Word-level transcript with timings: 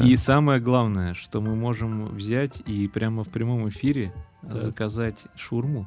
Да. 0.00 0.06
И 0.06 0.16
самое 0.16 0.60
главное, 0.60 1.14
что 1.14 1.40
мы 1.40 1.54
можем 1.54 2.06
взять 2.14 2.62
и 2.66 2.88
прямо 2.88 3.24
в 3.24 3.28
прямом 3.28 3.68
эфире 3.68 4.12
Да. 4.42 4.58
заказать 4.58 5.24
шурму. 5.36 5.86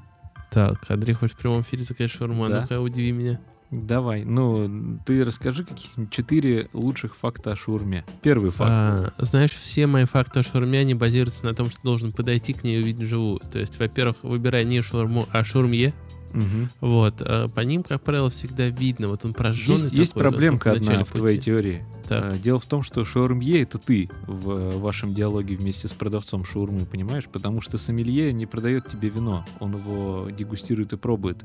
Так, 0.52 0.84
Андрей 0.89 1.13
хочет 1.13 1.38
в 1.38 1.39
прямом 1.39 1.62
эфире 1.62 1.84
заказать 1.84 2.12
шаурму. 2.12 2.46
А 2.46 2.47
Да. 2.50 2.62
Ну-ка, 2.62 2.79
удиви 2.82 3.12
меня. 3.12 3.39
Давай, 3.71 4.26
ну, 4.26 5.00
ты 5.05 5.24
расскажи 5.24 5.63
каких-нибудь 5.63 6.12
четыре 6.12 6.67
лучших 6.74 7.15
факта 7.15 7.53
о 7.53 7.55
шаурме. 7.55 8.03
Первый 8.21 8.51
факт. 8.51 8.69
А, 8.69 9.13
знаешь, 9.24 9.51
все 9.51 9.87
мои 9.87 10.03
факты 10.03 10.41
о 10.41 10.43
шаурме, 10.43 10.79
они 10.79 10.93
базируются 10.93 11.46
на 11.46 11.53
том, 11.53 11.69
что 11.71 11.79
должен 11.81 12.12
подойти 12.12 12.51
к 12.51 12.65
ней 12.65 12.79
и 12.79 12.83
увидеть 12.83 13.07
живую. 13.07 13.39
То 13.39 13.59
есть, 13.59 13.79
во-первых, 13.79 14.17
выбирай 14.23 14.65
не 14.65 14.81
шаурму, 14.81 15.25
а 15.31 15.46
шаурме. 15.46 15.93
Мгм. 16.34 16.70
Вот. 16.80 17.16
а 17.22 17.48
по 17.48 17.59
ним, 17.62 17.84
как 17.84 18.02
правило, 18.04 18.30
всегда 18.30 18.70
видно. 18.70 19.08
Вот 19.08 19.26
он 19.26 19.34
прожженный 19.34 19.81
Есть, 19.81 19.94
есть 19.94 20.13
такой, 20.13 20.26
вот, 20.26 20.31
проблемка 20.31 20.72
только 20.72 20.80
в 20.80 20.81
одна 20.81 20.91
начале 20.91 21.05
в 21.05 21.12
твоей 21.12 21.38
теории. 21.38 21.86
Так. 22.08 22.23
А, 22.23 22.38
Дело 22.38 22.59
в 22.59 22.66
том, 22.66 22.84
что 22.84 23.05
шаурмье 23.05 23.62
это 23.62 23.77
ты 23.77 24.09
в 24.27 24.49
э, 24.49 24.77
вашем 24.77 25.13
диалоге 25.13 25.55
вместе 25.55 25.88
с 25.88 25.94
продавцом 25.94 26.44
шаурмы, 26.44 26.86
понимаешь? 26.86 27.25
Потому 27.31 27.62
что 27.62 27.77
сомелье 27.77 28.34
не 28.34 28.45
продает 28.45 28.88
тебе 28.89 29.09
вино, 29.09 29.45
он 29.59 29.75
его 29.75 30.30
дегустирует 30.30 30.94
и 30.94 30.98
пробует. 30.98 31.44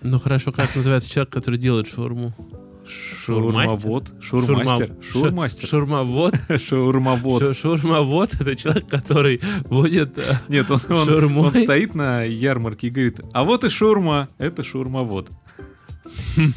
Ну 0.00 0.18
хорошо, 0.18 0.52
как 0.52 0.74
называется 0.76 1.10
человек, 1.10 1.32
который 1.32 1.58
делает 1.58 1.88
шаурму? 1.88 2.34
Шаурмовод, 2.86 4.12
шаурмастер, 4.20 4.90
Шаурма- 4.90 5.02
шаурмастер, 5.02 5.68
Шаурмовод. 5.68 6.34
шаурмовод. 6.68 7.42
Шу- 7.46 7.54
Шаурмовод— 7.54 8.34
это 8.40 8.54
человек, 8.56 8.86
который 8.88 9.40
водит... 9.70 10.18
э, 10.18 10.34
Нет, 10.48 10.70
он, 10.70 10.80
он- 10.90 11.38
он 11.38 11.54
стоит 11.54 11.94
на 11.94 12.22
ярмарке 12.24 12.88
и 12.88 12.90
говорит, 12.90 13.20
а 13.32 13.44
вот 13.44 13.64
и 13.64 13.70
шаурма, 13.70 14.28
это 14.38 14.62
шаурмовод. 14.62 15.30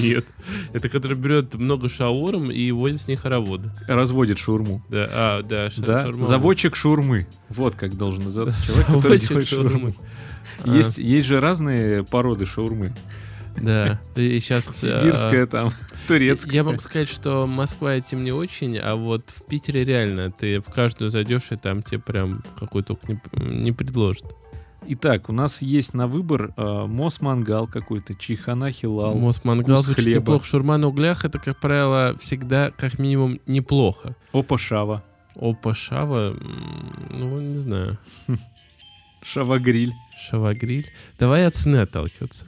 Нет. 0.00 0.24
Это 0.72 0.88
который 0.88 1.16
берет 1.16 1.54
много 1.54 1.88
шаурм 1.90 2.50
и 2.50 2.70
водит 2.70 3.02
с 3.02 3.08
них 3.08 3.20
хороводы. 3.20 3.70
Разводит 3.86 4.38
шаурму. 4.38 4.82
Да, 4.88 5.08
а, 5.10 5.42
да, 5.42 5.70
ша- 5.70 5.82
Да, 5.82 6.02
шаурмовод. 6.04 6.28
заводчик 6.28 6.76
шаурмы. 6.76 7.26
Вот 7.50 7.74
как 7.74 7.94
должен 7.96 8.24
называться 8.24 8.64
человек, 8.64 8.86
который 8.86 9.18
делает 9.18 9.48
шаурму. 9.48 9.70
шаурмы. 9.70 9.94
А, 10.64 10.74
Есть, 10.74 10.96
есть 10.98 11.26
же 11.26 11.38
разные 11.40 12.02
породы 12.04 12.46
шаурмы. 12.46 12.94
Да. 13.56 14.00
И 14.16 14.40
сейчас... 14.40 14.64
Сибирская 14.76 15.46
там, 15.46 15.70
турецкая. 16.08 16.54
Я 16.54 16.64
могу 16.64 16.78
сказать, 16.78 17.08
что 17.08 17.46
Москва 17.46 17.94
этим 17.94 18.24
не 18.24 18.32
очень, 18.32 18.78
а 18.78 18.96
вот 18.96 19.30
в 19.34 19.46
Питере 19.46 19.84
реально 19.84 20.30
ты 20.30 20.60
в 20.60 20.66
каждую 20.66 21.10
зайдешь, 21.10 21.50
и 21.50 21.56
там 21.56 21.82
тебе 21.82 22.00
прям 22.00 22.42
какой 22.58 22.82
только 22.82 23.12
не, 23.12 23.20
не 23.38 23.72
предложат. 23.72 24.34
Итак, 24.86 25.28
у 25.30 25.32
нас 25.32 25.62
есть 25.62 25.94
на 25.94 26.06
выбор 26.06 26.52
э, 26.56 26.86
мос-мангал 26.86 27.66
какой-то, 27.66 28.14
чихана 28.14 28.70
хилал. 28.70 29.14
Мост 29.14 29.44
мангал 29.44 29.76
вкус 29.76 29.86
звучит 29.86 30.04
хлеба. 30.04 30.20
неплохо. 30.20 30.44
Шурма 30.44 30.76
на 30.76 30.88
углях 30.88 31.24
это, 31.24 31.38
как 31.38 31.58
правило, 31.58 32.16
всегда 32.18 32.70
как 32.70 32.98
минимум 32.98 33.40
неплохо. 33.46 34.14
Опа 34.32 34.58
шава. 34.58 35.02
Опа, 35.36 35.74
шава, 35.74 36.36
ну, 37.10 37.40
не 37.40 37.58
знаю. 37.58 37.98
Шава-гриль. 39.22 39.94
Шава-гриль. 40.28 40.86
Давай 41.18 41.46
от 41.46 41.54
цены 41.54 41.76
отталкиваться. 41.76 42.44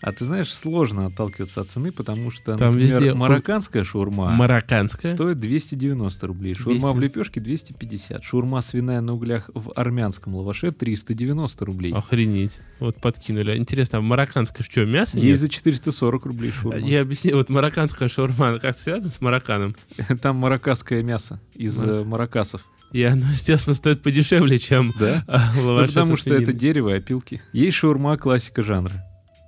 А 0.00 0.12
ты 0.12 0.24
знаешь, 0.24 0.52
сложно 0.54 1.06
отталкиваться 1.06 1.60
от 1.60 1.68
цены, 1.68 1.90
потому 1.90 2.30
что, 2.30 2.56
Там 2.56 2.70
например, 2.72 3.00
везде 3.00 3.14
марокканская 3.14 3.82
шаурма 3.82 4.30
Марокканская. 4.30 5.14
стоит 5.14 5.40
290 5.40 6.26
рублей, 6.26 6.54
шаурма 6.54 6.92
в 6.92 6.98
200. 6.98 7.02
лепешке 7.18 7.40
250, 7.40 8.22
шаурма 8.22 8.60
свиная 8.60 9.00
на 9.00 9.14
углях 9.14 9.50
в 9.54 9.72
армянском 9.74 10.34
лаваше 10.36 10.70
390 10.70 11.64
рублей. 11.64 11.92
Охренеть. 11.92 12.60
Вот 12.78 13.00
подкинули. 13.00 13.56
Интересно, 13.58 13.98
а 13.98 14.00
марокканская 14.00 14.64
что, 14.64 14.84
мясо 14.84 15.16
Есть 15.16 15.26
нет? 15.26 15.38
за 15.38 15.48
440 15.48 16.26
рублей 16.26 16.52
шаурма. 16.52 16.78
Я 16.80 17.00
объясню, 17.00 17.36
вот 17.36 17.48
марокканская 17.48 18.08
шаурма, 18.08 18.58
как 18.60 18.78
связана 18.78 19.08
с 19.10 19.20
марокканом? 19.20 19.74
Там 20.22 20.36
марокканское 20.36 21.02
мясо 21.02 21.40
из 21.54 21.76
э, 21.84 22.04
мароккасов. 22.04 22.64
И 22.92 23.02
оно, 23.02 23.26
естественно, 23.32 23.74
стоит 23.74 24.02
подешевле, 24.02 24.58
чем 24.58 24.94
Да? 24.98 25.22
а, 25.26 25.52
Ну, 25.56 25.66
лаваш 25.66 25.90
потому 25.90 26.16
со 26.16 26.22
что 26.22 26.34
это 26.34 26.52
дерево 26.52 26.90
и 26.94 26.98
опилки. 26.98 27.42
Есть 27.52 27.76
шаурма 27.78 28.16
классика 28.16 28.62
жанра. 28.62 29.04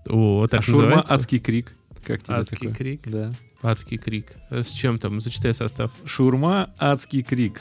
О, 0.09 0.47
так 0.49 0.61
а 0.61 0.63
шаурма 0.63 0.83
называется? 0.87 1.15
адский 1.15 1.39
крик. 1.39 1.73
Как 2.05 2.23
тебе 2.23 2.37
Адский 2.37 2.57
такое? 2.57 2.75
крик. 2.75 3.03
Да. 3.07 3.33
Адский 3.63 3.99
крик. 3.99 4.33
Э, 4.51 4.63
С 4.63 4.71
чем 4.71 4.99
там? 4.99 5.21
Зачитай 5.21 5.53
состав. 5.53 5.91
Шаурма 6.05 6.71
адский 6.79 7.23
крик. 7.23 7.61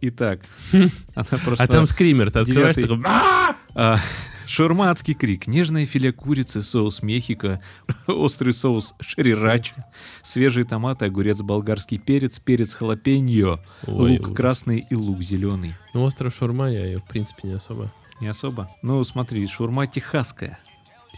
Итак, 0.00 0.40
она 0.72 1.24
просто... 1.44 1.64
А 1.64 1.66
там 1.66 1.86
скример, 1.86 2.30
ты 2.30 2.38
открываешь, 2.40 2.76
такой... 2.76 3.02
«А!» 3.04 3.56
А, 3.74 3.96
шаурма 4.46 4.90
адский 4.90 5.14
крик. 5.14 5.48
Нежное 5.48 5.86
филе 5.86 6.12
курицы, 6.12 6.62
соус 6.62 7.02
Мехико, 7.02 7.60
острый 8.06 8.52
соус 8.52 8.94
шрирача, 9.00 9.86
свежие 10.22 10.64
томаты, 10.64 11.06
огурец, 11.06 11.40
болгарский 11.40 11.98
перец, 11.98 12.38
перец 12.38 12.74
халапеньо, 12.74 13.58
Ой, 13.88 14.18
лук 14.18 14.28
ой. 14.28 14.34
красный 14.36 14.86
и 14.88 14.94
лук 14.94 15.20
зеленый. 15.22 15.74
Ну, 15.94 16.04
остров 16.04 16.32
шаурма, 16.32 16.70
я 16.70 16.84
ее, 16.86 16.98
в 17.00 17.04
принципе, 17.04 17.48
не 17.48 17.54
особо. 17.54 17.92
Не 18.20 18.28
особо. 18.28 18.70
Ну, 18.82 19.02
смотри, 19.02 19.44
шаурма 19.48 19.86
техасская. 19.88 20.60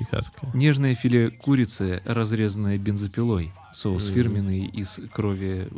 Техасская. 0.01 0.51
Нежное 0.55 0.95
филе 0.95 1.31
курицы, 1.31 2.03
разрезанное 2.07 2.79
бензопилой. 2.79 3.53
Соус 3.73 4.09
фирменный 4.09 4.65
из 4.65 4.99
крови 5.13 5.69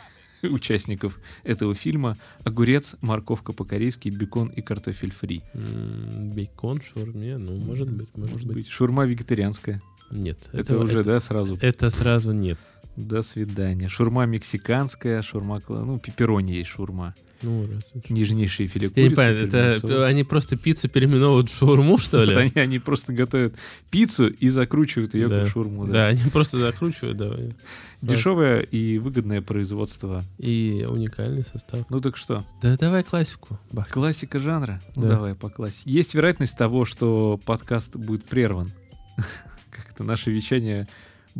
участников 0.42 1.18
этого 1.44 1.74
фильма. 1.74 2.18
Огурец, 2.44 2.96
морковка 3.00 3.52
по-корейски, 3.54 4.10
бекон 4.10 4.48
и 4.48 4.60
картофель 4.60 5.12
фри. 5.12 5.42
М, 5.54 6.28
Бейкон, 6.34 6.82
шаурме, 6.82 7.38
ну, 7.38 7.56
может 7.56 7.90
быть, 7.90 8.14
может, 8.16 8.46
быть. 8.46 8.68
Шаурма 8.68 9.06
вегетарианская. 9.06 9.80
Нет. 10.10 10.38
Это, 10.52 10.78
уже, 10.78 11.02
да, 11.02 11.18
сразу. 11.20 11.56
Это 11.62 11.88
сразу 11.90 12.32
нет. 12.32 12.58
До 12.96 13.22
свидания. 13.22 13.88
Шурма 13.88 14.26
мексиканская, 14.26 15.22
шурма, 15.22 15.62
ну, 15.68 15.98
пепперони 15.98 16.52
есть 16.52 16.68
шурма. 16.70 17.14
Ну, 17.42 17.66
раз. 17.66 17.90
Нежнейшие 18.10 18.66
филе 18.68 18.90
Я 18.94 19.02
не 19.04 19.08
курицы. 19.10 19.16
понимаю, 19.16 19.46
это 19.48 19.78
соус. 19.80 20.04
они 20.04 20.24
просто 20.24 20.56
пиццу 20.56 20.88
переименовывают 20.88 21.50
в 21.50 21.56
шаурму, 21.58 21.96
что 21.98 22.22
ли? 22.24 22.34
они, 22.36 22.52
они 22.54 22.78
просто 22.78 23.12
готовят 23.14 23.54
пиццу 23.90 24.28
и 24.28 24.48
закручивают 24.48 25.14
ее 25.14 25.28
Да. 25.28 25.40
как 25.40 25.48
шурму. 25.48 25.86
Да, 25.86 25.92
Да. 25.92 26.06
они 26.08 26.22
просто 26.30 26.58
закручивают, 26.58 27.16
давай. 27.16 27.54
Дешевое 28.02 28.60
и 28.60 28.98
выгодное 28.98 29.40
производство. 29.42 30.24
И 30.38 30.86
уникальный 30.88 31.44
состав. 31.44 31.84
Ну 31.90 32.00
так 32.00 32.16
что, 32.16 32.44
Да 32.62 32.76
давай 32.76 33.02
классику. 33.04 33.58
Бах. 33.72 33.88
классика 33.88 34.38
жанра? 34.38 34.82
Ну 34.96 35.02
Да. 35.02 35.08
давай 35.08 35.34
по 35.34 35.48
классике. 35.50 35.90
Есть 35.90 36.14
вероятность 36.14 36.56
того, 36.58 36.84
что 36.84 37.40
подкаст 37.44 37.96
будет 37.96 38.24
прерван. 38.24 38.72
Как-то 39.70 40.04
наше 40.04 40.30
вещание 40.30 40.88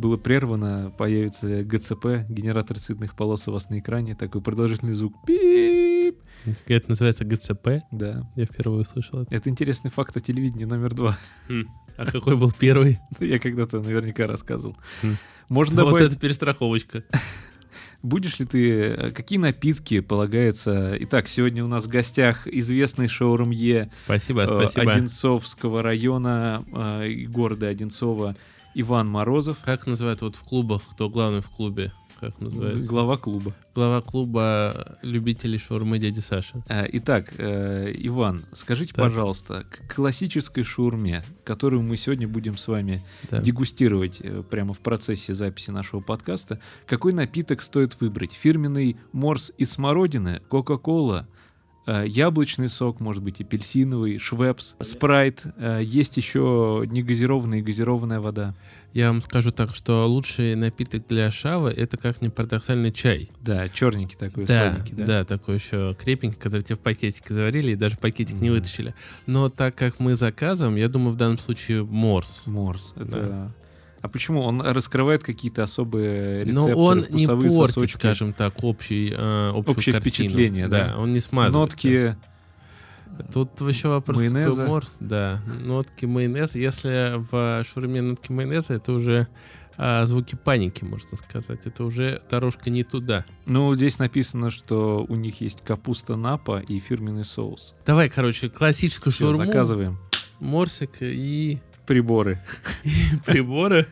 было 0.01 0.17
прервано, 0.17 0.91
появится 0.97 1.63
ГЦП, 1.63 2.27
генератор 2.27 2.77
цветных 2.77 3.15
полос 3.15 3.47
у 3.47 3.51
вас 3.51 3.69
на 3.69 3.79
экране, 3.79 4.15
такой 4.15 4.41
продолжительный 4.41 4.93
звук. 4.93 5.13
Пип! 5.25 6.17
Это 6.65 6.89
называется 6.89 7.23
ГЦП. 7.23 7.83
Да. 7.91 8.29
Я 8.35 8.45
впервые 8.45 8.81
услышал 8.81 9.21
это. 9.21 9.33
Это 9.33 9.49
интересный 9.49 9.91
факт 9.91 10.17
о 10.17 10.19
телевидении 10.19 10.65
номер 10.65 10.93
два. 10.93 11.17
А 11.97 12.11
какой 12.11 12.35
был 12.35 12.51
первый? 12.51 12.99
Я 13.19 13.37
когда-то 13.37 13.79
наверняка 13.79 14.25
рассказывал. 14.25 14.75
Хм. 15.03 15.15
Можно 15.49 15.83
Вот 15.83 15.93
добавить, 15.93 16.13
это 16.13 16.19
перестраховочка. 16.19 17.03
будешь 18.03 18.39
ли 18.39 18.45
ты, 18.45 18.81
э, 18.81 19.11
какие 19.11 19.37
напитки 19.39 19.99
полагается... 19.99 20.95
Итак, 21.01 21.27
сегодня 21.27 21.63
у 21.63 21.67
нас 21.67 21.85
в 21.85 21.89
гостях 21.89 22.47
известный 22.47 23.07
шоурумье 23.07 23.91
Спасибо, 24.05 24.41
э, 24.43 24.47
спасибо. 24.47 24.91
Одинцовского 24.91 25.83
района 25.83 26.65
э, 26.73 27.09
и 27.09 27.25
города 27.27 27.67
Одинцова 27.67 28.35
Иван 28.73 29.09
Морозов, 29.09 29.57
Как 29.65 29.85
называют 29.87 30.21
вот 30.21 30.35
в 30.35 30.43
клубах, 30.43 30.81
кто 30.91 31.09
главный 31.09 31.41
в 31.41 31.49
клубе? 31.49 31.91
Как 32.19 32.39
называется? 32.39 32.87
глава 32.87 33.17
клуба. 33.17 33.51
Глава 33.73 33.99
клуба 34.01 34.97
любителей 35.01 35.57
шаурмы 35.57 35.97
дяди 35.97 36.19
Саши. 36.19 36.61
Э, 36.69 36.85
Итак, 36.93 37.33
э, 37.39 37.91
Иван, 37.95 38.45
скажите, 38.53 38.93
Так. 38.93 39.03
пожалуйста, 39.05 39.65
к 39.71 39.95
классической 39.95 40.63
шаурме, 40.63 41.23
которую 41.43 41.81
мы 41.81 41.97
сегодня 41.97 42.27
будем 42.27 42.57
с 42.57 42.67
вами 42.67 43.03
Да. 43.31 43.41
дегустировать 43.41 44.21
э, 44.21 44.43
прямо 44.47 44.73
в 44.73 44.79
процессе 44.79 45.33
записи 45.33 45.71
нашего 45.71 45.99
подкаста, 46.01 46.59
какой 46.85 47.11
напиток 47.13 47.63
стоит 47.63 47.99
выбрать? 47.99 48.33
Фирменный 48.33 48.97
морс 49.13 49.51
из 49.57 49.71
смородины, 49.71 50.41
Кока-Кола, 50.47 51.27
яблочный 51.87 52.69
сок, 52.69 52.99
может 52.99 53.23
быть, 53.23 53.41
апельсиновый, 53.41 54.17
швепс, 54.17 54.75
спрайт, 54.81 55.43
э, 55.57 55.81
есть 55.83 56.15
еще 56.17 56.83
негазированная 56.87 57.59
и 57.59 57.61
газированная 57.61 58.19
вода. 58.19 58.53
Я 58.93 59.07
вам 59.07 59.21
скажу 59.21 59.51
так, 59.51 59.73
что 59.73 60.05
лучший 60.05 60.55
напиток 60.55 61.07
для 61.07 61.31
шавы 61.31 61.71
это 61.71 61.97
как 61.97 62.21
ни 62.21 62.27
парадоксальный 62.27 62.91
чай. 62.91 63.29
Да, 63.39 63.69
черненький 63.69 64.17
такой, 64.17 64.45
Да, 64.45 64.69
сладенький, 64.71 64.95
да. 64.95 65.05
да, 65.05 65.25
такой 65.25 65.55
еще 65.55 65.95
крепенький, 65.99 66.37
который 66.37 66.61
тебе 66.61 66.75
в 66.75 66.79
пакетике 66.79 67.33
заварили 67.33 67.71
и 67.71 67.75
даже 67.75 67.97
пакетик 67.97 68.35
не 68.41 68.49
Мгм. 68.49 68.57
вытащили. 68.59 68.93
Но 69.25 69.49
так 69.49 69.75
как 69.75 69.99
мы 69.99 70.15
заказываем, 70.15 70.75
я 70.75 70.89
думаю, 70.89 71.13
в 71.13 71.17
данном 71.17 71.37
случае 71.39 71.83
морс. 71.85 72.43
Морс. 72.45 72.93
Это... 72.97 73.11
Да. 73.11 73.51
А 74.01 74.07
почему? 74.09 74.41
Он 74.41 74.61
раскрывает 74.61 75.23
какие-то 75.23 75.63
особые 75.63 76.45
Но 76.45 76.67
рецепторы, 76.67 76.75
он 76.75 77.05
не 77.11 77.27
портит, 77.27 77.51
сосочки, 77.53 77.97
скажем 77.97 78.33
так, 78.33 78.63
общий, 78.63 79.13
э, 79.15 79.49
общую 79.49 79.77
Общее 79.77 79.93
картину. 79.93 80.15
впечатление, 80.15 80.67
да. 80.67 80.95
он 80.97 81.11
не 81.13 81.19
смазывает. 81.19 81.71
нотки 81.71 82.15
Тут 83.33 83.59
еще 83.61 83.89
вопрос 83.89 84.17
такой 84.19 84.31
майонеза. 84.33 84.65
морс, 84.65 84.95
да. 84.99 85.41
Нотки 85.59 86.05
майонеза. 86.05 86.57
Если 86.57 87.17
в 87.31 87.63
шаурме 87.65 88.01
нотки 88.01 88.31
майонеза, 88.31 88.73
это 88.73 88.93
уже 88.93 89.27
а, 89.77 90.05
звуки 90.05 90.35
паники, 90.35 90.83
можно 90.83 91.17
сказать. 91.17 91.59
Это 91.65 91.83
уже 91.83 92.21
дорожка 92.31 92.69
не 92.69 92.83
туда. 92.83 93.25
Ну, 93.45 93.73
здесь 93.75 93.99
написано, 93.99 94.49
что 94.49 95.05
у 95.07 95.15
них 95.15 95.41
есть 95.41 95.61
капуста 95.61 96.15
напа 96.15 96.59
и 96.67 96.79
фирменный 96.79 97.25
соус. 97.25 97.75
Давай, 97.85 98.09
короче, 98.09 98.49
классическую 98.49 99.11
шаурму, 99.13 99.45
заказываем. 99.45 99.99
морсик 100.39 101.01
и, 101.01 101.59
Приборы. 101.85 102.41
приборы. 103.25 103.87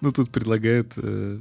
Ну, 0.00 0.12
тут 0.12 0.30
предлагают 0.30 0.92
э, 0.96 1.38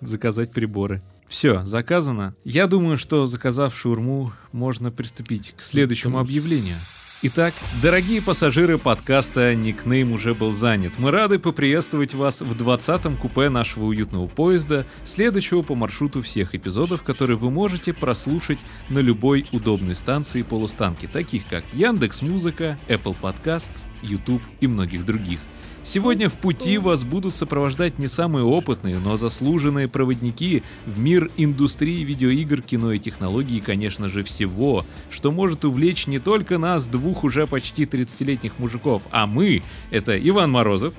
заказать 0.00 0.52
приборы. 0.52 1.02
Все, 1.28 1.64
заказано. 1.64 2.34
Я 2.42 2.66
думаю, 2.66 2.96
что 2.96 3.26
заказав 3.26 3.76
шаурму, 3.76 4.32
можно 4.50 4.90
приступить 4.90 5.54
к 5.56 5.62
следующему 5.62 6.18
объявлению. 6.18 6.76
Итак, 7.22 7.52
дорогие 7.82 8.22
пассажиры 8.22 8.78
подкаста 8.78 9.54
«Никнейм 9.54 10.12
уже 10.12 10.32
был 10.32 10.52
занят», 10.52 10.94
мы 10.96 11.10
рады 11.10 11.38
поприветствовать 11.38 12.14
вас 12.14 12.40
в 12.40 12.56
20-м 12.56 13.18
купе 13.18 13.50
нашего 13.50 13.84
уютного 13.84 14.26
поезда, 14.26 14.86
следующего 15.04 15.60
по 15.60 15.74
маршруту 15.74 16.22
всех 16.22 16.54
эпизодов, 16.54 17.02
которые 17.02 17.36
вы 17.36 17.50
можете 17.50 17.92
прослушать 17.92 18.58
на 18.88 19.00
любой 19.00 19.44
удобной 19.52 19.96
станции 19.96 20.40
полустанки, 20.40 21.06
таких 21.12 21.46
как 21.46 21.62
Яндекс 21.74 22.22
Музыка, 22.22 22.78
Apple 22.88 23.14
Podcasts, 23.20 23.84
YouTube 24.00 24.42
и 24.60 24.66
многих 24.66 25.04
других. 25.04 25.40
Сегодня 25.82 26.28
в 26.28 26.34
пути 26.34 26.78
вас 26.78 27.04
будут 27.04 27.34
сопровождать 27.34 27.98
не 27.98 28.06
самые 28.06 28.44
опытные, 28.44 28.98
но 28.98 29.16
заслуженные 29.16 29.88
проводники 29.88 30.62
в 30.84 30.98
мир 30.98 31.30
индустрии 31.36 32.04
видеоигр, 32.04 32.60
кино 32.60 32.92
и 32.92 32.98
технологий, 32.98 33.58
и, 33.58 33.62
конечно 33.62 34.08
же, 34.08 34.22
всего, 34.22 34.84
что 35.10 35.30
может 35.30 35.64
увлечь 35.64 36.06
не 36.06 36.18
только 36.18 36.58
нас, 36.58 36.86
двух 36.86 37.24
уже 37.24 37.46
почти 37.46 37.84
30-летних 37.84 38.58
мужиков, 38.58 39.02
а 39.10 39.26
мы— 39.26 39.62
это 39.90 40.18
Иван 40.18 40.50
Морозов 40.50 40.92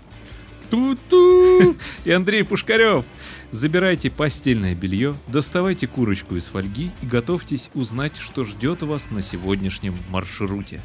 Ту-ту! 0.71 1.75
и 2.05 2.11
Андрей 2.11 2.43
Пушкарев. 2.43 3.03
Забирайте 3.51 4.09
постельное 4.09 4.73
белье, 4.73 5.17
доставайте 5.27 5.85
курочку 5.85 6.37
из 6.37 6.45
фольги 6.45 6.91
и 7.01 7.05
готовьтесь 7.05 7.69
узнать, 7.73 8.17
что 8.17 8.45
ждет 8.45 8.81
вас 8.81 9.11
на 9.11 9.21
сегодняшнем 9.21 9.95
маршруте. 10.09 10.81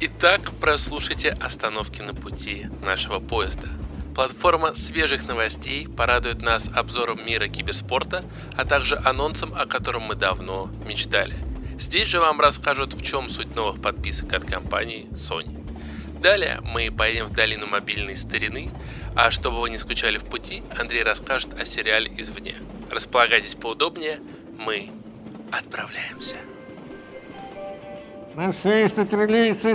Итак, 0.00 0.52
прослушайте 0.60 1.30
остановки 1.30 2.02
на 2.02 2.14
пути 2.14 2.68
нашего 2.84 3.18
поезда. 3.18 3.66
Платформа 4.14 4.76
свежих 4.76 5.26
новостей 5.26 5.88
порадует 5.88 6.40
нас 6.40 6.70
обзором 6.72 7.26
мира 7.26 7.48
киберспорта, 7.48 8.24
а 8.56 8.64
также 8.64 8.96
анонсом, 8.96 9.52
о 9.56 9.66
котором 9.66 10.02
мы 10.02 10.14
давно 10.14 10.70
мечтали. 10.86 11.34
Здесь 11.80 12.06
же 12.06 12.20
вам 12.20 12.40
расскажут, 12.40 12.94
в 12.94 13.02
чем 13.02 13.28
суть 13.28 13.56
новых 13.56 13.82
подписок 13.82 14.32
от 14.34 14.44
компании 14.44 15.08
Sony. 15.10 15.66
Далее 16.20 16.60
мы 16.62 16.92
поедем 16.92 17.26
в 17.26 17.32
долину 17.32 17.66
мобильной 17.66 18.14
старины, 18.14 18.70
а 19.16 19.32
чтобы 19.32 19.60
вы 19.60 19.68
не 19.68 19.78
скучали 19.78 20.18
в 20.18 20.24
пути, 20.24 20.62
Андрей 20.78 21.02
расскажет 21.02 21.58
о 21.60 21.64
сериале 21.64 22.12
«Извне». 22.16 22.54
Располагайтесь 22.88 23.56
поудобнее, 23.56 24.20
мы 24.56 24.90
отправляемся. 25.50 26.36
Нашествие 28.38 29.04
троллейбуса 29.04 29.74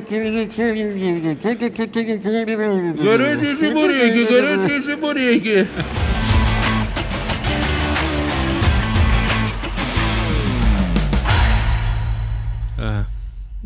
Горячие 2.96 3.58
чебуреки, 3.58 4.24
горячие 4.32 4.84
чебуреки. 4.84 5.68
А, 12.78 13.06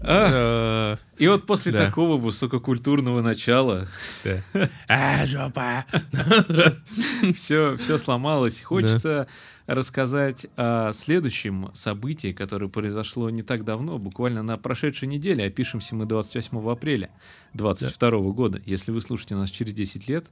А, 0.04 0.30
э, 0.34 0.98
и 1.18 1.28
вот 1.28 1.46
после 1.46 1.72
Да. 1.74 1.86
такого 1.86 2.18
высококультурного 2.18 3.22
начала 3.22 3.88
да. 4.24 4.38
А, 4.88 5.26
жопа. 5.28 5.86
все, 7.36 7.76
все 7.78 7.98
сломалось. 8.00 8.64
Хочется 8.64 9.28
рассказать 9.68 10.48
о 10.56 10.92
следующем 10.94 11.70
событии, 11.74 12.32
которое 12.32 12.70
произошло 12.70 13.30
не 13.30 13.44
так 13.44 13.64
давно, 13.64 14.00
буквально 14.00 14.42
на 14.42 14.58
прошедшей 14.58 15.08
неделе. 15.08 15.46
Опишемся 15.46 15.96
мы 15.96 16.06
28 16.06 16.58
апреля 16.70 17.12
2022 17.54 18.32
года. 18.32 18.62
Если 18.66 18.92
вы 18.92 19.02
слушаете 19.02 19.36
нас 19.36 19.52
через 19.52 19.74
10 19.74 20.08
лет, 20.08 20.32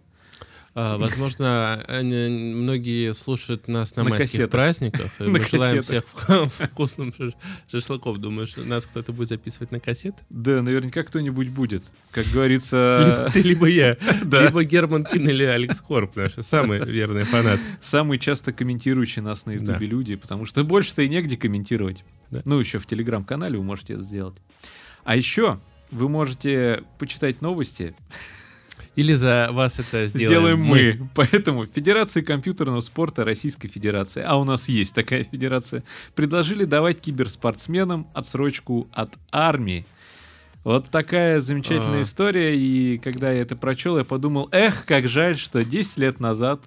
Возможно, 0.75 1.81
они- 1.87 2.53
многие 2.53 3.13
слушают 3.13 3.67
нас 3.69 3.95
на, 3.95 4.03
На 4.03 4.09
майских 4.09 4.31
кассетах. 4.31 4.51
праздниках. 4.51 5.11
И 5.21 5.23
мы 5.29 5.43
желаем 5.45 5.81
всех 5.81 6.03
вкусным 6.59 7.13
шаш- 7.17 7.33
шашлыков. 7.71 8.17
Думаешь, 8.17 8.53
нас 8.57 8.85
кто-то 8.85 9.13
будет 9.13 9.29
записывать 9.29 9.71
на 9.71 9.79
кассеты? 9.79 10.17
да, 10.29 10.61
наверняка 10.61 11.03
кто-нибудь 11.03 11.47
будет. 11.49 11.83
Как 12.11 12.25
говорится, 12.27 12.99
Либо 13.07 13.31
ты, 13.31 13.41
либо 13.41 13.65
я. 13.67 13.97
Либо 14.23 14.63
Герман 14.65 15.03
Кин 15.03 15.29
или 15.29 15.43
Алекс 15.43 15.79
Корп, 15.79 16.17
наши 16.17 16.43
самые 16.43 16.83
верные 16.83 17.23
фанаты. 17.23 17.61
самые 17.81 18.19
часто 18.19 18.51
комментирующие 18.51 19.23
нас 19.23 19.45
на 19.45 19.51
ютубе 19.51 19.87
люди, 19.87 20.15
потому 20.15 20.45
что 20.45 20.63
больше-то 20.65 21.01
и 21.03 21.07
негде 21.09 21.37
комментировать. 21.37 22.03
Ну, 22.43 22.59
еще 22.59 22.79
в 22.79 22.85
телеграм-канале 22.85 23.57
вы 23.57 23.63
можете 23.63 23.93
это 23.93 24.01
сделать. 24.01 24.35
А 25.05 25.15
еще 25.15 25.59
вы 25.91 26.09
можете 26.09 26.83
почитать 26.99 27.41
новости 27.41 27.95
Или 28.95 29.13
за 29.13 29.49
вас 29.51 29.79
это 29.79 30.07
сделаем, 30.07 30.27
Сделаем 30.27 30.59
мы. 30.61 31.09
Поэтому 31.15 31.65
Федерация 31.65 32.23
компьютерного 32.23 32.79
спорта 32.79 33.25
Российской 33.25 33.67
Федерации, 33.67 34.23
а 34.25 34.35
у 34.35 34.43
нас 34.43 34.69
есть 34.69 34.93
такая 34.93 35.23
федерация, 35.23 35.83
предложили 36.15 36.65
давать 36.65 37.01
киберспортсменам 37.01 38.07
отсрочку 38.13 38.87
от 38.93 39.13
армии. 39.31 39.85
Вот 40.63 40.89
такая 40.89 41.41
замечательная 41.41 41.99
А. 41.99 42.03
история, 42.03 42.57
и 42.57 42.97
когда 42.97 43.31
я 43.31 43.41
это 43.41 43.55
прочел, 43.55 43.97
я 43.97 44.03
подумал, 44.03 44.49
эх, 44.51 44.85
как 44.85 45.07
жаль, 45.07 45.37
что 45.37 45.63
10 45.63 45.97
лет 45.97 46.19
назад... 46.19 46.61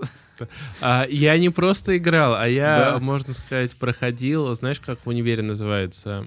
А, 0.81 1.07
я 1.09 1.37
не 1.39 1.51
просто 1.51 1.97
играл, 1.97 2.35
а 2.35 2.47
я, 2.47 2.93
Да. 2.93 2.99
можно 2.99 3.33
сказать, 3.33 3.75
проходил, 3.77 4.55
знаешь, 4.55 4.81
как 4.81 4.99
в 5.05 5.09
универе 5.09 5.43
называется? 5.43 6.25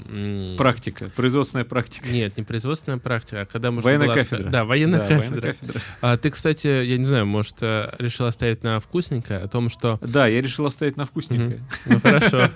Практика, 0.58 1.10
производственная 1.16 1.66
практика. 1.66 2.08
Нет, 2.10 2.38
не 2.38 2.44
производственная 2.44 3.00
практика, 3.00 3.42
а 3.42 3.46
когда 3.46 3.72
можно 3.72 3.90
Военная 3.90 4.08
было- 4.08 4.16
кафедра. 4.16 4.50
Да, 4.50 4.66
военная 4.66 5.00
Да, 5.00 5.08
кафедра. 5.08 5.30
военная 5.32 5.54
кафедра. 5.54 5.82
А, 6.02 6.18
ты, 6.18 6.30
кстати, 6.30 6.68
я 6.86 6.98
не 6.98 7.06
знаю, 7.06 7.26
может, 7.26 7.56
э, 7.62 7.94
решил 8.00 8.26
оставить 8.26 8.64
на 8.64 8.80
вкусненькое 8.80 9.40
о 9.40 9.48
том, 9.48 9.70
что... 9.70 10.00
Да, 10.02 10.28
я 10.28 10.42
решил 10.42 10.66
оставить 10.66 10.98
на 10.98 11.06
вкусненькое. 11.06 11.62
Ну, 11.86 12.00
хорошо. 12.00 12.50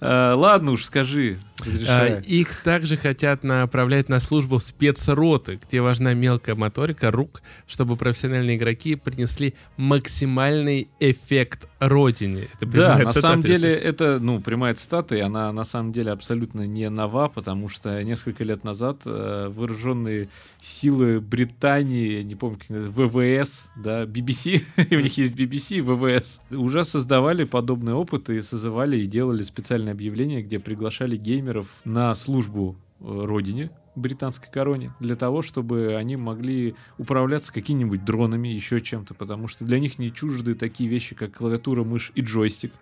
А, 0.00 0.34
ладно 0.36 0.72
уж, 0.72 0.84
скажи, 0.84 1.38
разрешаю. 1.66 2.22
Их 2.24 2.62
также 2.62 2.96
хотят 2.96 3.42
направлять 3.42 4.08
на 4.08 4.20
службу 4.20 4.58
в 4.58 4.62
спецроты, 4.62 5.58
где 5.66 5.80
важна 5.80 6.14
мелкая 6.14 6.54
моторика 6.54 7.10
рук, 7.10 7.42
чтобы 7.66 7.96
профессиональные 7.96 8.56
игроки 8.56 8.94
принесли 8.94 9.54
максимальный 9.76 10.88
эффект 11.00 11.68
родине. 11.78 12.48
Это 12.60 12.66
Да, 12.66 12.98
на 12.98 13.12
самом 13.12 13.42
деле 13.42 13.72
это, 13.72 14.18
ну, 14.20 14.40
прямая 14.40 14.74
цитата, 14.74 15.16
и 15.16 15.20
она 15.20 15.52
на 15.52 15.64
самом 15.64 15.92
деле 15.92 16.12
абсолютно 16.12 16.66
не 16.66 16.88
нова, 16.88 17.28
потому 17.28 17.68
что 17.68 18.02
несколько 18.02 18.44
лет 18.44 18.64
назад 18.64 19.02
э, 19.04 19.50
вооруженные 19.54 20.28
силы 20.60 21.20
Британии, 21.20 22.18
я 22.18 22.22
не 22.22 22.34
помню, 22.34 22.58
как 22.58 22.70
называется, 22.70 22.92
ВВС, 23.02 23.68
да, 23.76 24.04
BBC, 24.04 24.62
и 24.90 24.96
у 24.96 25.00
них 25.00 25.16
есть 25.18 25.34
BBC 25.34 25.82
ВВС, 25.82 26.40
уже 26.50 26.84
создавали 26.84 27.44
подобные 27.44 27.94
опыты 27.94 28.36
и 28.36 28.42
созывали 28.42 28.96
и 28.98 29.06
делали 29.06 29.42
специальные 29.42 29.92
объявления, 29.92 30.42
где 30.42 30.58
приглашали 30.58 31.16
геймеров 31.16 31.51
на 31.84 32.14
службу 32.14 32.76
э, 33.00 33.04
родине, 33.04 33.70
британской 33.94 34.50
короне, 34.50 34.92
для 35.00 35.14
того, 35.14 35.42
чтобы 35.42 35.96
они 35.96 36.16
могли 36.16 36.74
управляться 36.98 37.52
какими-нибудь 37.52 38.04
дронами, 38.04 38.48
еще 38.48 38.80
чем-то, 38.80 39.14
потому 39.14 39.48
что 39.48 39.64
для 39.64 39.78
них 39.78 39.98
не 39.98 40.12
чужды 40.12 40.54
такие 40.54 40.88
вещи, 40.88 41.14
как 41.14 41.32
клавиатура, 41.32 41.84
мышь 41.84 42.10
и 42.14 42.22
джойстик. 42.22 42.72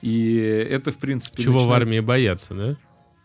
И 0.00 0.34
это, 0.36 0.90
в 0.90 0.96
принципе... 0.96 1.42
Чего 1.42 1.60
в 1.60 1.62
начинает- 1.62 1.82
армии 1.82 2.00
боятся, 2.00 2.54
да? 2.54 2.76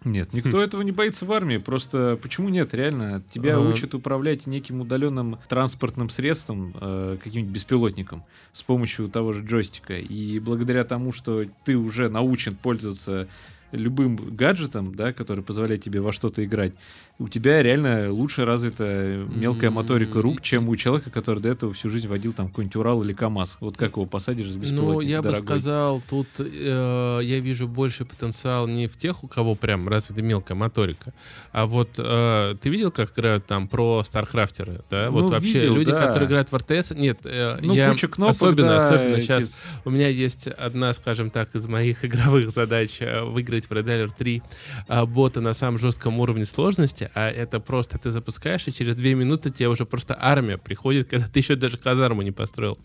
Нет, 0.03 0.31
никто 0.33 0.61
этого 0.61 0.83
не 0.83 0.91
боится 0.91 1.25
в 1.25 1.31
армии. 1.31 1.57
Просто 1.57 2.19
почему 2.21 2.49
нет, 2.49 2.73
реально? 2.73 3.23
Тебя 3.29 3.55
А. 3.57 3.59
учат 3.59 3.95
управлять 3.95 4.45
неким 4.45 4.81
удаленным 4.81 5.39
транспортным 5.49 6.09
средством, 6.11 6.75
э, 6.79 7.17
каким-нибудь 7.21 7.51
беспилотником, 7.53 8.23
с 8.53 8.61
помощью 8.61 9.09
того 9.09 9.33
же 9.33 9.43
джойстика. 9.43 9.97
И 9.97 10.39
благодаря 10.39 10.83
тому, 10.83 11.11
что 11.11 11.45
ты 11.65 11.75
уже 11.75 12.09
научен 12.09 12.55
пользоваться 12.55 13.27
любым 13.71 14.15
гаджетом, 14.15 14.95
да, 14.95 15.13
который 15.13 15.43
позволяет 15.43 15.83
тебе 15.83 16.01
во 16.01 16.11
что-то 16.11 16.43
играть, 16.43 16.73
у 17.19 17.27
тебя 17.29 17.63
реально 17.63 18.11
лучше 18.11 18.45
развита 18.45 19.25
мелкая 19.33 19.71
моторика 19.71 20.21
рук, 20.21 20.41
чем 20.41 20.69
у 20.69 20.75
человека, 20.75 21.09
который 21.09 21.39
до 21.39 21.49
этого 21.49 21.73
всю 21.73 21.89
жизнь 21.89 22.07
водил 22.07 22.31
там 22.31 22.47
какой-нибудь 22.49 22.75
Урал 22.75 23.03
или 23.03 23.13
КАМАЗ. 23.13 23.57
Вот 23.59 23.75
как 23.75 23.93
его 23.93 24.05
посадишь 24.05 24.49
за 24.49 24.59
беспилотник 24.59 24.93
Ну, 24.93 25.01
я 25.01 25.21
бы 25.23 25.29
дорогой? 25.31 25.45
сказал, 25.45 26.01
тут 26.07 26.27
э, 26.37 27.19
я 27.23 27.39
вижу 27.39 27.67
больше 27.67 28.05
потенциал 28.05 28.67
не 28.67 28.85
в 28.87 28.95
тех, 28.97 29.23
у 29.23 29.27
кого 29.27 29.55
прям 29.55 29.87
развита 29.87 30.21
мелкая 30.21 30.55
моторика, 30.55 31.11
а 31.51 31.65
вот 31.65 31.89
э, 31.97 32.55
ты 32.61 32.69
видел, 32.69 32.91
как 32.91 33.17
играют 33.17 33.47
там 33.47 33.67
про 33.67 34.03
старкрафтеры, 34.03 34.81
да? 34.91 35.05
Ну, 35.07 35.11
вот 35.21 35.31
вообще 35.31 35.53
видел, 35.59 35.75
люди, 35.75 35.91
да. 35.91 36.05
которые 36.05 36.27
играют 36.27 36.51
в 36.51 36.55
РТС, 36.55 36.91
нет, 36.91 37.17
э, 37.23 37.57
Ну, 37.61 37.73
я 37.73 37.89
куча 37.89 38.07
кнопок, 38.09 38.35
особенно, 38.35 38.67
да, 38.77 38.87
особенно 38.87 39.15
эти 39.15 39.25
сейчас 39.25 39.43
с- 39.45 39.81
У 39.85 39.89
меня 39.89 40.07
есть 40.07 40.45
одна, 40.47 40.93
скажем 40.93 41.31
так, 41.31 41.55
из 41.55 41.65
моих 41.65 42.05
игровых 42.05 42.51
задач 42.51 42.97
э, 42.99 43.23
выиграть 43.23 43.65
в 43.65 43.71
Red 43.71 43.85
Alert 43.85 44.13
3 44.17 44.41
э, 44.87 45.05
бота 45.05 45.41
на 45.41 45.53
самом 45.55 45.79
жестком 45.79 46.19
уровне 46.19 46.45
сложности, 46.45 47.06
а 47.13 47.29
это 47.29 47.59
просто 47.59 47.97
ты 47.97 48.11
запускаешь, 48.11 48.67
и 48.67 48.73
через 48.73 48.95
две 48.95 49.15
минуты 49.15 49.51
тебе 49.51 49.69
уже 49.69 49.85
просто 49.85 50.17
армия 50.19 50.57
приходит, 50.57 51.07
когда 51.09 51.27
ты 51.27 51.39
еще 51.39 51.55
даже 51.55 51.77
казарму 51.77 52.21
не 52.21 52.31
построил. 52.31 52.77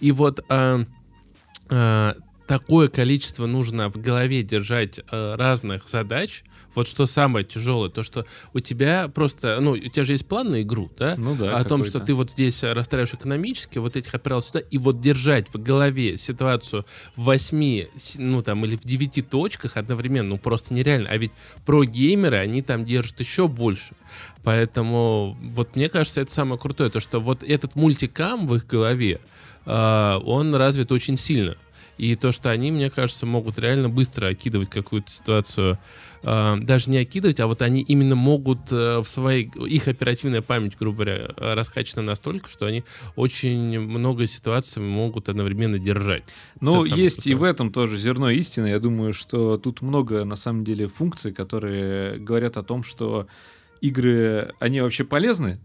И 0.00 0.12
вот 0.12 0.44
э, 0.48 0.84
э, 1.70 2.14
такое 2.46 2.88
количество 2.88 3.46
нужно 3.46 3.90
в 3.90 4.00
голове 4.00 4.42
держать 4.42 4.98
э, 4.98 5.34
разных 5.36 5.88
задач, 5.88 6.44
вот 6.78 6.86
что 6.86 7.06
самое 7.06 7.44
тяжелое, 7.44 7.90
то 7.90 8.04
что 8.04 8.24
у 8.54 8.60
тебя 8.60 9.08
просто, 9.08 9.58
ну, 9.60 9.72
у 9.72 9.78
тебя 9.78 10.04
же 10.04 10.12
есть 10.12 10.26
план 10.26 10.52
на 10.52 10.62
игру, 10.62 10.88
да? 10.96 11.16
Ну 11.18 11.34
да. 11.34 11.58
О 11.58 11.64
том, 11.64 11.82
что 11.82 11.98
ты 11.98 12.14
вот 12.14 12.30
здесь 12.30 12.62
расстраиваешь 12.62 13.14
экономически, 13.14 13.78
вот 13.78 13.96
этих 13.96 14.14
операл 14.14 14.40
сюда, 14.40 14.60
и 14.60 14.78
вот 14.78 15.00
держать 15.00 15.52
в 15.52 15.60
голове 15.60 16.16
ситуацию 16.16 16.86
в 17.16 17.24
восьми, 17.24 17.88
ну 18.16 18.42
там, 18.42 18.64
или 18.64 18.76
в 18.76 18.84
девяти 18.84 19.22
точках 19.22 19.76
одновременно, 19.76 20.28
ну 20.28 20.38
просто 20.38 20.72
нереально. 20.72 21.08
А 21.08 21.16
ведь 21.16 21.32
про 21.66 21.82
геймеры, 21.82 22.36
они 22.36 22.62
там 22.62 22.84
держат 22.84 23.18
еще 23.18 23.48
больше. 23.48 23.94
Поэтому 24.44 25.36
вот 25.40 25.74
мне 25.74 25.88
кажется, 25.88 26.20
это 26.20 26.32
самое 26.32 26.60
крутое, 26.60 26.90
то 26.90 27.00
что 27.00 27.18
вот 27.18 27.42
этот 27.42 27.74
мультикам 27.74 28.46
в 28.46 28.54
их 28.54 28.68
голове, 28.68 29.20
э, 29.66 30.18
он 30.24 30.54
развит 30.54 30.92
очень 30.92 31.16
сильно. 31.16 31.56
И 31.98 32.14
то, 32.14 32.32
что 32.32 32.50
они, 32.50 32.70
мне 32.70 32.90
кажется, 32.90 33.26
могут 33.26 33.58
реально 33.58 33.88
быстро 33.88 34.28
окидывать 34.28 34.70
какую-то 34.70 35.10
ситуацию, 35.10 35.78
э, 36.22 36.56
даже 36.60 36.90
не 36.90 36.98
окидывать, 36.98 37.40
а 37.40 37.48
вот 37.48 37.60
они 37.60 37.82
именно 37.82 38.14
могут 38.14 38.70
э, 38.70 39.00
в 39.00 39.06
своей, 39.08 39.50
их 39.66 39.88
оперативная 39.88 40.40
память, 40.40 40.78
грубо 40.78 41.04
говоря, 41.04 41.28
раскачана 41.36 42.02
настолько, 42.02 42.48
что 42.48 42.66
они 42.66 42.84
очень 43.16 43.80
много 43.80 44.26
ситуаций 44.26 44.80
могут 44.80 45.28
одновременно 45.28 45.78
держать. 45.78 46.22
Ну, 46.60 46.84
есть 46.84 47.26
и 47.26 47.34
в 47.34 47.42
этом 47.42 47.72
тоже 47.72 47.96
зерно 47.96 48.30
истины. 48.30 48.68
Я 48.68 48.78
думаю, 48.78 49.12
что 49.12 49.58
тут 49.58 49.82
много, 49.82 50.24
на 50.24 50.36
самом 50.36 50.64
деле, 50.64 50.86
функций, 50.86 51.32
которые 51.32 52.18
говорят 52.18 52.56
о 52.56 52.62
том, 52.62 52.84
что 52.84 53.26
игры, 53.80 54.54
они 54.60 54.80
вообще 54.80 55.04
полезны, 55.04 55.58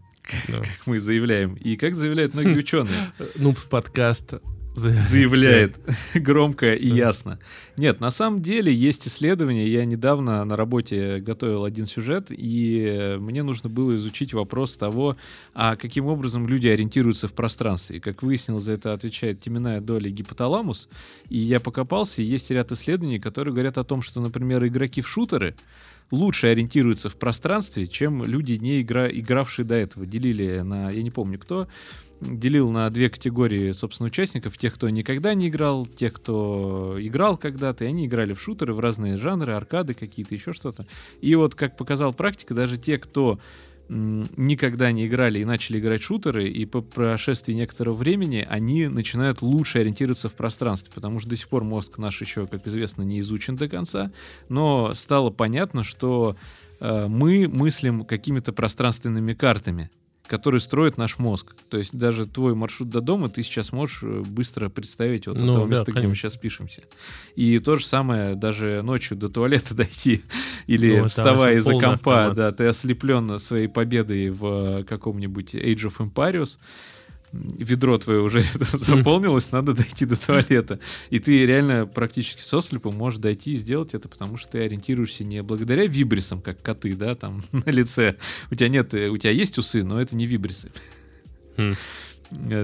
да. 0.48 0.58
как 0.58 0.86
мы 0.86 0.98
заявляем, 0.98 1.54
и 1.54 1.76
как 1.76 1.94
заявляют 1.94 2.34
многие 2.34 2.58
ученые. 2.58 3.12
Нупс 3.36 3.64
подкаст 3.64 4.34
заявляет 5.02 5.78
громко 6.14 6.74
и 6.74 6.88
ясно. 6.88 7.38
Нет, 7.76 8.00
на 8.00 8.10
самом 8.10 8.42
деле 8.42 8.72
есть 8.72 9.06
исследования. 9.06 9.68
Я 9.68 9.84
недавно 9.84 10.44
на 10.44 10.56
работе 10.56 11.20
готовил 11.20 11.64
один 11.64 11.86
сюжет, 11.86 12.26
и 12.30 13.16
мне 13.20 13.42
нужно 13.42 13.68
было 13.68 13.94
изучить 13.94 14.34
вопрос 14.34 14.76
того, 14.76 15.16
а 15.54 15.76
каким 15.76 16.06
образом 16.06 16.48
люди 16.48 16.66
ориентируются 16.66 17.28
в 17.28 17.32
пространстве. 17.32 17.98
И, 17.98 18.00
как 18.00 18.22
выяснилось, 18.22 18.64
за 18.64 18.72
это 18.72 18.92
отвечает 18.92 19.40
теменная 19.40 19.80
доля 19.80 20.10
гипоталамус. 20.10 20.88
И 21.28 21.38
я 21.38 21.60
покопался, 21.60 22.22
и 22.22 22.24
есть 22.24 22.50
ряд 22.50 22.72
исследований, 22.72 23.20
которые 23.20 23.54
говорят 23.54 23.78
о 23.78 23.84
том, 23.84 24.02
что, 24.02 24.20
например, 24.20 24.66
игроки 24.66 25.02
в 25.02 25.08
шутеры 25.08 25.54
лучше 26.10 26.48
ориентируются 26.48 27.08
в 27.08 27.16
пространстве, 27.16 27.86
чем 27.86 28.24
люди, 28.24 28.52
не 28.54 28.80
игра, 28.80 29.08
игравшие 29.08 29.64
до 29.64 29.74
этого. 29.74 30.06
Делили 30.06 30.60
на, 30.60 30.90
я 30.90 31.02
не 31.02 31.10
помню 31.10 31.38
кто, 31.38 31.68
делил 32.20 32.70
на 32.70 32.88
две 32.90 33.10
категории, 33.10 33.72
собственно, 33.72 34.06
участников. 34.06 34.56
Тех, 34.58 34.74
кто 34.74 34.88
никогда 34.88 35.34
не 35.34 35.48
играл, 35.48 35.86
тех, 35.86 36.14
кто 36.14 36.96
играл 36.98 37.36
когда-то, 37.36 37.84
и 37.84 37.88
они 37.88 38.06
играли 38.06 38.32
в 38.32 38.40
шутеры, 38.40 38.74
в 38.74 38.80
разные 38.80 39.16
жанры, 39.16 39.54
аркады 39.54 39.94
какие-то, 39.94 40.34
еще 40.34 40.52
что-то. 40.52 40.86
И 41.20 41.34
вот, 41.34 41.54
как 41.54 41.76
показал 41.76 42.12
практика, 42.12 42.54
даже 42.54 42.78
те, 42.78 42.98
кто 42.98 43.38
никогда 43.88 44.92
не 44.92 45.06
играли 45.06 45.40
и 45.40 45.44
начали 45.44 45.78
играть 45.78 46.02
шутеры, 46.02 46.48
и 46.48 46.64
по 46.64 46.80
прошествии 46.80 47.52
некоторого 47.52 47.94
времени 47.94 48.46
они 48.48 48.88
начинают 48.88 49.42
лучше 49.42 49.78
ориентироваться 49.78 50.28
в 50.28 50.34
пространстве, 50.34 50.90
потому 50.94 51.20
что 51.20 51.28
до 51.28 51.36
сих 51.36 51.48
пор 51.48 51.64
мозг 51.64 51.98
наш 51.98 52.20
еще, 52.20 52.46
как 52.46 52.66
известно, 52.66 53.02
не 53.02 53.20
изучен 53.20 53.56
до 53.56 53.68
конца, 53.68 54.10
но 54.48 54.94
стало 54.94 55.30
понятно, 55.30 55.84
что 55.84 56.36
э, 56.80 57.06
мы 57.08 57.46
мыслим 57.46 58.04
какими-то 58.04 58.54
пространственными 58.54 59.34
картами 59.34 59.90
который 60.26 60.60
строит 60.60 60.96
наш 60.96 61.18
мозг. 61.18 61.54
То 61.68 61.76
есть 61.76 61.96
даже 61.96 62.26
твой 62.26 62.54
маршрут 62.54 62.88
до 62.88 63.00
дома 63.00 63.28
ты 63.28 63.42
сейчас 63.42 63.72
можешь 63.72 64.02
э, 64.02 64.22
быстро 64.26 64.68
представить 64.68 65.26
вот 65.26 65.38
ну, 65.38 65.50
от 65.50 65.52
того 65.54 65.66
да, 65.66 65.70
места, 65.70 65.84
конечно. 65.86 66.00
где 66.00 66.08
мы 66.08 66.14
сейчас 66.14 66.36
пишемся. 66.36 66.82
И 67.36 67.58
то 67.58 67.76
же 67.76 67.84
самое 67.84 68.34
даже 68.34 68.82
ночью 68.82 69.16
до 69.16 69.28
туалета 69.28 69.74
дойти 69.74 70.22
или 70.66 71.00
ну, 71.00 71.08
вставая 71.08 71.56
из-за 71.56 71.72
компа, 71.72 72.26
автомат. 72.26 72.34
да, 72.34 72.52
ты 72.52 72.66
ослеплен 72.66 73.38
своей 73.38 73.68
победой 73.68 74.30
в 74.30 74.80
э, 74.80 74.84
каком-нибудь 74.84 75.54
Age 75.54 75.92
of 75.92 75.96
Empires, 75.98 76.58
ведро 77.34 77.98
твое 77.98 78.20
уже 78.20 78.42
заполнилось, 78.72 79.52
надо 79.52 79.74
дойти 79.74 80.06
до 80.06 80.16
туалета. 80.16 80.78
И 81.10 81.18
ты 81.18 81.44
реально 81.44 81.86
практически 81.86 82.40
сослепом 82.42 82.96
можешь 82.96 83.18
дойти 83.18 83.52
и 83.52 83.56
сделать 83.56 83.94
это, 83.94 84.08
потому 84.08 84.36
что 84.36 84.52
ты 84.52 84.58
ориентируешься 84.60 85.24
не 85.24 85.42
благодаря 85.42 85.86
вибрисам, 85.86 86.40
как 86.40 86.62
коты, 86.62 86.94
да, 86.94 87.14
там 87.14 87.42
на 87.52 87.70
лице. 87.70 88.16
У 88.50 88.54
тебя 88.54 88.68
нет, 88.68 88.94
у 88.94 89.16
тебя 89.16 89.32
есть 89.32 89.58
усы, 89.58 89.82
но 89.82 90.00
это 90.00 90.14
не 90.16 90.26
вибрисы. 90.26 90.70
Хм. 91.56 91.74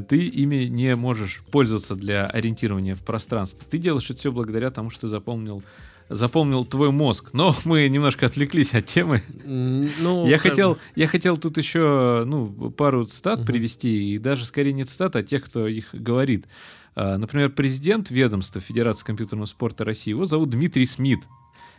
Ты 0.09 0.27
ими 0.27 0.65
не 0.65 0.95
можешь 0.97 1.43
пользоваться 1.51 1.95
для 1.95 2.27
ориентирования 2.27 2.95
в 2.95 3.03
пространстве. 3.03 3.67
Ты 3.71 3.79
делаешь 3.79 4.11
это 4.11 4.19
все 4.19 4.33
благодаря 4.33 4.71
тому, 4.71 4.91
что 4.91 5.03
ты 5.03 5.07
запомнил 5.09 5.63
запомнил 6.11 6.65
твой 6.65 6.91
мозг. 6.91 7.31
Но 7.33 7.55
мы 7.65 7.89
немножко 7.89 8.27
отвлеклись 8.27 8.75
от 8.75 8.87
темы. 8.87 9.23
Ну, 9.45 10.27
я, 10.27 10.39
хотел, 10.39 10.77
я 10.97 11.07
хотел 11.07 11.37
тут 11.39 11.57
еще 11.57 12.25
ну, 12.27 12.71
пару 12.71 13.05
цитат 13.05 13.41
угу. 13.41 13.47
привести, 13.47 14.15
и 14.15 14.19
даже 14.19 14.45
скорее 14.45 14.73
не 14.73 14.85
цитат, 14.85 15.17
а 15.17 15.23
тех, 15.23 15.45
кто 15.45 15.67
их 15.67 15.89
говорит. 15.93 16.47
А, 16.95 17.17
например, 17.17 17.51
президент 17.51 18.11
ведомства 18.11 18.61
Федерации 18.61 19.07
компьютерного 19.07 19.47
спорта 19.47 19.85
России, 19.85 20.11
его 20.11 20.27
зовут 20.27 20.51
Дмитрий 20.51 20.87
Смит. 20.87 21.21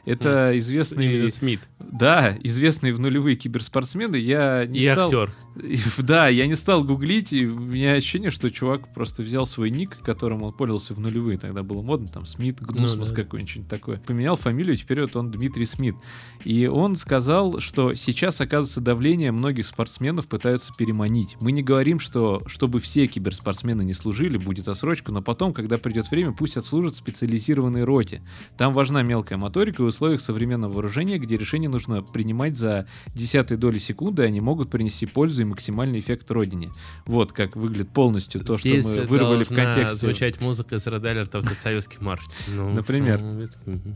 Это 0.06 0.58
известный... 0.58 1.32
Смит. 1.32 1.62
Да, 1.80 2.38
известный 2.44 2.92
в 2.92 3.00
нулевые 3.00 3.36
киберспортсмены. 3.36 4.16
Я 4.16 4.66
не 4.66 4.80
и 4.80 4.92
стал... 4.92 5.06
актер. 5.06 5.34
Да, 5.98 6.28
я 6.28 6.48
не 6.48 6.56
стал 6.56 6.84
гуглить, 6.84 7.34
и 7.34 7.46
у 7.46 7.60
меня 7.60 7.94
ощущение, 7.94 8.32
что 8.32 8.50
чувак 8.50 8.94
просто 8.94 9.22
взял 9.24 9.46
свой 9.46 9.70
ник, 9.70 9.98
которым 10.04 10.44
он 10.44 10.54
пользовался 10.54 10.94
в 10.94 11.00
нулевые. 11.00 11.38
Тогда 11.38 11.64
было 11.64 11.82
модно, 11.82 12.08
там, 12.08 12.26
Смит, 12.26 12.62
Гнусмос 12.62 13.10
ну, 13.10 13.16
да. 13.16 13.24
какой-нибудь 13.24 13.68
такое. 13.68 13.98
Поменял 13.98 14.36
фамилию, 14.36 14.76
теперь 14.76 15.02
вот 15.02 15.16
он 15.16 15.32
Дмитрий 15.32 15.66
Смит. 15.66 15.96
И 16.44 16.68
он 16.68 16.96
сказал, 16.96 17.60
что 17.60 17.94
сейчас, 17.94 18.42
оказывается, 18.42 18.82
давление 18.82 19.32
многих 19.32 19.66
спортсменов 19.66 20.28
пытаются 20.28 20.74
переманить. 20.78 21.38
Мы 21.42 21.52
не 21.52 21.62
говорим, 21.64 22.00
что 22.00 22.42
чтобы 22.48 22.80
все 22.80 23.08
киберспортсмены 23.08 23.84
не 23.84 23.94
служили, 23.94 24.38
будет 24.38 24.68
отсрочка, 24.68 25.12
но 25.12 25.22
потом, 25.22 25.54
когда 25.54 25.78
придет 25.78 26.10
время, 26.10 26.32
пусть 26.32 26.58
отслужат 26.58 26.96
в 26.96 26.98
специализированной 26.98 27.84
роте. 27.84 28.22
Там 28.58 28.74
важна 28.74 29.04
мелкая 29.04 29.38
моторика 29.38 29.84
условиях 29.92 30.22
современного 30.22 30.74
вооружения, 30.74 31.18
где 31.18 31.38
решение 31.38 31.70
нужно 31.70 32.02
принимать 32.02 32.58
за 32.58 32.88
десятые 33.14 33.58
доли 33.58 33.78
секунды, 33.78 34.24
они 34.24 34.42
могут 34.42 34.70
принести 34.70 35.06
пользу 35.06 35.44
и 35.44 35.46
максимальный 35.46 36.00
эффект 36.00 36.30
родине. 36.32 36.72
Вот 37.06 37.32
как 37.32 37.56
выглядит 37.56 37.90
полностью 37.90 38.42
то, 38.44 38.58
Здесь 38.58 38.86
что 38.86 39.02
мы 39.02 39.08
вырвали 39.08 39.44
в 39.44 39.50
контексте. 39.50 39.98
звучать 39.98 40.42
музыка 40.42 40.76
из 40.76 40.88
Red 40.88 41.02
Alert 41.02 41.32
of 41.32 41.56
советский 41.56 41.98
марш. 42.02 42.24
Ну, 42.48 42.74
Например. 42.74 43.20
Ну, 43.20 43.48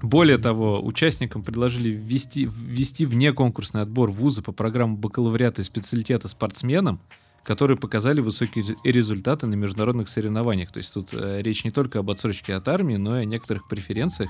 Более 0.02 0.38
того, 0.38 0.80
участникам 0.86 1.44
предложили 1.44 1.90
ввести, 1.90 2.46
ввести 2.46 3.06
вне 3.06 3.34
конкурсный 3.34 3.82
отбор 3.82 4.12
вуза 4.12 4.42
по 4.42 4.52
программам 4.52 4.98
бакалавриата 4.98 5.62
и 5.62 5.66
специалитета 5.66 6.28
спортсменам, 6.28 7.02
которые 7.46 7.78
показали 7.78 8.22
высокие 8.22 8.66
результаты 8.84 9.46
на 9.48 9.54
международных 9.54 10.10
соревнованиях. 10.10 10.72
То 10.72 10.80
есть 10.80 10.94
тут 10.94 11.10
э, 11.14 11.42
речь 11.42 11.64
не 11.64 11.72
только 11.72 12.00
об 12.00 12.10
отсрочке 12.10 12.56
от 12.56 12.68
армии, 12.68 12.98
но 12.98 13.20
и 13.20 13.22
о 13.22 13.25
некоторых 13.25 13.68
преференциях 13.68 14.30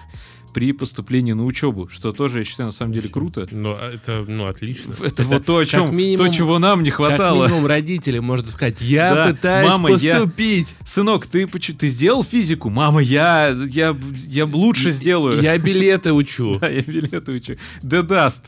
при 0.54 0.74
поступлении 0.74 1.34
на 1.34 1.46
учебу, 1.46 1.88
что 1.90 2.12
тоже, 2.12 2.40
я 2.40 2.44
считаю, 2.44 2.68
на 2.68 2.74
самом 2.74 2.94
деле 2.94 3.10
круто. 3.10 3.48
А 3.52 3.94
это, 3.94 4.26
ну, 4.28 4.46
отлично. 4.46 4.94
Это, 4.94 5.06
это 5.06 5.24
вот 5.24 5.46
то, 5.46 5.58
о 5.58 5.66
чем, 5.66 5.96
минимум, 5.96 6.28
то, 6.28 6.34
чего 6.34 6.60
нам 6.60 6.84
не 6.84 6.92
хватало. 6.92 7.44
Как 7.44 7.52
минимум 7.52 7.68
родители, 7.68 8.20
можно 8.20 8.50
сказать, 8.50 8.82
я 8.82 9.16
да, 9.16 9.28
пытаюсь 9.28 9.70
мама, 9.70 9.90
поступить. 9.90 10.76
Я... 10.80 10.86
Сынок, 10.86 11.26
ты, 11.28 11.48
ты 11.48 11.88
сделал 11.88 12.24
физику? 12.24 12.70
Мама, 12.70 13.02
я, 13.02 13.50
я, 13.70 13.96
я 14.28 14.46
лучше 14.46 14.92
сделаю. 14.92 15.42
Я 15.42 15.58
билеты 15.58 16.12
учу. 16.12 16.60
Да, 16.66 16.70
я 16.70 16.82
билеты 16.82 17.32
учу. 17.32 17.58
Да 17.82 18.02
даст. 18.02 18.44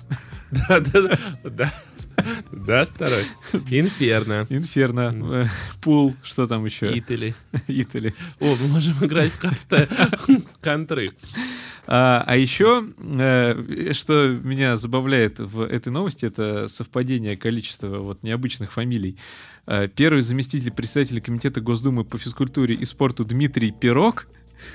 Да, 0.52 0.80
да, 0.80 1.18
да. 1.44 1.74
Да, 2.52 2.86
старый. 2.86 3.26
Инферно. 3.70 4.46
Инферно. 4.50 5.14
Э, 5.32 5.46
пул. 5.82 6.16
Что 6.24 6.48
там 6.48 6.66
еще? 6.66 6.98
Итали. 6.98 7.36
Итали. 7.68 8.14
О, 8.40 8.56
мы 8.62 8.68
можем 8.68 8.94
играть 9.06 9.32
в 9.32 9.40
карты 9.40 9.88
контры. 10.62 11.14
А, 11.90 12.24
а 12.28 12.36
еще, 12.36 12.86
э, 12.98 13.94
что 13.94 14.28
меня 14.44 14.76
забавляет 14.76 15.40
в 15.40 15.62
этой 15.62 15.90
новости, 15.90 16.26
это 16.26 16.68
совпадение 16.68 17.38
количества 17.38 18.00
вот 18.00 18.24
необычных 18.24 18.74
фамилий. 18.74 19.18
Э, 19.66 19.88
первый 19.88 20.22
заместитель 20.22 20.72
председателя 20.72 21.22
комитета 21.22 21.62
Госдумы 21.62 22.04
по 22.04 22.18
физкультуре 22.18 22.76
и 22.76 22.84
спорту 22.84 23.24
Дмитрий 23.24 23.72
Пирог 23.72 24.28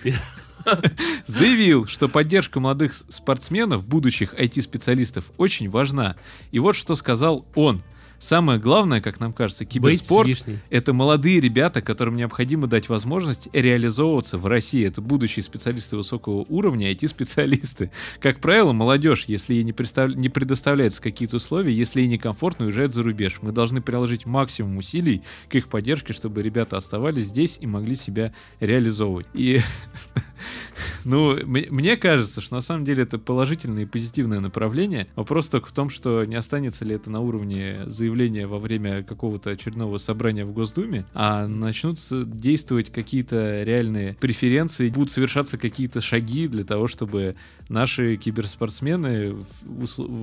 заявил, 1.27 1.87
что 1.87 2.09
поддержка 2.09 2.61
молодых 2.61 2.95
спортсменов, 2.95 3.85
будущих 3.85 4.35
IT-специалистов, 4.35 5.25
очень 5.37 5.69
важна. 5.69 6.17
И 6.51 6.59
вот 6.59 6.75
что 6.77 6.95
сказал 6.95 7.47
он. 7.55 7.83
Самое 8.23 8.59
главное, 8.59 9.01
как 9.01 9.21
нам 9.21 9.33
кажется, 9.33 9.65
киберспорт— 9.65 10.31
это 10.71 10.93
молодые 10.93 11.41
ребята, 11.41 11.83
которым 11.83 12.17
необходимо 12.17 12.67
дать 12.67 12.89
возможность 12.89 13.49
реализовываться 13.53 14.39
в 14.39 14.47
России. 14.47 14.87
Это 14.87 15.01
будущие 15.01 15.43
специалисты 15.43 15.97
высокого 15.97 16.47
уровня, 16.49 16.93
IT-специалисты. 16.93 17.91
Как 18.21 18.41
правило, 18.41 18.73
молодежь, 18.73 19.25
если 19.27 19.55
ей 19.55 19.65
не, 19.65 19.73
представ... 19.73 20.11
не 20.15 20.29
предоставляются 20.29 21.03
какие-то 21.03 21.37
условия, 21.37 21.73
если 21.73 22.01
ей 22.01 22.09
некомфортно, 22.09 22.67
уезжает 22.67 22.95
за 22.95 23.03
рубеж. 23.03 23.41
Мы 23.43 23.53
должны 23.53 23.83
приложить 23.83 24.25
максимум 24.25 24.77
усилий 24.77 25.23
к 25.49 25.55
их 25.57 25.69
поддержке, 25.69 26.13
чтобы 26.13 26.43
ребята 26.43 26.77
оставались 26.77 27.25
здесь 27.25 27.59
и 27.61 27.67
могли 27.67 27.97
себя 27.97 28.33
реализовывать. 28.61 29.27
И 29.35 29.61
ну, 31.05 31.39
мне 31.45 31.97
кажется, 31.97 32.41
что 32.41 32.55
на 32.55 32.61
самом 32.61 32.85
деле 32.85 33.03
это 33.03 33.19
положительное 33.19 33.85
и 33.85 33.87
позитивное 33.87 34.41
направление. 34.41 35.09
Вопрос 35.17 35.49
только 35.49 35.69
в 35.69 35.73
том, 35.73 35.91
что 35.91 36.25
не 36.25 36.35
останется 36.35 36.85
ли 36.85 36.95
это 36.95 37.11
на 37.11 37.21
уровне 37.21 37.83
заявления 37.87 38.47
во 38.47 38.59
время 38.59 39.03
какого-то 39.03 39.51
очередного 39.51 39.99
собрания 39.99 40.45
в 40.45 40.53
Госдуме, 40.53 41.07
а 41.15 41.47
начнутся 41.47 42.25
действовать 42.25 42.91
какие-то 42.91 43.63
реальные 43.63 44.15
преференции, 44.15 44.89
будут 44.89 45.11
совершаться 45.11 45.59
какие-то 45.59 46.01
шаги 46.01 46.49
для 46.49 46.65
того, 46.65 46.87
чтобы 46.89 47.37
наши 47.69 48.17
киберспортсмены, 48.17 49.37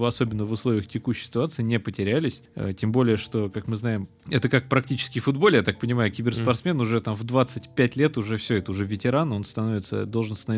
особенно 0.01 0.45
в 0.45 0.51
условиях 0.51 0.87
текущей 0.87 1.25
ситуации, 1.25 1.63
не 1.63 1.79
потерялись. 1.79 2.41
Э, 2.55 2.73
тем 2.73 2.91
более, 2.91 3.17
что, 3.17 3.49
как 3.49 3.67
мы 3.67 3.75
знаем, 3.75 4.07
это 4.29 4.49
как 4.49 4.69
практически 4.69 5.19
в 5.19 5.23
футболе, 5.23 5.57
я 5.57 5.63
так 5.63 5.79
понимаю, 5.79 6.11
киберспортсмен 6.11 6.77
mm. 6.77 6.81
уже 6.81 6.99
там 6.99 7.15
в 7.15 7.23
25 7.23 7.95
лет 7.95 8.17
уже 8.17 8.37
все, 8.37 8.55
это 8.55 8.71
уже 8.71 8.85
ветеран, 8.85 9.31
он 9.31 9.43
становится, 9.43 10.05
должен 10.05 10.35
становиться 10.35 10.48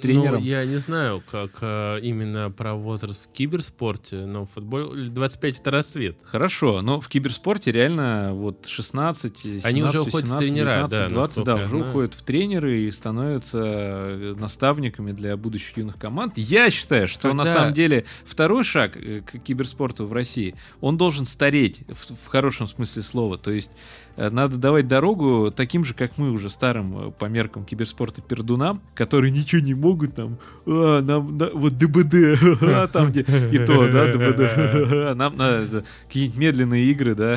тренером. 0.00 0.40
Ну, 0.40 0.46
я 0.46 0.64
не 0.64 0.78
знаю, 0.78 1.22
как 1.30 1.58
а, 1.60 1.98
именно 1.98 2.50
про 2.50 2.74
возраст 2.74 3.24
в 3.24 3.32
киберспорте, 3.32 4.26
но 4.26 4.46
в 4.46 4.50
футболе 4.50 5.08
25 5.08 5.60
это 5.60 5.70
расцвет. 5.70 6.18
Хорошо, 6.22 6.82
но 6.82 7.00
в 7.00 7.08
киберспорте 7.08 7.72
реально 7.72 8.30
вот 8.32 8.66
16, 8.66 9.38
17, 9.38 9.64
Они 9.64 9.82
уже 9.82 10.00
уходят 10.00 10.28
18, 10.28 10.36
в 10.36 10.52
тренера, 10.52 10.74
19, 10.88 10.90
да, 10.90 11.08
20, 11.08 11.44
да, 11.44 11.54
уже 11.56 11.66
знаю. 11.66 11.88
уходят 11.88 12.14
в 12.14 12.22
тренеры 12.22 12.80
и 12.80 12.90
становятся 12.90 13.58
э, 13.62 14.34
наставниками 14.38 15.12
для 15.12 15.36
будущих 15.36 15.76
юных 15.76 15.98
команд. 15.98 16.36
Я 16.36 16.70
считаю, 16.70 17.08
что 17.08 17.28
Когда... 17.28 17.44
на 17.44 17.44
самом 17.44 17.74
деле 17.74 18.04
второй 18.24 18.64
шаг 18.64 18.96
э, 18.96 19.20
к 19.20 19.38
киберспорту 19.38 20.06
в 20.06 20.12
России, 20.12 20.54
он 20.80 20.96
должен 20.96 21.24
стареть 21.24 21.82
в, 21.88 22.26
в 22.26 22.28
хорошем 22.28 22.66
смысле 22.66 23.02
слова. 23.02 23.38
То 23.38 23.50
есть 23.50 23.70
надо 24.18 24.56
давать 24.56 24.88
дорогу 24.88 25.52
таким 25.54 25.84
же, 25.84 25.94
как 25.94 26.18
мы 26.18 26.32
уже 26.32 26.50
старым 26.50 27.08
э, 27.08 27.10
по 27.12 27.26
меркам 27.26 27.64
киберспорта 27.64 28.20
пердунам, 28.20 28.82
которые 28.94 29.30
ничего 29.30 29.60
не 29.60 29.74
могут 29.74 30.16
там, 30.16 30.38
а, 30.66 31.00
нам, 31.00 31.38
на, 31.38 31.50
вот 31.50 31.78
ДБД, 31.78 32.60
а, 32.62 32.88
там 32.88 33.10
где 33.10 33.20
и 33.52 33.64
то, 33.64 33.88
да, 33.90 34.12
ДБД, 34.12 35.14
нам 35.16 35.36
надо 35.36 35.84
какие-нибудь 36.08 36.36
медленные 36.36 36.84
игры, 36.86 37.14
да, 37.14 37.36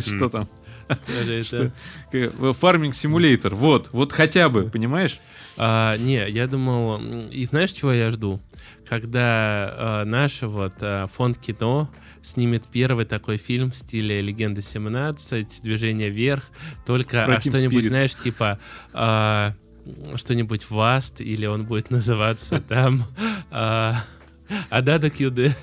что 0.00 0.28
там, 0.28 0.46
Фарминг 2.54 2.94
симулятор, 2.94 3.54
вот, 3.54 3.88
вот 3.92 4.12
хотя 4.12 4.48
бы, 4.48 4.64
понимаешь? 4.64 5.20
А, 5.56 5.96
не, 5.96 6.28
я 6.28 6.46
думал, 6.46 7.00
и 7.30 7.44
знаешь, 7.46 7.72
чего 7.72 7.92
я 7.92 8.10
жду? 8.10 8.40
Когда 8.88 9.74
а, 9.76 10.04
наш 10.04 10.42
вот 10.42 10.74
а, 10.80 11.06
фонд 11.08 11.38
кино 11.38 11.90
снимет 12.22 12.64
первый 12.70 13.04
такой 13.04 13.36
фильм 13.36 13.70
в 13.70 13.76
стиле 13.76 14.20
«Легенда 14.20 14.60
17», 14.60 15.62
«Движение 15.62 16.10
вверх», 16.10 16.44
только 16.86 17.24
а 17.24 17.40
что-нибудь, 17.40 17.86
знаешь, 17.86 18.14
типа... 18.14 18.58
А, 18.92 19.54
что-нибудь 20.16 20.68
Васт, 20.70 21.20
или 21.20 21.46
он 21.46 21.64
будет 21.64 21.90
называться 21.90 22.60
там... 22.60 23.04
А, 23.50 23.96
Адада 24.70 25.10
Кюде. 25.10 25.54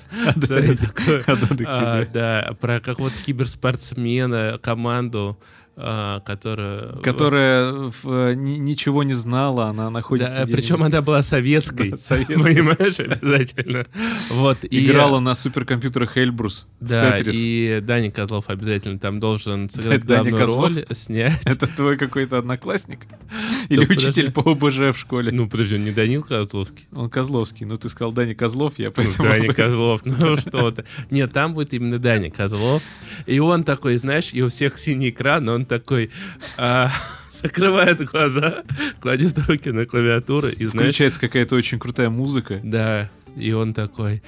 Да, 2.12 2.56
про 2.60 2.80
какого-то 2.80 3.16
киберспортсмена, 3.22 4.60
команду, 4.62 5.38
а, 5.40 5.55
которая... 5.76 6.92
Которая 7.02 7.92
в, 8.02 8.34
ни, 8.34 8.52
ничего 8.52 9.02
не 9.02 9.12
знала, 9.12 9.66
она 9.66 9.90
находится... 9.90 10.46
Да, 10.46 10.46
причем 10.46 10.82
она 10.82 11.02
была 11.02 11.22
советской, 11.22 11.90
да, 11.90 11.96
советской. 11.98 12.42
понимаешь, 12.42 12.98
обязательно. 12.98 13.86
Вот, 14.30 14.58
Играла 14.62 15.18
и... 15.18 15.22
на 15.22 15.34
суперкомпьютерах 15.34 16.16
Эльбрус 16.16 16.66
Да, 16.80 17.18
и 17.18 17.80
Даня 17.82 18.10
Козлов 18.10 18.48
обязательно 18.48 18.98
там 18.98 19.20
должен 19.20 19.68
сыграть 19.68 20.06
да, 20.06 20.22
главную 20.22 20.36
Козлов? 20.38 20.72
роль, 20.72 20.86
снять. 20.92 21.40
Это 21.44 21.66
твой 21.66 21.98
какой-то 21.98 22.38
одноклассник? 22.38 23.00
Или 23.68 23.84
да, 23.84 23.92
учитель 23.92 24.32
подожди. 24.32 24.32
по 24.32 24.66
ОБЖ 24.66 24.96
в 24.96 24.98
школе? 24.98 25.30
Ну, 25.30 25.46
подожди, 25.46 25.74
он 25.74 25.82
не 25.82 25.90
Данил 25.90 26.22
Козловский? 26.22 26.86
Он 26.92 27.10
Козловский, 27.10 27.66
ну 27.66 27.76
ты 27.76 27.90
сказал 27.90 28.12
Даня 28.12 28.34
Козлов, 28.34 28.78
я 28.78 28.86
ну, 28.86 28.92
поэтому... 28.96 29.28
Ну, 29.28 29.34
Даня 29.34 29.52
Козлов, 29.54 30.00
ну 30.06 30.36
что-то. 30.38 30.86
Нет, 31.10 31.34
там 31.34 31.52
будет 31.52 31.74
именно 31.74 31.98
Даня 31.98 32.30
Козлов. 32.30 32.82
И 33.26 33.38
он 33.40 33.64
такой, 33.64 33.98
знаешь, 33.98 34.30
и 34.32 34.42
у 34.42 34.48
всех 34.48 34.78
синий 34.78 35.10
экран, 35.10 35.46
он 35.50 35.65
такой 35.66 36.10
а, 36.56 36.90
закрывает 37.32 38.02
глаза, 38.04 38.64
кладет 39.00 39.38
руки 39.46 39.70
на 39.70 39.86
клавиатуру 39.86 40.48
и 40.48 40.64
знаешь... 40.66 40.88
Включается 40.88 41.20
какая-то 41.20 41.56
очень 41.56 41.78
крутая 41.78 42.10
музыка. 42.10 42.60
Да, 42.62 43.10
и 43.36 43.52
он 43.52 43.74
такой, 43.74 44.22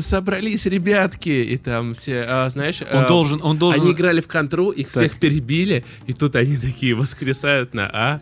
собрались 0.00 0.66
ребятки, 0.66 1.28
и 1.28 1.56
там 1.56 1.94
все, 1.94 2.24
а, 2.28 2.48
знаешь, 2.48 2.82
он 2.82 3.04
а, 3.04 3.08
должен, 3.08 3.40
он 3.42 3.58
должен. 3.58 3.82
Они 3.82 3.92
играли 3.92 4.20
в 4.20 4.28
контру, 4.28 4.70
их 4.70 4.88
так. 4.88 4.96
всех 4.96 5.20
перебили, 5.20 5.84
и 6.06 6.12
тут 6.12 6.36
они 6.36 6.56
такие 6.56 6.94
воскресают 6.94 7.74
на 7.74 7.88
А, 7.92 8.20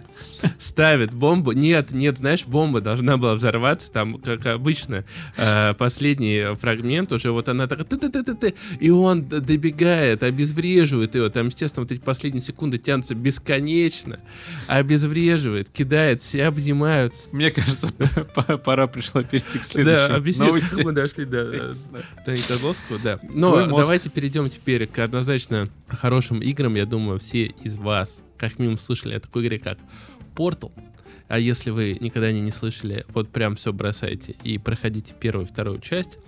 ставят 0.59 1.14
бомбу. 1.14 1.53
Нет, 1.53 1.90
нет, 1.90 2.18
знаешь, 2.18 2.44
бомба 2.46 2.81
должна 2.81 3.16
была 3.16 3.35
взорваться, 3.35 3.90
там, 3.90 4.18
как 4.18 4.46
обычно, 4.46 5.05
э, 5.37 5.75
последний 5.75 6.55
фрагмент 6.57 7.12
уже, 7.12 7.31
вот 7.31 7.49
она 7.49 7.66
ты 7.66 8.55
и 8.81 8.90
он 8.90 9.27
добегает, 9.27 10.22
обезвреживает 10.22 11.14
его, 11.14 11.29
там, 11.29 11.46
естественно, 11.46 11.85
вот 11.85 11.92
эти 11.92 12.01
последние 12.01 12.42
секунды 12.42 12.79
тянутся 12.79 13.14
бесконечно, 13.14 14.20
обезвреживает, 14.66 15.68
кидает, 15.70 16.22
все 16.22 16.44
обнимаются. 16.44 17.29
Мне 17.33 17.51
кажется, 17.51 17.92
пора 18.64 18.87
пришла 18.87 19.22
перейти 19.22 19.59
к 19.59 19.64
следующей 19.64 20.12
объяснить, 20.27 20.47
новости. 20.47 20.83
мы 20.83 20.93
дошли 20.93 21.25
до 21.25 21.73
Дани 22.25 22.47
Козловского, 22.49 22.99
да. 22.99 23.21
Но 23.23 23.67
давайте 23.67 24.11
перейдем 24.11 24.49
теперь 24.49 24.87
к 24.87 24.99
однозначно 24.99 25.69
хорошим 25.89 26.41
играм. 26.41 26.75
Я 26.75 26.87
думаю, 26.87 27.19
все 27.19 27.47
из 27.47 27.77
вас 27.77 28.21
как 28.37 28.59
минимум 28.59 28.79
слышали 28.79 29.15
о 29.15 29.21
такой 29.21 29.47
игре, 29.47 29.59
как 29.59 29.79
Portal. 30.35 30.73
А 31.29 31.39
если 31.41 31.71
вы 31.71 31.97
никогда 32.01 32.31
не, 32.31 32.41
не 32.41 32.53
слышали, 32.53 33.05
вот 33.09 33.31
прям 33.31 33.57
все 33.57 33.73
бросайте 33.73 34.37
и 34.45 34.59
проходите 34.59 35.12
первую 35.19 35.47
и 35.47 35.49
вторую 35.49 35.81
часть. 35.81 36.19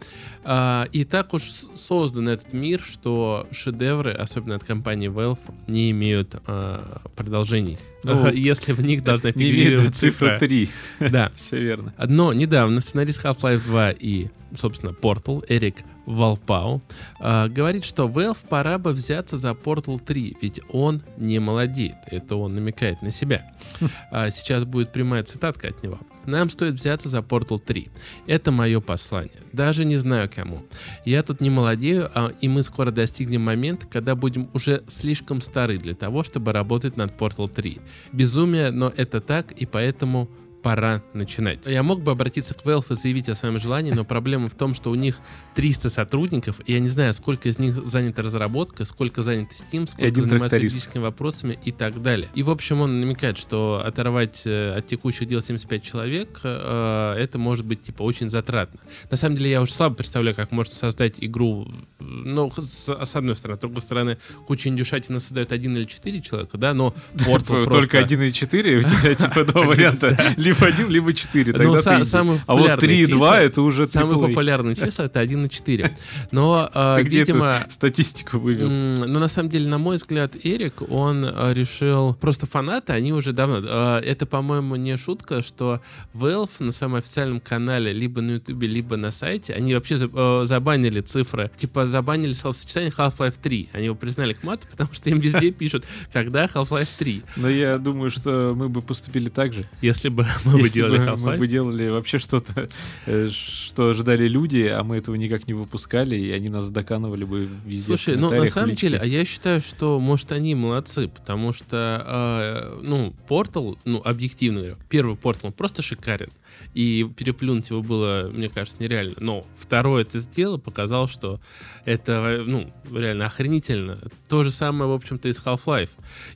А, 0.43 0.87
и 0.91 1.05
так 1.05 1.35
уж 1.35 1.45
создан 1.77 2.29
этот 2.29 2.53
мир, 2.53 2.81
что 2.81 3.47
шедевры, 3.53 4.13
особенно 4.13 4.57
от 4.57 4.65
компании 4.65 5.09
Valve, 5.09 5.39
не 5.69 5.93
имеют 5.93 6.35
а, 6.47 7.03
продолжений. 7.15 7.79
Ну, 8.03 8.29
если 8.31 8.73
в 8.73 8.81
них 8.81 9.03
должна 9.03 9.33
фигурировать 9.33 9.95
цифра 9.95 10.39
3. 10.39 10.71
Да. 11.01 11.33
Все 11.35 11.59
верно. 11.59 11.95
Но 11.99 12.33
недавно 12.33 12.81
сценарист 12.81 13.25
Half-Life 13.25 13.65
2 13.65 13.91
и, 13.93 14.29
собственно, 14.55 14.91
Portal, 14.91 15.45
Эрик 15.49 15.77
Валпау, 16.07 16.81
э, 17.21 17.49
говорит, 17.49 17.85
что 17.85 18.09
Valve 18.09 18.39
пора 18.49 18.79
бы 18.79 18.93
взяться 18.93 19.37
за 19.37 19.51
Portal 19.51 20.01
3, 20.01 20.39
ведь 20.41 20.61
он 20.71 21.03
не 21.19 21.39
молодеет. 21.39 21.97
Это 22.07 22.37
он 22.37 22.55
намекает 22.55 23.03
на 23.03 23.13
себя. 23.13 23.53
А 24.11 24.31
сейчас 24.31 24.65
будет 24.65 24.93
прямая 24.93 25.23
цитатка 25.23 25.69
от 25.69 25.83
него. 25.83 25.99
Нам 26.29 26.51
стоит 26.51 26.75
взяться 26.75 27.09
за 27.09 27.19
Portal 27.19 27.59
3. 27.59 27.89
Это 28.27 28.53
мое 28.53 28.81
послание. 28.81 29.41
Даже 29.55 29.87
не 29.87 29.97
знаю 29.97 30.31
кому. 30.33 30.63
Я 31.07 31.23
тут 31.23 31.41
не 31.41 31.49
молодею, 31.49 32.11
а, 32.15 32.33
и 32.43 32.49
мы 32.49 32.63
скоро 32.63 32.91
достигнем 32.91 33.41
момента, 33.41 33.87
когда 33.87 34.15
будем 34.15 34.51
уже 34.53 34.83
слишком 34.89 35.41
стары 35.41 35.79
для 35.79 35.95
того, 35.95 36.23
чтобы 36.23 36.53
работать 36.53 36.99
над 36.99 37.13
Portal 37.19 37.49
3. 37.49 37.81
Безумие, 38.13 38.71
но 38.71 38.93
это 38.95 39.23
так, 39.23 39.53
и 39.53 39.65
поэтому 39.65 40.29
пора 40.63 41.03
начинать. 41.15 41.67
Я 41.67 41.83
мог 41.83 42.03
бы 42.03 42.13
обратиться 42.13 42.55
к 42.55 42.65
Valve 42.65 42.87
и 42.91 42.95
заявить 42.95 43.29
о 43.29 43.35
своем 43.35 43.59
желании, 43.59 43.93
но 43.93 44.05
проблема 44.05 44.49
в 44.49 44.55
том, 44.55 44.75
что 44.75 44.91
у 44.91 44.95
них 44.95 45.19
300 45.55 45.91
сотрудников, 45.91 46.61
и 46.67 46.73
я 46.73 46.81
не 46.81 46.89
знаю, 46.89 47.13
сколько 47.13 47.49
из 47.49 47.59
них 47.59 47.75
занято 47.87 48.23
разработкой, 48.23 48.87
сколько 48.87 49.23
занято 49.23 49.55
Steam, 49.55 49.89
сколько 49.89 50.21
занимаются 50.21 50.57
юридическими 50.57 51.03
вопросами 51.03 51.59
и 51.65 51.73
так 51.73 52.03
далее. 52.03 52.29
И, 52.35 52.43
в 52.43 52.51
общем, 52.51 52.81
он 52.81 53.01
намекает, 53.01 53.39
что 53.39 53.83
оторвать 53.85 54.43
э, 54.45 54.75
от 54.77 54.87
текущих 54.87 55.27
дел 55.29 55.43
75 55.43 55.83
человек, 55.83 56.41
э, 56.43 57.15
это 57.19 57.39
может 57.39 57.65
быть, 57.65 57.83
типа, 57.83 58.03
очень 58.03 58.29
затратно. 58.29 58.81
На 59.11 59.17
самом 59.17 59.37
деле, 59.37 59.51
я 59.51 59.63
уже 59.63 59.73
слабо 59.73 59.97
представляю, 59.97 60.35
как 60.35 60.51
можно 60.51 60.75
создать 60.75 61.17
игру, 61.19 61.69
ну, 61.99 62.51
с, 62.57 62.89
с 62.89 63.17
одной 63.17 63.35
стороны, 63.35 63.57
с 63.59 63.61
другой 63.61 63.83
стороны, 63.83 64.19
куча 64.47 64.69
индюшатина 64.69 65.21
создает 65.21 65.53
один 65.53 65.77
или 65.77 65.85
четыре 65.85 66.21
человека, 66.21 66.59
да, 66.59 66.75
но 66.75 66.95
Только 67.71 67.99
один 67.99 68.23
или 68.23 68.31
четыре, 68.31 68.79
у 68.79 68.83
тебя, 68.83 69.15
типа, 69.15 69.45
два 69.45 69.63
варианта 69.65 70.17
Либо 70.49 70.67
один, 70.67 70.89
либо 70.89 71.13
четыре. 71.13 71.53
Ну, 71.53 71.59
Тогда 71.59 71.79
са- 71.79 71.91
ты 71.97 72.03
иди. 72.03 72.05
самые 72.11 72.41
А 72.47 72.53
вот 72.55 72.59
популярные 72.63 72.89
3 72.89 73.01
и 73.03 73.07
2 73.07 73.19
числа- 73.19 73.41
это 73.41 73.63
уже 73.63 73.87
Самые 73.87 74.19
AAA. 74.19 74.29
популярные 74.29 74.75
числа 74.77 75.05
это 75.05 75.21
1 75.21 75.45
и 75.45 75.49
4. 75.49 75.91
Но, 76.33 76.71
э, 76.73 76.97
Ты 76.99 77.03
видимо, 77.09 77.67
статистику 77.69 78.39
вывел? 78.39 78.67
М, 78.69 78.95
Ну, 78.95 79.19
на 79.21 79.29
самом 79.29 79.51
деле, 79.51 79.69
на 79.69 79.79
мой 79.79 79.97
взгляд, 79.97 80.35
Эрик, 80.43 80.83
он 80.91 81.25
э, 81.25 81.53
решил... 81.55 82.15
Просто 82.15 82.47
фанаты, 82.47 82.93
они 82.93 83.13
уже 83.13 83.33
давно... 83.33 83.61
э, 83.63 84.01
Это, 84.05 84.27
по-моему, 84.27 84.77
не 84.77 84.97
шутка, 84.97 85.43
что 85.43 85.81
Valve 86.15 86.51
на 86.61 86.73
своем 86.73 86.95
официальном 86.95 87.41
канале, 87.41 87.93
либо 87.93 88.21
на 88.21 88.33
Ютубе, 88.33 88.67
либо 88.69 88.97
на 88.97 89.11
сайте, 89.11 89.55
они 89.55 89.75
вообще 89.75 89.97
за- 89.99 90.45
забанили 90.47 91.01
цифры. 91.01 91.51
Типа, 91.57 91.87
забанили 91.87 92.33
словосочетание 92.33 92.91
Half-Life 92.97 93.37
3. 93.43 93.69
Они 93.73 93.85
его 93.87 93.95
признали 93.97 94.33
к 94.33 94.43
мату, 94.45 94.67
потому 94.71 94.93
что 94.93 95.11
им 95.11 95.19
везде 95.19 95.51
пишут, 95.51 95.85
когда 96.13 96.47
Half-Life 96.47 96.89
3. 96.99 97.23
Но 97.37 97.49
я 97.49 97.79
думаю, 97.79 98.11
что 98.11 98.55
мы 98.57 98.69
бы 98.69 98.81
поступили 98.83 99.29
так 99.29 99.53
же. 99.53 99.65
Если 99.83 100.09
бы 100.09 100.27
мы 100.45 100.59
бы 100.59 100.69
делали 100.69 100.99
бы 100.99 101.17
мы 101.17 101.37
бы 101.37 101.45
Half-Life. 101.45 101.47
делали 101.47 101.89
вообще 101.89 102.19
что-то, 102.19 102.69
э, 103.07 103.29
что 103.31 103.91
ожидали 103.91 104.29
люди, 104.29 104.63
а 104.63 104.83
мы 104.85 104.97
этого 104.97 105.15
никак 105.15 105.47
не 105.47 105.55
выпускали, 105.55 106.17
и 106.17 106.31
они 106.31 106.49
нас 106.49 106.71
доканывали 106.71 107.25
бы 107.25 107.49
везде. 107.65 107.97
Слушай, 107.97 108.17
ну 108.17 108.31
на 108.31 108.47
самом 108.47 108.71
личке. 108.71 108.89
деле, 108.89 108.99
а 108.99 109.07
я 109.07 109.25
считаю, 109.25 109.61
что, 109.61 109.99
может, 110.01 110.33
они 110.33 110.55
молодцы, 110.55 111.09
потому 111.09 111.53
что, 111.53 112.05
э, 112.07 112.81
ну, 112.83 113.15
Портал, 113.29 113.79
ну, 113.85 114.01
объективно 114.05 114.61
говоря, 114.61 114.77
первый 114.89 115.17
Портал 115.17 115.53
просто 115.53 115.83
шикарен, 115.83 116.31
и 116.75 117.09
переплюнуть 117.17 117.71
его 117.71 117.83
было, 117.83 118.31
мне 118.33 118.49
кажется, 118.49 118.83
нереально. 118.83 119.15
Но 119.21 119.45
второй 119.57 120.03
это 120.03 120.19
сделал, 120.19 120.59
показал, 120.59 121.09
что 121.09 121.41
это, 121.85 122.43
ну, 122.47 122.71
реально 122.93 123.27
охренительно. 123.27 123.99
То 124.29 124.45
же 124.45 124.51
самое, 124.51 124.91
в 124.91 124.95
общем-то, 124.95 125.29
и 125.29 125.33
с 125.33 125.39
Half-Life. 125.39 125.91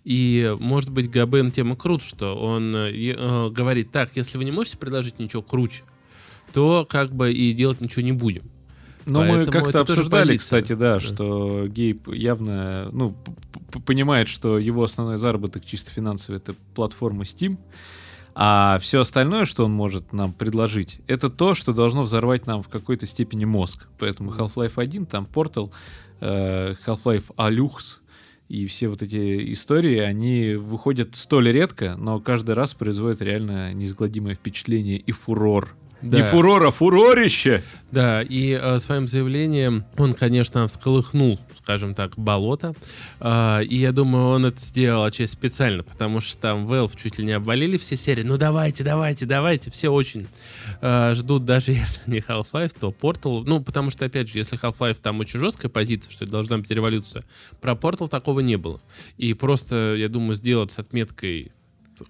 И, 0.04 0.54
может 0.58 0.90
быть, 0.90 1.10
ГБ 1.10 1.42
на 1.42 1.50
тему 1.50 1.76
крут, 1.76 2.02
что 2.02 2.34
он 2.34 2.74
э, 2.74 3.50
говорит, 3.50 3.90
так, 3.92 4.10
если 4.14 4.38
вы 4.38 4.44
не 4.44 4.52
можете 4.52 4.78
предложить 4.78 5.18
ничего 5.18 5.42
круче, 5.42 5.82
то 6.52 6.86
как 6.88 7.14
бы 7.14 7.32
и 7.32 7.52
делать 7.52 7.80
ничего 7.80 8.02
не 8.02 8.12
будем. 8.12 8.44
Но 9.04 9.22
мы 9.22 9.28
Поэтому 9.28 9.52
как-то 9.52 9.70
это 9.70 9.84
тоже 9.84 10.00
обсуждали, 10.00 10.36
кстати, 10.36 10.74
да, 10.74 11.00
что 11.00 11.66
Гейб 11.66 12.08
явно, 12.08 12.88
ну, 12.92 13.16
понимает, 13.84 14.28
что 14.28 14.58
его 14.58 14.84
основной 14.84 15.16
заработок 15.16 15.64
чисто 15.64 15.90
финансовый— 15.90 16.36
это 16.38 16.54
платформа 16.74 17.24
Steam, 17.24 17.58
а 18.34 18.78
все 18.80 19.00
остальное, 19.00 19.44
что 19.44 19.64
он 19.64 19.72
может 19.72 20.12
нам 20.12 20.32
предложить, 20.32 21.00
это 21.06 21.28
то, 21.28 21.54
что 21.54 21.72
должно 21.72 22.02
взорвать 22.02 22.46
нам 22.46 22.62
в 22.62 22.68
какой-то 22.68 23.06
степени 23.06 23.44
мозг. 23.44 23.86
Поэтому 23.98 24.32
Half-Life 24.32 24.74
1, 24.76 25.06
там 25.06 25.28
Portal, 25.32 25.70
э, 26.20 26.74
Half-Life 26.86 27.34
Alyx 27.36 28.00
и 28.48 28.66
все 28.66 28.88
вот 28.88 29.02
эти 29.02 29.52
истории, 29.52 29.98
они 29.98 30.54
выходят 30.54 31.14
столь 31.14 31.52
редко, 31.52 31.96
но 31.96 32.20
каждый 32.20 32.54
раз 32.54 32.74
производят 32.74 33.22
реально 33.22 33.72
неизгладимое 33.72 34.34
впечатление 34.34 34.98
и 34.98 35.12
фурор. 35.12 35.74
Не 36.02 36.18
Да. 36.18 36.24
фурор, 36.24 36.64
а 36.64 36.70
фурорище! 36.70 37.62
Да, 37.92 38.22
и 38.22 38.58
э, 38.60 38.78
своим 38.78 39.06
заявлением 39.06 39.84
он, 39.98 40.14
конечно, 40.14 40.66
всколыхнул, 40.66 41.38
скажем 41.58 41.94
так, 41.94 42.16
болото. 42.16 42.74
А, 43.20 43.60
и 43.60 43.76
я 43.76 43.92
думаю, 43.92 44.28
он 44.28 44.46
это 44.46 44.60
сделал 44.60 45.04
отчасти 45.04 45.34
специально, 45.34 45.82
потому 45.82 46.20
что 46.20 46.36
там 46.38 46.66
Valve 46.66 46.92
чуть 46.96 47.18
ли 47.18 47.24
не 47.26 47.32
обвалили 47.32 47.76
все 47.76 47.96
серии. 47.96 48.22
Ну 48.22 48.38
давайте, 48.38 48.82
давайте, 48.82 49.26
давайте. 49.26 49.70
Все 49.70 49.90
очень 49.90 50.26
э, 50.80 51.12
ждут, 51.14 51.44
даже 51.44 51.72
если 51.72 52.00
не 52.06 52.18
Half-Life, 52.18 52.74
то 52.80 52.88
Portal. 52.98 53.42
Ну, 53.46 53.62
потому 53.62 53.90
что, 53.90 54.06
опять 54.06 54.28
же, 54.30 54.38
если 54.38 54.58
Half-Life 54.58 54.98
там 55.02 55.20
очень 55.20 55.38
жесткая 55.38 55.70
позиция, 55.70 56.10
что 56.10 56.24
это 56.24 56.32
должна 56.32 56.58
быть 56.58 56.70
революция, 56.70 57.24
про 57.60 57.74
Portal 57.74 58.08
такого 58.08 58.40
не 58.40 58.56
было. 58.56 58.80
И 59.18 59.34
просто, 59.34 59.94
я 59.96 60.08
думаю, 60.08 60.34
сделать 60.34 60.72
с 60.72 60.78
отметкой 60.78 61.52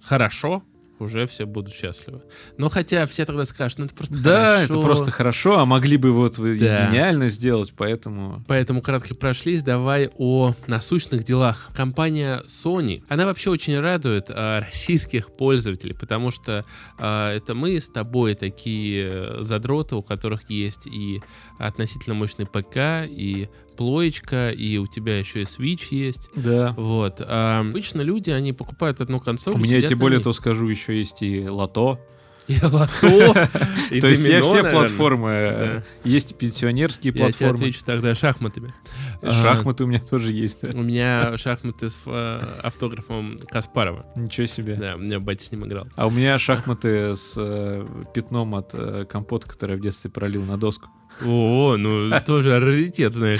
хорошо, 0.01 0.63
уже 0.99 1.25
все 1.25 1.45
будут 1.45 1.73
счастливы. 1.73 2.21
Но 2.57 2.69
хотя 2.69 3.05
все 3.07 3.25
тогда 3.25 3.45
скажут, 3.45 3.79
ну 3.79 3.85
это 3.85 3.95
просто 3.95 4.15
Да, 4.15 4.55
хорошо. 4.55 4.63
это 4.63 4.81
просто 4.81 5.11
хорошо, 5.11 5.59
а 5.59 5.65
могли 5.65 5.97
бы 5.97 6.11
вот 6.11 6.37
вы 6.37 6.57
Да. 6.57 6.87
гениально 6.89 7.29
сделать, 7.29 7.73
поэтому... 7.75 8.43
Поэтому 8.47 8.81
кратко 8.81 9.15
прошлись. 9.15 9.61
Давай 9.63 10.09
о 10.17 10.55
насущных 10.67 11.23
делах. 11.23 11.69
Компания 11.75 12.41
Sony, 12.47 13.03
она 13.09 13.25
вообще 13.25 13.49
очень 13.49 13.79
радует 13.79 14.25
а, 14.29 14.61
российских 14.61 15.35
пользователей, 15.35 15.93
потому 15.93 16.31
что 16.31 16.65
а, 16.97 17.33
это 17.35 17.53
мы 17.55 17.79
с 17.79 17.87
тобой 17.87 18.35
такие 18.35 19.09
э, 19.09 19.37
задроты, 19.41 19.95
у 19.95 20.01
которых 20.01 20.49
есть 20.49 20.87
и 20.87 21.21
относительно 21.59 22.15
мощный 22.15 22.45
ПК, 22.45 23.07
и 23.09 23.49
плоечка, 23.75 24.49
и 24.51 24.77
у 24.77 24.87
тебя 24.87 25.19
еще 25.19 25.41
и 25.41 25.43
Switch 25.43 25.87
есть. 25.91 26.29
Да. 26.35 26.73
Вот. 26.77 27.15
А 27.19 27.61
обычно 27.61 28.01
люди, 28.01 28.29
они 28.29 28.53
покупают 28.53 29.01
одну 29.01 29.19
консоль. 29.19 29.55
У 29.55 29.57
меня, 29.57 29.81
тем 29.81 29.99
более, 29.99 30.17
ней. 30.17 30.23
то 30.23 30.33
скажу, 30.33 30.67
еще 30.67 30.97
есть 30.97 31.21
и 31.21 31.47
лото. 31.47 31.99
И 32.47 32.57
лото, 32.61 33.47
и 33.89 34.01
То 34.01 34.07
есть 34.07 34.27
я 34.27 34.41
все 34.41 34.63
платформы, 34.69 35.29
э, 35.31 35.81
есть 36.03 36.35
пенсионерские 36.37 37.11
Я 37.11 37.13
тебе 37.13 37.23
платформы. 37.25 37.53
отвечу 37.53 37.79
тогда 37.85 38.15
шахматами. 38.15 38.73
А, 39.21 39.31
Шахматы 39.31 39.85
у 39.85 39.87
меня 39.87 39.99
тоже 39.99 40.33
есть. 40.33 40.63
У 40.73 40.81
меня 40.81 41.37
шахматы 41.37 41.89
с 41.89 41.99
э, 42.05 42.59
автографом 42.61 43.39
Каспарова. 43.49 44.05
Ничего 44.17 44.47
себе. 44.47 44.75
Да, 44.75 44.95
у 44.95 44.97
меня 44.97 45.21
батя 45.21 45.45
с 45.45 45.51
ним 45.51 45.65
играл. 45.65 45.87
А 45.95 46.07
у 46.07 46.09
меня 46.09 46.37
шахматы 46.37 47.15
с 47.15 47.33
э, 47.37 47.85
пятном 48.13 48.55
от 48.55 48.71
э, 48.73 49.05
компота, 49.09 49.47
который 49.47 49.71
я 49.71 49.77
в 49.77 49.81
детстве 49.81 50.11
пролил 50.11 50.43
на 50.43 50.57
доску. 50.57 50.89
О, 51.23 51.77
ну 51.77 52.11
тоже 52.25 52.59
раритет, 52.59 53.13
знаешь. 53.13 53.39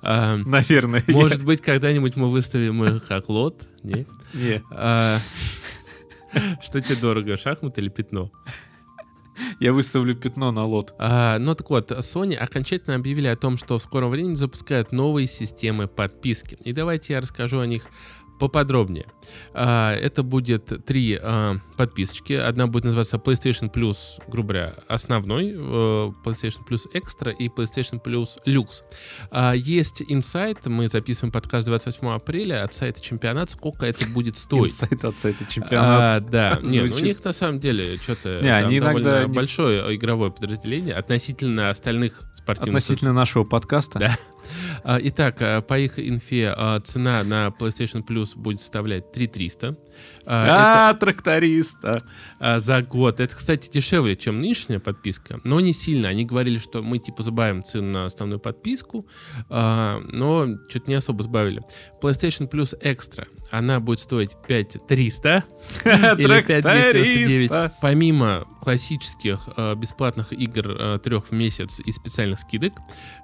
А, 0.00 0.36
Наверное. 0.36 1.02
Может 1.08 1.42
быть, 1.44 1.60
когда-нибудь 1.60 2.16
мы 2.16 2.30
выставим 2.30 2.84
их 2.84 3.06
как 3.06 3.28
лот? 3.28 3.62
Не? 3.82 4.06
Что 6.62 6.80
тебе 6.80 6.96
дорого, 6.96 7.36
шахмат 7.36 7.78
или 7.78 7.88
пятно? 7.88 8.30
я 9.60 9.72
выставлю 9.72 10.14
пятно 10.14 10.52
на 10.52 10.64
лот. 10.64 10.94
А, 10.98 11.38
ну 11.38 11.54
так 11.54 11.70
вот, 11.70 11.90
Sony 11.90 12.34
окончательно 12.34 12.96
объявили 12.96 13.26
о 13.26 13.36
том, 13.36 13.56
что 13.56 13.78
в 13.78 13.82
скором 13.82 14.10
времени 14.10 14.34
запускают 14.34 14.92
новые 14.92 15.26
системы 15.26 15.88
подписки. 15.88 16.56
И 16.64 16.72
давайте 16.72 17.14
я 17.14 17.20
расскажу 17.20 17.60
о 17.60 17.66
них 17.66 17.86
поподробнее. 18.48 19.06
А, 19.54 19.94
это 19.94 20.22
будет 20.22 20.84
три 20.84 21.18
а, 21.20 21.56
подписочки. 21.78 22.34
Одна 22.34 22.66
будет 22.66 22.84
называться 22.84 23.16
PlayStation 23.16 23.72
Plus, 23.72 23.96
грубо 24.28 24.48
говоря, 24.48 24.74
основной, 24.86 25.52
э, 25.52 26.12
PlayStation 26.24 26.60
Plus 26.68 26.82
Extra 26.92 27.32
и 27.32 27.48
PlayStation 27.48 28.02
Plus 28.04 28.28
Lux. 28.46 28.82
А, 29.30 29.54
есть 29.54 30.02
инсайт, 30.06 30.66
мы 30.66 30.88
записываем 30.88 31.32
подкаст 31.32 31.66
28 31.66 32.06
апреля 32.08 32.64
от 32.64 32.74
сайта 32.74 33.00
чемпионат, 33.00 33.48
сколько 33.48 33.86
это 33.86 34.06
будет 34.08 34.36
стоить. 34.36 34.72
Инсайт 34.72 35.04
от 35.04 35.16
сайта 35.16 35.44
А, 35.48 35.50
чемпионата. 35.50 36.26
да, 36.30 36.58
нет, 36.62 36.90
ну, 36.90 36.96
у 36.96 36.98
них 36.98 37.24
на 37.24 37.32
самом 37.32 37.60
деле 37.60 37.96
что-то 37.96 38.40
не- 38.68 39.26
большое 39.28 39.96
игровое 39.96 40.30
подразделение 40.30 40.94
относительно 40.94 41.70
остальных 41.70 42.22
спортивных. 42.34 42.76
Относительно 42.76 43.12
нашего 43.14 43.44
подкаста. 43.44 43.98
Да. 43.98 44.18
А, 44.82 44.98
Итак, 45.02 45.36
а, 45.40 45.60
по 45.60 45.78
их 45.78 45.98
инфе 45.98 46.52
а, 46.56 46.80
цена 46.80 47.22
на 47.24 47.48
PlayStation 47.48 48.04
Plus 48.06 48.36
будет 48.36 48.60
составлять 48.60 49.12
3300. 49.12 49.76
А, 50.26 50.90
А, 50.90 50.94
тракториста. 50.94 51.88
это, 51.88 52.06
а, 52.38 52.58
за 52.58 52.82
год. 52.82 53.20
Это, 53.20 53.34
кстати, 53.36 53.70
дешевле, 53.70 54.16
чем 54.16 54.40
нынешняя 54.40 54.80
подписка, 54.80 55.40
но 55.44 55.60
не 55.60 55.72
сильно. 55.72 56.08
Они 56.08 56.24
говорили, 56.24 56.58
что 56.58 56.82
мы 56.82 56.98
типа 56.98 57.22
забавим 57.22 57.62
цену 57.62 57.90
на 57.92 58.06
основную 58.06 58.40
подписку, 58.40 59.06
но 59.48 60.48
что-то 60.68 60.88
не 60.88 60.94
особо 60.94 61.22
сбавили. 61.22 61.62
PlayStation 62.02 62.50
Plus 62.50 62.74
Extra, 62.80 63.26
она 63.50 63.80
будет 63.80 64.00
стоить 64.00 64.30
5300 64.46 65.44
или 65.84 66.42
5299. 66.42 67.50
Тракториста. 67.50 67.72
Помимо 67.80 68.46
классических 68.64 69.48
э, 69.56 69.74
бесплатных 69.74 70.32
игр 70.32 70.70
э, 70.70 70.98
трех 70.98 71.26
в 71.26 71.32
месяц 71.32 71.80
и 71.80 71.92
специальных 71.92 72.40
скидок, 72.40 72.72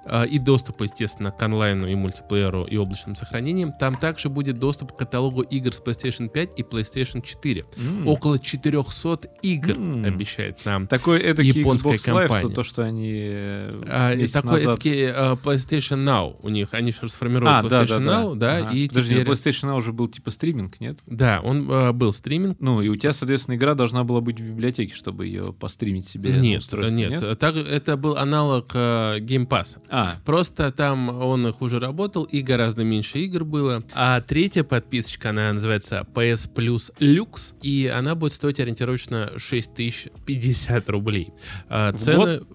и 0.29 0.39
доступа, 0.39 0.83
естественно, 0.83 1.31
к 1.31 1.41
онлайну 1.41 1.87
и 1.87 1.95
мультиплееру 1.95 2.63
и 2.65 2.77
облачным 2.77 3.15
сохранениям, 3.15 3.71
там 3.73 3.95
также 3.97 4.29
будет 4.29 4.57
доступ 4.59 4.93
к 4.93 4.97
каталогу 4.97 5.41
игр 5.41 5.73
с 5.73 5.81
PlayStation 5.81 6.27
5 6.29 6.51
и 6.57 6.63
PlayStation 6.63 7.21
4. 7.21 7.65
М. 7.77 8.07
Около 8.07 8.39
400 8.39 9.29
игр 9.41 9.71
М. 9.73 10.05
обещает 10.05 10.63
нам. 10.65 10.87
Такой 10.87 11.19
это 11.19 11.41
Японская 11.41 11.93
Xbox 11.93 11.97
Live, 11.97 12.03
то, 12.03 12.27
компания. 12.29 12.55
то, 12.55 12.63
что 12.63 12.83
они 12.83 13.13
э, 13.13 13.83
А, 13.87 14.13
и 14.13 14.17
месяц 14.17 14.33
такой 14.33 14.51
назад... 14.51 14.75
таки, 14.77 14.95
э, 14.95 15.33
PlayStation 15.43 16.03
Now 16.05 16.35
у 16.41 16.49
них, 16.49 16.73
они 16.73 16.91
же 16.91 17.09
сформировали 17.09 17.53
А, 17.53 17.61
да, 17.63 17.69
да, 17.69 17.83
PlayStation 17.83 18.03
да. 18.03 18.23
Now, 18.23 18.35
да, 18.35 18.57
Ага. 18.57 18.71
и 18.75 18.87
Подожди, 18.87 19.15
теперь... 19.15 19.27
PlayStation 19.27 19.69
Now 19.69 19.77
уже 19.77 19.93
был 19.93 20.07
типа 20.07 20.31
стриминг, 20.31 20.79
нет? 20.79 20.97
Да, 21.05 21.41
он 21.43 21.69
э, 21.69 21.91
был 21.91 22.11
стриминг, 22.13 22.57
Ну, 22.59 22.81
и 22.81 22.89
у 22.89 22.95
тебя, 22.95 23.13
соответственно, 23.13 23.55
игра 23.55 23.75
должна 23.75 24.03
была 24.03 24.21
быть 24.21 24.39
в 24.39 24.43
библиотеке, 24.43 24.93
чтобы 24.93 25.25
ее 25.27 25.53
постримить 25.53 26.07
себе 26.07 26.31
на 26.31 26.37
нет, 26.37 26.63
нет, 26.91 27.39
Так, 27.39 27.55
это 27.55 27.97
был 27.97 28.17
аналог 28.17 28.71
э, 28.73 29.19
Game 29.19 29.47
Pass. 29.47 29.77
А, 29.91 30.15
Просто 30.25 30.71
там 30.71 31.09
он 31.09 31.45
их 31.47 31.61
уже 31.61 31.79
работал, 31.79 32.23
и 32.23 32.41
гораздо 32.41 32.83
меньше 32.83 33.19
игр 33.19 33.43
было. 33.43 33.83
А 33.93 34.21
третья 34.21 34.63
подписочка, 34.63 35.31
она 35.31 35.51
называется 35.51 36.07
PS 36.13 36.49
Plus 36.53 36.93
Lux, 36.99 37.53
и 37.61 37.87
она 37.87 38.15
будет 38.15 38.33
стоить 38.33 38.59
ориентировочно 38.61 39.33
6050 39.37 40.89
рублей. 40.89 41.33
А, 41.67 41.91
цены... 41.93 42.17
Вот 42.17 42.47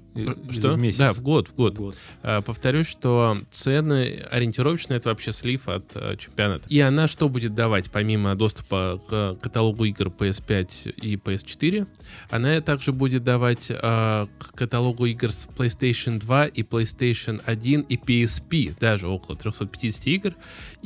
Что? 0.50 0.72
в 0.72 0.78
месяц? 0.78 0.98
Да, 0.98 1.12
в 1.12 1.20
год, 1.20 1.48
в 1.48 1.54
год. 1.54 1.74
В 1.74 1.78
год. 1.78 1.96
А, 2.22 2.42
Повторюсь, 2.42 2.86
что 2.86 3.38
цены 3.50 4.24
ориентировочные, 4.30 4.98
это 4.98 5.08
вообще 5.08 5.32
слив 5.32 5.68
от 5.68 5.84
э, 5.94 6.16
чемпионата. 6.16 6.64
И 6.68 6.80
она 6.80 7.08
что 7.08 7.28
будет 7.28 7.54
давать, 7.54 7.90
помимо 7.90 8.34
доступа 8.34 9.00
к 9.08 9.36
каталогу 9.40 9.84
игр 9.84 10.08
PS5 10.08 10.92
и 10.92 11.16
PS4? 11.16 11.86
Она 12.30 12.60
также 12.60 12.92
будет 12.92 13.24
давать 13.24 13.70
а, 13.70 14.28
к 14.38 14.52
каталогу 14.54 15.06
игр 15.06 15.32
с 15.32 15.48
PlayStation 15.56 16.18
2 16.18 16.46
и 16.46 16.62
PlayStation 16.62 17.42
1 17.44 17.80
и 17.82 17.96
PSP, 17.96 18.74
даже 18.78 19.08
около 19.08 19.36
350 19.36 20.06
игр, 20.06 20.34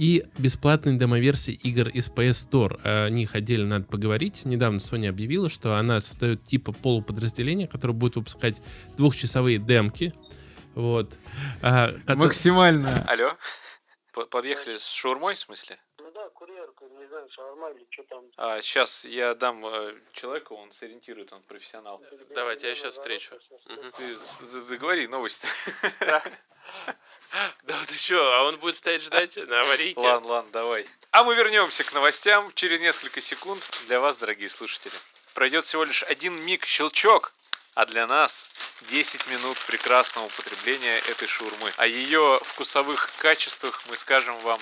и 0.01 0.25
бесплатные 0.39 0.97
демоверсии 0.99 1.53
игр 1.53 1.89
из 1.89 2.09
PS 2.09 2.49
Store. 2.51 2.81
О 2.85 3.11
них 3.11 3.35
отдельно 3.35 3.69
надо 3.69 3.85
поговорить. 3.85 4.47
Недавно 4.47 4.79
Sony 4.79 5.07
объявила, 5.07 5.51
что 5.51 5.77
она 5.77 6.01
создает 6.01 6.43
типа 6.43 6.73
полуподразделение, 6.73 7.69
которое 7.69 7.93
будет 7.93 8.17
выпускать 8.17 8.57
двухчасовые 8.97 9.59
демки. 9.59 10.15
Вот. 10.75 11.13
А, 11.61 11.93
кото- 12.07 12.17
Максимально. 12.19 13.05
Алло? 13.07 13.37
Подъехали 14.31 14.79
с 14.79 14.87
шаурмой, 14.87 15.35
в 15.35 15.39
смысле? 15.39 15.77
Да, 16.21 16.29
курьерка, 16.29 16.85
не 16.85 17.07
знаю, 17.07 17.31
шаурма 17.31 17.71
или 17.71 17.87
что 17.89 18.03
там. 18.03 18.25
А, 18.37 18.61
сейчас 18.61 19.07
я 19.07 19.35
дам 19.35 19.65
э, 19.65 19.95
человеку, 20.13 20.55
он 20.55 20.71
сориентирует, 20.71 21.33
он 21.33 21.43
профессионал. 21.45 22.03
Давайте, 22.35 22.69
я 22.69 22.75
сейчас 22.75 22.93
встречу. 22.93 23.41
Мгм. 23.65 23.91
Ты 23.93 24.61
договори 24.69 25.07
новость. 25.09 25.47
Да 27.63 27.75
ты 27.87 27.95
что, 27.95 28.21
а 28.35 28.43
он 28.43 28.59
будет 28.59 28.75
стоять 28.75 29.03
ждать 29.03 29.37
на 29.37 29.61
аварийке? 29.61 30.01
Ладно, 30.01 30.29
ладно, 30.29 30.51
давай. 30.51 30.85
А 31.13 31.23
мы 31.23 31.37
вернемся 31.37 31.85
к 31.85 31.93
новостям 31.93 32.53
через 32.55 32.81
несколько 32.81 33.21
секунд 33.21 33.63
для 33.87 34.01
вас, 34.01 34.19
дорогие 34.19 34.49
слушатели. 34.49 34.93
Пройдет 35.33 35.65
всего 35.65 35.85
лишь 35.85 36.03
один 36.03 36.35
миг 36.45 36.67
щелчок, 36.67 37.33
а 37.75 37.87
для 37.87 38.09
нас 38.09 38.51
10 38.91 39.29
минут 39.29 39.57
прекрасного 39.67 40.27
употребления 40.27 40.97
этой 40.97 41.29
шаурмы. 41.29 41.73
О 41.77 41.87
ее 41.87 42.41
вкусовых 42.43 43.09
качествах 43.19 43.81
мы 43.89 43.95
скажем 43.95 44.35
вам 44.41 44.61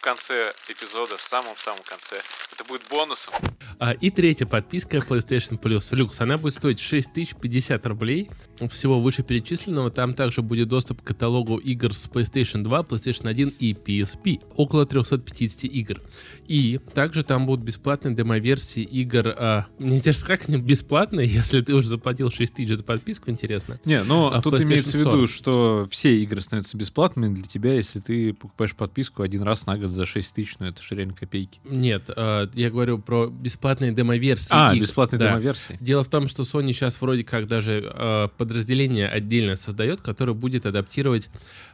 в 0.00 0.02
конце 0.02 0.54
эпизода, 0.66 1.18
в 1.18 1.22
самом-самом 1.22 1.82
конце. 1.84 2.16
Это 2.54 2.64
будет 2.64 2.80
бонусом. 2.90 3.34
А, 3.78 3.92
и 3.92 4.10
третья 4.10 4.46
подписка 4.46 4.96
PlayStation 4.96 5.60
Plus 5.60 5.92
Lux. 5.92 6.14
Она 6.20 6.38
будет 6.38 6.54
стоить 6.54 6.80
6050 6.80 7.84
рублей. 7.84 8.30
Всего 8.70 8.98
вышеперечисленного. 8.98 9.90
Там 9.90 10.14
также 10.14 10.40
будет 10.40 10.68
доступ 10.68 11.02
к 11.02 11.04
каталогу 11.04 11.58
игр 11.58 11.92
с 11.94 12.08
PlayStation 12.08 12.62
2, 12.62 12.80
PlayStation 12.80 13.28
1 13.28 13.54
и 13.58 13.74
PSP. 13.74 14.40
Около 14.56 14.86
350 14.86 15.64
игр. 15.64 16.00
И 16.46 16.80
также 16.94 17.22
там 17.22 17.44
будут 17.44 17.62
бесплатные 17.62 18.14
демоверсии 18.14 18.82
игр. 18.82 19.34
а, 19.36 19.66
мне 19.78 19.98
интересно, 19.98 20.28
как 20.28 20.48
они 20.48 20.56
бесплатные, 20.56 21.26
если 21.28 21.60
ты 21.60 21.74
уже 21.74 21.88
заплатил 21.88 22.30
6000 22.30 22.78
за 22.78 22.82
подписку, 22.82 23.30
интересно. 23.30 23.78
Не, 23.84 24.02
ну 24.04 24.28
А 24.28 24.40
тут 24.40 24.62
имеется 24.62 24.96
в 24.96 25.00
виду, 25.00 25.26
что 25.26 25.86
все 25.90 26.16
игры 26.22 26.40
становятся 26.40 26.78
бесплатными 26.78 27.34
для 27.34 27.44
тебя, 27.44 27.74
если 27.74 28.00
ты 28.00 28.32
покупаешь 28.32 28.74
подписку 28.74 29.22
один 29.22 29.42
раз 29.42 29.66
на 29.66 29.76
год 29.76 29.89
за 29.90 30.06
6 30.06 30.34
тысяч, 30.34 30.56
ну 30.58 30.66
это 30.66 30.82
же 30.82 30.94
реально 30.94 31.14
копейки. 31.14 31.60
Нет, 31.64 32.04
а, 32.08 32.48
я 32.54 32.70
говорю 32.70 32.98
про 32.98 33.26
бесплатные 33.28 33.92
демоверсии 33.92 34.48
А, 34.50 34.72
игр. 34.74 34.82
бесплатные 34.82 35.18
Да. 35.18 35.30
демоверсии. 35.30 35.76
Дело 35.80 36.04
в 36.04 36.08
том, 36.08 36.28
что 36.28 36.42
Sony 36.44 36.72
сейчас 36.72 37.00
вроде 37.00 37.24
как 37.24 37.46
даже 37.46 37.92
э, 37.94 38.28
подразделение 38.38 39.08
отдельно 39.08 39.56
создает, 39.56 40.00
которое 40.00 40.32
будет 40.34 40.66
адаптировать 40.66 41.28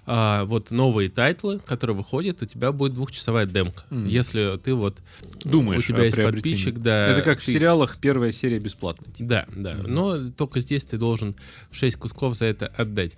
э, 0.06 0.42
вот 0.44 0.70
новые 0.70 1.08
тайтлы, 1.10 1.58
которые 1.60 1.96
выходят, 1.96 2.42
у 2.42 2.46
тебя 2.46 2.72
будет 2.72 2.94
двухчасовая 2.94 3.46
демка. 3.46 3.82
Мгм. 3.90 4.06
Если 4.06 4.56
ты 4.62 4.74
вот 4.74 4.98
Думаешь 5.44 5.82
у 5.84 5.86
тебя 5.86 6.04
есть 6.04 6.16
подписчик, 6.16 6.78
да. 6.78 7.08
это 7.08 7.22
как 7.22 7.40
в 7.40 7.44
ты- 7.44 7.52
сериалах 7.52 7.98
первая 8.00 8.32
серия 8.32 8.58
бесплатная. 8.58 9.12
типа. 9.12 9.28
Да, 9.28 9.46
да. 9.54 9.74
Мгм. 9.74 9.94
Но 9.94 10.30
только 10.30 10.60
здесь 10.60 10.84
ты 10.84 10.96
должен 10.96 11.34
6 11.72 11.96
кусков 11.96 12.36
за 12.36 12.44
это 12.46 12.66
отдать. 12.68 13.12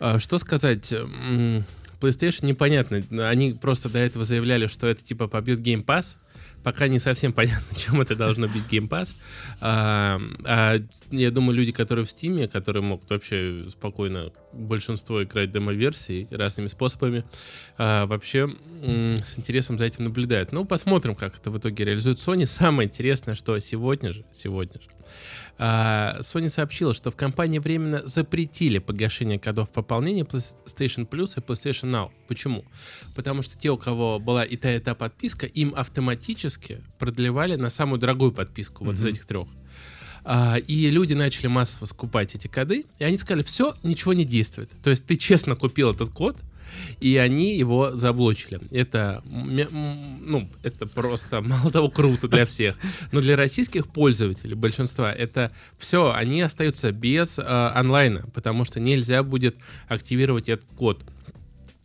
А, 0.00 0.18
Что 0.18 0.38
сказать? 0.38 0.92
PlayStation 2.00 2.46
непонятно. 2.46 3.28
Они 3.28 3.52
просто 3.52 3.88
до 3.88 3.98
этого 3.98 4.24
заявляли, 4.24 4.66
что 4.66 4.86
это 4.86 5.02
типа 5.02 5.28
побьет 5.28 5.60
Game 5.60 5.84
Pass. 5.84 6.16
Пока 6.62 6.88
не 6.88 6.98
совсем 6.98 7.32
понятно, 7.34 7.76
чем 7.78 8.00
это 8.00 8.16
должно 8.16 8.48
быть 8.48 8.64
Game 8.70 8.88
Pass. 8.88 9.10
А, 9.60 10.20
а 10.44 10.78
я 11.10 11.30
думаю, 11.30 11.56
люди, 11.56 11.72
которые 11.72 12.04
в 12.04 12.08
Steam, 12.08 12.48
которые 12.48 12.82
могут 12.82 13.08
вообще 13.08 13.66
спокойно 13.68 14.32
большинство 14.52 15.22
играть 15.22 15.52
демо-версии 15.52 16.26
разными 16.30 16.66
способами, 16.66 17.24
а, 17.78 18.06
вообще 18.06 18.48
с 18.82 19.38
интересом 19.38 19.78
за 19.78 19.84
этим 19.84 20.04
наблюдают. 20.04 20.52
Ну, 20.52 20.64
посмотрим, 20.64 21.14
как 21.14 21.36
это 21.36 21.50
в 21.50 21.58
итоге 21.58 21.84
реализует 21.84 22.18
Sony. 22.18 22.46
Самое 22.46 22.88
интересное, 22.88 23.34
что 23.34 23.58
сегодня 23.60 24.12
же, 24.12 24.24
сегодня 24.32 24.80
же, 24.80 24.88
Sony 25.58 26.50
сообщила, 26.50 26.92
что 26.92 27.10
в 27.10 27.16
компании 27.16 27.58
временно 27.58 28.02
запретили 28.04 28.78
погашение 28.78 29.38
кодов 29.38 29.70
пополнения 29.70 30.22
PlayStation 30.24 31.08
Plus 31.08 31.32
и 31.36 31.40
PlayStation 31.40 31.90
Now. 31.90 32.10
Почему? 32.28 32.64
Потому 33.14 33.42
что 33.42 33.56
те, 33.58 33.70
у 33.70 33.78
кого 33.78 34.18
была 34.18 34.44
и 34.44 34.56
та, 34.56 34.74
и 34.74 34.80
та 34.80 34.94
подписка, 34.94 35.46
им 35.46 35.72
автоматически 35.74 36.82
продлевали 36.98 37.56
на 37.56 37.70
самую 37.70 37.98
дорогую 37.98 38.32
подписку 38.32 38.84
вот 38.84 38.96
из 38.96 39.00
Мгм. 39.00 39.08
этих 39.12 39.26
трех. 39.26 39.48
А, 40.28 40.56
и 40.58 40.90
люди 40.90 41.14
начали 41.14 41.46
массово 41.46 41.86
скупать 41.86 42.34
эти 42.34 42.48
коды, 42.48 42.84
и 42.98 43.04
они 43.04 43.16
сказали, 43.16 43.44
все, 43.44 43.74
ничего 43.84 44.12
не 44.12 44.24
действует. 44.24 44.70
То 44.82 44.90
есть 44.90 45.06
ты 45.06 45.14
честно 45.16 45.54
купил 45.54 45.92
этот 45.92 46.10
код, 46.10 46.36
и 47.00 47.16
они 47.16 47.56
его 47.56 47.96
заблочили. 47.96 48.60
Это, 48.70 49.22
ну, 49.24 50.48
это 50.62 50.86
просто, 50.86 51.40
мало 51.42 51.70
того, 51.70 51.88
круто 51.88 52.28
для 52.28 52.46
всех. 52.46 52.76
Но 53.12 53.20
для 53.20 53.36
российских 53.36 53.88
пользователей, 53.88 54.54
большинства, 54.54 55.12
это 55.12 55.52
все, 55.78 56.12
они 56.12 56.40
остаются 56.40 56.92
без 56.92 57.38
э, 57.38 57.42
онлайна, 57.42 58.24
потому 58.34 58.64
что 58.64 58.80
нельзя 58.80 59.22
будет 59.22 59.56
активировать 59.88 60.48
этот 60.48 60.70
код. 60.70 61.04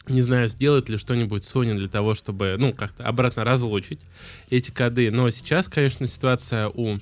Не 0.07 0.21
знаю, 0.21 0.49
сделает 0.49 0.89
ли 0.89 0.97
что-нибудь 0.97 1.43
Sony 1.43 1.73
для 1.73 1.87
того, 1.87 2.15
чтобы, 2.15 2.55
ну, 2.57 2.73
как-то 2.73 3.05
обратно 3.05 3.43
разлочить 3.43 3.99
эти 4.49 4.71
коды. 4.71 5.11
Но 5.11 5.29
сейчас, 5.29 5.67
конечно, 5.67 6.07
ситуация 6.07 6.67
у 6.67 6.97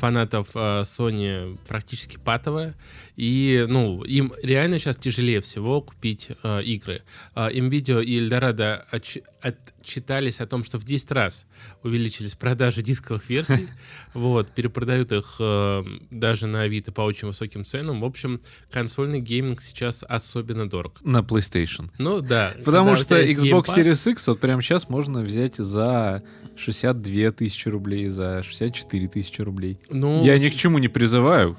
фанатов 0.00 0.48
э, 0.54 0.82
Sony 0.82 1.58
практически 1.68 2.16
патовая. 2.16 2.74
И, 3.20 3.66
ну, 3.68 4.02
им 4.04 4.32
реально 4.42 4.78
сейчас 4.78 4.96
тяжелее 4.96 5.42
всего 5.42 5.82
купить 5.82 6.28
э, 6.42 6.62
игры. 6.62 7.02
Э, 7.34 7.50
Nvidia 7.50 8.02
и 8.02 8.18
Eldorado 8.18 8.82
отч- 8.90 9.22
отчитались 9.42 10.40
о 10.40 10.46
том, 10.46 10.64
что 10.64 10.78
в 10.78 10.84
10 10.84 11.12
раз 11.12 11.44
увеличились 11.82 12.34
продажи 12.34 12.80
дисковых 12.90 13.28
версий. 13.28 13.68
Вот, 14.14 14.50
перепродают 14.52 15.12
их 15.12 15.36
э, 15.38 15.84
даже 16.10 16.46
на 16.46 16.62
Авито 16.62 16.92
по 16.92 17.02
очень 17.02 17.28
высоким 17.28 17.66
ценам. 17.66 18.00
В 18.00 18.06
общем, 18.06 18.40
консольный 18.70 19.20
гейминг 19.20 19.60
сейчас 19.60 20.02
особенно 20.08 20.66
дорог. 20.66 20.98
На 21.04 21.18
PlayStation. 21.18 21.90
Ну 21.98 22.22
да. 22.22 22.54
Потому 22.64 22.96
что 22.96 23.20
Xbox 23.20 23.66
Pass, 23.66 23.76
Series 23.76 24.12
X 24.12 24.28
вот 24.28 24.40
прямо 24.40 24.62
сейчас 24.62 24.88
можно 24.88 25.20
взять 25.20 25.56
за 25.56 26.22
62 26.56 27.32
тысячи 27.32 27.68
рублей, 27.68 28.08
за 28.08 28.42
64 28.42 29.08
тысячи 29.08 29.42
рублей. 29.42 29.78
Ну, 29.90 30.24
Я 30.24 30.38
ни 30.38 30.48
к 30.48 30.54
чему 30.54 30.78
не 30.78 30.88
призываю. 30.88 31.58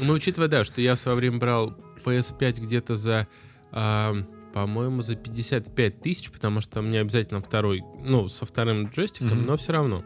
Ну, 0.00 0.12
учитывая, 0.14 0.48
да, 0.48 0.64
что 0.64 0.80
я 0.80 0.94
в 0.94 1.00
свое 1.00 1.16
время 1.16 1.38
брал 1.38 1.76
PS5 2.04 2.60
где-то 2.60 2.96
за, 2.96 3.26
а, 3.72 4.14
по-моему, 4.54 5.02
за 5.02 5.14
55 5.16 6.00
тысяч, 6.00 6.30
потому 6.30 6.60
что 6.60 6.82
мне 6.82 7.00
обязательно 7.00 7.40
второй, 7.40 7.82
ну, 8.04 8.28
со 8.28 8.46
вторым 8.46 8.86
джойстиком, 8.88 9.38
Мгм. 9.40 9.42
но 9.42 9.56
все 9.56 9.72
равно. 9.72 10.02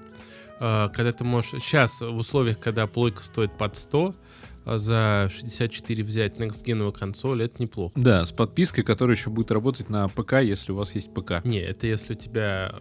А, 0.61 0.89
когда 0.89 1.13
ты 1.13 1.25
можешь... 1.25 1.51
Сейчас 1.63 2.01
в 2.01 2.15
условиях, 2.17 2.59
когда 2.61 2.87
плойка 2.87 3.23
стоит 3.23 3.57
под 3.57 3.77
100, 3.77 4.15
а 4.67 4.79
за 4.79 5.29
64 5.31 6.03
взять 6.03 6.39
некстгеновую 6.39 6.93
консоль, 6.93 7.43
это 7.43 7.63
неплохо. 7.63 7.93
Да, 7.97 8.25
с 8.25 8.33
подпиской, 8.33 8.83
которая 8.83 9.15
еще 9.15 9.29
будет 9.29 9.51
работать 9.51 9.91
на 9.91 10.09
ПК, 10.09 10.35
если 10.41 10.73
у 10.73 10.77
вас 10.77 10.95
есть 10.95 11.13
ПК. 11.13 11.45
Не, 11.45 11.59
это 11.59 11.87
если 11.87 12.15
у 12.15 12.17
тебя 12.17 12.77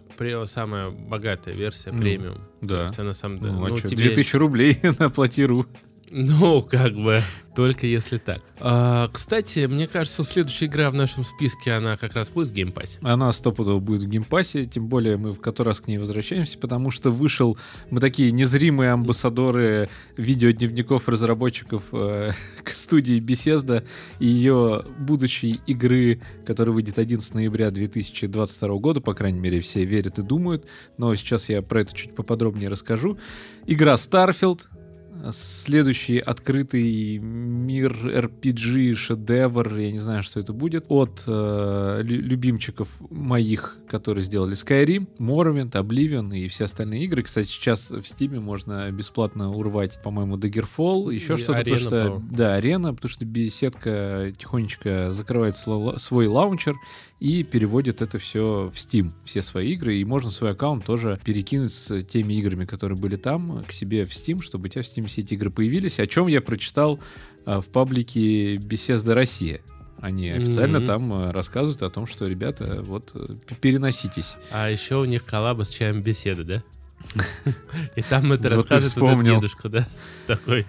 самая 0.46 0.90
богатая 0.90 1.54
версия, 1.54 1.92
Ну, 1.92 2.00
премиум. 2.00 2.36
То 2.62 2.66
Да. 2.68 2.82
есть 2.84 2.98
она 2.98 3.12
сам... 3.12 3.38
да, 3.38 3.48
Ну, 3.52 3.66
а 3.66 3.68
ну, 3.68 3.76
чё, 3.78 3.88
тебе- 3.88 4.04
2000 4.04 4.36
рублей 4.36 4.78
на 4.98 5.10
платиру. 5.10 5.66
Ну, 6.16 6.62
как 6.62 6.94
бы, 6.94 7.22
только 7.56 7.88
если 7.88 8.18
так. 8.18 8.40
А, 8.60 9.08
кстати, 9.08 9.66
мне 9.66 9.88
кажется, 9.88 10.22
следующая 10.22 10.66
игра 10.66 10.88
в 10.92 10.94
нашем 10.94 11.24
списке, 11.24 11.72
она 11.72 11.96
как 11.96 12.14
раз 12.14 12.30
будет 12.30 12.50
в 12.50 12.52
Game 12.52 12.71
Pass 12.71 12.90
е. 12.90 13.00
Она 13.02 13.32
стопудово 13.32 13.80
будет 13.80 14.04
в 14.04 14.06
Game 14.06 14.29
Pass 14.29 14.52
е, 14.52 14.64
тем 14.64 14.86
более 14.86 15.16
мы 15.16 15.32
в 15.32 15.40
который 15.40 15.70
раз 15.70 15.80
к 15.80 15.88
ней 15.88 15.98
возвращаемся, 15.98 16.56
потому 16.56 16.92
что 16.92 17.10
вышел, 17.10 17.58
мы 17.90 17.98
такие 17.98 18.30
незримые 18.30 18.92
амбассадоры 18.92 19.90
видеодневников 20.16 21.08
разработчиков 21.08 21.82
э, 21.90 22.30
к 22.62 22.70
студии 22.70 23.20
Bethesda 23.20 23.84
и 24.20 24.26
ее 24.26 24.84
будущей 25.00 25.62
игры, 25.66 26.20
которая 26.46 26.76
выйдет 26.76 27.00
11 27.00 27.34
ноября 27.34 27.72
2022 27.72 28.76
года, 28.76 29.00
по 29.00 29.14
крайней 29.14 29.40
мере, 29.40 29.60
все 29.62 29.84
верят 29.84 30.20
и 30.20 30.22
думают, 30.22 30.68
но 30.96 31.12
сейчас 31.16 31.48
я 31.48 31.60
про 31.60 31.80
это 31.80 31.92
чуть 31.92 32.14
поподробнее 32.14 32.68
расскажу. 32.68 33.18
Игра 33.66 33.94
Starfield, 33.94 34.60
следующий 35.32 36.18
открытый 36.18 37.18
мир 37.18 37.92
RPG 37.92 38.94
шедевр, 38.94 39.76
я 39.76 39.92
не 39.92 39.98
знаю, 39.98 40.22
что 40.22 40.40
это 40.40 40.52
будет, 40.52 40.86
от 40.88 41.24
э, 41.26 42.00
лю- 42.02 42.22
любимчиков 42.22 42.88
моих, 43.10 43.78
которые 43.88 44.24
сделали 44.24 44.54
Skyrim, 44.54 45.08
Morrowind, 45.18 45.72
Oblivion 45.72 46.36
и 46.36 46.48
все 46.48 46.64
остальные 46.64 47.04
игры. 47.04 47.22
Кстати, 47.22 47.48
сейчас 47.48 47.90
в 47.90 48.00
Steam 48.00 48.38
можно 48.40 48.90
бесплатно 48.90 49.50
урвать, 49.50 50.00
по-моему, 50.02 50.36
Daggerfall, 50.36 51.12
еще 51.12 51.36
что-то, 51.36 51.58
потому 51.58 51.76
что... 51.76 51.90
по-моему. 51.90 52.28
Да, 52.30 52.54
арена, 52.54 52.94
потому 52.94 53.10
что 53.10 53.24
беседка 53.24 54.32
тихонечко 54.36 55.12
закрывает 55.12 55.56
свой 55.56 56.26
лаунчер 56.26 56.76
и 57.24 57.42
переводит 57.42 58.02
это 58.02 58.18
все 58.18 58.70
в 58.70 58.76
Steam, 58.76 59.12
все 59.24 59.40
свои 59.40 59.72
игры, 59.72 59.96
и 59.96 60.04
можно 60.04 60.30
свой 60.30 60.50
аккаунт 60.50 60.84
тоже 60.84 61.18
перекинуть 61.24 61.72
с 61.72 62.02
теми 62.02 62.34
играми, 62.34 62.66
которые 62.66 62.98
были 62.98 63.16
там, 63.16 63.64
к 63.64 63.72
себе 63.72 64.04
в 64.04 64.10
Steam, 64.10 64.42
чтобы 64.42 64.66
у 64.66 64.68
тебя 64.68 64.82
в 64.82 64.84
Steam 64.84 65.06
все 65.06 65.22
эти 65.22 65.32
игры 65.32 65.48
появились, 65.50 65.98
о 66.00 66.06
чем 66.06 66.26
я 66.26 66.42
прочитал 66.42 67.00
а, 67.46 67.62
в 67.62 67.66
паблике 67.68 68.56
Беседа 68.58 69.14
Россия. 69.14 69.62
Они 70.02 70.28
официально 70.28 70.80
Мгм. 70.80 70.86
там 70.86 71.12
а, 71.14 71.32
рассказывают 71.32 71.80
о 71.82 71.88
том, 71.88 72.06
что, 72.06 72.26
ребята, 72.26 72.82
вот, 72.82 73.12
э, 73.14 73.36
переноситесь. 73.58 74.36
А 74.50 74.68
еще 74.68 74.96
у 75.00 75.06
них 75.06 75.24
коллаба 75.24 75.62
с 75.64 75.68
чаем 75.70 76.02
беседы, 76.02 76.44
да? 76.44 76.62
И 77.96 78.02
там 78.02 78.32
это 78.32 78.42
Вот 78.42 78.50
рассказывает 78.50 78.92
этот 78.92 79.02
вспомнил. 79.02 79.36
дедушка, 79.36 79.70
да? 79.70 79.88
Такой, 80.26 80.66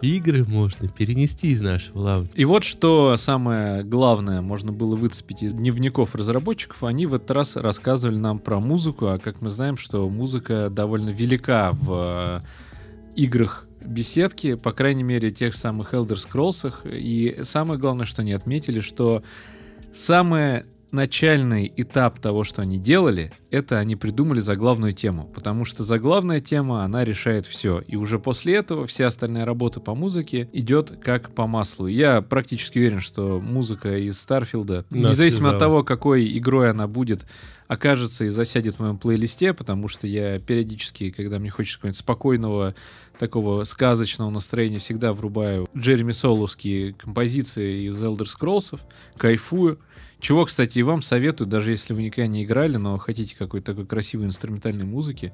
игры 0.00 0.44
можно 0.44 0.88
перенести 0.88 1.48
из 1.48 1.60
нашего 1.60 1.98
лаунча. 1.98 2.32
И 2.34 2.44
вот 2.44 2.64
что 2.64 3.16
самое 3.16 3.82
главное 3.82 4.40
можно 4.40 4.72
было 4.72 4.96
выцепить 4.96 5.42
из 5.42 5.54
дневников 5.54 6.14
разработчиков. 6.14 6.84
Они 6.84 7.06
в 7.06 7.14
этот 7.14 7.30
раз 7.30 7.56
рассказывали 7.56 8.16
нам 8.16 8.38
про 8.38 8.60
музыку, 8.60 9.06
а 9.06 9.18
как 9.18 9.40
мы 9.40 9.50
знаем, 9.50 9.76
что 9.76 10.08
музыка 10.08 10.70
довольно 10.70 11.10
велика 11.10 11.72
в 11.72 12.42
э, 12.44 13.16
играх 13.16 13.66
беседки, 13.80 14.54
по 14.54 14.72
крайней 14.72 15.02
мере, 15.02 15.30
тех 15.30 15.54
самых 15.54 15.94
Elder 15.94 16.16
Scrolls. 16.16 16.72
И 16.96 17.40
самое 17.44 17.78
главное, 17.80 18.06
что 18.06 18.22
они 18.22 18.32
отметили, 18.32 18.80
что 18.80 19.22
самое 19.92 20.66
начальный 20.90 21.72
этап 21.76 22.18
того, 22.18 22.44
что 22.44 22.62
они 22.62 22.78
делали, 22.78 23.32
это 23.50 23.78
они 23.78 23.96
придумали 23.96 24.40
заглавную 24.40 24.92
тему, 24.92 25.30
потому 25.34 25.64
что 25.64 25.82
заглавная 25.84 26.40
тема, 26.40 26.84
она 26.84 27.04
решает 27.04 27.46
все. 27.46 27.80
И 27.80 27.96
уже 27.96 28.18
после 28.18 28.56
этого 28.56 28.86
вся 28.86 29.06
остальная 29.06 29.44
работа 29.44 29.80
по 29.80 29.94
музыке 29.94 30.48
идет 30.52 30.98
как 31.02 31.34
по 31.34 31.46
маслу. 31.46 31.86
Я 31.86 32.22
практически 32.22 32.78
уверен, 32.78 33.00
что 33.00 33.40
музыка 33.40 33.98
из 33.98 34.18
Старфилда, 34.18 34.84
Нас 34.90 35.12
независимо 35.12 35.50
от 35.50 35.58
того, 35.58 35.82
какой 35.84 36.36
игрой 36.36 36.70
она 36.70 36.86
будет, 36.86 37.24
окажется 37.68 38.24
и 38.24 38.30
засядет 38.30 38.76
в 38.76 38.80
моем 38.80 38.98
плейлисте, 38.98 39.52
потому 39.52 39.88
что 39.88 40.06
я 40.06 40.38
периодически, 40.40 41.10
когда 41.10 41.38
мне 41.38 41.50
хочется 41.50 41.78
какого-нибудь 41.78 41.98
спокойного, 41.98 42.74
такого 43.18 43.64
сказочного 43.64 44.30
настроения, 44.30 44.78
всегда 44.78 45.12
врубаю 45.12 45.68
Джереми 45.76 46.12
Соловские 46.12 46.94
композиции 46.94 47.86
из 47.86 48.02
Elder 48.02 48.26
Scrolls, 48.26 48.80
кайфую. 49.16 49.78
Чего, 50.20 50.44
кстати, 50.44 50.78
и 50.78 50.82
вам 50.82 51.02
советую, 51.02 51.48
даже 51.48 51.70
если 51.70 51.94
вы 51.94 52.02
никогда 52.02 52.26
не 52.26 52.44
играли, 52.44 52.76
но 52.76 52.98
хотите 52.98 53.36
какой-то 53.36 53.72
такой 53.72 53.86
красивой 53.86 54.26
инструментальной 54.26 54.84
музыки, 54.84 55.32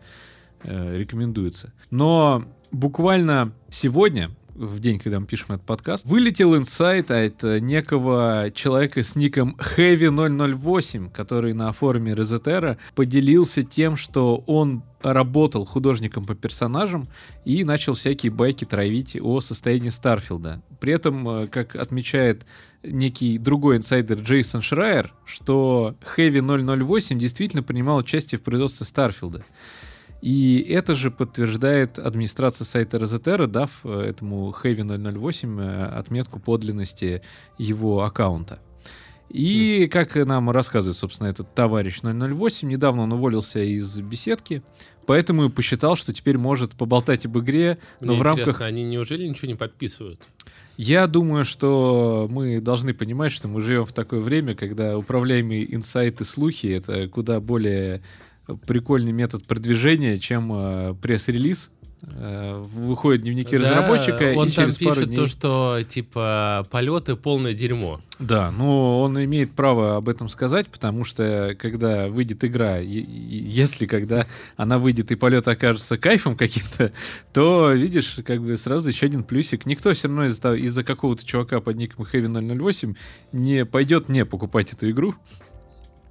э, 0.62 0.98
рекомендуется. 0.98 1.72
Но 1.90 2.44
буквально 2.70 3.52
сегодня, 3.70 4.30
в 4.54 4.78
день, 4.80 4.98
когда 4.98 5.20
мы 5.20 5.26
пишем 5.26 5.54
этот 5.54 5.66
подкаст, 5.66 6.04
вылетел 6.04 6.54
инсайт 6.56 7.10
от 7.10 7.42
некого 7.42 8.50
человека 8.54 9.02
с 9.02 9.16
ником 9.16 9.56
Heavy008, 9.58 11.10
который 11.10 11.54
на 11.54 11.72
форуме 11.72 12.14
Резетера 12.14 12.78
поделился 12.94 13.62
тем, 13.62 13.96
что 13.96 14.44
он 14.46 14.82
работал 15.02 15.64
художником 15.64 16.26
по 16.26 16.34
персонажам 16.34 17.08
и 17.44 17.64
начал 17.64 17.94
всякие 17.94 18.32
байки 18.32 18.64
травить 18.64 19.18
о 19.20 19.40
состоянии 19.40 19.88
Starfield 19.90 20.49
а. 20.49 20.62
При 20.78 20.92
этом, 20.92 21.28
э, 21.28 21.46
как 21.46 21.74
отмечает 21.74 22.44
некий 22.84 23.38
другой 23.38 23.76
инсайдер 23.76 24.20
Джейсон 24.20 24.62
Шрайер, 24.62 25.12
что 25.24 25.96
Heavy 26.16 26.40
008 26.40 27.18
действительно 27.18 27.62
принимал 27.62 27.98
участие 27.98 28.38
в 28.38 28.42
производстве 28.42 28.86
Starfield 28.86 29.34
а. 29.34 29.44
И 30.22 30.66
это 30.70 30.94
же 30.94 31.10
подтверждает 31.10 31.98
администрация 31.98 32.64
сайта 32.64 32.98
ResetEra, 32.98 33.46
дав 33.46 33.70
э, 33.84 34.00
этому 34.00 34.54
Heavy 34.62 34.82
008 34.82 35.60
э, 35.60 35.84
отметку 35.84 36.40
подлинности 36.40 37.20
его 37.58 38.02
аккаунта. 38.04 38.60
И, 39.28 39.88
как 39.90 40.14
нам 40.14 40.50
рассказывает, 40.50 40.96
собственно, 40.96 41.28
этот 41.28 41.54
товарищ 41.54 42.00
008, 42.02 42.68
недавно 42.68 43.02
он 43.02 43.12
уволился 43.12 43.60
из 43.60 43.98
беседки, 44.00 44.62
поэтому 45.06 45.46
и 45.46 45.48
посчитал, 45.48 45.96
что 45.96 46.12
теперь 46.12 46.38
может 46.38 46.72
поболтать 46.72 47.26
об 47.26 47.38
игре, 47.38 47.78
но 48.00 48.12
Мне 48.12 48.20
в 48.20 48.22
рамках 48.22 48.60
они 48.60 48.84
неужели 48.84 49.26
ничего 49.26 49.48
не 49.48 49.56
подписывают? 49.56 50.20
я 50.76 51.06
думаю, 51.06 51.44
что 51.44 52.26
мы 52.30 52.60
должны 52.60 52.94
понимать, 52.94 53.32
что 53.32 53.48
мы 53.48 53.60
живем 53.60 53.84
в 53.84 53.92
такое 53.92 54.20
время, 54.20 54.54
когда 54.54 54.98
управляемые 54.98 55.72
инсайты, 55.74 56.24
слухи— 56.24 56.66
это 56.68 57.08
куда 57.08 57.40
более 57.40 58.02
прикольный 58.66 59.12
метод 59.12 59.46
продвижения, 59.46 60.18
чем 60.18 60.52
э, 60.52 60.94
пресс-релиз. 61.00 61.70
Э, 62.06 62.62
выходят 62.62 63.22
дневники 63.22 63.56
Да, 63.56 63.64
разработчика, 63.64 64.32
он 64.36 64.48
и 64.48 64.50
там 64.50 64.64
через 64.66 64.78
пару 64.78 64.94
пишет 64.96 65.08
дней... 65.08 65.16
то, 65.16 65.26
что 65.26 65.78
типа 65.88 66.66
полеты 66.70 67.16
полное 67.16 67.54
дерьмо. 67.54 68.00
Да, 68.18 68.50
ну 68.50 69.00
он 69.00 69.22
имеет 69.24 69.52
право 69.52 69.96
об 69.96 70.08
этом 70.08 70.28
сказать, 70.28 70.68
потому 70.68 71.04
что 71.04 71.56
когда 71.58 72.08
выйдет 72.08 72.44
игра, 72.44 72.78
и- 72.80 72.86
и- 72.86 73.36
если 73.48 73.86
когда 73.86 74.26
она 74.56 74.78
выйдет 74.78 75.10
и 75.12 75.14
полет 75.16 75.48
окажется 75.48 75.98
кайфом 75.98 76.36
каким-то, 76.36 76.92
то 77.32 77.72
видишь, 77.72 78.18
как 78.24 78.42
бы 78.42 78.56
сразу 78.56 78.88
еще 78.90 79.06
один 79.06 79.22
плюсик. 79.24 79.66
Никто 79.66 79.92
все 79.92 80.08
равно 80.08 80.26
из-за, 80.26 80.54
из-за 80.54 80.84
какого-то 80.84 81.24
чувака 81.26 81.60
под 81.60 81.76
ником 81.76 82.06
Heavy 82.12 82.28
008 82.58 82.94
не 83.32 83.64
пойдет 83.64 84.08
не 84.08 84.24
покупать 84.24 84.72
эту 84.72 84.90
игру. 84.90 85.14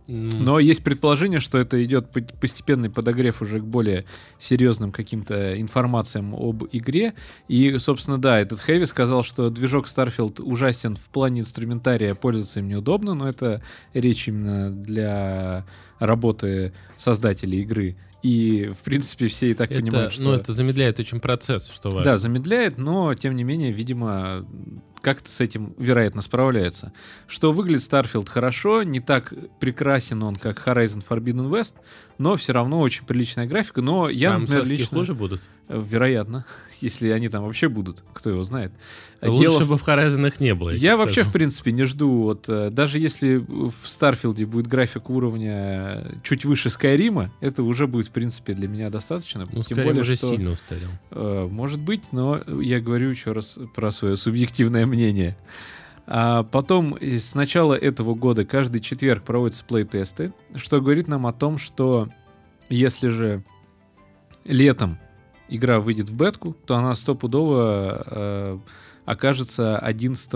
Но 0.08 0.60
есть 0.60 0.84
предположение, 0.84 1.39
что 1.39 1.58
это 1.58 1.84
идет 1.84 2.10
по- 2.10 2.22
постепенный 2.22 2.89
подогрев 2.89 3.42
уже 3.42 3.60
к 3.60 3.63
более 3.63 4.06
серьезным 4.39 4.92
каким-то 4.92 5.60
информациям 5.60 6.36
об 6.36 6.66
игре. 6.72 7.13
И, 7.48 7.78
собственно, 7.78 8.18
да, 8.18 8.39
этот 8.39 8.60
Хэви 8.60 8.86
сказал, 8.86 9.24
что 9.24 9.50
движок 9.50 9.88
Starfield 9.88 10.42
ужасен 10.42 10.98
в 10.98 11.08
плане 11.10 11.42
инструментария, 11.42 12.16
пользоваться 12.16 12.60
им 12.60 12.68
неудобно, 12.68 13.13
но 13.13 13.30
это 13.30 13.62
речь 13.94 14.28
именно 14.28 14.70
для 14.72 15.66
работы 16.00 16.74
создателей 16.98 17.62
игры. 17.62 17.96
И, 18.24 18.72
в 18.78 18.84
принципе, 18.84 19.28
все 19.28 19.52
и 19.52 19.54
так 19.54 19.70
это, 19.72 19.82
понимают, 19.82 20.13
что... 20.13 20.24
Ну, 20.24 20.32
это 20.32 20.54
замедляет 20.54 21.00
очень 21.00 21.20
процесс, 21.20 21.70
что 21.70 21.89
важно. 21.89 22.04
Да, 22.04 22.18
замедляет, 22.18 22.78
но 22.78 23.13
тем 23.16 23.36
не 23.36 23.44
менее, 23.44 23.72
видимо, 23.72 24.48
как-то 25.04 25.30
с 25.30 25.42
этим, 25.42 25.76
вероятно, 25.78 26.22
справляется. 26.22 26.94
Что 27.28 27.52
выглядит 27.52 27.82
Starfield 27.82 28.30
хорошо, 28.30 28.84
не 28.84 29.02
так 29.02 29.34
прекрасен 29.60 30.24
он, 30.24 30.38
как 30.38 30.66
Horizon 30.66 31.04
Forbidden 31.08 31.50
West, 31.52 31.76
но 32.24 32.38
все 32.38 32.54
равно 32.54 32.80
очень 32.80 33.06
приличная 33.06 33.46
графика. 33.46 33.82
Но 33.82 34.08
я, 34.08 34.32
Там 34.32 34.42
например, 34.44 34.66
лично... 34.66 34.98
хуже 34.98 35.14
будут? 35.14 35.42
Э, 35.68 35.84
Вероятно, 35.86 36.46
если 36.82 37.10
они 37.10 37.28
там 37.28 37.44
вообще 37.44 37.68
будут, 37.68 38.02
кто 38.14 38.30
его 38.30 38.44
знает. 38.44 38.72
Э, 39.20 39.28
Лучше 39.28 39.42
дело 39.42 39.66
бы 39.66 39.78
в 39.78 39.86
Horizon 39.86 40.26
их 40.26 40.40
не 40.40 40.56
было. 40.56 40.70
я 40.70 40.78
тебе 40.78 40.96
вообще, 40.96 41.24
в 41.24 41.34
принципе, 41.34 41.74
не 41.74 41.84
жду. 41.84 42.24
Вот, 42.24 42.46
э, 42.48 42.70
даже 42.70 42.98
если 42.98 43.36
в 43.36 43.74
Старфилде 43.84 44.46
будет 44.46 44.68
график 44.68 45.10
уровня 45.10 46.06
чуть 46.24 46.46
выше 46.46 46.70
Скайрима, 46.70 47.30
это 47.42 47.62
уже 47.62 47.88
будет, 47.88 48.08
в 48.08 48.12
принципе, 48.12 48.54
для 48.54 48.70
меня 48.70 48.90
достаточно. 48.90 49.46
Ну, 49.52 49.64
Тем 49.64 49.84
более, 49.84 50.02
уже 50.02 50.16
что... 50.16 50.30
сильно 50.30 50.52
устарел. 50.52 51.50
Может 51.50 51.82
быть, 51.82 52.14
но 52.14 52.42
я 52.62 52.80
говорю 52.80 53.10
еще 53.10 53.34
раз 53.34 53.60
про 53.76 53.92
свое 53.92 54.16
субъективное 54.16 54.86
мнение. 54.86 55.36
А 56.06 56.44
потом, 56.44 56.98
с 57.02 57.34
начала 57.34 57.74
этого 57.74 58.13
года, 58.13 58.46
каждый 58.46 58.82
четверг 58.82 59.24
проводятся 59.24 59.63
плей-тесты, 59.63 60.34
что 60.56 60.82
говорит 60.82 61.08
нам 61.08 61.26
о 61.26 61.34
том, 61.34 61.58
что 61.58 62.10
если 62.70 63.08
же 63.08 63.44
летом 64.44 65.00
игра 65.48 65.80
выйдет 65.80 66.10
в 66.10 66.16
бетку, 66.16 66.56
то 66.66 66.76
она 66.76 66.96
стопудово 66.96 68.04
э, 68.06 68.60
окажется 69.06 69.78
11 69.78 70.34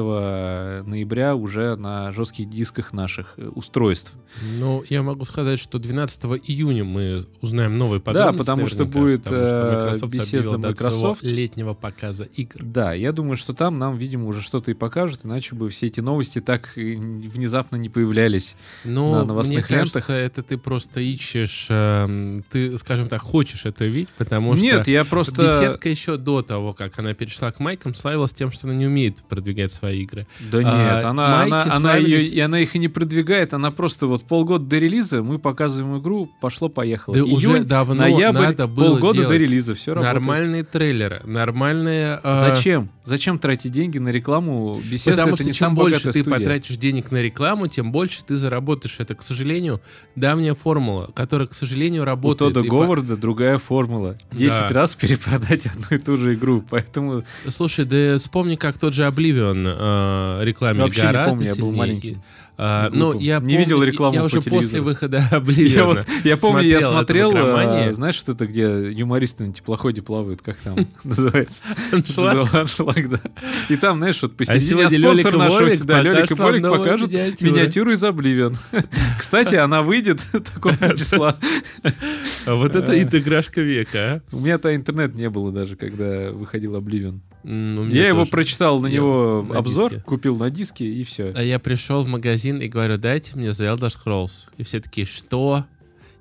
ноября 0.86 1.36
уже 1.36 1.76
на 1.76 2.12
жестких 2.12 2.50
дисках 2.50 2.94
наших 2.94 3.34
э, 3.38 3.48
устройств. 3.48 4.14
Ну, 4.60 4.84
я 4.90 5.04
могу 5.04 5.26
сказать, 5.26 5.60
что 5.60 5.80
12 5.80 6.24
июня 6.48 6.84
мы 6.84 7.26
узнаем 7.42 7.78
новые 7.78 8.00
Да, 8.00 8.06
подробности. 8.06 8.38
потому 8.40 8.68
что 8.68 8.86
будет, 8.86 9.24
потому 9.24 9.46
что 9.46 9.56
э, 9.56 9.76
Microsoft 9.86 10.14
беседа 10.14 10.58
Microsoft. 10.58 11.24
летнего 11.24 11.74
показа 11.74 12.24
игр. 12.26 12.62
Да, 12.64 12.94
я 12.94 13.12
думаю, 13.12 13.36
что 13.38 13.54
там 13.54 13.78
нам, 13.80 13.98
видимо, 13.98 14.28
уже 14.28 14.42
что-то 14.42 14.72
и 14.72 14.74
покажут, 14.74 15.22
иначе 15.24 15.56
бы 15.56 15.70
все 15.70 15.88
эти 15.88 16.00
новости 16.00 16.40
так 16.40 16.74
внезапно 16.76 17.76
не 17.76 17.90
появлялись. 17.90 18.56
Но 18.84 19.12
на 19.12 19.18
мне 19.20 19.28
новостных 19.28 19.68
кажется, 19.68 20.00
лентах. 20.00 20.10
это 20.10 20.44
ты 20.44 20.58
просто 20.58 21.00
ищешь, 21.00 21.68
эм, 21.70 22.44
ты, 22.52 22.78
скажем 22.78 23.08
так, 23.08 23.22
хочешь 23.22 23.66
это 23.66 23.86
видеть, 23.86 24.10
потому 24.18 24.56
что 24.56 24.64
Нет, 24.64 24.88
я 24.88 25.06
просто... 25.06 25.44
беседка 25.44 25.90
еще 25.90 26.18
до 26.18 26.42
того, 26.42 26.74
как 26.74 26.98
она 27.00 27.14
перешла 27.14 27.52
к 27.52 27.60
майкам, 27.60 27.94
славилась 27.94 28.32
тем, 28.34 28.52
что 28.52 28.57
что 28.58 28.68
она 28.68 28.76
не 28.78 28.86
умеет 28.86 29.18
продвигать 29.30 29.72
свои 29.72 30.04
игры. 30.04 30.28
Да 30.52 30.58
нет, 30.60 30.68
А, 30.68 31.10
она, 31.10 31.10
она, 31.10 31.38
майки 31.48 31.70
она, 31.70 31.80
славились- 31.94 32.32
и 32.32 32.40
она 32.40 32.60
их 32.60 32.76
и 32.76 32.80
не 32.80 32.88
продвигает, 32.90 33.54
она 33.54 33.72
просто 33.72 34.08
вот 34.08 34.24
полгода 34.24 34.66
до 34.66 34.78
релиза 34.80 35.24
мы 35.24 35.40
показываем 35.40 36.00
игру, 36.00 36.30
пошло-поехало. 36.42 37.16
Да 37.16 37.24
уже 37.24 37.50
Июнь, 37.52 37.64
давно 37.66 37.94
ноябрь, 37.96 38.42
надо 38.42 38.68
было 38.68 38.90
полгода 38.92 39.14
делать. 39.20 39.30
до 39.30 39.38
релиза, 39.38 39.76
все 39.76 39.94
работает. 39.94 40.14
Нормальные 40.16 40.64
трейлеры, 40.64 41.22
нормальные... 41.26 42.20
а, 42.24 42.50
Зачем? 42.50 42.90
Зачем 43.04 43.40
тратить 43.40 43.72
деньги 43.72 44.00
на 44.00 44.10
рекламу? 44.10 44.82
Bethesda 44.82 45.12
Потому 45.12 45.28
это 45.30 45.38
что 45.38 45.46
не 45.46 45.54
чем 45.54 45.76
больше 45.76 46.12
ты 46.12 46.22
студия. 46.24 46.32
потратишь 46.38 46.76
денег 46.76 47.10
на 47.12 47.22
рекламу, 47.22 47.68
тем 47.68 47.92
больше 47.94 48.22
ты 48.26 48.36
заработаешь. 48.36 48.98
Это, 49.00 49.14
к 49.16 49.22
сожалению, 49.24 49.80
давняя 50.18 50.56
формула, 50.56 51.10
которая, 51.16 51.48
к 51.48 51.54
сожалению, 51.54 52.02
У 52.02 52.06
работает. 52.06 52.54
Тодда 52.54 52.66
И 52.68 52.70
по- 52.70 52.78
Говарда 52.80 53.16
другая 53.16 53.60
формула. 53.60 54.18
10 54.34 54.50
Да. 54.70 54.74
раз 54.74 54.96
перепродать 54.96 55.66
одну 55.68 55.86
и 55.92 55.98
ту 55.98 56.18
же 56.18 56.34
игру. 56.34 56.64
Поэтому 56.70 57.24
Слушай, 57.48 57.86
да 57.86 58.18
вспомни, 58.20 58.47
как 58.56 58.78
тот 58.78 58.94
же 58.94 59.04
Oblivion 59.04 60.40
э, 60.40 60.46
рекламили 60.46 60.82
Вообще 60.84 61.02
не 61.02 61.08
гораздо 61.08 61.30
помню, 61.32 61.46
я 61.48 61.52
был 61.56 61.58
сильнее. 61.60 61.78
маленький. 61.78 62.18
А, 62.60 62.90
Глупым. 62.90 63.00
ну, 63.00 63.20
я 63.20 63.40
Не 63.40 63.56
видел 63.58 63.76
помню- 63.78 63.92
рекламу 63.92 64.16
Я 64.16 64.24
уже 64.24 64.38
после 64.38 64.50
телевизору. 64.50 64.84
выхода 64.86 65.24
Oblivion 65.32 65.68
я, 65.68 65.86
вот, 65.86 66.06
я 66.24 66.38
помню, 66.38 66.64
я 66.64 66.82
смотрел 66.82 67.32
а, 67.36 67.92
знаешь, 67.92 68.16
что 68.16 68.32
это, 68.32 68.48
где 68.48 68.64
юмористы 68.92 69.46
на 69.46 69.54
теплоходе 69.54 70.02
плавают, 70.02 70.42
как 70.42 70.58
там 70.58 70.76
называется? 71.04 71.62
Аншлаг. 71.92 73.10
Да. 73.10 73.20
И 73.70 73.76
там, 73.76 73.98
знаешь, 74.00 74.20
вот 74.24 74.32
А 74.34 74.36
посередине 74.38 74.90
сегодня 74.90 75.00
спонсор 75.22 75.38
нашего 75.38 75.70
всегда, 75.70 76.02
Лёлик 76.02 76.32
и 76.32 76.36
новую 76.36 76.62
покажут 76.80 77.12
миниатюру. 77.12 77.92
из 77.92 78.04
Обливион. 78.04 78.56
Кстати, 79.20 79.54
она 79.54 79.84
выйдет 79.84 80.22
такого 80.32 80.76
числа. 80.98 81.38
А 82.48 82.56
Вот 82.56 82.76
это 82.76 83.00
интеграшка 83.00 83.62
века, 83.62 84.22
а? 84.32 84.36
У 84.36 84.40
меня-то 84.40 84.76
интернет 84.76 85.14
не 85.16 85.30
было 85.30 85.52
даже, 85.52 85.76
когда 85.76 86.32
выходил 86.32 86.76
Обливион. 86.76 87.22
М, 87.48 87.80
у 87.80 87.84
меня 87.84 88.02
Я 88.02 88.08
его 88.10 88.20
тоже. 88.20 88.32
прочитал 88.32 88.80
на 88.82 88.88
Я 88.88 88.96
него 88.96 89.46
на 89.50 89.58
обзор, 89.58 89.92
диске. 89.92 90.04
купил 90.06 90.36
на 90.36 90.50
диске 90.50 90.86
и 90.86 91.04
все. 91.06 91.32
А 91.34 91.42
я 91.42 91.60
пришел 91.60 92.04
в 92.04 92.08
магазин 92.08 92.60
и 92.62 92.68
говорю, 92.68 92.98
дайте 92.98 93.36
мне 93.38 93.48
The 93.50 93.74
Elder 93.76 93.90
Scrolls. 93.92 94.32
И 94.58 94.64
все 94.64 94.82
такие, 94.82 95.08
что? 95.08 95.66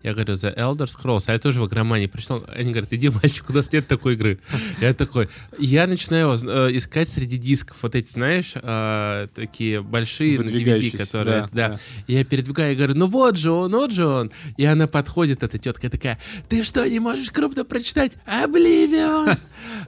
Я 0.07 0.15
говорю, 0.15 0.35
The 0.35 0.57
Elder 0.57 0.87
Scrolls. 0.87 1.25
А 1.27 1.33
я 1.33 1.41
тоже 1.41 1.61
в 1.61 1.67
игромании 1.67 2.07
пришел. 2.07 2.45
Они 2.55 2.71
говорят, 2.71 2.93
иди, 2.93 3.09
мальчик, 3.09 3.51
у 3.51 3.53
нас 3.53 3.73
нет 3.73 3.89
такой 3.89 4.15
игры. 4.15 4.39
Я 4.81 4.95
такой. 4.95 5.29
Я 5.59 5.89
начинаю 5.89 6.39
э, 6.39 6.77
искать 6.77 7.09
среди 7.09 7.37
дисков. 7.37 7.79
Вот 7.83 7.97
эти, 7.97 8.13
знаешь, 8.13 8.53
э, 8.55 9.27
такие 9.35 9.83
большие 9.83 10.39
на 10.39 10.45
DVD, 10.45 10.97
которые... 10.97 11.41
да, 11.41 11.49
Да, 11.53 11.69
да. 11.71 11.81
Я 12.07 12.25
передвигаю 12.25 12.75
и 12.75 12.77
говорю, 12.77 12.95
ну 12.95 13.07
вот 13.07 13.37
же 13.37 13.51
он, 13.51 13.73
вот 13.73 13.91
же 13.91 14.07
он. 14.07 14.31
И 14.57 14.65
она 14.65 14.87
подходит, 14.87 15.43
эта 15.43 15.59
тетка 15.59 15.91
такая, 15.91 16.21
ты 16.49 16.63
что, 16.63 16.89
не 16.89 17.01
можешь 17.01 17.33
крупно 17.33 17.65
прочитать? 17.65 18.13
Oblivion! 18.27 19.37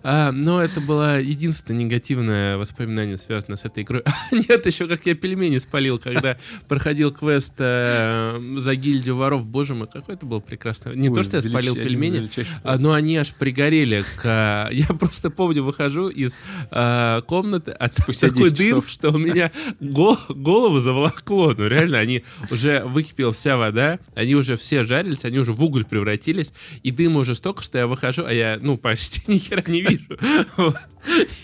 А, 0.02 0.32
но 0.32 0.62
это 0.62 0.80
было 0.80 1.20
единственное 1.20 1.84
негативное 1.84 2.56
воспоминание, 2.56 3.18
связанное 3.18 3.56
с 3.56 3.64
этой 3.64 3.84
игрой. 3.84 4.02
Нет, 4.32 4.66
еще 4.66 4.88
как 4.88 5.06
я 5.06 5.14
пельмени 5.14 5.58
спалил, 5.58 5.98
когда 5.98 6.38
проходил 6.66 7.12
квест 7.12 7.52
э, 7.58 8.40
за 8.58 8.74
гильдию 8.74 9.16
воров. 9.16 9.46
Боже 9.46 9.74
мой, 9.74 9.86
какой 9.86 10.07
это 10.12 10.26
был 10.26 10.40
прекрасный. 10.40 10.96
Не 10.96 11.08
то, 11.08 11.14
Ой, 11.16 11.24
что 11.24 11.36
я 11.36 11.42
спалил 11.42 11.74
пельмени, 11.74 12.30
а, 12.62 12.78
но 12.78 12.92
они 12.92 13.16
аж 13.16 13.32
пригорели. 13.34 14.02
К... 14.16 14.68
Я 14.72 14.86
просто 14.86 15.30
помню, 15.30 15.62
выхожу 15.64 16.08
из 16.08 16.36
э, 16.70 17.22
комнаты, 17.26 17.70
а 17.72 17.88
там 17.88 18.02
Спустя 18.04 18.28
такой 18.28 18.50
10 18.50 18.56
дым, 18.56 18.66
часов. 18.68 18.88
что 18.90 19.10
у 19.10 19.18
меня 19.18 19.50
го- 19.80 20.18
голову 20.28 20.80
заволокло. 20.80 21.54
Ну 21.56 21.66
реально, 21.66 21.98
они 21.98 22.22
уже 22.50 22.82
выкипела 22.84 23.32
вся 23.32 23.56
вода, 23.56 23.98
они 24.14 24.34
уже 24.34 24.56
все 24.56 24.84
жарились, 24.84 25.24
они 25.24 25.38
уже 25.38 25.52
в 25.52 25.62
уголь 25.62 25.84
превратились, 25.84 26.52
и 26.82 26.90
дыма 26.90 27.20
уже 27.20 27.34
столько, 27.34 27.62
что 27.62 27.78
я 27.78 27.86
выхожу, 27.86 28.24
а 28.24 28.32
я, 28.32 28.58
ну, 28.60 28.76
почти 28.76 29.22
ни 29.26 29.38
хера 29.38 29.62
не 29.66 29.80
вижу. 29.82 30.18
Вот. 30.56 30.76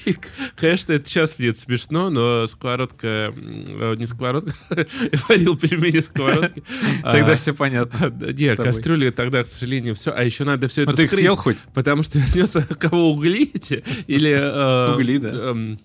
И, 0.05 0.17
конечно, 0.57 0.93
это 0.93 1.09
сейчас 1.09 1.39
мне 1.39 1.55
смешно, 1.55 2.11
но 2.11 2.47
сковородка, 2.47 3.33
э, 3.35 3.95
не 3.97 4.07
сковородка, 4.07 4.53
варил 5.29 5.57
пельмени 5.57 6.01
сковородки. 6.01 6.63
Тогда 7.03 7.33
А, 7.33 7.37
все 7.37 7.55
понятно. 7.55 8.11
Тобой. 8.53 8.65
кастрюли 8.73 9.11
тогда, 9.11 9.43
к 9.43 9.47
сожалению, 9.47 9.95
все. 9.95 10.13
А 10.15 10.23
еще 10.23 10.45
надо 10.45 10.69
все 10.69 10.83
Ну 10.83 10.89
это 10.89 10.97
ты 10.97 11.03
их 11.05 11.09
скрыть. 11.11 11.21
съел 11.21 11.37
хоть? 11.37 11.57
Потому 11.75 12.03
что 12.03 12.19
вернется 12.19 12.61
кого 12.79 13.11
угли 13.13 13.51
эти, 13.55 13.83
или... 14.07 14.31
э, 14.33 14.95
Угли, 14.95 15.19
да. 15.19 15.29
эм, 15.29 15.81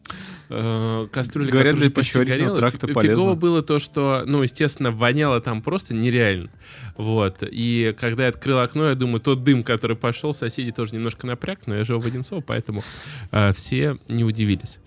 э, 0.50 1.08
кастрюля, 1.12 1.52
Говорят, 1.52 1.76
для 1.76 1.90
пищеварительного 1.90 2.56
горела. 2.56 2.70
тракта 2.72 2.88
полезно. 2.88 3.16
Фигово 3.16 3.36
было 3.36 3.62
то, 3.64 3.80
что, 3.80 4.24
ну, 4.26 4.42
естественно, 4.44 4.92
воняло 4.92 5.42
там 5.42 5.62
просто 5.62 5.94
нереально. 5.94 6.50
Вот. 6.98 7.38
И 7.50 7.96
когда 8.00 8.24
я 8.24 8.30
открыл 8.30 8.60
окно, 8.60 8.90
я 8.90 8.96
думаю, 8.96 9.22
тот 9.22 9.44
дым, 9.44 9.64
который 9.64 9.96
пошел, 9.96 10.34
соседи 10.34 10.72
тоже 10.72 10.96
немножко 10.96 11.26
напряг, 11.28 11.60
но 11.66 11.76
я 11.76 11.84
живу 11.84 12.02
в 12.02 12.06
Одинцово, 12.08 12.42
поэтому 12.42 12.84
э, 13.32 13.54
все 13.54 13.98
не 14.10 14.24
удивились. 14.24 14.78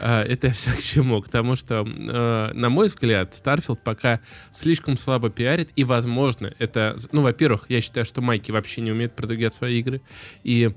А, 0.00 0.22
Это 0.22 0.48
я 0.48 0.52
все 0.52 0.70
к 0.72 0.80
чему? 0.82 1.20
К 1.20 1.28
тому, 1.28 1.56
что, 1.56 1.86
э, 1.86 2.52
на 2.54 2.68
мой 2.68 2.88
взгляд, 2.88 3.32
Starfield 3.32 3.78
пока 3.82 4.20
слишком 4.52 4.96
слабо 4.96 5.30
пиарит, 5.30 5.70
и, 5.76 5.84
возможно, 5.84 6.52
это... 6.58 6.96
Ну, 7.12 7.22
во-первых, 7.22 7.66
я 7.68 7.80
считаю, 7.80 8.06
что 8.06 8.20
Майки 8.20 8.50
вообще 8.50 8.80
не 8.80 8.92
умеет 8.92 9.14
продвигать 9.14 9.54
свои 9.54 9.80
игры, 9.80 10.00
и 10.44 10.74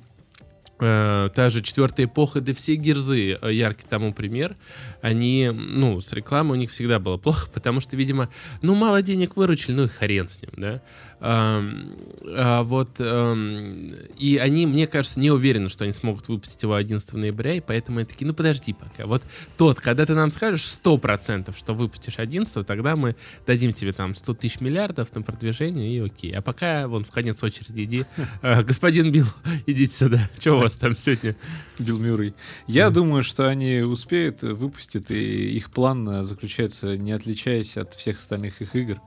э, 0.80 1.30
та 1.34 1.49
же 1.49 1.61
четвертая 1.61 2.07
эпоха, 2.07 2.41
да 2.41 2.53
все 2.53 2.76
герзы, 2.76 3.38
э, 3.41 3.53
яркий 3.53 3.86
тому 3.88 4.13
пример, 4.13 4.55
они, 5.01 5.49
ну, 5.53 6.01
с 6.01 6.11
рекламой 6.11 6.57
у 6.57 6.59
них 6.59 6.72
всегда 6.72 6.99
было 6.99 7.18
плохо, 7.18 7.49
потому 7.53 7.80
что, 7.80 7.95
видимо, 7.95 8.30
ну, 8.61 8.76
мало 8.76 9.01
денег 9.01 9.38
выручили, 9.38 9.74
ну 9.74 9.84
и 9.86 9.88
хрен 9.88 10.28
с 10.28 10.41
ним, 10.41 10.51
да. 10.57 10.82
А 11.20 12.63
вот, 12.63 12.99
и 12.99 14.39
они, 14.41 14.66
мне 14.66 14.88
кажется, 14.88 15.20
не 15.20 15.32
уверены, 15.32 15.70
что 15.70 15.84
они 15.84 15.93
смогут 15.93 16.28
выпустить 16.28 16.61
его 16.63 16.76
11 16.76 17.13
ноября, 17.13 17.55
и 17.55 17.61
поэтому 17.61 17.99
они 17.99 18.05
такие, 18.05 18.28
ну, 18.28 18.34
подожди 18.34 18.74
пока. 18.74 19.05
Вот 19.05 19.24
тот, 19.57 19.80
когда 19.80 20.05
ты 20.05 20.13
нам 20.13 20.32
скажешь 20.32 20.66
100%, 20.84 21.55
что 21.57 21.74
выпустишь 21.74 22.20
11 22.20 22.66
тогда 22.66 22.95
мы 22.95 23.16
дадим 23.45 23.74
тебе 23.74 23.91
там 23.91 24.16
100 24.16 24.34
тысяч 24.36 24.59
миллиардов 24.59 25.13
на 25.16 25.22
продвижение, 25.22 25.95
и 25.95 25.99
окей. 25.99 26.36
А 26.36 26.41
пока, 26.41 26.88
вон, 26.88 27.05
в 27.05 27.11
конец 27.11 27.41
очереди 27.43 27.84
иди. 27.84 28.05
А, 28.41 28.63
Господин 28.63 29.11
Билл, 29.11 29.26
идите 29.66 29.95
сюда. 29.95 30.30
Что 30.39 30.55
у 30.55 30.59
вас 30.59 30.76
там 30.76 30.95
сегодня? 30.95 31.36
Билл 31.80 31.97
Мюррей. 31.99 32.34
Я 32.68 32.89
думаю, 32.89 33.24
что 33.24 33.47
они 33.47 33.80
успеют, 33.80 34.41
выпустят, 34.41 35.11
и 35.11 35.55
их 35.55 35.72
план 35.72 36.07
э, 36.09 36.24
заключается, 36.24 36.97
не 36.97 37.11
отличаясь 37.11 37.78
от 37.78 37.93
всех 37.95 38.18
остальных 38.18 38.61
их 38.61 38.76
игр, 38.76 38.99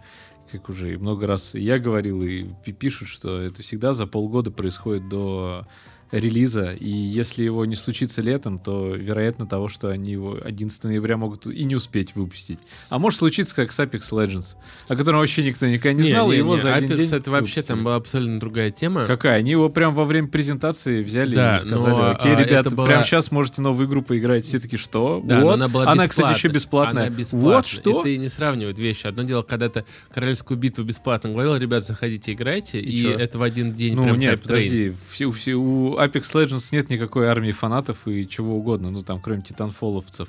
как 0.50 0.68
уже 0.68 0.98
много 0.98 1.26
раз 1.26 1.54
я 1.54 1.78
говорил, 1.78 2.22
и 2.22 2.46
пи- 2.64 2.72
пишут, 2.72 3.08
что 3.08 3.40
это 3.40 3.62
всегда 3.62 3.92
за 3.92 4.06
полгода 4.06 4.50
происходит 4.50 5.08
до 5.08 5.66
релиза, 6.10 6.72
и 6.72 6.88
если 6.88 7.44
его 7.44 7.64
не 7.64 7.74
случится 7.74 8.22
летом, 8.22 8.58
то 8.58 8.94
вероятно 8.94 9.46
того, 9.46 9.68
что 9.68 9.88
они 9.88 10.12
его 10.12 10.38
11 10.42 10.84
ноября 10.84 11.16
могут 11.16 11.46
и 11.46 11.64
не 11.64 11.74
успеть 11.76 12.14
выпустить. 12.14 12.58
А 12.88 12.98
может 12.98 13.18
случиться, 13.18 13.54
как 13.54 13.72
с 13.72 13.78
Apex 13.80 14.10
Legends, 14.10 14.56
о 14.86 14.96
котором 14.96 15.18
вообще 15.20 15.44
никто 15.44 15.66
никогда 15.66 16.02
не, 16.02 16.08
знал, 16.10 16.32
и 16.32 16.36
его 16.36 16.56
за 16.56 16.74
один 16.74 16.90
Apex 16.90 16.96
день 16.96 17.06
это 17.12 17.30
вообще 17.30 17.56
выпустили. 17.56 17.62
там 17.64 17.84
была 17.84 17.96
абсолютно 17.96 18.40
другая 18.40 18.70
тема. 18.70 19.06
Какая? 19.06 19.38
Они 19.38 19.50
его 19.52 19.68
прям 19.68 19.94
во 19.94 20.04
время 20.04 20.28
презентации 20.28 21.02
взяли 21.02 21.34
Да, 21.34 21.56
и 21.56 21.58
сказали, 21.60 21.90
но, 21.92 22.10
окей, 22.10 22.32
а, 22.34 22.40
ребята, 22.40 22.70
была- 22.70 22.86
прямо 22.86 23.04
сейчас 23.04 23.30
можете 23.30 23.62
новую 23.62 23.88
игру 23.88 24.02
поиграть. 24.02 24.44
Все 24.44 24.58
таки 24.58 24.76
что? 24.76 25.20
Да, 25.24 25.40
вот. 25.40 25.54
она 25.54 25.68
была 25.68 25.84
кстати, 25.84 26.08
бесплатная. 26.08 26.36
еще 26.36 26.48
бесплатная. 26.48 27.06
Она 27.06 27.16
бесплатная. 27.16 27.54
Вот 27.56 27.66
что? 27.66 28.00
И 28.00 28.02
ты 28.04 28.16
не 28.16 28.28
сравнивают 28.28 28.78
вещи. 28.78 29.06
Одно 29.06 29.22
дело, 29.24 29.42
когда 29.42 29.68
ты 29.68 29.84
Королевскую 30.12 30.58
битву 30.58 30.84
бесплатно 30.84 31.30
говорил, 31.30 31.56
ребят, 31.56 31.84
заходите, 31.84 32.32
играйте, 32.32 32.80
И 32.80 33.02
и, 33.02 33.06
это 33.06 33.38
в 33.38 33.42
один 33.42 33.74
день 33.74 33.94
Ну 33.94 34.04
прям 34.04 34.18
нет, 34.18 34.42
подожди, 34.42 34.94
все, 35.10 35.30
все- 35.30 35.54
у 35.54 35.97
Apex 35.98 36.32
Legends 36.34 36.68
нет 36.72 36.90
никакой 36.90 37.28
армии 37.28 37.52
фанатов 37.52 38.06
и 38.06 38.28
чего 38.28 38.56
угодно, 38.56 38.90
ну 38.90 39.02
там 39.02 39.20
кроме 39.20 39.42
титанфоловцев. 39.42 40.28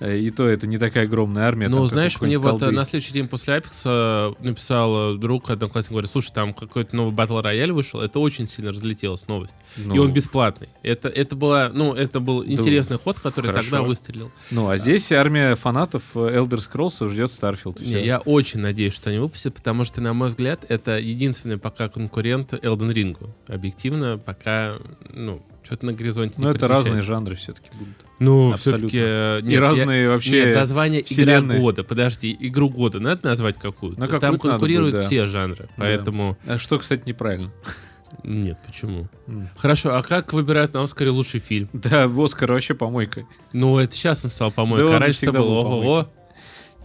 Э, 0.00 0.18
И 0.18 0.30
то 0.30 0.46
это 0.46 0.66
не 0.66 0.78
такая 0.78 1.04
огромная 1.04 1.44
армия. 1.44 1.68
Ну, 1.68 1.76
там, 1.76 1.84
как 1.84 1.92
у 1.92 1.94
знаешь, 1.94 2.20
мне 2.20 2.38
вот 2.38 2.56
э, 2.56 2.58
колды. 2.58 2.70
на 2.70 2.84
следующий 2.84 3.12
день 3.12 3.28
после 3.28 3.54
Апекса 3.54 4.34
написал 4.40 5.14
э, 5.14 5.18
друг, 5.18 5.50
одноклассник, 5.50 5.92
говорит, 5.92 6.10
слушай, 6.10 6.32
там 6.32 6.52
какой-то 6.52 6.94
новый 6.94 7.12
батл 7.12 7.40
рояль 7.40 7.72
вышел, 7.72 8.00
это 8.00 8.18
очень 8.18 8.48
сильно 8.48 8.72
разлетелась 8.72 9.26
новость. 9.28 9.54
Ну, 9.76 9.94
И 9.94 9.98
он 9.98 10.12
бесплатный. 10.12 10.68
Это, 10.82 11.08
это 11.08 11.34
была, 11.36 11.70
ну, 11.72 11.94
это 11.94 12.20
был 12.20 12.44
интересный 12.44 12.98
ход, 12.98 13.18
который 13.20 13.46
хорошо. 13.46 13.70
тогда 13.70 13.82
выстрелил. 13.82 14.30
Ну, 14.50 14.68
а 14.68 14.76
здесь 14.76 15.10
армия 15.12 15.54
фанатов 15.56 16.02
Elder 16.14 16.58
Scrolls 16.58 17.08
ждет 17.08 17.30
Starfield. 17.30 17.82
Не, 17.82 18.04
я 18.04 18.18
очень 18.18 18.60
надеюсь, 18.60 18.94
что 18.94 19.10
они 19.10 19.18
выпустят, 19.18 19.54
потому 19.54 19.84
что, 19.84 20.00
на 20.00 20.12
мой 20.12 20.28
взгляд, 20.28 20.64
это 20.68 20.98
единственный 20.98 21.58
пока 21.58 21.88
конкурент 21.88 22.52
Elden 22.52 22.92
Ring. 22.92 23.16
Объективно, 23.48 24.18
пока, 24.18 24.76
ну, 25.12 25.42
что-то 25.66 25.86
на 25.86 25.92
горизонте 25.92 26.36
Ну, 26.38 26.48
это 26.48 26.58
предвещает. 26.60 26.86
разные 26.86 27.02
жанры 27.02 27.34
все-таки 27.34 27.68
будут. 27.76 27.96
Ну, 28.18 28.54
все-таки... 28.56 28.96
и 28.96 29.56
разные 29.56 30.08
вообще... 30.08 30.46
Нет, 30.46 30.54
название 30.54 31.02
вселенные. 31.02 31.58
игра 31.58 31.62
года. 31.62 31.84
Подожди, 31.84 32.34
игру 32.40 32.70
года 32.70 33.00
надо 33.00 33.28
назвать 33.28 33.58
какую-то? 33.58 34.00
Ну, 34.00 34.06
Там 34.06 34.20
какую-то 34.20 34.46
надо 34.46 34.58
конкурируют 34.58 34.94
будет, 34.94 35.02
да. 35.02 35.06
все 35.06 35.26
жанры, 35.26 35.68
поэтому... 35.76 36.38
А 36.46 36.58
Что, 36.58 36.78
кстати, 36.78 37.02
неправильно. 37.06 37.52
Нет, 38.22 38.56
почему? 38.64 39.08
М. 39.26 39.48
Хорошо, 39.56 39.94
а 39.96 40.02
как 40.02 40.32
выбирают 40.32 40.72
на 40.74 40.82
Оскаре 40.82 41.10
лучший 41.10 41.40
фильм? 41.40 41.68
Да, 41.72 42.04
Оскар 42.04 42.52
вообще 42.52 42.74
помойка. 42.74 43.26
Ну, 43.52 43.78
это 43.78 43.94
сейчас 43.94 44.24
он 44.24 44.30
стал, 44.30 44.52
по-моему, 44.52 44.88
Да 44.88 44.94
он 44.96 45.02
раньше 45.02 45.16
всегда 45.18 45.40
было 45.40 45.62
был 45.62 45.72
ого 45.72 46.08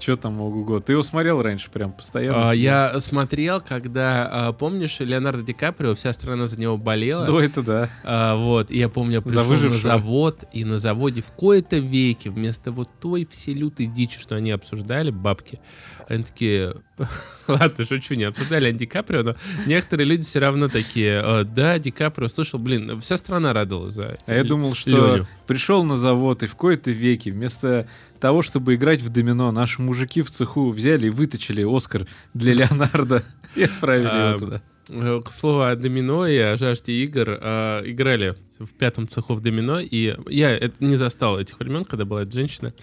Что 0.02 0.16
там, 0.16 0.42
ого-го? 0.42 0.80
Ты 0.80 0.94
его 0.94 1.04
смотрел 1.04 1.42
раньше 1.44 1.70
прям 1.70 1.94
постоянно? 1.94 2.50
А? 2.50 2.54
Я 2.56 3.00
смотрел, 3.00 3.62
когда, 3.62 4.28
а, 4.32 4.52
помнишь, 4.52 5.00
Леонардо 5.00 5.44
Ди 5.44 5.54
Каприо, 5.54 5.94
вся 5.94 6.12
страна 6.14 6.48
за 6.48 6.60
него 6.60 6.76
болела. 6.78 7.26
Ну, 7.28 7.38
это 7.38 7.62
да. 7.62 7.90
А, 8.04 8.36
вот, 8.36 8.72
и 8.72 8.80
я 8.80 8.90
помню, 8.90 9.14
я 9.14 9.20
За 9.20 9.24
пришел 9.24 9.42
на 9.44 9.48
выжившего. 9.48 9.82
завод, 9.82 10.44
и 10.54 10.66
на 10.66 10.80
заводе 10.80 11.22
в 11.22 11.32
кои-то 11.32 11.78
веке 11.78 12.32
вместо 12.32 12.72
вот 12.72 12.90
той 13.00 13.28
всей 13.30 13.54
лютой 13.54 13.86
дичи, 13.86 14.20
что 14.20 14.36
они 14.36 14.50
обсуждали, 14.50 15.12
бабки, 15.12 15.60
они 16.08 16.24
такие, 16.24 16.78
ладно, 17.48 17.86
шучу, 17.86 18.16
не 18.16 18.24
обсуждали 18.24 18.72
Ди 18.72 18.88
Каприо, 18.88 19.22
но 19.22 19.36
некоторые 19.68 20.08
люди 20.08 20.24
все 20.24 20.40
равно 20.40 20.68
такие, 20.68 21.22
«Э, 21.24 21.44
да, 21.44 21.78
Ди 21.78 21.92
Каприо, 21.92 22.28
слушал, 22.28 22.60
блин, 22.60 23.00
вся 23.02 23.18
страна 23.18 23.54
радовалась 23.54 23.94
за 23.94 24.18
А 24.26 24.34
я 24.34 24.44
думал, 24.44 24.74
что 24.74 25.28
пришел 25.46 25.84
на 25.84 25.96
завод 25.96 26.42
и 26.42 26.48
в 26.48 26.56
кои-то 26.56 26.90
веке 26.90 27.32
вместо 27.32 27.88
того, 28.22 28.42
чтобы 28.42 28.76
играть 28.76 29.02
в 29.02 29.10
домино, 29.10 29.52
наши 29.52 29.82
мужики 29.82 30.22
в 30.22 30.32
цеху 30.32 30.70
взяли 30.70 31.08
и 31.08 31.10
выточили 31.10 31.66
Оскар 31.68 32.08
для 32.34 32.54
Леонардо 32.54 33.24
и 33.56 33.64
отправили 33.64 34.08
А, 34.10 34.30
его 34.30 34.40
туда. 34.40 34.62
Э, 34.90 35.22
К 35.26 35.32
слову 35.32 35.62
о 35.62 35.76
домино 35.76 36.28
и 36.28 36.38
о 36.38 36.58
жажде 36.58 36.94
игр, 36.94 37.38
а, 37.42 37.82
играли 37.84 38.36
в 38.60 38.68
пятом 38.68 39.08
цеху 39.08 39.34
в 39.34 39.42
домино, 39.42 39.80
и 39.80 40.16
я 40.30 40.52
это 40.52 40.76
не 40.80 40.96
застал 40.96 41.40
этих 41.40 41.60
времен, 41.60 41.84
когда 41.84 42.06
была 42.06 42.22
эта 42.22 42.32
женщина, 42.32 42.74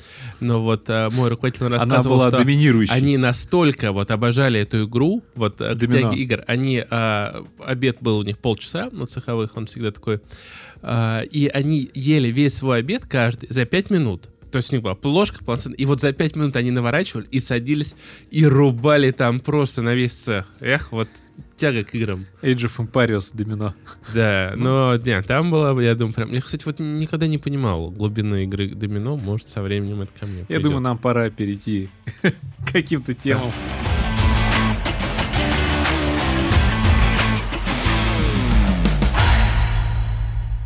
но 0.40 0.60
вот 0.60 0.84
а, 0.88 1.08
мой 1.10 1.28
руководитель 1.28 1.66
Она 1.66 1.76
рассказывал, 1.76 2.16
была 2.18 2.28
что 2.28 2.38
доминирующей. 2.38 2.94
они 2.94 3.16
настолько 3.16 3.92
вот 3.92 4.10
обожали 4.10 4.60
эту 4.60 4.86
игру, 4.86 5.22
вот 5.36 5.60
э, 5.60 5.74
Домино. 5.74 6.12
игр, 6.12 6.42
они, 6.48 6.84
а, 6.90 7.44
обед 7.64 7.98
был 8.00 8.18
у 8.18 8.22
них 8.24 8.38
полчаса, 8.38 8.88
на 8.90 9.06
цеховых 9.06 9.56
он 9.56 9.66
всегда 9.66 9.92
такой, 9.92 10.20
а, 10.82 11.20
и 11.20 11.46
они 11.46 11.90
ели 11.94 12.28
весь 12.28 12.56
свой 12.56 12.80
обед 12.80 13.06
каждый 13.06 13.48
за 13.50 13.64
пять 13.64 13.90
минут. 13.90 14.28
То 14.50 14.56
есть 14.58 14.72
у 14.72 14.76
них 14.76 14.82
была 14.82 14.96
ложка, 15.02 15.44
полноценная, 15.44 15.76
и 15.76 15.84
вот 15.84 16.00
за 16.00 16.12
пять 16.12 16.36
минут 16.36 16.56
они 16.56 16.70
наворачивали 16.70 17.26
и 17.30 17.40
садились 17.40 17.94
и 18.30 18.46
рубали 18.46 19.10
там 19.10 19.40
просто 19.40 19.82
на 19.82 19.94
весь 19.94 20.12
цех. 20.12 20.46
Эх, 20.60 20.92
вот 20.92 21.08
тяга 21.56 21.84
к 21.84 21.94
играм. 21.94 22.26
Age 22.42 22.70
of 22.70 22.76
Empires 22.78 23.30
домино. 23.32 23.74
Да, 24.14 24.54
но 24.56 24.96
нет, 24.96 25.26
там 25.26 25.50
было, 25.50 25.78
я 25.80 25.94
думаю, 25.94 26.14
прям... 26.14 26.32
Я, 26.32 26.40
кстати, 26.40 26.62
вот 26.64 26.78
никогда 26.78 27.26
не 27.26 27.38
понимал 27.38 27.90
глубины 27.90 28.44
игры 28.44 28.70
домино, 28.70 29.16
может, 29.16 29.50
со 29.50 29.62
временем 29.62 30.00
это 30.02 30.12
ко 30.18 30.26
мне 30.26 30.40
Я 30.40 30.46
придет. 30.46 30.62
думаю, 30.62 30.80
нам 30.80 30.98
пора 30.98 31.30
перейти 31.30 31.88
к 32.22 32.72
каким-то 32.72 33.12
темам. 33.12 33.52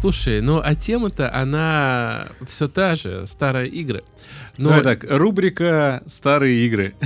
Слушай, 0.03 0.41
ну 0.41 0.61
а 0.61 0.75
тема-то, 0.75 1.33
она 1.33 2.31
все 2.49 2.67
та 2.67 2.97
же, 2.97 3.25
старые 3.29 3.69
игры. 3.71 4.03
Но, 4.59 4.71
Давай 4.71 4.83
так, 4.83 5.05
рубрика 5.09 6.03
«Старые 6.07 6.67
игры». 6.67 6.97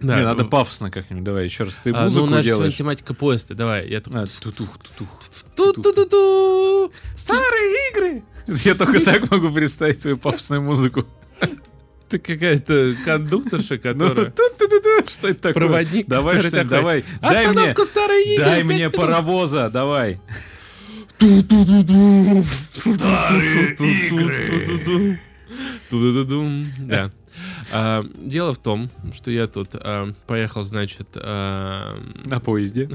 да, 0.00 0.16
Не, 0.20 0.24
надо 0.24 0.44
ну, 0.44 0.48
пафосно 0.48 0.90
как-нибудь, 0.90 1.22
давай 1.22 1.44
еще 1.44 1.64
раз. 1.64 1.78
Ты 1.84 1.90
а, 1.90 1.92
ну, 1.92 2.00
у 2.00 2.04
музыку 2.04 2.26
нас 2.28 2.44
делаешь. 2.46 2.76
тематика 2.76 3.12
поезда, 3.12 3.54
давай, 3.54 3.90
я. 3.90 3.98
А, 3.98 4.24
тутух, 4.40 4.78
тутух. 4.78 5.08
Ту-ту-ту-ту! 5.54 6.90
Старые 7.14 7.90
игры! 7.90 8.22
Я 8.46 8.74
только 8.74 9.00
так 9.00 9.30
могу 9.30 9.50
представить 9.50 10.00
свою 10.00 10.16
пафосную 10.16 10.62
музыку. 10.62 11.04
Ты 12.08 12.18
какая-то 12.18 12.94
кондукторша, 13.04 13.74
Ну, 13.74 13.80
которая... 13.80 14.32
Что 15.08 15.28
это 15.28 15.40
такое? 15.42 15.52
Проводник, 15.52 16.06
Давай 16.06 16.38
что-нибудь, 16.38 16.70
такой, 16.70 16.70
давай. 16.70 17.04
Остановка 17.20 17.84
старые 17.84 18.34
игры! 18.34 18.44
дай 18.46 18.64
мне 18.64 18.78
минут!» 18.78 18.96
паровоза, 18.96 19.68
давай. 19.68 20.22
Старые 22.70 23.74
игры. 24.08 25.20
Да. 26.80 27.10
А, 27.72 28.04
Дело 28.18 28.52
в 28.52 28.58
том, 28.58 28.90
что 29.14 29.30
я 29.30 29.46
тут 29.46 29.70
а, 29.74 30.12
поехал, 30.26 30.62
значит, 30.64 31.08
а, 31.16 31.98
На 32.24 32.40
поезде. 32.40 32.90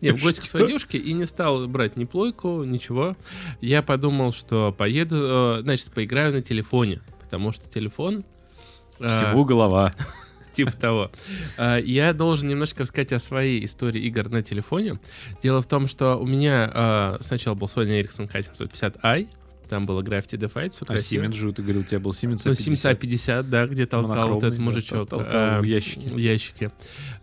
не, 0.00 0.10
в 0.12 0.22
гости 0.22 0.40
к 0.40 0.44
своей 0.44 0.66
девушке 0.68 0.98
и 0.98 1.12
не 1.14 1.26
стал 1.26 1.66
брать 1.66 1.96
ни 1.96 2.04
плойку, 2.04 2.62
ничего. 2.62 3.16
Я 3.60 3.82
подумал, 3.82 4.32
что 4.32 4.72
поеду, 4.76 5.16
э, 5.18 5.62
значит, 5.62 5.90
поиграю 5.90 6.32
на 6.32 6.42
телефоне, 6.42 7.00
потому 7.22 7.50
что 7.50 7.68
телефон... 7.68 8.24
а, 9.00 9.08
Всего 9.08 9.44
голова. 9.44 9.92
Типа 10.52 10.72
того. 10.72 11.10
А, 11.58 11.78
Я 11.78 12.12
должен 12.12 12.48
немножко 12.48 12.82
рассказать 12.82 13.12
о 13.12 13.18
своей 13.18 13.64
истории 13.64 14.02
игр 14.02 14.28
на 14.28 14.42
телефоне. 14.42 14.98
Дело 15.42 15.62
в 15.62 15.66
том, 15.66 15.86
что 15.86 16.16
у 16.16 16.26
меня 16.26 16.70
а, 16.72 17.18
сначала 17.20 17.54
был 17.54 17.66
Sony 17.68 18.02
Ericsson 18.02 18.30
K750i, 18.30 19.28
там 19.68 19.86
была 19.86 20.02
Gravity 20.02 20.38
Defight, 20.38 20.70
все 20.70 20.80
А 20.82 20.84
красиво. 20.84 21.22
Siemens 21.24 21.32
же, 21.32 21.52
ты 21.52 21.62
говорил, 21.62 21.80
у 21.80 21.84
тебя 21.84 21.98
был 22.00 22.10
Siemens 22.10 22.42
Ну, 22.44 22.50
Siemens 22.50 22.94
A50, 22.98 23.42
да, 23.44 23.66
где 23.66 23.86
толкал 23.86 24.28
вот 24.34 24.44
этот 24.44 24.58
да, 24.58 24.62
мужичок. 24.64 25.08
толкал 25.08 25.30
а, 25.32 25.60
в 25.60 25.64
ящике. 25.64 26.08
в 26.08 26.18
ящике. 26.18 26.70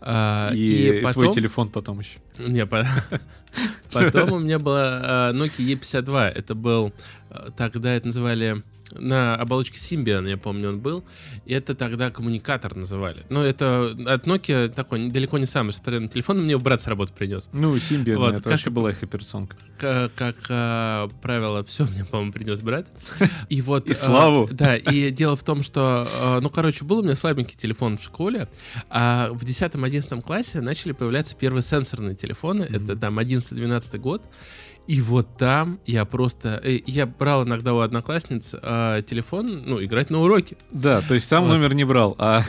А, 0.02 0.52
И, 0.56 1.02
потом... 1.04 1.24
твой 1.26 1.36
телефон 1.36 1.70
потом 1.70 2.00
еще. 2.00 2.18
Не, 2.40 2.66
по- 2.66 2.88
Потом 3.92 4.34
у 4.34 4.40
меня 4.40 4.58
была 4.60 5.00
а, 5.30 5.34
Nokia 5.34 5.80
E52. 5.80 6.20
Это 6.30 6.56
был... 6.56 6.92
а, 7.30 7.52
Тогда 7.52 7.94
это 7.94 8.08
называли... 8.08 8.64
На 8.94 9.36
оболочке 9.36 9.78
Symbian, 9.78 10.28
я 10.30 10.38
помню, 10.38 10.70
он 10.70 10.80
был. 10.80 11.04
И 11.46 11.54
это 11.54 11.76
тогда 11.76 12.10
коммуникатор 12.12 12.76
называли. 12.76 13.26
Ну, 13.30 13.42
это 13.42 13.96
от 14.08 14.26
Nokia 14.28 14.70
такой 14.70 15.10
далеко 15.10 15.38
не 15.38 15.46
самый 15.46 15.72
современный 15.74 16.10
телефон. 16.10 16.44
Мне 16.44 16.58
брат 16.58 16.82
с 16.82 16.88
работы 16.88 17.14
принес. 17.14 17.50
Ну, 17.54 17.76
Symbian, 17.76 18.18
Вот, 18.18 18.34
это 18.34 18.44
как- 18.44 18.52
вообще 18.52 18.70
была 18.70 18.90
их 18.92 19.04
операционка. 19.04 19.56
К- 19.78 20.12
Как, 20.16 20.36
а, 20.50 21.10
правило, 21.22 21.64
все 21.64 21.86
мне, 21.86 22.04
по-моему, 22.06 22.32
принес 22.34 22.62
брат. 22.62 22.88
И 23.50 23.62
вот... 23.62 23.88
И 23.88 23.92
а, 23.92 23.96
славу. 23.96 24.50
Да, 24.52 24.76
и 24.76 25.12
дело 25.12 25.36
в 25.36 25.44
том, 25.44 25.62
что... 25.64 26.08
а, 26.22 26.40
Ну, 26.42 26.50
короче, 26.50 26.84
был 26.86 27.00
у 27.00 27.04
меня 27.04 27.16
слабенький 27.16 27.58
телефон 27.58 27.98
в 27.98 28.04
школе, 28.04 28.48
а 28.90 29.30
в 29.32 29.44
10-11 29.46 30.22
классе 30.22 30.62
начали 30.62 30.92
появляться 30.94 31.36
первые 31.36 31.64
сенсорные 31.64 32.16
телефоны. 32.16 32.64
Это 32.64 32.96
там 32.96 33.20
11-12 33.20 33.98
год. 34.00 34.24
И 34.90 35.02
вот 35.02 35.38
там 35.38 35.80
я 35.86 36.04
просто... 36.04 36.60
э, 36.64 36.80
Я 36.88 37.06
брал 37.06 37.46
иногда 37.46 37.76
у 37.76 37.80
одноклассниц 37.80 38.56
а, 38.60 39.02
телефон, 39.04 39.62
ну, 39.66 39.84
играть 39.84 40.10
на 40.10 40.18
уроке. 40.20 40.58
Да, 40.72 41.02
то 41.02 41.14
есть 41.14 41.28
сам 41.28 41.44
Вот. 41.44 41.50
номер 41.54 41.76
не 41.76 41.84
брал, 41.84 42.16
а 42.18 42.42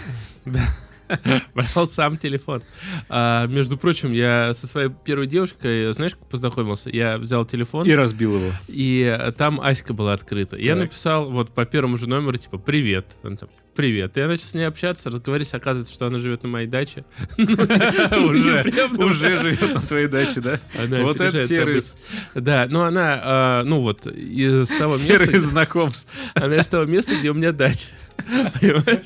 Брал 1.55 1.87
сам 1.89 2.17
телефон. 2.17 2.63
А, 3.09 3.47
между 3.47 3.77
прочим, 3.77 4.13
я 4.13 4.53
со 4.55 4.67
своей 4.69 4.89
первой 4.91 5.27
девушкой, 5.27 5.93
знаешь, 5.93 6.15
как 6.15 6.29
познакомился? 6.29 6.89
Я 6.89 7.19
взял 7.19 7.45
телефон, 7.45 7.87
и 7.87 7.93
разбил 7.93 8.37
его. 8.37 8.53
и 8.69 9.19
там 9.37 9.61
Аська 9.61 9.93
была 9.93 10.13
открыта. 10.13 10.57
Я 10.57 10.75
Так. 10.75 10.83
написал 10.85 11.31
вот 11.31 11.51
по 11.51 11.65
первому 11.67 11.97
же 11.97 12.09
номеру, 12.09 12.37
типа, 12.39 12.59
привет. 12.59 13.07
Он 13.25 13.37
там, 13.37 13.49
привет. 13.81 14.15
И 14.19 14.21
я 14.21 14.29
начал 14.29 14.45
с 14.45 14.53
ней 14.53 14.65
общаться, 14.65 15.09
разговаривать, 15.09 15.55
оказывается, 15.55 15.95
что 15.95 16.07
она 16.07 16.19
живет 16.19 16.43
на 16.43 16.51
моей 16.51 16.67
даче. 16.67 17.07
Уже, 17.39 18.63
Прям, 18.65 18.99
уже 19.01 19.41
живет 19.41 19.75
на 19.75 19.81
твоей 19.81 20.07
даче, 20.07 20.43
да? 20.43 20.61
Вот 21.03 21.19
это 21.19 21.47
сервис. 21.47 21.97
Да, 22.35 22.67
но 22.69 22.85
она, 22.85 23.21
а, 23.23 23.65
ну 23.65 23.81
вот, 23.81 24.07
из 24.07 24.69
того 24.69 24.97
места, 24.99 25.25
Сервис 25.25 25.45
знакомств. 25.45 26.15
она 26.35 26.57
из 26.57 26.67
того 26.67 26.85
места, 26.85 27.15
где 27.19 27.31
у 27.31 27.35
меня 27.35 27.53
дача. 27.53 27.87
Понимаешь? 28.61 29.01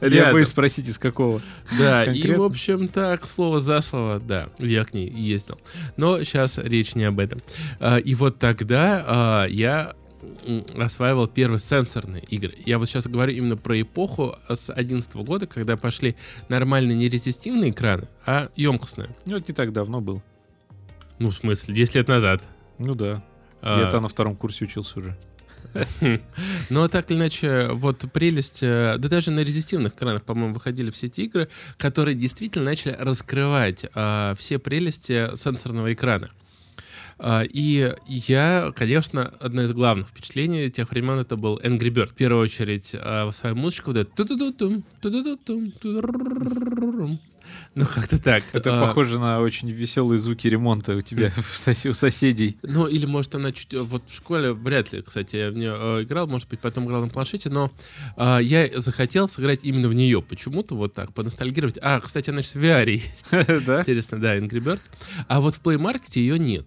Я 0.00 0.32
боюсь 0.32 0.48
спросить, 0.48 0.88
из 0.88 0.98
какого. 0.98 1.42
Да, 1.78 2.04
и, 2.04 2.06
Конкретно? 2.06 2.38
в 2.38 2.42
общем, 2.44 2.88
так, 2.88 3.26
слово 3.26 3.60
за 3.60 3.82
слово, 3.82 4.20
да, 4.20 4.48
я 4.58 4.86
к 4.86 4.94
ней 4.94 5.10
ездил. 5.10 5.60
Но 5.98 6.24
сейчас 6.24 6.56
речь 6.56 6.94
не 6.94 7.04
об 7.04 7.20
этом. 7.20 7.40
А, 7.78 7.98
И 7.98 8.14
вот 8.14 8.38
тогда 8.38 9.04
а, 9.06 9.44
я 9.46 9.92
осваивал 10.76 11.28
первые 11.28 11.58
сенсорные 11.58 12.22
игры. 12.24 12.54
Я 12.64 12.78
вот 12.78 12.88
сейчас 12.88 13.06
говорю 13.06 13.32
именно 13.32 13.56
про 13.56 13.80
эпоху 13.80 14.36
с 14.48 14.72
11 14.72 15.14
года, 15.16 15.46
когда 15.46 15.76
пошли 15.76 16.16
нормальные 16.48 16.96
нерезистивные 16.96 17.70
экраны, 17.70 18.08
а 18.26 18.50
емкостные. 18.56 19.10
Ну, 19.26 19.36
это 19.36 19.46
не 19.48 19.54
так 19.54 19.72
давно 19.72 20.00
был. 20.00 20.22
Ну, 21.18 21.30
в 21.30 21.34
смысле, 21.34 21.74
10 21.74 21.94
лет 21.96 22.08
назад. 22.08 22.42
Ну 22.78 22.94
да. 22.94 23.24
А, 23.60 23.82
Я 23.82 23.90
там 23.90 24.04
на 24.04 24.08
втором 24.08 24.36
курсе 24.36 24.64
учился 24.64 24.98
уже. 25.00 25.16
Но 26.70 26.88
так 26.88 27.10
или 27.10 27.18
иначе, 27.18 27.68
вот 27.72 28.04
прелесть, 28.12 28.62
э, 28.62 28.96
да 28.98 29.08
даже 29.08 29.30
на 29.30 29.40
резистивных 29.40 29.94
экранах, 29.94 30.22
по-моему, 30.22 30.54
выходили 30.54 30.90
все 30.90 31.06
эти 31.06 31.22
игры, 31.22 31.48
которые 31.76 32.14
действительно 32.14 32.64
начали 32.64 32.92
раскрывать 32.92 33.84
а, 33.94 34.34
все 34.36 34.58
прелести 34.58 35.36
сенсорного 35.36 35.92
экрана. 35.92 36.30
А, 37.18 37.42
И 37.42 37.94
я, 38.06 38.72
конечно, 38.76 39.32
одно 39.40 39.62
из 39.62 39.72
главных 39.72 40.08
впечатлений 40.08 40.70
тех 40.70 40.90
времен 40.90 41.18
это 41.18 41.36
был 41.36 41.58
Angry 41.58 41.90
Bird. 41.90 42.08
В 42.10 42.14
первую 42.14 42.42
очередь, 42.42 42.92
а, 42.94 43.30
в 43.30 43.34
свою 43.34 43.56
музычку 43.56 43.90
вот 43.90 43.96
это. 43.98 44.10
Ну, 47.74 47.86
как-то 47.86 48.22
так. 48.22 48.42
Это 48.52 48.78
А, 48.82 48.86
похоже 48.86 49.18
на 49.18 49.40
очень 49.40 49.70
веселые 49.70 50.18
звуки 50.18 50.46
ремонта 50.48 50.94
у 50.96 51.00
тебя 51.00 51.30
в 51.30 51.54
сосе- 51.56 51.88
у 51.90 51.94
соседей. 51.94 52.58
Ну, 52.62 52.86
или, 52.86 53.06
может, 53.06 53.34
она 53.34 53.52
чуть... 53.52 53.72
э, 53.72 53.80
Вот 53.80 54.02
в 54.08 54.14
школе 54.14 54.52
вряд 54.52 54.92
ли, 54.92 55.00
кстати, 55.00 55.36
я 55.36 55.50
в 55.50 55.54
нее 55.54 55.74
э, 55.78 56.02
играл, 56.02 56.26
может 56.26 56.48
быть, 56.48 56.60
потом 56.60 56.86
играл 56.86 57.02
на 57.02 57.08
планшете, 57.08 57.48
но 57.50 57.72
э, 58.16 58.38
я 58.42 58.68
захотел 58.80 59.28
сыграть 59.28 59.60
именно 59.62 59.88
в 59.88 59.94
нее. 59.94 60.20
Почему-то 60.20 60.74
вот 60.76 60.92
так, 60.94 61.14
поностальгировать. 61.14 61.78
А, 61.80 62.00
кстати, 62.00 62.30
она 62.30 62.42
сейчас 62.42 62.54
в 62.56 62.62
VR 62.64 62.90
есть. 62.90 63.26
Да? 63.66 63.80
Интересно, 63.80 64.18
да, 64.18 64.36
Angry 64.36 64.60
Bird. 64.62 64.80
А 65.26 65.40
вот 65.40 65.54
в 65.54 65.62
Play 65.62 65.78
Market 65.78 66.12
ее 66.18 66.38
нет. 66.38 66.66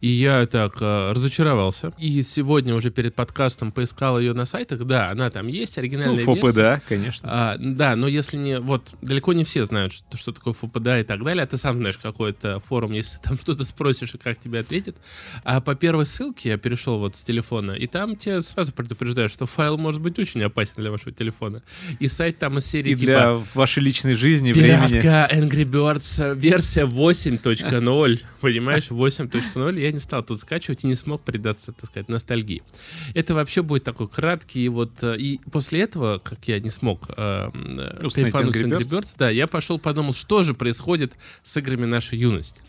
И 0.00 0.08
я 0.08 0.46
так 0.46 0.76
э, 0.80 1.12
разочаровался. 1.12 1.92
И 1.98 2.22
сегодня 2.22 2.74
уже 2.74 2.90
перед 2.90 3.14
подкастом 3.14 3.70
поискал 3.70 4.18
ее 4.18 4.32
на 4.32 4.46
сайтах. 4.46 4.84
Да, 4.84 5.10
она 5.10 5.30
там 5.30 5.46
есть, 5.46 5.76
Ну, 5.76 5.80
оригинальная 5.80 6.24
ФОП, 6.24 6.42
версия. 6.42 6.56
да, 6.56 6.82
конечно. 6.88 7.28
А, 7.30 7.56
да, 7.58 7.96
но 7.96 8.08
если 8.08 8.38
не... 8.38 8.60
Вот, 8.60 8.94
далеко 9.02 9.34
не 9.34 9.44
все 9.44 9.64
знают, 9.66 9.92
что, 9.92 10.16
что 10.16 10.32
такое 10.32 10.54
ФПД 10.54 10.86
и 11.00 11.02
так 11.02 11.22
далее. 11.22 11.44
А 11.44 11.46
ты 11.46 11.58
сам 11.58 11.78
знаешь 11.78 11.98
какой-то 11.98 12.60
форум, 12.60 12.92
если 12.92 13.18
там 13.18 13.38
что-то 13.40 13.64
спросишь, 13.64 14.14
и 14.14 14.18
как 14.18 14.38
тебе 14.38 14.60
ответят. 14.60 14.96
А 15.44 15.60
по 15.60 15.74
первой 15.74 16.06
ссылке 16.06 16.50
я 16.50 16.56
перешел 16.56 16.98
вот 16.98 17.16
с 17.16 17.22
телефона, 17.22 17.72
и 17.72 17.86
там 17.86 18.16
тебе 18.16 18.40
сразу 18.40 18.72
предупреждают, 18.72 19.30
что 19.30 19.44
файл 19.44 19.76
может 19.76 20.00
быть 20.00 20.18
очень 20.18 20.42
опасен 20.42 20.72
для 20.76 20.90
вашего 20.90 21.12
телефона. 21.12 21.62
И 21.98 22.08
сайт 22.08 22.38
там 22.38 22.56
из 22.58 22.66
серии 22.66 22.92
И 22.92 22.94
типа... 22.94 23.04
для 23.06 23.40
вашей 23.54 23.82
личной 23.82 24.14
жизни, 24.14 24.52
времени. 24.52 25.00
Angry 25.00 25.64
Birds 25.64 26.22
э, 26.24 26.34
версия 26.34 26.86
8.0, 26.86 28.20
понимаешь, 28.40 28.88
8.0, 28.88 29.80
я 29.80 29.89
не 29.92 29.98
стал 29.98 30.22
тут 30.22 30.40
скачивать 30.40 30.84
и 30.84 30.86
не 30.86 30.94
смог 30.94 31.22
предаться, 31.22 31.72
так 31.72 31.86
сказать, 31.86 32.08
ностальгии. 32.08 32.62
Это 33.14 33.34
вообще 33.34 33.62
будет 33.62 33.84
такой 33.84 34.08
краткий, 34.08 34.68
вот, 34.68 34.92
э, 35.02 35.16
и 35.18 35.40
после 35.50 35.80
этого, 35.82 36.18
как 36.18 36.46
я 36.48 36.60
не 36.60 36.70
смог 36.70 37.10
э, 37.16 37.50
э, 37.52 38.08
кайфануть 38.14 38.56
с 38.56 38.62
Angry 38.62 38.78
Angry 38.78 38.88
Birds? 38.88 39.14
Да, 39.18 39.30
я 39.30 39.46
пошел 39.46 39.78
подумал, 39.78 40.12
что 40.12 40.42
же 40.42 40.54
происходит 40.54 41.14
с 41.42 41.56
играми 41.56 41.84
нашей 41.84 42.18
юности. 42.18 42.60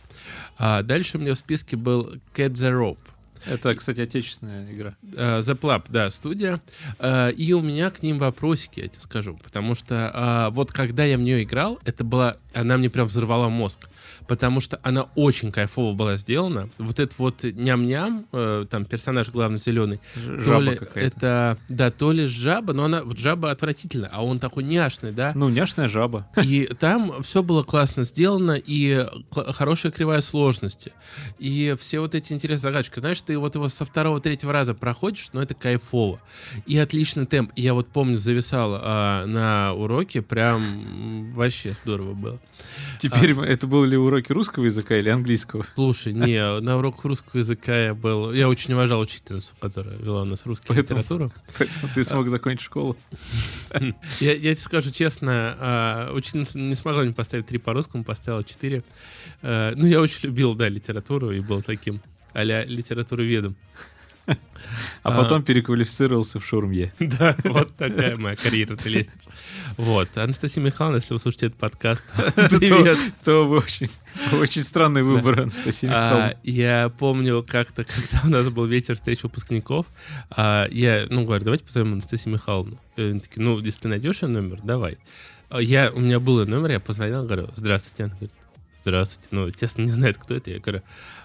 А 0.58 0.84
дальше 0.84 1.18
у 1.18 1.22
меня 1.22 1.34
в 1.34 1.38
списке 1.38 1.76
был 1.76 2.16
Cat 2.36 2.52
the 2.52 2.72
Rope. 2.72 3.00
Это, 3.46 3.74
кстати, 3.74 4.02
отечественная 4.02 4.72
игра. 4.72 4.96
Э, 5.16 5.40
The 5.40 5.60
Plap, 5.60 5.86
да, 5.90 6.12
студия. 6.12 6.62
Э, 7.00 7.32
И 7.32 7.54
у 7.54 7.62
меня 7.62 7.90
к 7.90 8.04
ним 8.04 8.20
вопросики, 8.20 8.82
я 8.82 8.88
тебе 8.88 9.02
скажу. 9.02 9.40
Потому 9.44 9.74
что 9.74 10.50
вот 10.54 10.72
когда 10.72 11.06
я 11.06 11.18
в 11.18 11.22
нее 11.22 11.44
играл, 11.44 11.80
это 11.84 12.04
была... 12.04 12.38
Она 12.54 12.78
мне 12.78 12.90
прям 12.90 13.08
взорвала 13.08 13.50
мозг. 13.50 13.88
Потому 14.28 14.62
что 14.62 14.80
она 14.84 15.08
очень 15.16 15.52
кайфово 15.52 15.94
была 15.94 16.16
сделана. 16.18 16.70
Вот 16.78 17.00
этот 17.00 17.18
вот 17.20 17.44
ням-ням, 17.44 18.26
э, 18.32 18.66
там 18.70 18.86
персонаж 18.86 19.30
главный 19.30 19.58
зеленый, 19.58 20.00
Ж- 20.16 20.38
то 20.38 20.44
Жаба 20.44 20.62
ли 20.62 20.76
какая-то. 20.78 21.18
это, 21.18 21.58
да, 21.70 21.92
то 21.92 22.12
ли 22.12 22.26
жаба, 22.26 22.74
но 22.74 22.84
она, 22.86 23.04
вот 23.04 23.18
жаба 23.18 23.52
отвратительная, 23.52 24.10
а 24.14 24.24
он 24.24 24.40
такой 24.40 24.64
няшный, 24.64 25.12
да. 25.12 25.32
Ну, 25.36 25.50
няшная 25.50 25.88
жаба. 25.90 26.28
И 26.42 26.66
там 26.80 27.24
все 27.24 27.42
было 27.44 27.64
классно 27.64 28.04
сделано, 28.04 28.52
и 28.54 29.06
кла- 29.32 29.52
хорошая 29.52 29.92
кривая 29.92 30.22
сложности. 30.22 30.94
И 31.40 31.76
все 31.80 32.00
вот 32.00 32.16
эти 32.16 32.32
интересные 32.34 32.60
загадочки. 32.70 33.00
Знаешь, 33.00 33.20
ты 33.22 33.38
вот 33.38 33.56
его 33.56 33.68
со 33.70 33.86
второго-третьего 33.86 34.54
раза 34.54 34.74
проходишь, 34.74 35.30
но 35.34 35.42
это 35.42 35.56
кайфово. 35.56 36.22
И 36.66 36.78
отличный 36.78 37.26
темп. 37.26 37.52
Я 37.56 37.74
вот 37.74 37.88
помню, 37.88 38.18
зависал 38.18 38.78
а, 38.80 39.26
на 39.26 39.74
уроке, 39.74 40.22
прям 40.22 41.32
вообще 41.34 41.72
здорово 41.84 42.14
было. 42.14 42.40
Теперь 43.00 43.34
мы- 43.34 43.46
это 43.48 43.66
были 43.66 43.92
ли 43.92 43.98
уроки 43.98 44.32
русского 44.32 44.66
языка 44.66 44.96
или 44.96 45.10
английского? 45.10 45.66
Слушай, 45.74 46.14
не, 46.14 46.60
на 46.60 46.78
уроках 46.78 47.06
русского 47.06 47.40
языка 47.40 47.86
я 47.88 47.94
был... 47.96 48.32
Я 48.32 48.48
очень 48.48 48.74
уважал 48.76 49.00
учительницу, 49.00 49.54
которая 49.60 49.98
вела 49.98 50.22
у 50.22 50.26
нас 50.26 50.46
русский 50.46 50.68
Поэтому- 50.68 51.00
литературу. 51.00 51.32
Поэтому 51.58 51.90
ты 51.96 52.04
смог 52.04 52.30
закончить 52.30 52.66
школу. 52.66 52.96
Я, 54.20 54.34
я 54.34 54.54
тебе 54.54 54.56
скажу 54.58 54.92
честно, 54.92 55.56
а, 55.60 56.12
ученица 56.14 56.60
не 56.60 56.76
смогла 56.76 57.02
мне 57.04 57.14
поставить 57.14 57.48
три 57.48 57.58
по 57.58 57.74
русскому, 57.74 58.04
поставила 58.04 58.44
четыре. 58.44 58.84
А, 59.42 59.74
ну, 59.76 59.88
я 59.88 60.00
очень 60.00 60.20
любил, 60.24 60.54
да, 60.54 60.70
литературу 60.70 61.32
и 61.32 61.40
был 61.40 61.62
таким 61.64 62.02
а-ля 62.34 62.64
литературоведом. 62.66 63.56
А 64.28 65.10
А. 65.10 65.18
потом 65.18 65.44
переквалифицировался 65.44 66.40
в 66.40 66.46
шурмье. 66.46 66.94
Да, 67.00 67.36
вот 67.44 67.76
такая 67.76 68.16
моя 68.18 68.36
карьерная 68.36 68.78
лестница. 68.86 69.30
Вот. 69.78 70.16
Анастасия 70.18 70.64
Михайловна, 70.64 70.98
если 70.98 71.14
вы 71.14 71.20
слушаете 71.20 71.48
этот 71.48 71.60
подкаст, 71.60 72.04
привет. 72.36 72.98
То 73.26 73.46
вы 73.48 73.58
очень, 73.58 73.90
очень 74.40 74.64
странный 74.64 75.04
выбор, 75.04 75.42
Анастасия 75.42 75.90
А, 75.92 75.94
Михайловна. 76.06 76.38
я 76.44 76.90
помню 76.90 77.44
как-то, 77.44 77.84
когда 78.12 78.22
у 78.24 78.30
нас 78.30 78.48
был 78.50 78.66
вечер 78.66 78.96
встреч 78.96 79.24
выпускников, 79.24 79.86
а, 80.30 80.68
я, 80.72 81.06
ну, 81.10 81.26
говорю, 81.26 81.44
давайте 81.44 81.66
позовем 81.66 81.94
Анастасию 81.94 82.34
Михайловну. 82.34 82.78
Они 82.96 83.20
такие, 83.20 83.42
ну, 83.44 83.58
если 83.60 83.82
ты 83.82 83.88
найдешь 83.90 84.22
ее 84.22 84.30
номер, 84.30 84.60
давай. 84.64 84.98
Я, 85.60 85.92
у 85.92 86.00
меня 86.00 86.20
был 86.22 86.40
ее 86.40 86.48
номер, 86.48 86.72
я 86.72 86.80
позвонил, 86.80 87.26
говорю, 87.26 87.50
здравствуйте. 87.58 88.04
Она 88.06 88.14
говорит, 88.14 88.32
здравствуйте. 88.84 89.28
Ну, 89.32 89.48
естественно, 89.48 89.86
не 89.86 89.92
знает, 89.92 90.18
кто 90.18 90.34
это. 90.36 90.50
Я 90.52 90.60
говорю, 90.60 90.82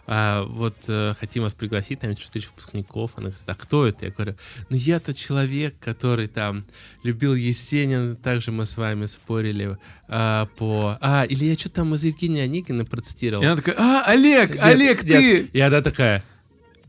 а, 0.06 0.44
вот 0.44 0.76
э, 0.86 1.14
хотим 1.18 1.42
вас 1.42 1.52
пригласить 1.52 2.02
вечер 2.04 2.24
встреч 2.24 2.46
выпускников. 2.48 3.12
Она 3.16 3.28
говорит, 3.28 3.42
а 3.48 3.54
кто 3.54 3.86
это? 3.86 4.06
Я 4.06 4.12
говорю, 4.12 4.36
ну, 4.68 4.76
я-то 4.76 5.14
человек, 5.14 5.74
который 5.80 6.28
там 6.28 6.64
любил 7.02 7.34
Есенина, 7.34 8.14
также 8.14 8.52
мы 8.52 8.66
с 8.66 8.76
вами 8.76 9.06
спорили 9.06 9.76
а, 10.08 10.46
по... 10.56 10.96
А, 11.00 11.24
или 11.24 11.46
я 11.46 11.54
что-то 11.54 11.76
там 11.76 11.94
из 11.94 12.04
Евгения 12.04 12.42
Онегина 12.44 12.84
процитировал. 12.84 13.42
И 13.42 13.46
она 13.46 13.56
такая, 13.56 13.76
а, 13.78 14.04
Олег, 14.06 14.54
Нет, 14.54 14.64
Олег, 14.64 15.02
нет. 15.02 15.12
ты! 15.12 15.36
И 15.52 15.60
она 15.60 15.82
такая, 15.82 16.22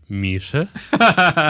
Миша? 0.09 0.69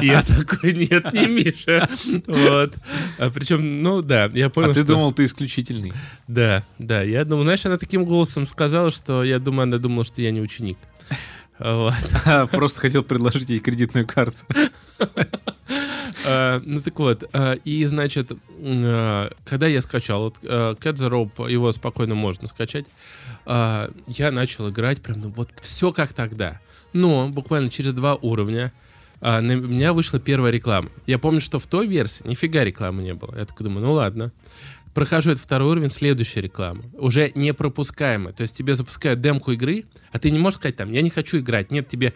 Я 0.02 0.24
такой, 0.24 0.74
нет, 0.74 1.14
не 1.14 1.28
Миша. 1.28 1.88
Вот. 2.26 2.76
А 3.20 3.30
причем, 3.30 3.84
ну 3.84 4.02
да, 4.02 4.32
я 4.34 4.50
понял, 4.50 4.72
А 4.72 4.74
ты 4.74 4.80
что- 4.80 4.88
думал, 4.88 5.12
ты 5.12 5.26
исключительный. 5.26 5.94
Да, 6.28 6.64
да, 6.80 7.04
я 7.04 7.24
думал, 7.24 7.44
знаешь, 7.44 7.64
она 7.66 7.78
таким 7.78 8.04
голосом 8.04 8.48
сказала, 8.48 8.90
что 8.90 9.24
я 9.24 9.38
думаю, 9.38 9.64
она 9.64 9.78
думала, 9.78 10.04
что 10.06 10.22
я 10.24 10.32
не 10.32 10.42
ученик. 10.42 10.78
Вот. 11.60 11.94
А, 12.26 12.48
Просто 12.48 12.80
хотел 12.82 13.04
предложить 13.04 13.50
ей 13.50 13.60
кредитную 13.60 14.06
карту. 14.08 14.40
А, 16.26 16.62
Ну 16.66 16.82
так 16.82 16.98
вот, 17.00 17.24
а, 17.34 17.54
и 17.54 17.86
значит, 17.86 18.32
когда 19.46 19.68
я 19.68 19.82
скачал 19.82 20.24
вот, 20.24 20.38
Cat 20.42 20.96
the 20.96 21.10
Rope, 21.10 21.50
его 21.50 21.72
спокойно 21.72 22.16
можно 22.16 22.48
скачать, 22.48 22.86
я 23.46 24.32
начал 24.32 24.70
играть 24.70 25.02
прям, 25.02 25.22
ну 25.22 25.30
вот 25.30 25.50
все 25.62 25.94
как 25.94 26.14
тогда. 26.14 26.60
Но 26.94 27.30
буквально 27.30 27.70
через 27.70 27.94
два 27.94 28.16
уровня 28.16 28.74
на 29.22 29.42
меня 29.42 29.94
вышла 29.94 30.20
первая 30.20 30.52
реклама. 30.52 30.90
Я 31.06 31.20
помню, 31.20 31.40
что 31.40 31.60
в 31.60 31.68
той 31.68 31.88
версии 31.88 32.28
нифига 32.28 32.64
рекламы 32.64 33.04
не 33.04 33.14
было. 33.14 33.38
Я 33.38 33.46
такой 33.46 33.66
думаю, 33.66 33.86
ну 33.86 33.94
ладно. 33.94 34.32
Прохожу 34.98 35.30
этот 35.30 35.44
второй 35.44 35.74
уровень, 35.74 35.92
следующая 35.92 36.42
реклама. 36.42 36.82
Уже 36.94 37.32
не 37.36 37.54
пропускаемая. 37.54 38.34
То 38.34 38.42
есть 38.42 38.58
тебе 38.58 38.74
запускают 38.74 39.22
демку 39.22 39.52
игры, 39.52 39.86
а 40.12 40.18
ты 40.18 40.32
не 40.32 40.40
можешь 40.40 40.58
сказать 40.58 40.76
там, 40.76 40.92
я 40.92 41.04
не 41.04 41.12
хочу 41.12 41.38
играть. 41.38 41.72
Нет, 41.72 41.88
тебе 41.88 42.16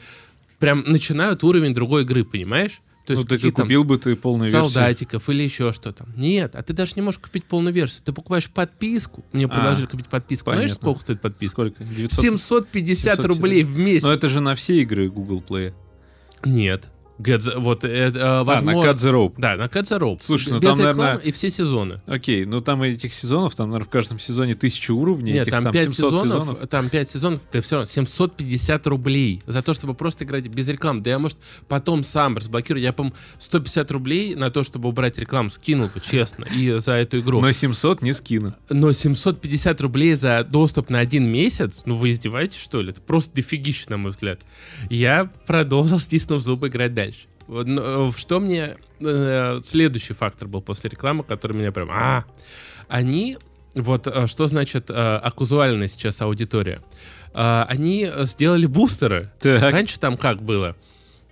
прям 0.57 0.83
начинают 0.87 1.43
уровень 1.43 1.75
другой 1.75 2.01
игры, 2.01 2.25
понимаешь? 2.25 2.81
То 3.05 3.13
Ну, 3.13 3.23
ты 3.23 3.37
там 3.37 3.51
купил 3.51 3.83
бы 3.83 3.99
ты 3.99 4.15
полную 4.15 4.51
версию. 4.51 4.71
солдатиков 4.71 5.29
или 5.29 5.43
еще 5.43 5.73
что-то. 5.73 6.07
Нет, 6.17 6.55
а 6.55 6.63
ты 6.63 6.73
даже 6.73 6.93
не 6.95 7.03
можешь 7.03 7.19
купить 7.19 7.45
полную 7.45 7.71
версию. 7.71 8.01
Ты 8.03 8.13
покупаешь 8.13 8.49
подписку. 8.49 9.23
Мне 9.31 9.47
предложили 9.47 9.85
купить 9.85 10.07
подписку. 10.07 10.49
Знаешь, 10.49 10.71
понятно. 10.71 10.81
сколько 10.81 11.01
стоит 11.01 11.21
подписка? 11.21 11.51
Сколько? 11.53 11.83
900? 11.83 12.19
750 12.19 12.97
750. 12.97 13.25
рублей 13.27 13.63
в 13.63 13.77
месяц. 13.77 14.07
Но 14.07 14.11
это 14.11 14.27
же 14.27 14.39
на 14.39 14.55
все 14.55 14.81
игры 14.81 15.07
Google 15.07 15.43
Play. 15.47 15.75
Нет. 16.45 16.85
Get 17.21 17.59
вот 17.59 17.83
это, 17.83 18.17
э, 18.17 18.21
А, 18.21 18.37
на 18.39 18.43
возможно... 18.43 18.89
Cut 18.89 18.95
the 18.95 19.11
Rope. 19.11 19.33
Да, 19.37 19.55
на 19.55 19.63
Cut 19.65 19.83
the 19.83 19.99
Rope. 19.99 20.17
Слушай, 20.21 20.53
ну 20.53 20.59
Без 20.59 20.69
там, 20.69 20.77
наверное- 20.79 21.17
и 21.17 21.31
все 21.31 21.49
сезоны. 21.49 22.01
Окей, 22.05 22.45
ну 22.45 22.59
там 22.59 22.81
этих 22.83 23.13
сезонов, 23.13 23.55
там, 23.55 23.69
наверное, 23.69 23.87
в 23.87 23.89
каждом 23.89 24.19
сезоне 24.19 24.55
тысяча 24.55 24.91
уровней. 24.91 25.33
Нет, 25.33 25.47
этих, 25.47 25.51
там 25.61 25.71
5 25.71 25.83
700 25.93 25.95
сезонов, 26.23 26.67
там 26.69 26.89
5 26.89 27.11
сезонов, 27.11 27.39
ты 27.51 27.61
все 27.61 27.75
равно 27.75 27.85
750 27.85 28.87
рублей 28.87 29.41
за 29.45 29.61
то, 29.61 29.73
чтобы 29.73 29.93
просто 29.93 30.25
играть 30.25 30.47
без 30.47 30.67
рекламы. 30.67 31.01
Да 31.01 31.09
я, 31.11 31.19
может, 31.19 31.37
потом 31.67 32.03
сам 32.03 32.37
разблокирую. 32.37 32.81
Я, 32.81 32.93
по 32.93 33.11
150 33.39 33.91
рублей 33.91 34.35
на 34.35 34.51
то, 34.51 34.63
чтобы 34.63 34.89
убрать 34.89 35.17
рекламу, 35.17 35.49
скинул 35.49 35.87
бы, 35.93 35.99
честно, 35.99 36.45
и 36.45 36.79
за 36.79 36.93
эту 36.93 37.19
игру. 37.19 37.41
Но 37.41 37.51
700 37.51 38.01
не 38.01 38.13
скину. 38.13 38.53
Но 38.69 38.91
750 38.91 39.81
рублей 39.81 40.15
за 40.15 40.43
доступ 40.43 40.89
на 40.89 40.99
один 40.99 41.25
месяц? 41.27 41.83
Ну 41.85 41.95
вы 41.95 42.11
издеваетесь, 42.11 42.57
что 42.57 42.81
ли? 42.81 42.91
Это 42.91 43.01
просто 43.01 43.35
дофигища, 43.35 43.89
на 43.89 43.97
мой 43.97 44.11
взгляд. 44.11 44.39
Я 44.89 45.31
продолжил, 45.45 45.99
стиснув 45.99 46.41
зубы, 46.41 46.67
играть 46.67 46.93
дальше. 46.93 47.10
Э, 47.51 48.11
Что 48.15 48.39
мне... 48.39 48.77
э, 48.99 49.59
Следующий 49.63 50.13
фактор 50.13 50.47
был 50.47 50.61
после 50.61 50.89
рекламы, 50.89 51.23
который 51.23 51.57
меня 51.57 51.71
прям... 51.71 51.89
А, 51.91 52.25
они... 52.87 53.37
Вот 53.75 54.07
э, 54.07 54.27
что 54.27 54.47
значит 54.47 54.89
оказуальная 54.89 55.87
сейчас 55.87 56.21
аудитория? 56.21 56.81
Они 57.33 58.09
сделали 58.23 58.65
бустеры. 58.65 59.31
Так. 59.39 59.61
Раньше 59.61 59.97
там 59.99 60.17
как 60.17 60.41
было? 60.41 60.75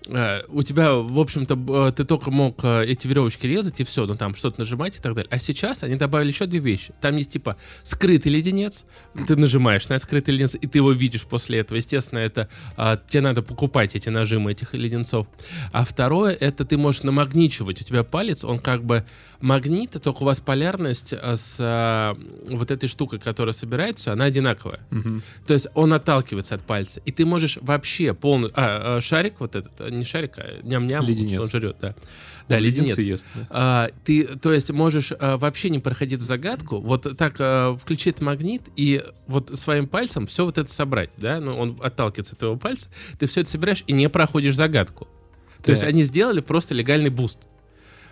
Э, 0.08 0.42
У 0.48 0.64
тебя, 0.64 0.94
в 0.94 1.20
общем-то, 1.20 1.88
э, 1.88 1.92
ты 1.92 2.04
только 2.04 2.32
мог 2.32 2.64
э, 2.64 2.86
эти 2.86 3.08
веревочки 3.08 3.46
резать 3.46 3.80
и 3.80 3.84
все, 3.84 4.06
ну 4.06 4.16
там 4.16 4.36
что-то 4.36 4.60
нажимать 4.60 4.98
и 4.98 5.00
так 5.00 5.14
далее. 5.14 5.30
А 5.32 5.40
сейчас 5.40 5.84
они 5.84 5.96
добавили 5.96 6.30
еще 6.30 6.46
две 6.46 6.60
вещи. 6.60 6.94
Там 7.02 7.16
есть 7.18 7.32
типа 7.34 7.58
скрытый 7.84 8.32
леденец, 8.32 8.86
ты 9.28 9.36
нажимаешь 9.36 9.90
на 9.90 10.00
скрытый 10.00 10.34
леденец, 10.34 10.56
и 10.56 10.68
ты 10.68 10.80
его 10.80 10.92
видишь 10.92 11.26
после 11.26 11.60
этого. 11.60 11.78
Естественно, 11.78 12.20
это 12.20 12.50
а, 12.78 12.98
тебе 12.98 13.22
надо 13.22 13.42
покупать 13.42 13.96
эти 13.96 14.10
нажимы 14.10 14.52
этих 14.52 14.74
леденцов. 14.74 15.28
А 15.72 15.84
второе, 15.86 16.34
это 16.34 16.66
ты 16.66 16.78
можешь 16.78 17.04
намагничивать. 17.04 17.82
У 17.82 17.84
тебя 17.84 18.04
палец, 18.04 18.44
он 18.44 18.60
как 18.60 18.84
бы 18.84 19.06
магнит, 19.42 19.92
только 20.04 20.24
у 20.24 20.26
вас 20.26 20.40
полярность 20.40 21.14
а, 21.14 21.36
с 21.38 21.58
а, 21.60 22.18
вот 22.50 22.72
этой 22.72 22.88
штукой, 22.90 23.20
которая 23.20 23.54
собирается, 23.54 24.14
она 24.14 24.26
одинаковая. 24.26 24.82
Мгм. 24.92 25.24
То 25.48 25.54
есть 25.54 25.68
он 25.74 25.94
отталкивается 25.94 26.56
от 26.56 26.64
пальца. 26.64 27.02
И 27.06 27.12
ты 27.12 27.26
можешь 27.26 27.58
вообще 27.62 28.14
полный... 28.14 28.50
А, 28.54 28.98
а, 28.98 29.02
шарик 29.02 29.36
вот 29.40 29.56
этот, 29.56 29.92
не 29.92 30.04
шарик, 30.04 30.38
а 30.38 30.62
ням-ням, 30.64 31.06
Леденец. 31.06 31.40
он 31.40 31.50
жрет, 31.50 31.78
да. 31.82 31.96
Да, 32.50 32.58
Леденцы 32.58 33.02
леденец. 33.02 33.20
ест, 33.20 33.26
да. 33.36 33.48
А, 33.52 33.90
ты, 34.06 34.24
то 34.26 34.52
есть, 34.52 34.72
можешь 34.72 35.14
а, 35.20 35.38
вообще 35.38 35.70
не 35.70 35.78
проходить 35.78 36.20
в 36.20 36.24
загадку, 36.24 36.80
вот 36.80 37.16
так 37.16 37.36
а, 37.40 37.76
включить 37.76 38.22
магнит 38.22 38.64
и 38.76 39.04
вот 39.28 39.52
своим 39.54 39.88
пальцем 39.88 40.26
все 40.26 40.46
вот 40.46 40.58
это 40.58 40.74
собрать, 40.74 41.12
да, 41.18 41.40
ну, 41.40 41.56
он 41.56 41.78
отталкивается 41.80 42.34
от 42.34 42.40
твоего 42.40 42.58
пальца, 42.58 42.90
ты 43.20 43.28
все 43.28 43.42
это 43.42 43.52
собираешь 43.52 43.84
и 43.86 43.94
не 43.94 44.10
проходишь 44.10 44.56
загадку. 44.56 45.08
То 45.64 45.72
есть 45.72 45.82
Так. 45.82 45.90
они 45.92 46.04
сделали 46.04 46.40
просто 46.40 46.74
легальный 46.74 47.10
буст. 47.12 47.38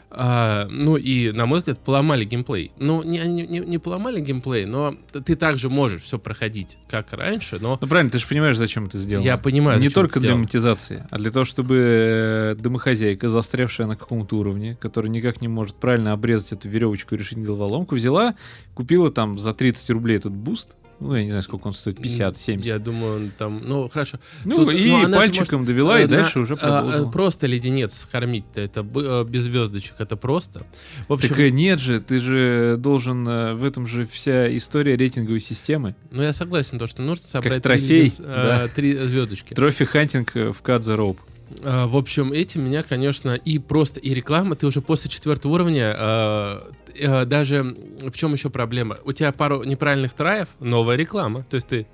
А, 0.09 0.67
ну 0.69 0.95
и, 0.95 1.31
на 1.31 1.45
мой 1.45 1.59
взгляд, 1.59 1.79
поломали 1.79 2.23
геймплей. 2.23 2.71
Ну, 2.79 3.03
не, 3.03 3.19
не, 3.27 3.59
не- 3.59 3.77
поломали 3.77 4.21
геймплей, 4.21 4.65
но 4.65 4.95
ты 5.11 5.35
также 5.35 5.69
можешь 5.69 6.01
все 6.03 6.17
проходить, 6.17 6.77
как 6.89 7.11
раньше, 7.11 7.59
но 7.59 7.77
Ну 7.81 7.87
правильно, 7.87 8.09
ты 8.09 8.19
же 8.19 8.25
понимаешь, 8.25 8.57
зачем 8.57 8.85
это 8.85 8.97
сделано. 8.97 9.25
я 9.25 9.37
понимаю, 9.37 9.79
Не 9.81 9.89
только 9.89 10.19
для 10.21 10.35
монетизации, 10.35 11.05
а 11.11 11.17
для 11.17 11.29
того, 11.29 11.43
чтобы 11.43 11.75
э, 11.77 12.55
домохозяйка, 12.57 13.27
застрявшая 13.29 13.87
на 13.87 13.97
каком-то 13.97 14.37
уровне, 14.37 14.77
которая 14.79 15.11
никак 15.11 15.41
не 15.41 15.49
может 15.49 15.75
правильно 15.75 16.13
обрезать 16.13 16.53
эту 16.53 16.69
веревочку 16.69 17.15
и 17.15 17.17
решить 17.17 17.39
головоломку, 17.39 17.95
взяла, 17.95 18.35
купила 18.73 19.11
там 19.11 19.37
за 19.37 19.53
30 19.53 19.89
рублей 19.89 20.17
этот 20.17 20.31
буст. 20.33 20.77
Ну, 20.99 21.15
я 21.15 21.23
не 21.23 21.29
знаю, 21.29 21.43
сколько 21.43 21.67
он 21.67 21.73
стоит, 21.73 22.01
50, 22.01 22.37
70. 22.37 22.65
Я 22.65 22.79
думаю, 22.79 23.15
он 23.17 23.31
там, 23.37 23.61
ну, 23.63 23.87
хорошо. 23.87 24.19
Ну, 24.45 24.55
Тут- 24.55 24.73
и 24.73 24.89
ну, 24.91 25.13
пальчиком 25.13 25.63
довела, 25.65 25.99
Э, 25.99 26.03
и 26.03 26.07
на- 26.07 26.09
дальше 26.17 26.39
уже 26.39 26.55
а, 26.55 26.57
продолжила. 26.57 27.07
а, 27.07 27.11
Просто 27.11 27.45
леденец 27.45 28.07
кормить-то, 28.11 28.61
это 28.61 28.79
э, 28.95 29.25
без 29.29 29.43
звездочек, 29.43 29.93
это 29.99 30.15
просто. 30.15 30.65
В 31.07 31.13
общем, 31.13 31.29
Так 31.29 31.39
э, 31.39 31.49
нет 31.51 31.79
же, 31.79 31.99
ты 31.99 32.19
же 32.19 32.77
должен, 32.79 33.27
э, 33.27 33.53
в 33.53 33.63
этом 33.63 33.85
же 33.85 34.07
вся 34.11 34.55
история 34.57 34.95
рейтинговой 34.95 35.39
системы. 35.39 35.95
ну 36.09 36.23
я 36.23 36.33
согласен, 36.33 36.79
то, 36.79 36.87
что 36.87 37.01
нужно 37.03 37.27
собрать 37.27 37.61
трофей, 37.61 37.87
три, 37.87 37.97
леденца, 38.03 38.23
э, 38.65 38.67
три 38.75 38.95
звездочки. 39.05 39.53
Trophy 39.53 39.91
hunting 39.91 40.35
э, 40.35 40.51
в 40.51 40.61
Cut 40.63 40.79
the 40.79 40.97
Rope. 40.97 41.17
В 41.61 41.95
общем, 41.95 42.33
этим 42.33 42.65
меня, 42.65 42.83
конечно, 42.83 43.33
и 43.33 43.57
просто, 43.57 44.01
и 44.01 44.13
реклама, 44.13 44.55
ты 44.55 44.67
уже 44.67 44.81
после 44.81 45.09
четвертого 45.09 45.53
уровня, 45.53 45.95
э, 45.97 46.59
э, 46.99 47.25
даже, 47.25 47.63
в 48.01 48.13
чем 48.13 48.33
еще 48.33 48.49
проблема? 48.49 48.97
У 49.03 49.11
тебя 49.11 49.31
пару 49.31 49.63
неправильных 49.63 50.13
try 50.13 50.30
ев, 50.30 50.47
новая 50.59 50.95
реклама, 50.95 51.43
то 51.49 51.55
есть 51.55 51.67
ты 51.67 51.87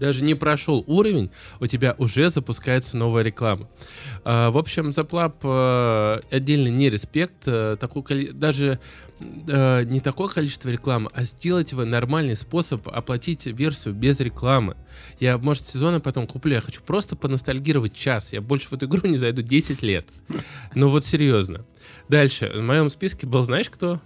даже 0.00 0.24
не 0.24 0.34
прошел 0.34 0.82
уровень, 0.86 1.30
у 1.60 1.66
тебя 1.66 1.94
уже 1.98 2.30
запускается 2.30 2.96
новая 2.96 3.22
реклама. 3.22 3.68
А, 4.24 4.50
в 4.50 4.58
общем, 4.58 4.92
Заплап 4.92 5.36
э, 5.44 6.20
отдельный 6.30 6.70
не 6.70 6.88
респект, 6.88 7.46
э, 7.46 7.76
такое 7.78 8.02
коли- 8.02 8.32
даже 8.32 8.80
э, 9.20 9.82
не 9.84 10.00
такое 10.00 10.28
количество 10.28 10.70
рекламы, 10.70 11.10
а 11.12 11.24
сделать 11.24 11.72
его 11.72 11.84
нормальный 11.84 12.36
способ 12.36 12.88
оплатить 12.88 13.44
версию 13.44 13.94
без 13.94 14.18
рекламы. 14.20 14.76
Я, 15.20 15.36
может, 15.36 15.68
сезона 15.68 16.00
потом 16.00 16.26
куплю, 16.26 16.54
я 16.54 16.60
хочу 16.62 16.80
просто 16.80 17.14
поностальгировать 17.14 17.94
час, 17.94 18.32
я 18.32 18.40
больше 18.40 18.68
в 18.68 18.72
эту 18.72 18.86
игру 18.86 19.00
не 19.08 19.18
зайду 19.18 19.42
10 19.42 19.82
лет. 19.82 20.06
Ну 20.74 20.88
вот 20.88 21.04
серьезно. 21.04 21.66
Дальше, 22.10 22.50
в 22.52 22.60
моем 22.60 22.90
списке 22.90 23.24
был, 23.24 23.44
знаешь 23.44 23.70
кто? 23.70 24.00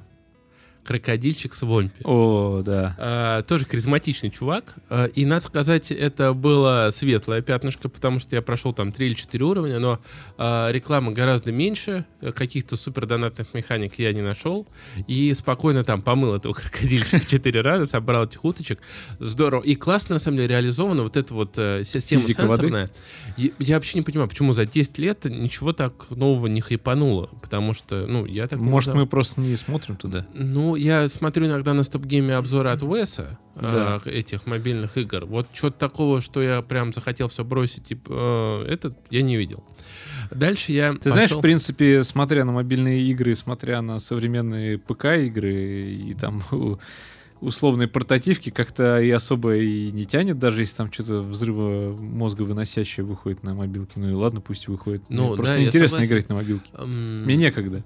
Крокодильчик 0.85 1.55
Свомпи. 1.55 2.03
О, 2.05 2.62
да. 2.64 2.95
А, 2.99 3.43
тоже 3.43 3.64
харизматичный 3.64 4.30
чувак. 4.30 4.74
А, 4.91 5.07
и, 5.07 5.24
надо 5.24 5.45
сказать, 5.45 5.91
это 5.91 6.35
было 6.35 6.91
светлое 6.93 7.41
пятнышко, 7.41 7.89
потому 7.89 8.18
что 8.18 8.37
я 8.37 8.43
прошел 8.43 8.72
там 8.72 8.93
3 8.93 9.07
или 9.07 9.14
4 9.14 9.45
уровня, 9.45 9.78
но 9.78 10.01
а, 10.37 10.70
рекламы 10.70 11.12
гораздо 11.12 11.53
меньше, 11.53 12.05
каких-то 12.35 12.76
супер 12.76 13.07
донатных 13.07 13.55
механик 13.55 13.99
я 13.99 14.12
не 14.12 14.20
нашел. 14.20 14.66
И 15.07 15.32
спокойно 15.35 15.85
там 15.85 16.03
помыл 16.03 16.35
этого 16.35 16.53
крокодильчика 16.55 17.20
4 17.26 17.61
раза, 17.62 17.87
собрал 17.87 18.24
этих 18.26 18.45
уточек. 18.45 18.80
Здорово. 19.18 19.62
И 19.62 19.74
классно, 19.76 20.16
на 20.16 20.18
самом 20.18 20.37
деле, 20.39 20.49
реализована 20.49 21.03
вот 21.03 21.16
эта 21.16 21.32
вот 21.32 21.55
э, 21.57 21.82
система 21.85 22.22
Физика 22.22 22.43
сенсорная. 22.43 22.91
Я, 23.37 23.51
я 23.59 23.74
вообще 23.76 23.99
не 23.99 24.05
понимаю, 24.05 24.28
почему 24.28 24.53
за 24.53 24.66
10 24.66 24.99
лет 24.99 25.24
ничего 25.24 25.72
так 25.72 26.11
нового 26.11 26.47
не 26.47 26.61
хайпануло. 26.61 27.30
Потому 27.41 27.72
что, 27.72 28.07
ну, 28.07 28.26
я 28.26 28.47
так 28.49 28.59
Может, 28.59 28.95
мы 28.95 29.07
просто 29.07 29.41
не 29.41 29.57
смотрим 29.57 29.97
туда. 29.97 30.26
Ну, 30.35 30.74
я 30.77 31.09
смотрю 31.09 31.47
иногда 31.47 31.75
на 31.75 31.83
стоп-гейме 31.83 32.35
обзоры 32.37 32.70
от 32.70 32.83
Уэса, 32.83 33.39
Да. 33.55 34.01
э, 34.05 34.11
этих 34.11 34.47
мобильных 34.47 34.97
игр. 34.99 35.25
Вот 35.27 35.47
что-то 35.53 35.79
такого, 35.79 36.20
что 36.20 36.43
я 36.43 36.62
прям 36.62 36.93
захотел 36.93 37.29
все 37.29 37.45
бросить, 37.45 37.85
типа, 37.85 38.64
э, 38.66 38.72
этот 38.72 38.97
я 39.11 39.22
не 39.22 39.37
видел. 39.37 39.64
Дальше 40.31 40.72
я 40.72 40.95
Ты 40.95 41.11
знаешь, 41.11 41.29
пошел- 41.31 41.39
в 41.39 41.43
принципе, 41.43 42.03
смотря 42.03 42.45
на 42.45 42.53
мобильные 42.53 43.03
игры, 43.03 43.37
смотря 43.37 43.83
на 43.83 43.99
современные 43.99 44.79
ПК-игры 44.79 45.53
и 45.93 46.14
там 46.14 46.43
условные 47.41 47.89
портативки, 47.89 48.49
как-то 48.51 49.01
и 49.01 49.11
особо 49.11 49.57
и 49.57 49.91
не 49.93 50.07
тянет, 50.07 50.39
даже 50.39 50.62
если 50.62 50.77
там 50.77 50.91
что-то 50.93 51.20
взрыва 51.20 51.95
мозга 51.95 52.43
выносящее 52.43 53.05
выходит 53.05 53.43
на 53.43 53.55
мобилке. 53.55 53.93
Ну 53.97 54.09
и 54.11 54.14
ладно, 54.14 54.41
пусть 54.41 54.66
выходит. 54.68 55.03
Ну, 55.11 55.27
Мне 55.29 55.37
просто 55.37 55.53
да, 55.55 55.61
я 55.61 55.66
интересно 55.66 55.99
согласен. 55.99 56.11
играть 56.12 56.29
на 56.31 56.35
мобилке. 56.37 56.70
Мне 56.79 57.37
некогда. 57.37 57.85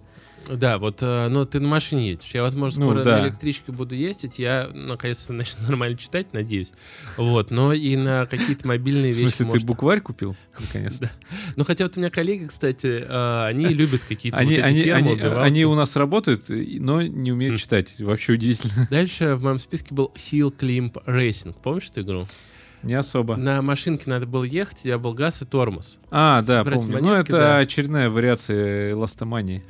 Да, 0.49 0.79
вот, 0.79 0.99
э, 1.03 1.29
но 1.29 1.45
ты 1.45 1.61
на 1.61 1.69
машине 1.69 2.11
едешь. 2.11 2.31
Я, 2.33 2.43
возможно, 2.43 2.85
Ну, 2.85 2.91
скоро 2.91 3.05
да. 3.05 3.19
на 3.19 3.27
электричке 3.27 3.73
буду 3.73 3.95
ездить. 3.95 4.39
Я, 4.39 4.71
наконец-то, 4.73 5.33
начну 5.35 5.63
нормально 5.67 5.97
читать, 5.99 6.33
надеюсь. 6.33 6.71
Вот, 7.17 7.51
но 7.51 7.73
и 7.73 7.97
на 7.97 8.27
какие-то 8.27 8.67
мобильные 8.67 9.13
В 9.13 9.17
вещи. 9.17 9.21
смысле, 9.29 9.45
ты 9.45 9.51
может- 9.53 9.67
букварь 9.67 10.01
купил? 10.01 10.37
Наконец-то. 10.59 11.11
Ну, 11.57 11.65
хотя 11.65 11.85
вот 11.85 11.97
у 11.97 12.01
меня 12.01 12.11
коллеги, 12.11 12.47
кстати, 12.47 13.05
э, 13.07 13.45
они 13.47 13.67
любят 13.69 14.03
какие-то 14.09 14.39
Они, 14.39 14.57
вот 14.57 14.65
они, 14.65 14.83
фермы, 14.83 15.13
они, 15.13 15.21
они 15.23 15.65
у 15.67 15.75
нас 15.75 15.95
работают, 15.97 16.45
но 16.49 17.03
не 17.03 17.33
умеют 17.33 17.53
М. 17.55 17.59
читать. 17.59 17.95
Вообще 18.01 18.33
удивительно. 18.35 18.87
Дальше 18.91 19.35
в 19.35 19.43
моем 19.43 19.59
списке 19.61 19.95
был 19.95 20.13
Hill 20.17 20.55
Climb 20.59 20.93
Racing. 21.07 21.55
Помнишь 21.63 21.89
эту 21.91 22.01
игру? 22.03 22.23
Не 22.85 22.95
особо. 22.95 23.35
На 23.37 23.61
машинке 23.61 24.05
надо 24.09 24.27
было 24.27 24.45
ехать, 24.45 24.79
тебя 24.85 24.99
был 24.99 25.13
газ 25.13 25.43
и 25.43 25.45
тормоз. 25.45 25.99
А, 26.13 26.43
да, 26.43 26.59
собирать 26.61 26.79
помню. 26.79 26.99
Ну, 27.03 27.09
монетки, 27.09 27.29
это 27.31 27.39
да. 27.39 27.59
очередная 27.59 28.09
вариация 28.09 28.93
эластомании. 28.93 29.65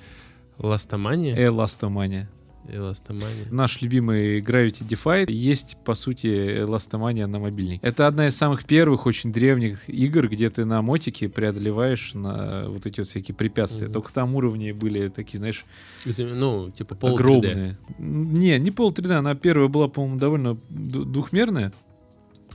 Ластомания? 0.59 1.37
Эластомания. 1.37 2.29
Эластомания. 2.71 3.47
Наш 3.51 3.81
любимый 3.81 4.41
Gravity 4.43 4.87
Defy 4.87 5.31
есть, 5.31 5.79
по 5.87 5.95
сути, 5.95 6.59
эластомания 6.61 7.27
на 7.27 7.39
мобильник. 7.39 7.83
Это 7.83 8.07
одна 8.07 8.27
из 8.27 8.37
самых 8.37 8.65
первых, 8.67 9.07
очень 9.07 9.33
древних 9.33 9.89
игр, 9.89 10.29
где 10.29 10.51
ты 10.51 10.67
на 10.67 10.83
мотике 10.83 11.31
преодолеваешь 11.31 12.13
на 12.13 12.69
вот 12.69 12.85
эти 12.85 13.01
вот 13.01 13.09
всякие 13.09 13.35
препятствия. 13.35 13.85
Мгм. 13.87 13.95
Только 13.95 14.13
там 14.13 14.35
уровни 14.35 14.73
были 14.73 15.09
такие, 15.09 15.39
знаешь, 15.39 15.65
Ну, 16.05 16.71
типа 16.71 16.95
пол 16.95 17.11
3D. 17.11 17.15
огромные. 17.15 17.79
М, 17.99 18.35
Не, 18.35 18.59
не 18.59 18.71
пол 18.71 18.93
3D, 18.93 19.13
она 19.15 19.35
первая 19.35 19.69
была, 19.69 19.89
по-моему, 19.89 20.19
довольно 20.19 20.59
двухмерная. 20.69 21.73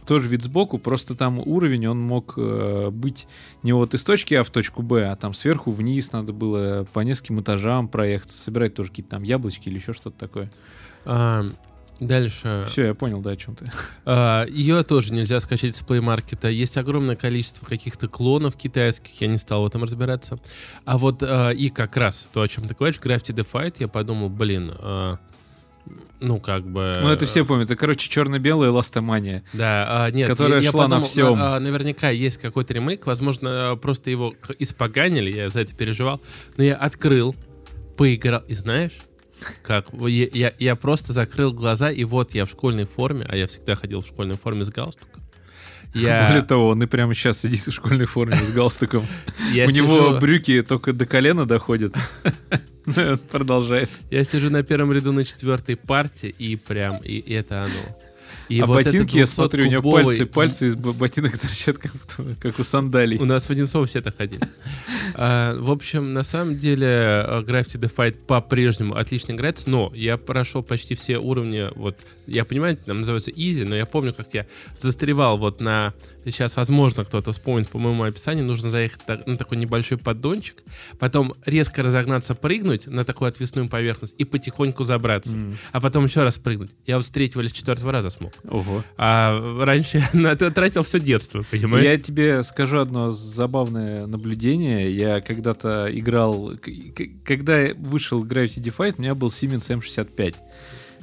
Тоже 0.06 0.28
вид 0.28 0.44
сбоку, 0.44 0.78
просто 0.78 1.16
там 1.16 1.40
уровень, 1.40 1.88
он 1.88 2.02
мог 2.02 2.34
э, 2.38 2.90
быть 2.92 3.28
не 3.62 3.74
вот 3.74 3.94
из 3.94 4.04
точки 4.04 4.34
А 4.34 4.44
в 4.44 4.50
точку 4.50 4.82
Б, 4.82 5.06
а 5.10 5.16
там 5.16 5.34
сверху 5.34 5.72
вниз 5.72 6.12
надо 6.12 6.34
было 6.34 6.86
по 6.92 7.00
нескольким 7.00 7.42
этажам 7.42 7.88
проехаться, 7.88 8.38
собирать 8.38 8.74
тоже 8.74 8.90
какие-то 8.90 9.12
там 9.12 9.24
яблочки 9.24 9.70
или 9.70 9.76
еще 9.76 9.94
что-то 9.94 10.18
такое. 10.18 10.52
А, 11.06 11.46
дальше. 12.00 12.66
Все, 12.68 12.86
я 12.88 12.94
понял, 12.94 13.22
да, 13.22 13.32
о 13.32 13.36
чем 13.36 13.56
ты. 13.56 13.72
А, 14.06 14.46
ее 14.46 14.84
тоже 14.84 15.14
нельзя 15.14 15.40
скачать 15.40 15.76
с 15.76 15.82
Play 15.82 16.02
Market. 16.02 16.52
Есть 16.52 16.78
огромное 16.78 17.16
количество 17.16 17.66
каких-то 17.66 18.08
клонов 18.08 18.56
китайских, 18.56 19.22
я 19.22 19.28
не 19.28 19.38
стал 19.38 19.64
в 19.64 19.68
этом 19.68 19.84
разбираться. 19.84 20.40
А 20.86 20.98
вот 20.98 21.24
а, 21.24 21.52
и 21.52 21.70
как 21.70 21.96
раз 21.98 22.30
то, 22.34 22.42
о 22.42 22.48
чем 22.48 22.68
ты 22.68 22.76
говоришь, 22.76 23.00
Gravity 23.00 23.34
Defight, 23.34 23.76
я 23.80 23.88
подумал, 23.88 24.30
блин, 24.30 24.74
а, 24.78 25.20
ну 26.20 26.40
как 26.40 26.66
бы... 26.66 27.00
Ну, 27.02 27.10
это 27.10 27.26
все 27.26 27.44
помнят. 27.46 27.66
Это, 27.66 27.76
короче, 27.76 28.10
черно-белая 28.10 28.72
ластомания. 28.72 29.44
Да, 29.54 30.06
а, 30.06 30.12
нет, 30.12 30.30
Которая 30.30 30.60
я, 30.60 30.66
я 30.66 30.72
шла 30.72 30.84
на 30.84 31.02
подумал, 31.02 31.08
всем. 31.08 31.36
а, 31.38 31.60
наверняка 31.60 32.10
есть 32.10 32.38
какой-то 32.38 32.74
ремейк, 32.74 33.06
возможно, 33.06 33.72
а, 33.72 33.76
просто 33.76 34.10
его 34.10 34.34
испоганили, 34.60 35.32
я 35.32 35.50
за 35.50 35.62
это 35.62 35.76
переживал. 35.76 36.22
Но 36.58 36.64
я 36.64 36.76
открыл, 36.76 37.36
поиграл, 37.98 38.42
и 38.48 38.56
знаешь, 38.56 38.94
как 39.62 39.88
я, 39.94 40.30
я, 40.34 40.54
я 40.58 40.76
просто 40.76 41.12
закрыл 41.12 41.52
глаза, 41.52 41.92
и 41.92 42.04
вот 42.06 42.34
я 42.34 42.46
в 42.46 42.50
школьной 42.50 42.86
форме, 42.86 43.26
а 43.28 43.36
я 43.36 43.48
всегда 43.48 43.76
ходил 43.76 44.02
в 44.02 44.08
школьной 44.08 44.36
форме 44.36 44.64
с 44.64 44.70
галстуком. 44.70 45.23
Я, 45.94 46.28
Более 46.28 46.44
того, 46.44 46.70
он 46.70 46.82
и 46.82 46.88
прямо 46.88 47.14
сейчас 47.14 47.40
сидит 47.40 47.68
в 47.68 47.72
школьной 47.72 48.06
форме 48.06 48.36
с 48.36 48.52
галстуком. 48.52 49.06
я 49.54 49.66
У 49.68 49.70
него 49.70 50.18
брюки 50.20 50.62
только 50.62 50.94
до 50.94 51.06
колена 51.06 51.46
доходят. 51.46 51.94
Он 52.86 53.18
Продолжает. 53.32 53.90
Я 54.12 54.24
сижу 54.24 54.50
на 54.50 54.64
первом 54.64 54.92
ряду 54.92 55.14
на 55.14 55.24
четвертой 55.24 55.78
парте, 55.78 56.30
и 56.30 56.56
прям, 56.56 56.98
и 56.98 57.20
это 57.34 57.64
оно. 57.64 57.98
И 58.54 58.62
А 58.62 58.66
вот 58.68 58.84
ботинки, 58.84 59.18
я 59.18 59.26
смотрю, 59.26 59.66
у 59.66 59.68
него 59.68 59.82
200-кубовый 59.82 60.04
пальцы, 60.06 60.26
пальцы 60.28 60.68
из 60.68 60.76
бо- 60.76 60.94
ботинок 60.94 61.38
торчат, 61.40 61.78
как, 61.80 61.92
как 62.40 62.60
у 62.60 62.64
сандалий. 62.64 63.18
У 63.18 63.26
нас 63.26 63.46
в 63.46 63.50
Одинцово 63.50 63.86
все 63.88 64.02
так 64.02 64.16
ходили. 64.18 64.42
А, 65.16 65.58
В 65.60 65.72
общем, 65.72 66.14
на 66.14 66.24
самом 66.24 66.58
деле, 66.58 66.88
э, 66.88 67.42
Gravity 67.42 67.80
Defight 67.80 68.20
по-прежнему 68.28 68.96
отлично 68.96 69.32
играется, 69.32 69.70
но 69.70 69.92
я 69.96 70.18
прошел 70.18 70.62
почти 70.62 70.94
все 70.96 71.18
уровни, 71.18 71.68
вот, 71.76 71.98
я 72.28 72.46
понимаю, 72.46 72.78
там 72.78 73.00
называется 73.00 73.32
easy, 73.32 73.66
но 73.68 73.76
я 73.76 73.86
помню, 73.86 74.14
как 74.14 74.34
я 74.34 74.46
застревал 74.80 75.38
вот 75.38 75.60
на 75.60 75.94
сейчас, 76.32 76.56
возможно, 76.56 77.06
кто-то 77.06 77.32
вспомнит 77.32 77.70
по 77.70 77.78
моему 77.78 78.04
описанию, 78.04 78.46
нужно 78.46 78.70
заехать 78.70 79.02
на 79.08 79.38
такой 79.38 79.58
небольшой 79.58 79.98
поддончик, 79.98 80.64
потом 81.00 81.34
резко 81.46 81.84
разогнаться, 81.84 82.36
прыгнуть 82.36 82.88
на 82.88 83.04
такую 83.04 83.30
отвесную 83.30 83.68
поверхность 83.68 84.16
и 84.18 84.24
потихоньку 84.24 84.84
забраться, 84.84 85.36
М. 85.36 85.58
а 85.72 85.82
потом 85.82 86.06
еще 86.06 86.24
раз 86.24 86.38
прыгнуть. 86.38 86.72
Я 86.86 86.98
вот 86.98 87.06
с 87.06 87.10
третьего 87.10 87.42
или 87.42 87.48
с 87.50 87.54
четвертого 87.54 87.92
раза 87.92 88.10
смог. 88.10 88.34
Ого. 88.50 88.84
А 88.98 89.64
раньше 89.66 90.04
на 90.14 90.30
это 90.30 90.52
тратил 90.52 90.84
все 90.84 91.00
детство, 91.00 91.44
понимаешь? 91.50 91.84
Я 91.84 91.98
тебе 91.98 92.44
скажу 92.44 92.80
одно 92.80 93.12
забавное 93.12 94.06
наблюдение. 94.08 94.92
Я 94.92 95.22
когда-то 95.22 95.88
играл... 95.92 96.54
Когда 97.26 97.68
вышел 97.76 98.26
Gravity 98.26 98.62
Defight, 98.62 98.96
у 98.98 99.02
меня 99.02 99.16
был 99.16 99.30
Siemens 99.30 99.80
M65. 99.80 100.36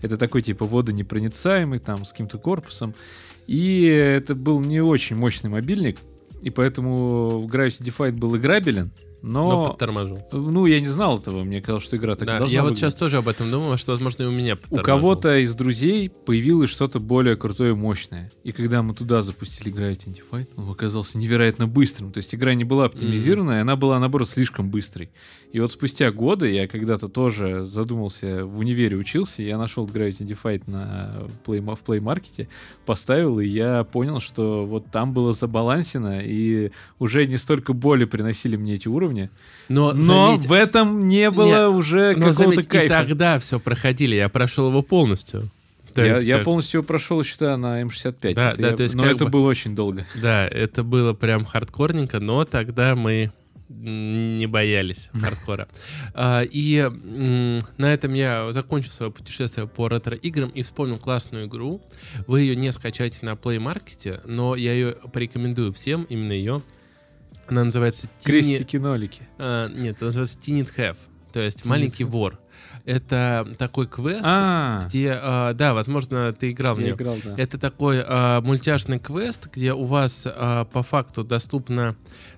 Это 0.02 0.16
такой 0.16 0.42
типа 0.42 0.64
водонепроницаемый, 0.64 1.78
там, 1.78 2.04
с 2.04 2.12
каким-то 2.12 2.38
корпусом. 2.38 2.94
И 3.50 3.82
это 3.82 4.36
был 4.36 4.60
не 4.60 4.80
очень 4.80 5.16
мощный 5.16 5.50
мобильник, 5.50 5.98
и 6.40 6.50
поэтому 6.50 7.48
Gravity 7.52 7.82
Defight 7.82 8.12
был 8.12 8.36
играбелен, 8.36 8.92
Но 9.22 9.48
но... 9.48 9.68
подторможу. 9.70 10.20
Ну, 10.30 10.66
я 10.66 10.78
не 10.78 10.86
знал 10.86 11.18
этого, 11.18 11.42
мне 11.42 11.60
казалось, 11.60 11.82
что 11.82 11.96
игра 11.96 12.14
так 12.14 12.28
Да, 12.28 12.38
должна 12.38 12.54
я 12.54 12.62
вот 12.62 12.68
выглядеть. 12.68 12.80
сейчас 12.92 12.94
тоже 12.94 13.16
об 13.16 13.26
этом 13.26 13.50
думал, 13.50 13.76
что, 13.76 13.90
возможно, 13.90 14.22
и 14.22 14.26
у 14.26 14.30
меня 14.30 14.56
У 14.70 14.76
кого-то 14.76 15.36
из 15.38 15.52
друзей 15.56 16.10
появилось 16.10 16.70
что-то 16.70 17.00
более 17.00 17.34
крутое 17.34 17.72
и 17.72 17.74
мощное. 17.74 18.30
И 18.44 18.52
когда 18.52 18.82
мы 18.84 18.94
туда 18.94 19.20
запустили 19.20 19.74
Gravity 19.74 20.16
Defight, 20.16 20.48
он 20.56 20.70
оказался 20.70 21.18
невероятно 21.18 21.66
быстрым. 21.66 22.12
То 22.12 22.18
есть 22.18 22.32
игра 22.32 22.54
не 22.54 22.62
была 22.62 22.84
оптимизированная, 22.84 23.62
она 23.62 23.74
была, 23.74 23.98
наоборот, 23.98 24.28
слишком 24.28 24.70
быстрой. 24.70 25.10
И 25.52 25.58
вот 25.58 25.72
спустя 25.72 26.12
годы 26.12 26.48
я 26.52 26.68
когда-то 26.68 27.08
тоже 27.08 27.64
задумался, 27.64 28.44
в 28.44 28.58
универе 28.58 28.96
учился, 28.96 29.42
я 29.42 29.58
нашел 29.58 29.84
Gravity 29.84 30.20
Defight 30.20 30.62
на 30.68 31.24
Play, 31.44 31.60
в 31.60 31.82
Play 31.84 31.98
Market, 31.98 32.46
поставил, 32.86 33.40
и 33.40 33.48
я 33.48 33.82
понял, 33.82 34.20
что 34.20 34.64
вот 34.64 34.86
там 34.92 35.12
было 35.12 35.32
забалансено, 35.32 36.20
и 36.22 36.70
уже 37.00 37.26
не 37.26 37.36
столько 37.36 37.72
боли 37.72 38.04
приносили 38.04 38.54
мне 38.56 38.74
эти 38.74 38.86
уровни, 38.86 39.28
Но, 39.68 39.92
но 39.92 40.28
заметь, 40.36 40.46
в 40.46 40.52
этом 40.52 41.06
не 41.06 41.30
было 41.32 41.66
Нет, 41.68 41.76
уже 41.76 42.14
какого-то 42.14 42.32
заметь, 42.44 42.58
и 42.60 42.68
кайфа. 42.68 42.94
тогда 43.00 43.38
все 43.40 43.58
проходили, 43.58 44.14
я 44.14 44.28
прошел 44.28 44.68
его 44.68 44.82
полностью. 44.82 45.42
То 45.94 46.04
я, 46.04 46.12
есть 46.14 46.22
я 46.24 46.36
как- 46.36 46.44
полностью 46.44 46.84
прошел, 46.84 47.24
считаю, 47.24 47.58
на 47.58 47.82
М65. 47.82 48.34
Да, 48.34 48.52
Это 48.52 48.62
да, 48.62 48.68
я- 48.70 48.76
то 48.76 48.82
есть 48.84 48.94
но 48.94 49.04
это 49.04 49.24
бы- 49.24 49.32
было 49.32 49.48
очень 49.48 49.74
долго. 49.74 50.06
Да, 50.22 50.46
это 50.46 50.84
было 50.84 51.12
прям 51.14 51.44
хардкорненько, 51.44 52.20
но 52.20 52.44
тогда 52.44 52.94
мы 52.94 53.32
не 53.70 54.46
боялись 54.46 55.08
хардкора. 55.14 55.68
А, 56.12 56.42
И 56.42 56.82
на 57.78 57.86
этом 57.94 58.12
я 58.14 58.52
закончил 58.52 58.90
свое 58.90 59.12
путешествие 59.12 59.66
по 59.68 59.88
ретро-играм 59.88 60.50
и 60.50 60.62
вспомнил 60.62 60.98
классную 60.98 61.46
игру. 61.46 61.80
Вы 62.26 62.40
ее 62.42 62.56
не 62.56 62.72
скачаете 62.72 63.18
на 63.22 63.30
Play 63.34 63.58
Market, 63.58 64.22
но 64.26 64.56
я 64.56 64.72
ее 64.74 64.96
порекомендую 65.12 65.72
всем, 65.72 66.02
именно 66.04 66.32
ее. 66.32 66.62
Она 67.46 67.64
называется. 67.64 68.08
Крестики-нолики. 68.24 69.22
а, 69.38 69.68
Нет, 69.68 69.96
она 70.00 70.06
называется 70.08 70.38
Teenit 70.38 70.68
Have, 70.76 70.96
то 71.32 71.40
есть 71.40 71.64
маленький 71.64 72.04
вор. 72.04 72.38
Это 72.84 73.46
такой 73.58 73.86
квест, 73.86 74.22
А, 74.24 74.84
где, 74.86 75.12
а, 75.20 75.52
да, 75.54 75.74
возможно, 75.74 76.32
ты 76.32 76.50
играл 76.50 76.74
в 76.76 76.80
нее. 76.80 76.94
играл, 76.94 77.16
да. 77.24 77.34
Это 77.36 77.58
такой 77.58 78.02
а, 78.04 78.40
мультяшный 78.40 78.98
квест, 78.98 79.48
где 79.52 79.72
у 79.72 79.84
вас 79.84 80.24
а, 80.26 80.64
по 80.64 80.82
факту 80.82 81.22
доступна, 81.24 81.96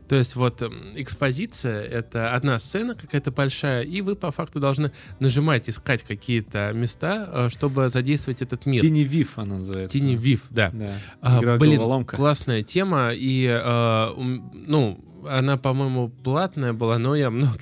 то 0.09 0.17
есть 0.17 0.37
вот 0.37 0.61
м, 0.63 0.91
экспозиция, 0.95 1.83
это 1.83 2.35
одна 2.35 2.59
сцена 2.59 2.95
какая-то 2.95 3.31
большая, 3.31 3.83
и 3.83 4.01
вы 4.01 4.17
по 4.17 4.31
факту 4.31 4.61
должны 4.61 4.93
нажимать, 5.21 5.71
искать 5.71 6.03
какие-то 6.03 6.73
места, 6.75 7.29
а, 7.33 7.49
чтобы 7.49 7.89
задействовать 7.89 8.43
этот 8.43 8.67
мир. 8.67 8.81
Тини 8.81 9.01
Вив 9.01 9.39
она 9.39 9.59
называется. 9.59 9.99
Тини 9.99 10.15
Вив, 10.15 10.43
да. 10.51 10.71
Да. 10.73 10.99
А, 11.21 11.57
блин, 11.57 11.77
головоломка. 11.77 12.17
классная 12.17 12.63
тема, 12.63 13.11
и, 13.15 13.47
а, 13.49 14.15
ну, 14.17 15.03
она, 15.29 15.57
по-моему, 15.57 16.09
платная 16.09 16.73
была, 16.73 16.99
но 16.99 17.15
я 17.15 17.31
много 17.31 17.59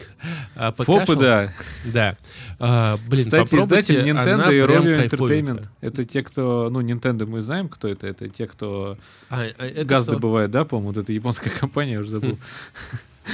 а, 0.55 0.73
Фопы, 0.73 0.85
покашлял. 0.85 1.19
да. 1.19 1.53
Да. 1.85 2.17
А, 2.59 2.99
блин, 3.09 3.25
Кстати, 3.25 3.55
издатель 3.57 4.01
Nintendo 4.09 4.53
и 4.53 4.59
Rovio. 4.61 5.09
Entertainment. 5.09 5.67
Это 5.81 6.05
те, 6.05 6.23
кто... 6.23 6.69
Ну, 6.71 6.81
Nintendo 6.81 7.27
мы 7.27 7.41
знаем, 7.41 7.69
кто 7.69 7.89
это. 7.89 8.07
Это 8.07 8.29
те, 8.29 8.47
кто 8.47 8.97
А, 9.29 9.43
а 9.59 9.65
это 9.67 9.85
газ 9.85 10.05
кто? 10.05 10.13
добывает, 10.13 10.51
да, 10.51 10.65
по-моему? 10.65 10.89
Вот 10.89 10.97
это 10.97 11.13
японская 11.13 11.53
компания, 11.59 11.93
я 11.95 12.01
уже 12.01 12.11
забыл. 12.11 12.39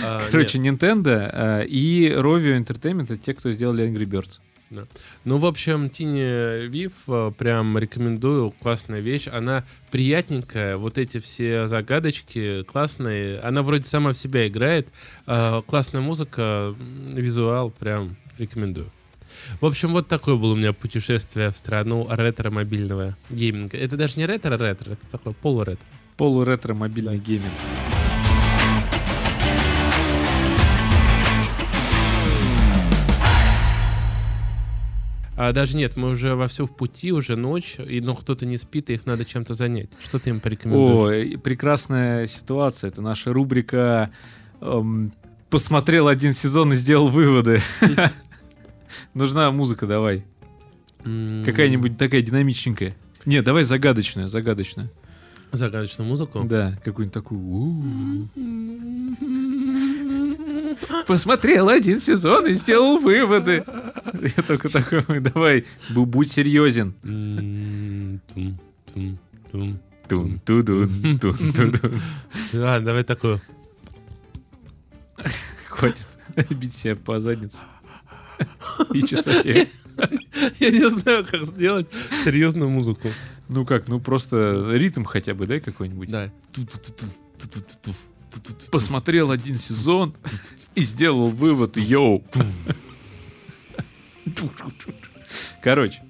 А, 0.02 0.22
Короче, 0.30 0.58
Nintendo 0.58 1.28
а, 1.32 1.62
и 1.62 2.10
Rovio 2.10 2.58
Entertainment— 2.58 3.04
это 3.04 3.16
те, 3.16 3.34
кто 3.34 3.50
сделали 3.50 3.84
Angry 3.88 4.04
Birds. 4.04 4.40
Ну, 5.24 5.38
в 5.38 5.46
общем, 5.46 5.90
Тини 5.90 6.66
Вив 6.66 6.92
э, 7.08 7.32
прям 7.36 7.78
рекомендую. 7.78 8.50
Классная 8.50 9.00
вещь. 9.00 9.28
Она 9.28 9.64
приятненькая. 9.90 10.76
Вот 10.76 10.98
эти 10.98 11.20
все 11.20 11.66
загадочки 11.66 12.62
классные. 12.64 13.38
Она 13.40 13.62
вроде 13.62 13.84
сама 13.84 14.12
в 14.12 14.16
себя 14.16 14.48
играет. 14.48 14.88
Э, 15.26 15.62
Классная 15.66 16.00
музыка, 16.00 16.74
визуал. 17.12 17.70
Прям 17.70 18.16
рекомендую. 18.38 18.90
В 19.60 19.66
общем, 19.66 19.92
вот 19.92 20.08
такое 20.08 20.36
было 20.36 20.52
у 20.52 20.56
меня 20.56 20.72
путешествие 20.72 21.50
в 21.50 21.56
страну 21.56 22.06
ретро-мобильного 22.10 23.16
гейминга. 23.30 23.76
Это 23.76 23.96
даже 23.96 24.18
не 24.18 24.26
ретро-ретро, 24.26 24.92
это 24.92 25.06
такое 25.10 25.34
полуретро. 25.34 25.84
Полуретро 26.16 26.74
мобильный 26.74 27.18
гейминг. 27.18 27.52
А 35.36 35.52
даже 35.52 35.76
нет, 35.76 35.96
мы 35.96 36.08
уже 36.08 36.34
вовсю 36.34 36.64
в 36.66 36.74
пути, 36.74 37.12
уже 37.12 37.36
ночь, 37.36 37.76
и, 37.78 38.00
но 38.00 38.14
кто-то 38.14 38.46
не 38.46 38.56
спит, 38.56 38.88
и 38.88 38.94
их 38.94 39.04
надо 39.04 39.26
чем-то 39.26 39.54
занять. 39.54 39.90
Что 40.02 40.18
ты 40.18 40.30
им 40.30 40.40
порекомендуешь? 40.40 41.36
О, 41.36 41.38
прекрасная 41.38 42.26
ситуация. 42.26 42.88
Это 42.88 43.02
наша 43.02 43.34
рубрика 43.34 44.10
эм, 44.62 45.12
«Посмотрел 45.50 46.08
один 46.08 46.32
сезон 46.32 46.72
и 46.72 46.76
сделал 46.76 47.08
выводы». 47.08 47.60
Нужна 49.14 49.50
музыка, 49.50 49.86
давай. 49.86 50.24
Какая-нибудь 51.00 51.98
такая 51.98 52.22
динамичненькая. 52.22 52.96
Не, 53.26 53.42
давай 53.42 53.64
загадочную, 53.64 54.28
загадочную. 54.28 54.90
Загадочную 55.52 56.08
музыку? 56.08 56.44
Да, 56.44 56.72
какую-нибудь 56.82 57.12
такую. 57.12 58.28
Посмотрел 61.06 61.68
один 61.68 61.98
сезон 62.00 62.46
и 62.46 62.54
сделал 62.54 62.98
выводы. 62.98 63.64
Я 64.36 64.42
только 64.42 64.68
такой, 64.68 65.02
давай, 65.20 65.64
бу- 65.90 66.04
будь 66.06 66.30
серьезен. 66.30 66.94
М, 67.04 68.20
тум, 68.34 68.58
тум, 68.92 69.18
тум. 69.50 69.80
Тун, 70.08 70.38
тун, 71.18 71.34
тудун. 71.52 72.00
Ладно, 72.52 72.86
давай 72.86 73.02
такую. 73.04 73.40
Хватит 75.68 76.06
бить 76.50 76.74
себя 76.74 76.94
по 76.96 77.18
заднице. 77.20 77.58
И 78.92 79.02
чесать 79.02 79.44
её. 79.46 79.66
Я 80.60 80.70
не 80.70 80.90
знаю, 80.90 81.26
как 81.26 81.44
сделать 81.46 81.86
серьезную 82.24 82.68
музыку. 82.70 83.08
Ну 83.48 83.64
как, 83.64 83.88
ну 83.88 83.98
просто 83.98 84.68
ритм 84.72 85.04
хотя 85.04 85.34
бы, 85.34 85.46
дай 85.46 85.60
какой-нибудь. 85.60 86.08
Да. 86.10 86.30
Посмотрел 88.70 89.30
один 89.30 89.54
сезон 89.54 90.14
и 90.74 90.82
сделал 90.82 91.26
вывод, 91.26 91.76
йоу. 91.76 92.24
Короче, 95.62 96.02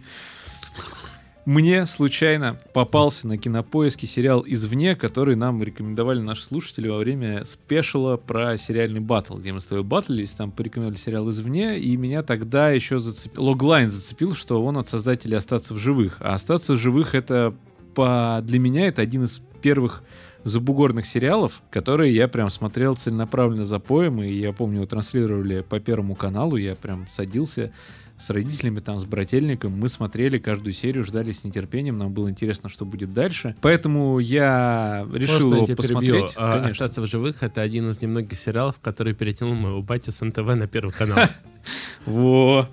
мне 1.47 1.87
случайно 1.87 2.59
попался 2.73 3.29
на 3.29 3.39
кинопоиске 3.39 4.09
сериал 4.09 4.45
«Извне», 4.45 4.97
который 4.97 5.37
нам 5.37 5.63
рекомендовали 5.63 6.21
наши 6.21 6.43
слушатели 6.43 6.89
во 6.89 6.99
время 6.99 7.45
спешила 7.45 8.17
про 8.17 8.59
сериальный 8.59 8.99
батл, 8.99 9.37
где 9.37 9.53
мы 9.53 9.61
с 9.61 9.67
тобой 9.67 9.85
батлились, 9.85 10.33
там 10.33 10.51
порекомендовали 10.51 10.99
сериал 10.99 11.31
«Извне», 11.31 11.79
и 11.79 11.97
меня 11.97 12.25
тогда 12.25 12.71
еще 12.71 12.99
зацепил, 12.99 13.45
логлайн 13.45 13.91
зацепил, 13.91 14.35
что 14.35 14.61
он 14.61 14.77
от 14.77 14.89
создателей 14.89 15.37
«Остаться 15.37 15.73
в 15.73 15.79
живых». 15.79 16.17
А 16.21 16.35
«Остаться 16.35 16.73
в 16.73 16.79
живых»— 16.79 17.15
это 17.15 17.55
по... 17.95 18.41
для 18.43 18.59
меня 18.59 18.89
это 18.89 19.03
один 19.03 19.23
из 19.23 19.41
первых 19.63 20.03
забугорных 20.47 21.07
сериалов, 21.07 21.61
которые 21.71 22.15
я 22.15 22.29
прям 22.29 22.51
смотрел 22.51 22.95
целенаправленно 22.95 23.65
за 23.65 23.81
поем, 23.81 24.23
и 24.23 24.33
я 24.33 24.53
помню, 24.53 24.77
его 24.77 24.87
транслировали 24.87 25.63
по 25.63 25.81
Первому 25.81 26.15
каналу, 26.15 26.57
я 26.57 26.77
прям 26.77 27.07
садился 27.11 27.73
с 28.17 28.31
родителями, 28.31 28.79
там, 28.79 28.99
с 29.01 29.05
брательником, 29.05 29.73
мы 29.73 29.89
смотрели 29.89 30.39
каждую 30.39 30.73
серию, 30.73 31.03
ждали 31.03 31.33
с 31.33 31.43
нетерпением, 31.43 31.99
нам 31.99 32.13
было 32.13 32.31
интересно, 32.31 32.69
что 32.69 32.85
будет 32.85 33.13
дальше. 33.13 33.57
Поэтому 33.61 34.21
я 34.21 35.05
решил 35.13 35.51
Можно 35.51 35.65
его 35.65 35.77
посмотреть. 35.77 36.33
А. 36.37 36.65
«Остаться 36.65 37.03
в 37.03 37.07
живых»— 37.07 37.39
это 37.43 37.61
один 37.61 37.91
из 37.91 38.01
немногих 38.01 38.39
сериалов, 38.39 38.77
который 38.81 39.15
перетянул 39.15 39.55
моего 39.55 39.83
батю 39.83 40.13
с 40.13 40.25
НТВ 40.25 40.39
на 40.39 40.69
Первый 40.69 40.93
канал. 40.93 41.19
Во! 42.07 42.69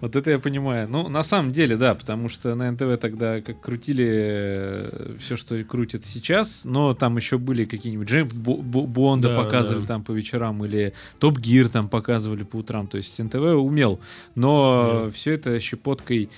Вот 0.00 0.14
это 0.14 0.30
я 0.30 0.38
понимаю. 0.38 0.88
Ну, 0.88 1.08
на 1.08 1.22
самом 1.24 1.52
деле, 1.52 1.76
да, 1.76 1.94
потому 1.94 2.28
что 2.28 2.54
на 2.54 2.70
НТВ 2.70 3.00
тогда 3.00 3.40
как 3.40 3.60
крутили 3.60 5.16
все, 5.18 5.34
что 5.36 5.62
крутят 5.64 6.04
сейчас, 6.04 6.64
но 6.64 6.94
там 6.94 7.16
еще 7.16 7.36
были 7.38 7.64
какие-нибудь 7.64 8.08
Джеймс 8.08 8.32
Бо- 8.32 8.58
Бо- 8.62 8.86
Бонда 8.86 9.30
Да, 9.30 9.42
показывали 9.42 9.80
да. 9.80 9.86
там 9.86 10.04
по 10.04 10.12
вечерам, 10.12 10.64
или 10.64 10.92
Топ 11.18 11.38
Гир 11.38 11.68
там 11.68 11.88
показывали 11.88 12.44
по 12.44 12.56
утрам. 12.56 12.86
То 12.86 12.96
есть 12.96 13.18
НТВ 13.18 13.36
умел. 13.36 13.98
Но 14.36 15.10
все 15.12 15.32
это 15.32 15.58
щепоткой 15.60 16.30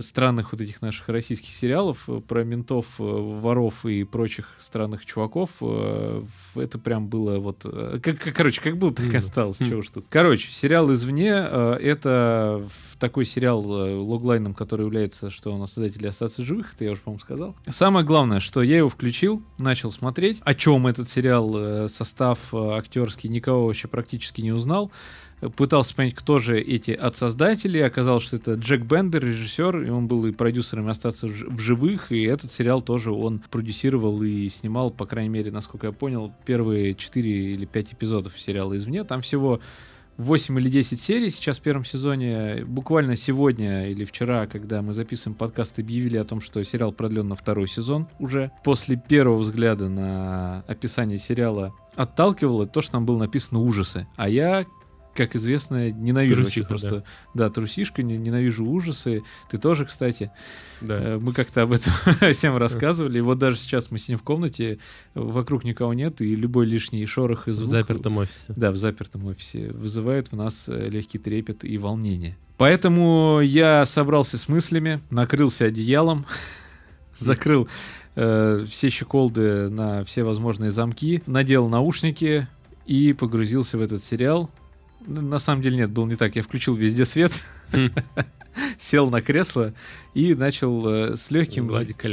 странных 0.00 0.52
вот 0.52 0.60
этих 0.60 0.80
наших 0.80 1.08
российских 1.08 1.54
сериалов 1.54 2.08
э, 2.08 2.20
про 2.26 2.44
ментов, 2.44 2.86
э, 2.98 3.02
воров 3.02 3.84
и 3.84 4.04
прочих 4.04 4.48
странных 4.58 5.04
чуваков. 5.04 5.50
э, 5.60 6.22
Это 6.54 6.78
прям 6.78 7.08
было 7.08 7.38
вот... 7.38 7.66
Как, 8.02 8.18
как- 8.18 8.34
короче, 8.34 8.60
как 8.62 8.78
было, 8.78 8.92
так 8.94 9.12
и 9.12 9.16
осталось. 9.16 9.58
Чего 9.58 9.80
уж 9.80 9.90
тут. 9.90 10.06
Короче, 10.08 10.50
сериал 10.50 10.92
«Извне» 10.92 11.30
это 11.30 12.66
такой 12.98 13.24
сериал 13.24 13.60
логлайном, 13.60 14.54
который 14.54 14.86
является, 14.86 15.30
что 15.30 15.52
он 15.52 15.66
создатели 15.68 16.06
«Остаться 16.06 16.42
живых», 16.42 16.72
это 16.74 16.84
я 16.84 16.92
уже, 16.92 17.02
по-моему, 17.02 17.20
сказал. 17.20 17.56
Самое 17.68 18.06
главное, 18.06 18.40
что 18.40 18.62
я 18.62 18.78
его 18.78 18.88
включил, 18.88 19.42
начал 19.58 19.92
смотреть. 19.92 20.40
О 20.44 20.54
чем 20.54 20.86
этот 20.86 21.08
сериал, 21.08 21.88
состав 21.88 22.54
актерский, 22.54 23.28
никого 23.28 23.66
вообще 23.66 23.88
практически 23.88 24.40
не 24.40 24.52
узнал 24.52 24.90
пытался 25.56 25.94
понять, 25.94 26.14
кто 26.14 26.38
же 26.38 26.60
эти 26.60 26.92
от 26.92 27.16
создателей. 27.16 27.84
Оказалось, 27.84 28.22
что 28.22 28.36
это 28.36 28.54
Джек 28.54 28.82
Бендер, 28.82 29.24
режиссер, 29.24 29.82
и 29.82 29.90
он 29.90 30.06
был 30.06 30.26
и 30.26 30.32
продюсером 30.32 30.88
«Остаться 30.88 31.26
в 31.26 31.58
живых», 31.58 32.12
и 32.12 32.22
этот 32.22 32.52
сериал 32.52 32.82
тоже 32.82 33.12
он 33.12 33.42
продюсировал 33.50 34.22
и 34.22 34.48
снимал, 34.48 34.90
по 34.90 35.06
крайней 35.06 35.30
мере, 35.30 35.50
насколько 35.50 35.88
я 35.88 35.92
понял, 35.92 36.32
первые 36.44 36.94
4 36.94 37.52
или 37.52 37.64
5 37.64 37.94
эпизодов 37.94 38.40
сериала 38.40 38.76
«Извне». 38.76 39.04
Там 39.04 39.20
всего 39.22 39.60
8 40.18 40.58
или 40.60 40.68
10 40.68 41.00
серий 41.00 41.30
сейчас 41.30 41.58
в 41.58 41.62
первом 41.62 41.84
сезоне. 41.84 42.64
Буквально 42.66 43.16
сегодня 43.16 43.88
или 43.88 44.04
вчера, 44.04 44.46
когда 44.46 44.82
мы 44.82 44.92
записываем 44.92 45.36
подкаст, 45.36 45.78
объявили 45.78 46.16
о 46.16 46.24
том, 46.24 46.40
что 46.40 46.62
сериал 46.64 46.92
продлен 46.92 47.28
на 47.28 47.36
второй 47.36 47.66
сезон 47.66 48.08
уже. 48.18 48.52
После 48.62 48.96
первого 48.96 49.38
взгляда 49.38 49.88
на 49.88 50.64
описание 50.68 51.18
сериала 51.18 51.72
отталкивало 51.96 52.66
то, 52.66 52.80
что 52.80 52.92
там 52.92 53.06
было 53.06 53.18
написано 53.18 53.60
ужасы. 53.60 54.06
А 54.16 54.28
я, 54.28 54.66
как 55.14 55.36
известно, 55.36 55.90
ненавижу 55.90 56.42
Трусиха, 56.42 56.68
просто... 56.68 57.04
Да, 57.34 57.50
трусишка, 57.50 58.02
не- 58.02 58.16
ненавижу 58.16 58.64
ужасы. 58.64 59.22
Ты 59.50 59.58
тоже, 59.58 59.84
кстати. 59.84 60.30
Да. 60.80 60.94
Э, 61.14 61.18
Мы 61.18 61.32
как-то 61.32 61.62
об 61.62 61.72
этом 61.72 61.92
всем 62.32 62.56
рассказывали. 62.56 63.18
И 63.18 63.20
вот 63.20 63.38
даже 63.38 63.56
сейчас 63.58 63.90
мы 63.90 63.98
сидим 63.98 64.18
в 64.18 64.22
комнате, 64.22 64.78
вокруг 65.14 65.64
никого 65.64 65.92
нет, 65.94 66.20
и 66.22 66.34
любой 66.34 66.66
лишний 66.66 67.04
шорох 67.06 67.46
и 67.48 67.50
В 67.50 67.54
звук... 67.54 67.70
запертом 67.70 68.16
офисе. 68.18 68.38
Да, 68.48 68.70
в 68.72 68.76
запертом 68.76 69.26
офисе 69.26 69.70
вызывает 69.72 70.32
в 70.32 70.36
нас 70.36 70.68
э, 70.68 70.88
легкий 70.88 71.18
трепет 71.18 71.64
и 71.64 71.76
волнение. 71.78 72.36
Поэтому 72.58 73.40
я 73.42 73.84
собрался 73.84 74.38
с 74.38 74.48
мыслями, 74.48 75.00
накрылся 75.10 75.64
одеялом, 75.66 76.24
закрыл 77.16 77.68
э, 78.14 78.64
все 78.68 78.88
щеколды 78.88 79.68
на 79.68 80.04
все 80.04 80.22
возможные 80.22 80.70
замки, 80.70 81.22
надел 81.26 81.68
наушники 81.68 82.46
и 82.86 83.12
погрузился 83.12 83.78
в 83.78 83.80
этот 83.82 84.02
сериал. 84.02 84.50
На 85.06 85.38
самом 85.38 85.62
деле 85.62 85.76
нет, 85.76 85.90
было 85.90 86.06
не 86.06 86.16
так. 86.16 86.36
Я 86.36 86.42
включил 86.42 86.74
везде 86.74 87.04
свет, 87.04 87.32
сел 88.78 89.10
на 89.10 89.22
кресло 89.22 89.74
и 90.14 90.34
начал 90.34 90.86
э, 90.86 91.16
с 91.16 91.30
легким 91.30 91.68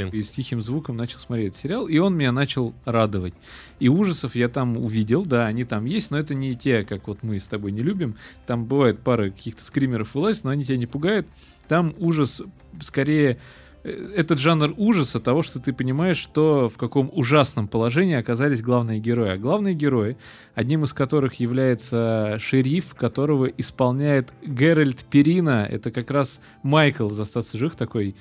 и 0.10 0.22
с 0.22 0.30
тихим 0.30 0.62
звуком 0.62 0.98
начал 0.98 1.20
смотреть 1.20 1.56
сериал, 1.56 1.88
и 1.88 1.98
он 1.98 2.16
меня 2.16 2.32
начал 2.32 2.74
радовать. 2.86 3.34
И 3.80 3.90
ужасов 3.90 4.36
я 4.36 4.48
там 4.48 4.78
увидел, 4.78 5.26
да, 5.26 5.46
они 5.46 5.66
там 5.66 5.86
есть, 5.86 6.12
но 6.12 6.18
это 6.18 6.36
не 6.36 6.56
те, 6.56 6.84
как 6.84 7.08
вот 7.08 7.24
мы 7.24 7.40
с 7.40 7.48
тобой 7.48 7.72
не 7.72 7.82
любим. 7.82 8.16
Там 8.48 8.66
бывает 8.66 9.00
пара 9.00 9.30
каких-то 9.30 9.64
скримеров 9.64 10.16
вылазит, 10.16 10.44
но 10.44 10.52
они 10.52 10.66
тебя 10.66 10.78
не 10.78 10.88
пугают. 10.88 11.28
Там 11.68 11.94
ужас 12.00 12.42
скорее 12.82 13.40
этот 13.84 14.40
жанр 14.40 14.74
ужаса 14.78 15.20
того, 15.20 15.42
что 15.42 15.60
ты 15.60 15.72
понимаешь, 15.74 16.18
что 16.18 16.70
в 16.70 16.78
каком 16.78 17.10
ужасном 17.14 17.68
положении 17.68 18.16
оказались 18.16 18.62
главные 18.62 19.00
герои. 19.00 19.30
А 19.32 19.38
главные 19.38 19.74
герои, 19.74 20.18
одним 20.54 20.84
из 20.84 20.94
которых 20.94 21.36
является 21.36 22.38
шериф, 22.40 22.94
которого 22.96 23.46
исполняет 23.46 24.34
Геральт 24.46 25.06
Перина. 25.06 25.66
Это 25.70 25.92
как 25.92 26.12
раз 26.12 26.42
Майкл 26.64 27.08
из 27.08 27.20
«Остаться 27.20 27.58
живых» 27.58 27.76
такой 27.76 28.16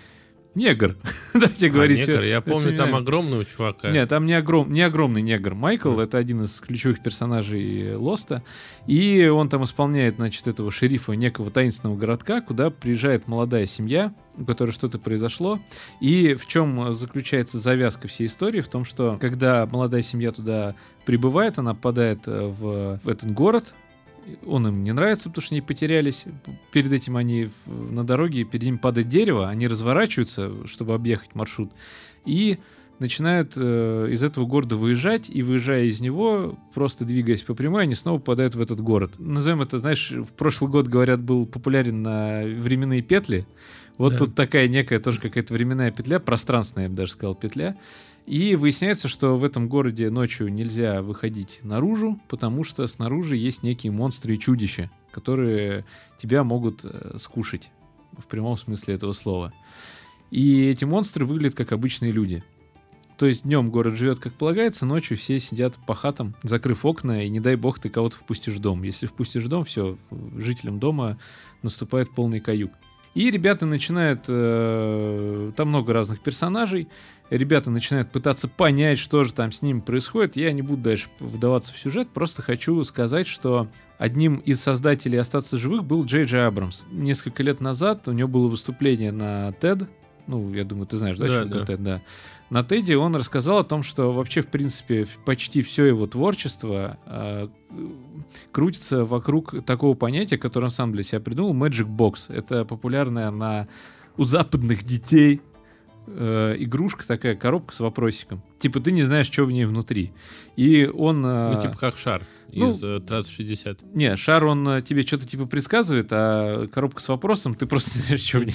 негр. 0.55 0.97
Давайте 1.35 1.69
А, 1.69 1.71
говорить. 1.71 2.07
негр, 2.07 2.21
э, 2.21 2.29
я 2.29 2.41
помню, 2.41 2.77
там 2.77 2.95
огромного 2.95 3.45
чувака. 3.45 3.91
Нет, 3.91 4.09
там 4.09 4.27
не, 4.27 4.35
огром, 4.35 4.71
не 4.71 4.83
огромный 4.83 5.23
негр. 5.23 5.55
Майкл 5.55 5.99
это 5.99 6.19
один 6.19 6.43
из 6.43 6.61
ключевых 6.61 7.03
персонажей 7.03 7.95
Лоста. 7.95 8.43
И 8.87 9.27
он 9.27 9.49
там 9.49 9.65
исполняет, 9.65 10.17
значит, 10.17 10.47
этого 10.49 10.71
шерифа 10.71 11.13
некого 11.13 11.51
таинственного 11.51 11.97
городка, 11.97 12.41
куда 12.41 12.71
приезжает 12.71 13.29
молодая 13.29 13.67
семья, 13.67 14.13
у 14.39 14.45
которой 14.45 14.71
что-то 14.71 14.99
произошло. 14.99 15.59
И 16.01 16.35
в 16.35 16.47
чем 16.47 16.93
заключается 16.93 17.59
завязка 17.59 18.09
всей 18.09 18.27
истории? 18.27 18.61
В 18.61 18.69
том, 18.69 18.85
что 18.85 19.19
когда 19.21 19.67
молодая 19.67 20.03
семья 20.03 20.31
туда 20.31 20.75
прибывает, 21.05 21.59
она 21.59 21.75
попадает 21.75 22.27
э, 22.27 22.47
в, 22.47 23.01
в 23.03 23.09
этот 23.09 23.33
город, 23.33 23.75
он 24.47 24.69
им 24.69 24.85
не 24.85 24.93
нравится, 24.93 25.29
потому 25.31 25.43
что 25.43 25.55
они 25.55 25.63
потерялись. 25.63 26.25
Перед 26.71 26.93
этим 26.93 27.17
они 27.17 27.51
на 27.67 28.05
дороге, 28.05 28.45
перед 28.45 28.65
ним 28.65 28.79
падает 28.79 29.09
дерево, 29.09 29.49
они 29.49 29.67
разворачиваются, 29.67 30.67
чтобы 30.67 30.95
объехать 30.95 31.35
маршрут, 31.35 31.73
и 32.25 32.59
начинают 32.99 33.53
э, 33.57 34.09
из 34.11 34.25
этого 34.25 34.45
города 34.47 34.77
выезжать, 34.77 35.31
и 35.31 35.43
выезжая 35.43 35.85
из 35.85 36.01
него, 36.01 36.59
просто 36.75 37.05
двигаясь 37.05 37.43
по 37.43 37.55
прямой, 37.55 37.85
они 37.85 37.95
снова 37.95 38.19
попадают 38.19 38.55
в 38.55 38.61
этот 38.61 38.81
город. 38.81 39.13
Назовем 39.19 39.63
это, 39.63 39.79
знаешь, 39.79 40.11
в 40.11 40.33
прошлый 40.33 40.71
год, 40.71 40.89
говорят, 40.89 41.21
был 41.21 41.47
популярен 41.47 42.03
на 42.03 42.43
временные 42.43 43.03
петли. 43.03 43.47
Вот 43.99 44.13
Да. 44.13 44.19
тут 44.19 44.35
такая 44.35 44.69
некая 44.69 45.01
тоже 45.01 45.21
какая-то 45.21 45.53
временная 45.53 45.91
петля, 45.91 46.21
пространственная, 46.21 46.85
я 46.85 46.91
бы 46.91 46.97
даже 46.97 47.13
сказал, 47.13 47.35
петля. 47.35 47.77
И 48.27 48.57
выясняется, 48.57 49.09
что 49.09 49.37
в 49.37 49.45
этом 49.45 49.69
городе 49.69 50.11
ночью 50.11 50.53
нельзя 50.53 51.03
выходить 51.03 51.61
наружу, 51.63 52.21
потому 52.29 52.63
что 52.63 52.87
снаружи 52.87 53.37
есть 53.37 53.63
некие 53.63 53.91
монстры 53.91 54.35
и 54.35 54.39
чудища, 54.39 54.91
которые 55.11 55.85
тебя 56.19 56.45
могут 56.45 56.85
э, 56.85 57.17
скушать 57.19 57.71
в 58.17 58.27
прямом 58.27 58.57
смысле 58.57 58.95
этого 58.95 59.13
слова. 59.15 59.53
И 60.31 60.67
эти 60.67 60.85
монстры 60.85 61.25
выглядят 61.25 61.57
как 61.57 61.73
обычные 61.73 62.13
люди. 62.13 62.45
То 63.17 63.27
есть 63.27 63.43
днем 63.43 63.71
город 63.71 63.95
живет 63.95 64.21
как 64.21 64.35
полагается, 64.35 64.87
ночью 64.87 65.17
все 65.17 65.41
сидят 65.41 65.75
по 65.87 65.95
хатам, 65.95 66.37
закрыв 66.43 66.85
окна, 66.85 67.25
и 67.25 67.29
не 67.31 67.41
дай 67.41 67.57
бог 67.57 67.81
ты 67.81 67.89
кого-то 67.89 68.17
впустишь 68.17 68.55
в 68.55 68.61
дом. 68.61 68.83
Если 68.85 69.07
впустишь 69.07 69.43
в 69.43 69.49
дом, 69.49 69.65
все, 69.65 69.99
жителям 70.37 70.79
дома 70.79 71.19
наступает 71.63 72.15
полный 72.15 72.41
каюк. 72.41 72.71
И 73.19 73.33
ребята 73.33 73.67
начинают... 73.67 74.27
э, 74.29 75.51
там 75.57 75.71
много 75.71 75.93
разных 75.93 76.21
персонажей. 76.21 76.87
Ребята 77.31 77.69
начинают 77.69 78.13
пытаться 78.13 78.47
понять, 78.47 78.97
что 79.01 79.25
же 79.25 79.35
там 79.35 79.51
с 79.51 79.61
ними 79.61 79.81
происходит. 79.81 80.37
Я 80.37 80.53
не 80.53 80.63
буду 80.63 80.83
дальше 80.83 81.09
вдаваться 81.19 81.73
в 81.73 81.79
сюжет, 81.81 82.11
просто 82.11 82.43
хочу 82.43 82.81
сказать, 82.85 83.27
что 83.27 83.67
одним 83.99 84.37
из 84.37 84.61
создателей 84.61 85.19
«Остаться 85.19 85.59
живых» 85.59 85.83
был 85.83 86.05
Джей 86.05 86.27
Джей 86.27 86.47
Абрамс. 86.47 86.85
Несколько 86.93 87.43
лет 87.43 87.61
назад 87.61 88.07
у 88.07 88.13
него 88.13 88.29
было 88.29 88.47
выступление 88.47 89.11
на 89.11 89.49
TED. 89.49 89.89
Ну, 90.29 90.53
я 90.55 90.65
думаю, 90.65 90.87
ты 90.87 90.97
знаешь, 90.99 91.17
да, 91.17 91.27
Да, 91.27 91.45
да. 91.45 91.65
TED, 91.65 91.77
да. 91.79 92.03
На 92.51 92.63
Теди 92.63 92.95
он 92.95 93.17
рассказал 93.17 93.59
о 93.59 93.65
том, 93.65 93.83
что 93.83 94.13
вообще, 94.13 94.41
в 94.41 94.47
принципе, 94.47 95.07
почти 95.25 95.63
все 95.63 95.87
его 95.87 96.07
творчество 96.07 96.99
э, 97.07 97.49
крутится 98.53 99.05
вокруг 99.05 99.65
такого 99.65 99.95
понятия, 99.95 100.39
которое 100.39 100.67
он 100.67 100.71
сам 100.71 100.93
для 100.93 101.03
себя 101.03 101.21
придумал, 101.21 101.55
Magic 101.55 101.87
Box. 101.87 102.33
Это 102.33 102.65
популярная 102.65 103.31
на 103.31 103.69
у 104.17 104.25
западных 104.25 104.83
детей 104.85 105.41
э, 106.07 106.57
игрушка, 106.59 107.07
такая 107.07 107.37
коробка 107.37 107.75
с 107.75 107.81
вопросиком. 107.81 108.43
Типа 108.59 108.81
ты 108.81 108.93
не 108.93 109.03
знаешь, 109.03 109.27
что 109.27 109.45
в 109.45 109.53
ней 109.53 109.65
внутри. 109.65 110.13
И 110.57 110.87
он... 110.87 111.25
э, 111.25 111.55
Ну, 111.55 111.61
типа 111.61 111.79
как 111.79 111.99
шар 111.99 112.23
ну, 112.53 112.71
из 112.71 112.83
э, 112.83 113.01
Трасс 113.01 113.29
60. 113.29 113.95
не, 113.95 114.17
шар, 114.17 114.45
он 114.45 114.67
э, 114.69 114.81
тебе 114.81 115.03
что-то 115.03 115.27
типа 115.27 115.47
предсказывает, 115.47 116.09
а 116.11 116.67
коробка 116.69 117.03
с 117.03 117.09
вопросом, 117.09 117.55
ты 117.55 117.67
просто 117.67 117.99
не 117.99 118.03
знаешь, 118.05 118.21
что 118.21 118.39
в 118.41 118.45
ней. 118.45 118.55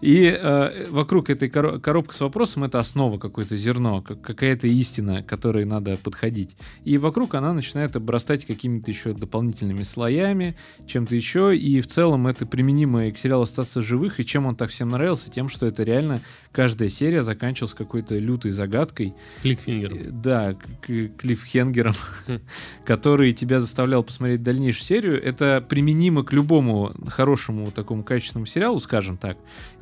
И 0.00 0.24
э, 0.24 0.86
вокруг 0.90 1.30
этой 1.30 1.48
коро- 1.48 1.78
коробки 1.80 2.14
с 2.14 2.20
вопросом 2.20 2.64
это 2.64 2.78
основа, 2.80 3.18
какое-то 3.18 3.56
зерно, 3.56 4.02
как- 4.02 4.20
какая-то 4.20 4.66
истина, 4.68 5.22
к 5.22 5.26
которой 5.26 5.64
надо 5.64 5.96
подходить. 5.96 6.56
И 6.84 6.98
вокруг 6.98 7.34
она 7.34 7.52
начинает 7.52 7.96
обрастать 7.96 8.44
какими-то 8.44 8.90
еще 8.90 9.12
дополнительными 9.12 9.82
слоями, 9.82 10.56
чем-то 10.86 11.16
еще. 11.16 11.56
И 11.56 11.80
в 11.80 11.86
целом 11.86 12.26
это 12.26 12.46
применимо 12.46 13.06
и 13.06 13.12
к 13.12 13.18
сериалу 13.18 13.42
«Остаться 13.44 13.82
живых». 13.82 14.20
И 14.20 14.24
чем 14.24 14.46
он 14.46 14.56
так 14.56 14.70
всем 14.70 14.88
нравился? 14.90 15.30
Тем, 15.30 15.48
что 15.48 15.66
это 15.66 15.82
реально 15.82 16.20
каждая 16.52 16.88
серия 16.88 17.22
заканчивалась 17.22 17.74
какой-то 17.74 18.18
лютой 18.18 18.50
загадкой. 18.50 19.14
Кликфингер. 19.42 19.92
Э, 19.94 20.10
Да, 20.10 20.54
к- 20.54 20.86
к- 20.86 21.16
клиффхенгером, 21.18 21.94
Хм. 22.26 22.40
который 22.84 23.32
тебя 23.32 23.60
заставлял 23.60 24.02
посмотреть 24.02 24.42
дальнейшую 24.42 24.84
серию. 24.84 25.22
Это 25.22 25.64
применимо 25.66 26.24
к 26.24 26.32
любому 26.32 26.92
хорошему 27.08 27.70
такому 27.70 28.02
качественному 28.04 28.46
сериалу, 28.46 28.78
скажем 28.78 29.16
так. 29.16 29.36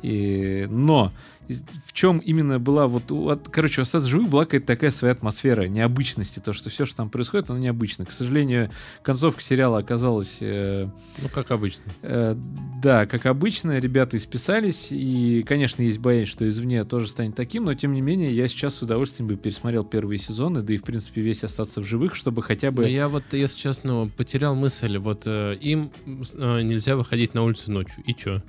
И, 0.05 0.67
но 0.69 1.11
в 1.87 1.93
чем 1.93 2.19
именно 2.19 2.59
была 2.59 2.87
вот... 2.87 3.11
от- 3.11 3.49
Короче, 3.49 3.81
у 3.81 3.83
«Остаться 3.83 4.07
живых» 4.09 4.29
была 4.29 4.45
какая-то 4.45 4.65
такая 4.67 4.89
своя 4.91 5.13
атмосфера 5.13 5.63
необычности. 5.67 6.39
То, 6.39 6.53
что 6.53 6.69
все, 6.69 6.85
что 6.85 6.97
там 6.97 7.09
происходит, 7.09 7.49
оно 7.49 7.59
необычно. 7.59 8.05
К 8.05 8.11
сожалению, 8.11 8.69
концовка 9.03 9.41
сериала 9.41 9.79
оказалась... 9.79 10.37
э, 10.41 10.87
Ну, 11.21 11.29
как 11.29 11.51
обычно. 11.51 11.81
Э, 12.01 12.35
Да, 12.81 13.05
как 13.05 13.25
обычно, 13.25 13.77
ребята 13.79 14.17
исписались, 14.17 14.87
и, 14.91 15.43
конечно, 15.47 15.81
есть 15.83 15.99
боязнь, 15.99 16.29
что 16.29 16.47
извне 16.47 16.83
тоже 16.83 17.07
станет 17.07 17.35
таким, 17.35 17.65
но, 17.65 17.73
тем 17.73 17.93
не 17.93 18.01
менее, 18.01 18.35
я 18.35 18.47
сейчас 18.47 18.75
с 18.75 18.81
удовольствием 18.81 19.27
бы 19.27 19.35
пересмотрел 19.35 19.83
первые 19.85 20.17
сезоны, 20.19 20.61
да 20.61 20.73
и, 20.73 20.77
в 20.77 20.83
принципе, 20.83 21.21
весь 21.21 21.43
остаться 21.43 21.81
в 21.81 21.85
живых, 21.85 22.15
чтобы 22.15 22.41
хотя 22.43 22.67
Но 22.71 22.77
бы... 22.77 22.89
я 22.89 23.07
вот, 23.07 23.23
если 23.31 23.57
честно, 23.57 24.09
потерял 24.17 24.55
мысль. 24.55 24.97
Вот 24.97 25.23
э, 25.25 25.55
им 25.61 25.91
э, 26.05 26.61
нельзя 26.61 26.95
выходить 26.95 27.33
на 27.33 27.43
улицу 27.43 27.71
ночью. 27.71 28.03
И 28.05 28.13
чё? 28.13 28.41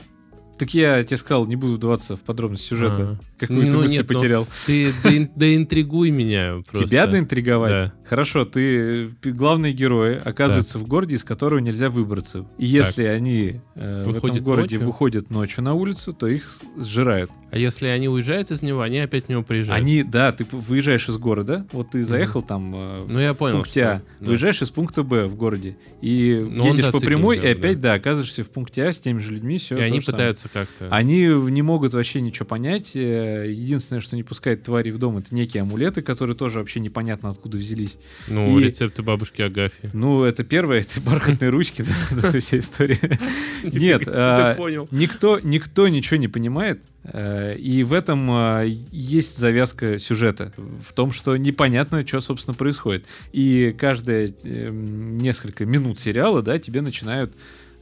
Так 0.58 0.74
я 0.74 1.02
тебе 1.02 1.16
сказал, 1.16 1.46
не 1.46 1.56
буду 1.56 1.74
вдаваться 1.74 2.16
в 2.16 2.20
подробности 2.20 2.66
сюжета. 2.68 3.18
А. 3.20 3.35
Какую 3.38 3.70
Ну, 3.70 3.80
мысль 3.80 3.92
нет, 3.92 4.06
ну, 4.08 4.14
потерял. 4.14 4.48
Ты 4.66 4.86
доин- 5.04 5.30
доинтригуй 5.36 6.10
меня 6.10 6.62
просто. 6.66 6.88
Тебя 6.88 7.06
доинтриговать? 7.06 7.70
Да. 7.70 7.92
Хорошо, 8.08 8.44
ты 8.44 9.10
э, 9.22 9.30
главные 9.30 9.72
герои 9.72 10.20
оказываются 10.24 10.78
в 10.78 10.86
городе, 10.86 11.16
из 11.16 11.24
которого 11.24 11.58
нельзя 11.58 11.90
выбраться. 11.90 12.46
И 12.56 12.64
если 12.66 13.04
они 13.04 13.60
э, 13.74 14.04
в 14.06 14.16
этом 14.24 14.38
городе 14.42 14.76
ночью? 14.76 14.86
выходят 14.86 15.30
ночью 15.30 15.62
на 15.64 15.74
улицу, 15.74 16.12
то 16.12 16.26
их 16.26 16.48
сжирают. 16.78 17.30
А 17.50 17.58
если 17.58 17.86
они 17.86 18.08
уезжают 18.08 18.50
из 18.50 18.60
него, 18.62 18.80
они 18.82 18.98
опять 18.98 19.26
в 19.26 19.28
него 19.28 19.42
приезжают. 19.42 19.80
Они, 19.82 20.02
да, 20.02 20.32
ты 20.32 20.46
выезжаешь 20.50 21.08
из 21.08 21.16
города, 21.16 21.66
вот 21.72 21.90
ты 21.90 22.02
заехал 22.02 22.42
там 22.42 22.72
э, 22.74 23.06
Ну, 23.08 23.18
я 23.20 23.32
в 23.34 23.36
понял. 23.36 23.56
пункте 23.56 23.80
что- 23.80 23.92
А, 23.92 24.02
да. 24.20 24.26
выезжаешь 24.26 24.62
из 24.62 24.70
пункта 24.70 25.02
Б 25.02 25.26
в 25.26 25.36
городе 25.36 25.76
и 26.00 26.44
Ну, 26.48 26.66
едешь 26.66 26.90
по 26.90 27.00
прямой, 27.00 27.38
и 27.38 27.40
да, 27.42 27.48
опять, 27.50 27.80
да, 27.80 27.92
оказываешься 27.94 28.44
в 28.44 28.50
пункте 28.50 28.84
А 28.84 28.92
с 28.92 28.98
теми 28.98 29.18
же 29.18 29.32
людьми, 29.34 29.58
все. 29.58 29.78
И 29.78 29.80
они 29.80 30.00
пытаются 30.00 30.48
как-то... 30.48 30.88
Они 30.90 31.22
не 31.26 31.62
могут 31.62 31.94
вообще 31.94 32.20
ничего 32.20 32.46
понять. 32.46 32.92
Э, 33.26 33.50
Единственное, 33.50 34.00
что 34.00 34.16
не 34.16 34.22
пускает 34.22 34.62
твари 34.62 34.90
в 34.90 34.98
дом, 34.98 35.18
это 35.18 35.34
некие 35.34 35.62
амулеты, 35.62 36.02
которые 36.02 36.36
тоже 36.36 36.58
вообще 36.58 36.80
непонятно 36.80 37.30
откуда 37.30 37.58
взялись. 37.58 37.98
Ну, 38.28 38.58
и- 38.58 38.64
рецепты 38.64 39.02
бабушки 39.02 39.42
Агафьи. 39.42 39.90
Ну, 39.92 40.24
это 40.24 40.44
первое, 40.44 40.80
это 40.80 41.00
бархатные 41.00 41.50
ручки, 41.50 41.82
да, 41.82 42.18
эта 42.28 42.40
вся 42.40 42.58
история. 42.58 43.18
Нет, 43.62 44.04
Ты 44.04 44.10
а, 44.14 44.56
никто, 44.90 45.40
никто 45.42 45.88
ничего 45.88 46.16
не 46.18 46.28
понимает, 46.28 46.82
э, 47.04 47.56
и 47.56 47.82
в 47.82 47.92
этом 47.92 48.28
а, 48.30 48.62
есть 48.62 49.38
завязка 49.38 49.98
сюжета, 49.98 50.52
в 50.56 50.92
том, 50.92 51.10
что 51.10 51.36
непонятно, 51.36 52.06
что, 52.06 52.20
собственно, 52.20 52.54
происходит. 52.54 53.04
И 53.32 53.74
каждые 53.78 54.34
эм, 54.44 55.18
несколько 55.18 55.66
минут 55.66 56.00
сериала, 56.00 56.42
да, 56.42 56.58
тебе 56.58 56.80
начинают 56.80 57.34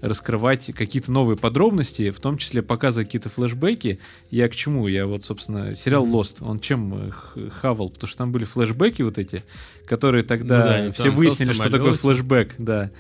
раскрывать 0.05 0.71
какие-то 0.75 1.11
новые 1.11 1.37
подробности, 1.37 2.11
в 2.11 2.21
том 2.21 2.37
числе 2.37 2.63
показывать 2.63 3.09
какие-то 3.09 3.31
флешбеки. 3.31 3.99
Я 4.31 4.49
к 4.49 4.55
чему? 4.55 4.87
Я 4.87 5.07
вот, 5.07 5.25
собственно, 5.25 5.75
сериал 5.75 6.07
Lost, 6.07 6.37
он 6.41 6.61
чем 6.61 7.13
э, 7.37 7.49
хавал? 7.61 7.89
Потому 7.89 8.09
что 8.09 8.19
там 8.19 8.31
были 8.33 8.45
флешбеки 8.45 9.03
вот 9.03 9.19
эти, 9.19 9.43
которые 9.87 10.23
тогда 10.23 10.79
Ну 10.79 10.87
да, 10.87 10.93
все 10.93 11.11
выяснили, 11.11 11.53
что 11.53 11.71
такое 11.71 11.95
флешбэк, 11.95 12.55
да 12.59 12.91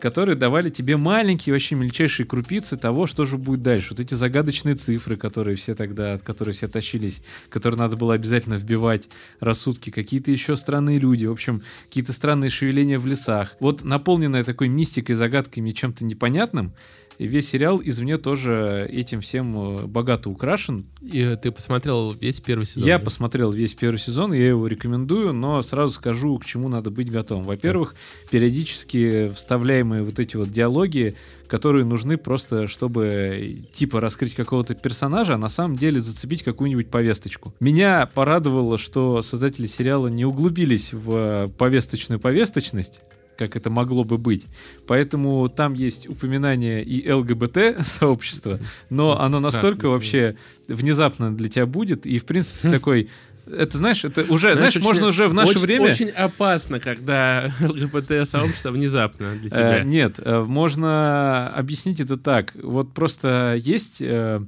которые 0.00 0.36
давали 0.36 0.70
тебе 0.70 0.96
маленькие, 0.96 1.52
вообще 1.52 1.74
мельчайшие 1.74 2.26
крупицы 2.26 2.76
того, 2.76 3.06
что 3.06 3.24
же 3.24 3.38
будет 3.38 3.62
дальше. 3.62 3.88
Вот 3.90 4.00
эти 4.00 4.14
загадочные 4.14 4.74
цифры, 4.74 5.16
которые 5.16 5.56
все 5.56 5.74
тогда, 5.74 6.14
от 6.14 6.22
которых 6.22 6.56
все 6.56 6.68
тащились, 6.68 7.22
которые 7.48 7.78
надо 7.78 7.96
было 7.96 8.14
обязательно 8.14 8.54
вбивать 8.54 9.08
рассудки, 9.40 9.90
какие-то 9.90 10.30
еще 10.30 10.56
странные 10.56 10.98
люди, 10.98 11.26
в 11.26 11.32
общем, 11.32 11.62
какие-то 11.88 12.12
странные 12.12 12.50
шевеления 12.50 12.98
в 12.98 13.06
лесах. 13.06 13.56
Вот 13.60 13.84
наполненная 13.84 14.44
такой 14.44 14.68
мистикой, 14.68 15.14
загадками, 15.14 15.70
чем-то 15.70 16.04
непонятным, 16.04 16.72
весь 17.18 17.48
сериал 17.48 17.80
извне 17.82 18.18
тоже 18.18 18.88
этим 18.90 19.20
всем 19.20 19.56
э, 19.56 19.86
богато 19.86 20.30
украшен. 20.30 20.84
И 21.02 21.20
э, 21.20 21.36
ты 21.36 21.50
посмотрел 21.50 22.12
весь 22.12 22.40
первый 22.40 22.66
сезон? 22.66 22.88
Я 22.88 22.98
да? 22.98 23.04
посмотрел 23.04 23.52
весь 23.52 23.74
первый 23.74 23.98
сезон, 23.98 24.32
я 24.32 24.48
его 24.48 24.66
рекомендую, 24.66 25.32
но 25.32 25.62
сразу 25.62 25.92
скажу, 25.92 26.38
к 26.38 26.44
чему 26.44 26.68
надо 26.68 26.90
быть 26.90 27.10
готовым. 27.10 27.44
Во-первых, 27.44 27.94
периодически 28.30 29.30
вставляемые 29.34 30.02
вот 30.02 30.18
эти 30.18 30.36
вот 30.36 30.50
диалоги, 30.50 31.14
которые 31.46 31.84
нужны 31.84 32.16
просто, 32.16 32.66
чтобы 32.66 33.04
э, 33.06 33.54
типа 33.72 34.00
раскрыть 34.00 34.34
какого-то 34.34 34.74
персонажа, 34.74 35.34
а 35.34 35.38
на 35.38 35.48
самом 35.48 35.76
деле 35.76 36.00
зацепить 36.00 36.42
какую-нибудь 36.42 36.88
повесточку. 36.88 37.54
Меня 37.60 38.08
порадовало, 38.12 38.78
что 38.78 39.22
создатели 39.22 39.66
сериала 39.66 40.08
не 40.08 40.24
углубились 40.24 40.92
в 40.92 41.50
повесточную 41.58 42.18
повесточность, 42.18 43.00
как 43.36 43.56
это 43.56 43.70
могло 43.70 44.04
бы 44.04 44.18
быть. 44.18 44.46
Поэтому 44.86 45.48
там 45.48 45.74
есть 45.74 46.08
упоминание 46.08 46.82
и 46.84 47.10
ЛГБТ 47.10 47.76
сообщества, 47.86 48.60
но 48.90 49.20
оно 49.20 49.40
настолько 49.40 49.82
да, 49.82 49.88
вообще 49.88 50.36
внезапно 50.68 51.34
для 51.36 51.48
тебя 51.48 51.66
будет, 51.66 52.06
и 52.06 52.18
в 52.18 52.24
принципе 52.24 52.70
такой 52.70 53.08
это 53.46 53.76
знаешь, 53.76 54.02
это 54.06 54.22
уже, 54.32 54.54
знаешь, 54.56 54.74
очень- 54.76 54.82
можно 54.86 55.08
уже 55.08 55.28
в 55.28 55.34
наше 55.34 55.50
очень- 55.52 55.60
время. 55.60 55.90
Очень 55.90 56.08
опасно, 56.08 56.80
когда 56.80 57.52
ЛГБТ-сообщество 57.60 58.70
внезапно 58.70 59.36
для 59.36 59.48
Э, 59.48 59.50
тебя. 59.50 59.82
нет, 59.84 60.14
э, 60.18 60.42
можно 60.44 61.48
объяснить 61.54 62.00
это 62.00 62.16
так. 62.16 62.54
Вот 62.54 62.94
просто 62.94 63.54
есть, 63.62 63.98
э, 64.00 64.40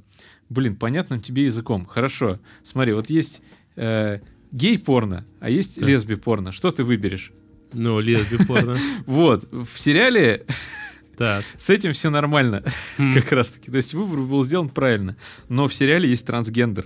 блин, 0.49 0.75
понятным 0.75 1.19
тебе 1.21 1.45
языком. 1.45 1.85
Хорошо, 1.85 2.39
смотри, 2.63 2.93
вот 2.93 3.09
есть 3.11 3.43
э, 3.75 4.19
гей-порно, 4.51 5.25
а 5.39 5.51
есть 5.51 5.75
Так. 5.75 5.87
лесби-порно. 5.87 6.51
Что 6.51 6.71
ты 6.71 6.83
выберешь? 6.83 7.31
Ну, 7.73 7.99
лесби 7.99 8.37
порно. 8.45 8.75
Вот, 9.05 9.47
в 9.51 9.77
сериале 9.79 10.45
Так. 11.17 11.43
с 11.57 11.69
этим 11.69 11.93
все 11.93 12.09
нормально, 12.09 12.63
как 12.97 13.31
раз 13.31 13.49
таки. 13.49 13.71
То 13.71 13.77
есть 13.77 13.93
выбор 13.93 14.19
был 14.19 14.43
сделан 14.43 14.69
правильно. 14.69 15.15
Но 15.49 15.67
в 15.67 15.73
сериале 15.73 16.09
есть 16.09 16.25
трансгендер, 16.25 16.85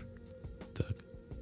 Так. 0.76 0.88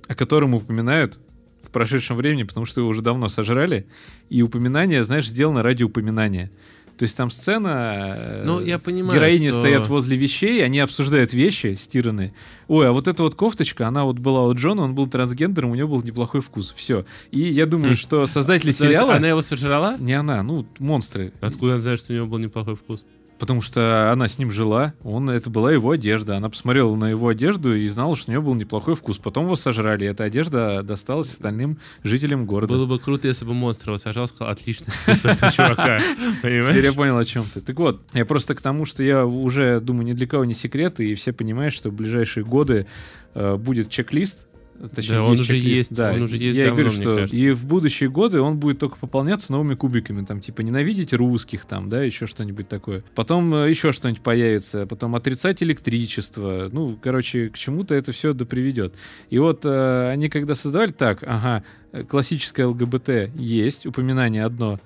о 0.07 0.15
котором 0.15 0.53
упоминают 0.53 1.19
в 1.63 1.71
прошедшем 1.71 2.17
времени, 2.17 2.43
потому 2.43 2.65
что 2.65 2.81
его 2.81 2.89
уже 2.89 3.01
давно 3.01 3.27
сожрали. 3.29 3.87
И 4.29 4.41
упоминание, 4.41 5.03
знаешь, 5.03 5.27
сделано 5.27 5.61
ради 5.63 5.83
упоминания. 5.83 6.51
То 6.99 7.03
есть 7.03 7.15
там 7.15 7.29
сцена... 7.29 8.13
э, 8.17 8.43
Ну, 8.45 8.59
я 8.59 8.77
понимаю, 8.77 9.17
Героини 9.17 9.51
что- 9.51 9.61
стоят 9.61 9.87
возле 9.87 10.17
вещей, 10.17 10.63
они 10.65 10.79
обсуждают 10.79 11.31
вещи 11.31 11.77
стиранные. 11.79 12.33
Ой, 12.67 12.89
а 12.89 12.91
вот 12.91 13.07
эта 13.07 13.23
вот 13.23 13.35
кофточка, 13.35 13.87
она 13.87 14.03
вот 14.03 14.19
была 14.19 14.45
у 14.45 14.53
Джона, 14.53 14.81
он 14.81 14.95
был 14.95 15.07
трансгендером, 15.07 15.71
у 15.71 15.75
него 15.75 15.87
был 15.95 16.03
неплохой 16.03 16.41
вкус. 16.41 16.73
Все. 16.75 17.05
И 17.31 17.39
я 17.39 17.65
думаю, 17.65 17.93
Хм. 17.93 17.95
что 17.95 18.27
создатели 18.27 18.71
сериала... 18.73 19.15
Она 19.15 19.29
его 19.29 19.41
сожрала? 19.41 19.95
Не 19.97 20.11
она, 20.13 20.43
ну, 20.43 20.65
монстры. 20.77 21.31
Откуда 21.39 21.73
она 21.75 21.81
знает, 21.81 21.99
что 21.99 22.11
у 22.11 22.15
него 22.17 22.27
был 22.27 22.37
неплохой 22.37 22.75
вкус? 22.75 23.05
Потому 23.39 23.61
что 23.61 24.11
она 24.11 24.27
с 24.27 24.37
ним 24.37 24.51
жила, 24.51 24.93
он, 25.01 25.29
это 25.29 25.49
была 25.49 25.71
его 25.71 25.91
одежда. 25.91 26.35
Она 26.35 26.49
посмотрела 26.49 26.93
на 26.95 27.09
его 27.09 27.29
одежду 27.29 27.73
и 27.73 27.87
знала, 27.87 28.15
что 28.17 28.29
у 28.29 28.31
нее 28.33 28.41
был 28.41 28.53
неплохой 28.53 28.95
вкус. 28.95 29.17
Потом 29.17 29.45
его 29.45 29.55
сожрали, 29.55 30.03
и 30.03 30.07
эта 30.09 30.25
одежда 30.25 30.83
досталась 30.83 31.29
остальным 31.29 31.79
жителям 32.03 32.45
города. 32.45 32.73
Было 32.73 32.85
бы 32.85 32.99
круто, 32.99 33.29
если 33.29 33.45
бы 33.45 33.53
монстр 33.53 33.89
его 33.89 33.97
сожрал, 33.97 34.27
сказал, 34.27 34.51
отличный 34.51 34.91
вкус 34.91 35.23
этого 35.23 35.51
чувака. 35.53 35.99
Теперь 36.41 36.85
я 36.85 36.93
понял, 36.93 37.17
о 37.17 37.23
чем 37.23 37.45
ты. 37.45 37.61
Так 37.61 37.77
вот, 37.77 38.01
я 38.13 38.25
просто 38.25 38.55
к 38.55 38.61
тому, 38.61 38.83
что 38.83 39.03
я 39.03 39.25
уже 39.25 39.79
думаю, 39.79 40.05
ни 40.05 40.11
для 40.11 40.27
кого 40.27 40.43
не 40.43 40.53
секрет, 40.53 40.99
и 40.99 41.15
все 41.15 41.31
понимают, 41.31 41.73
что 41.73 41.89
в 41.89 41.93
ближайшие 41.93 42.43
годы 42.43 42.87
э, 43.35 43.55
будет 43.55 43.89
чек-лист. 43.89 44.47
Точнее, 44.95 45.15
Да, 45.15 45.23
он 45.23 45.31
есть 45.31 45.41
уже 45.41 45.57
есть, 45.57 45.93
да. 45.93 46.13
он 46.13 46.21
уже 46.21 46.37
есть 46.37 46.57
Я 46.57 46.67
давно, 46.67 46.83
говорю, 46.83 46.91
что 47.01 47.15
кажется. 47.15 47.35
и 47.35 47.51
в 47.51 47.65
будущие 47.65 48.09
годы 48.09 48.39
он 48.39 48.57
будет 48.57 48.79
только 48.79 48.95
пополняться 48.95 49.51
новыми 49.51 49.75
кубиками, 49.75 50.23
там, 50.23 50.39
типа, 50.39 50.61
ненавидеть 50.61 51.11
русских, 51.13 51.65
там, 51.65 51.89
да, 51.89 52.01
еще 52.01 52.27
что-нибудь 52.27 52.69
такое. 52.69 53.03
Потом 53.13 53.53
э, 53.53 53.69
еще 53.69 53.91
что-нибудь 53.91 54.21
появится, 54.21 54.85
потом 54.87 55.15
отрицать 55.15 55.61
электричество. 55.61 56.69
Ну, 56.71 56.97
короче, 57.01 57.49
к 57.49 57.57
чему-то 57.57 57.93
это 57.93 58.11
все 58.13 58.33
да 58.33 58.45
приведет. 58.45 58.93
И 59.29 59.37
вот 59.37 59.61
э, 59.65 60.09
они 60.11 60.29
когда 60.29 60.55
создавали, 60.55 60.91
так, 60.91 61.23
ага, 61.23 61.63
э, 61.91 62.03
классическое 62.03 62.65
ЛГБТ 62.67 63.31
есть, 63.35 63.85
упоминание 63.85 64.45
одно. 64.45 64.79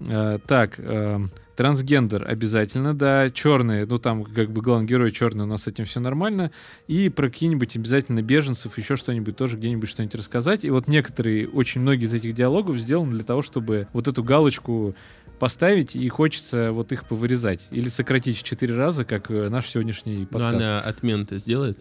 Э, 0.00 0.38
так, 0.46 0.74
эм, 0.78 1.30
трансгендер 1.56 2.26
обязательно, 2.28 2.94
да, 2.94 3.30
черные, 3.30 3.86
ну 3.86 3.98
там 3.98 4.24
как 4.24 4.50
бы 4.50 4.60
главный 4.60 4.86
герой 4.86 5.10
черный, 5.10 5.44
у 5.44 5.46
нас 5.46 5.62
с 5.62 5.66
этим 5.66 5.84
все 5.84 6.00
нормально, 6.00 6.50
и 6.88 7.08
про 7.08 7.28
какие-нибудь 7.28 7.76
обязательно 7.76 8.22
беженцев, 8.22 8.76
еще 8.78 8.96
что-нибудь 8.96 9.36
тоже 9.36 9.56
где-нибудь 9.56 9.88
что-нибудь 9.88 10.16
рассказать. 10.16 10.64
И 10.64 10.70
вот 10.70 10.88
некоторые, 10.88 11.48
очень 11.48 11.80
многие 11.80 12.04
из 12.04 12.14
этих 12.14 12.34
диалогов 12.34 12.78
сделаны 12.78 13.12
для 13.12 13.24
того, 13.24 13.42
чтобы 13.42 13.88
вот 13.92 14.08
эту 14.08 14.22
галочку 14.22 14.94
поставить, 15.38 15.96
и 15.96 16.08
хочется 16.08 16.72
вот 16.72 16.92
их 16.92 17.06
повырезать. 17.06 17.66
Или 17.70 17.88
сократить 17.88 18.38
в 18.38 18.42
четыре 18.42 18.76
раза, 18.76 19.04
как 19.04 19.30
э, 19.30 19.48
наш 19.48 19.68
сегодняшний 19.68 20.18
Но 20.20 20.26
подкаст. 20.26 20.56
она 20.56 20.80
отмену-то 20.80 21.38
сделает. 21.38 21.78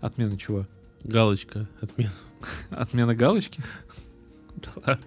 Отмена 0.00 0.38
чего? 0.38 0.66
Галочка, 1.04 1.68
отмена. 1.80 2.12
Отмена 2.70 3.14
галочки? 3.14 3.62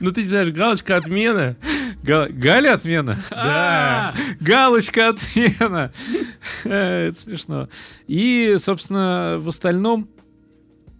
Ну 0.00 0.10
ты 0.10 0.22
знаешь, 0.26 0.50
галочка 0.50 0.96
отмена. 0.96 1.56
Га- 2.02 2.28
Галя 2.28 2.74
отмена? 2.74 3.18
Да. 3.30 4.14
А, 4.14 4.14
Галочка 4.40 5.08
отмена. 5.10 5.92
Э, 6.64 7.08
Это 7.08 7.18
смешно. 7.18 7.68
И, 8.06 8.56
собственно, 8.58 9.36
в 9.40 9.48
остальном, 9.48 10.08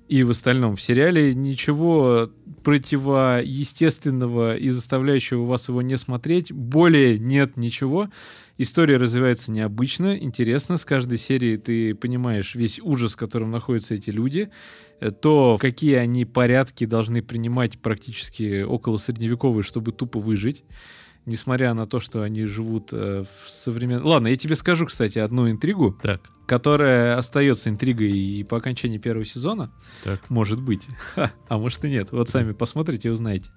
и 0.09 0.23
в 0.23 0.31
остальном, 0.31 0.77
в 0.77 0.83
сериале 0.83 1.35
ничего 1.35 2.31
противоестественного 2.65 4.57
и 4.57 4.69
заставляющего 4.69 5.45
вас 5.45 5.69
его 5.69 5.83
не 5.83 5.97
смотреть 5.97 6.53
более 6.53 7.19
нет 7.19 7.57
ничего. 7.57 8.09
История 8.59 8.97
развивается 8.99 9.51
необычно, 9.51 10.17
интересно. 10.17 10.77
С 10.77 10.85
каждой 10.85 11.19
серии 11.19 11.57
ты 11.57 11.95
понимаешь 11.95 12.55
весь 12.55 12.79
ужас, 12.81 13.15
в 13.15 13.17
котором 13.17 13.51
находятся 13.51 13.95
эти 13.95 14.11
люди, 14.11 14.51
то, 15.11 15.59
какие 15.61 15.95
они 15.95 16.25
порядки 16.25 16.87
должны 16.87 17.23
принимать 17.23 17.79
практически 17.81 18.63
около 18.63 18.97
средневековые, 18.97 19.63
чтобы 19.63 19.93
тупо 19.93 20.21
выжить. 20.21 20.65
Несмотря 21.25 21.73
на 21.73 21.87
то, 21.87 22.01
что 22.01 22.23
они 22.23 22.45
живут 22.47 22.89
э, 22.93 23.25
в 23.45 23.49
современном... 23.51 24.07
Ладно, 24.07 24.27
я 24.27 24.37
тебе 24.37 24.57
скажу, 24.57 24.87
кстати, 24.87 25.21
одну 25.21 25.49
интригу, 25.49 25.97
Так, 26.03 26.21
которая 26.47 27.17
остается 27.17 27.71
интригой 27.71 28.11
и 28.11 28.43
по 28.43 28.57
окончании 28.57 28.99
первого 28.99 29.25
сезона. 29.25 29.73
так. 30.03 30.29
Может 30.29 30.61
быть. 30.61 30.89
А 31.49 31.59
может 31.59 31.85
и 31.85 31.89
нет. 31.89 32.11
Вот 32.11 32.29
сами 32.29 32.53
посмотрите 32.53 33.09
и 33.09 33.13
узнаете. 33.13 33.51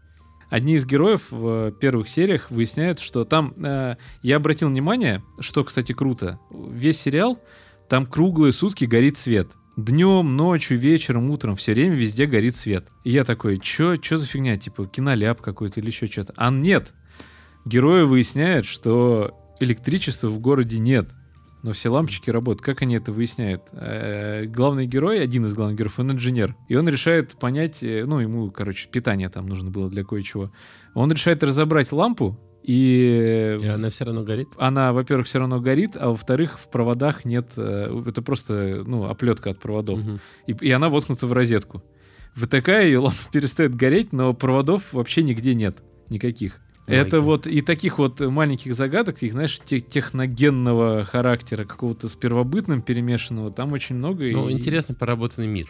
Одни 0.51 0.75
из 0.75 0.85
героев 0.85 1.23
в 1.31 1.71
первых 1.71 2.07
сериях 2.07 2.51
выясняют, 2.51 2.99
что 2.99 3.25
там... 3.25 3.53
э, 3.57 3.95
я 4.21 4.35
обратил 4.35 4.69
внимание, 4.69 5.23
что, 5.39 5.63
кстати, 5.63 5.91
круто. 5.91 6.39
Весь 6.51 7.01
сериал 7.01 7.39
Там 7.89 8.05
круглые 8.05 8.53
сутки 8.53 8.85
горит 8.85 9.17
свет. 9.17 9.47
Днем, 9.78 10.38
ночью, 10.38 10.78
вечером, 10.78 11.30
утром, 11.30 11.57
все 11.57 11.73
время 11.73 11.95
везде 11.95 12.26
горит 12.28 12.55
свет. 12.55 12.88
И 13.03 13.11
я 13.11 13.26
такой, 13.26 13.57
чё, 13.57 13.97
чё 13.97 14.15
за 14.15 14.26
фигня, 14.26 14.55
типа 14.55 14.88
киноляп 14.88 15.41
какой-то 15.41 15.82
или 15.82 15.88
еще 15.88 16.07
что-то. 16.07 16.34
А 16.38 16.49
нет. 16.49 16.93
Герои 17.65 18.03
выясняют, 18.03 18.65
что 18.65 19.38
электричества 19.59 20.30
в 20.30 20.39
городе 20.39 20.80
нет. 20.80 21.09
Но 21.61 21.73
все 21.73 21.89
лампочки 21.89 22.30
работают. 22.30 22.63
Как 22.63 22.84
они 22.84 22.95
это 22.95 23.11
выясняют? 23.11 23.63
Э, 23.73 24.45
Главный 24.45 24.86
герой, 24.86 25.21
один 25.21 25.45
из 25.45 25.53
главных 25.53 25.78
героев, 25.78 25.99
он 25.99 26.11
инженер. 26.11 26.55
И 26.69 26.76
он 26.76 26.88
решает 26.88 27.32
понять, 27.39 27.82
э, 27.82 28.05
ну, 28.05 28.19
ему, 28.19 28.51
короче, 28.51 28.88
питание 28.88 29.30
там 29.30 29.47
нужно 29.47 29.71
было 29.71 29.89
для 29.89 30.05
кое-чего. 30.05 30.51
Он 30.93 31.11
решает 31.11 31.43
разобрать 31.43 31.91
лампу, 31.91 32.39
и 32.66 33.59
И 33.61 33.68
она 33.68 33.89
все 33.89 34.05
равно 34.05 34.24
горит. 34.24 34.47
она, 34.57 34.91
во-первых, 34.93 35.28
все 35.28 35.39
равно 35.39 35.59
горит, 35.61 35.91
а 35.99 36.09
во-вторых, 36.09 36.57
в 36.59 36.70
проводах 36.70 37.26
нет... 37.26 37.47
э, 37.57 38.03
Это 38.07 38.22
просто, 38.22 38.84
ну, 38.86 39.05
оплетка 39.05 39.51
от 39.51 39.59
проводов. 39.59 39.99
Мгм. 39.99 40.20
И, 40.47 40.53
и 40.68 40.72
она 40.72 40.89
воткнута 40.89 41.28
в 41.28 41.34
розетку. 41.34 41.84
Втыкая 42.36 42.86
ее, 42.86 42.99
лампа 42.99 43.18
перестает 43.32 43.76
гореть, 43.76 44.11
но 44.13 44.34
проводов 44.34 44.91
вообще 44.93 45.24
нигде 45.24 45.53
нет. 45.55 45.78
Никаких. 46.09 46.59
Это 46.88 47.18
Магия. 47.18 47.20
вот 47.26 47.47
и 47.47 47.61
таких 47.61 47.97
вот 47.97 48.20
маленьких 48.20 48.76
загадок, 48.76 49.24
их, 49.24 49.32
знаешь, 49.32 49.59
те- 49.66 49.80
техногенного 49.80 51.03
характера, 51.03 51.66
какого-то 51.66 52.07
с 52.09 52.16
первобытным 52.16 52.81
перемешанного, 52.81 53.49
там 53.52 53.72
очень 53.73 53.95
много. 53.95 54.23
Ну, 54.31 54.49
и- 54.49 54.53
интересно 54.53 54.94
поработанный 54.95 55.48
мир. 55.48 55.68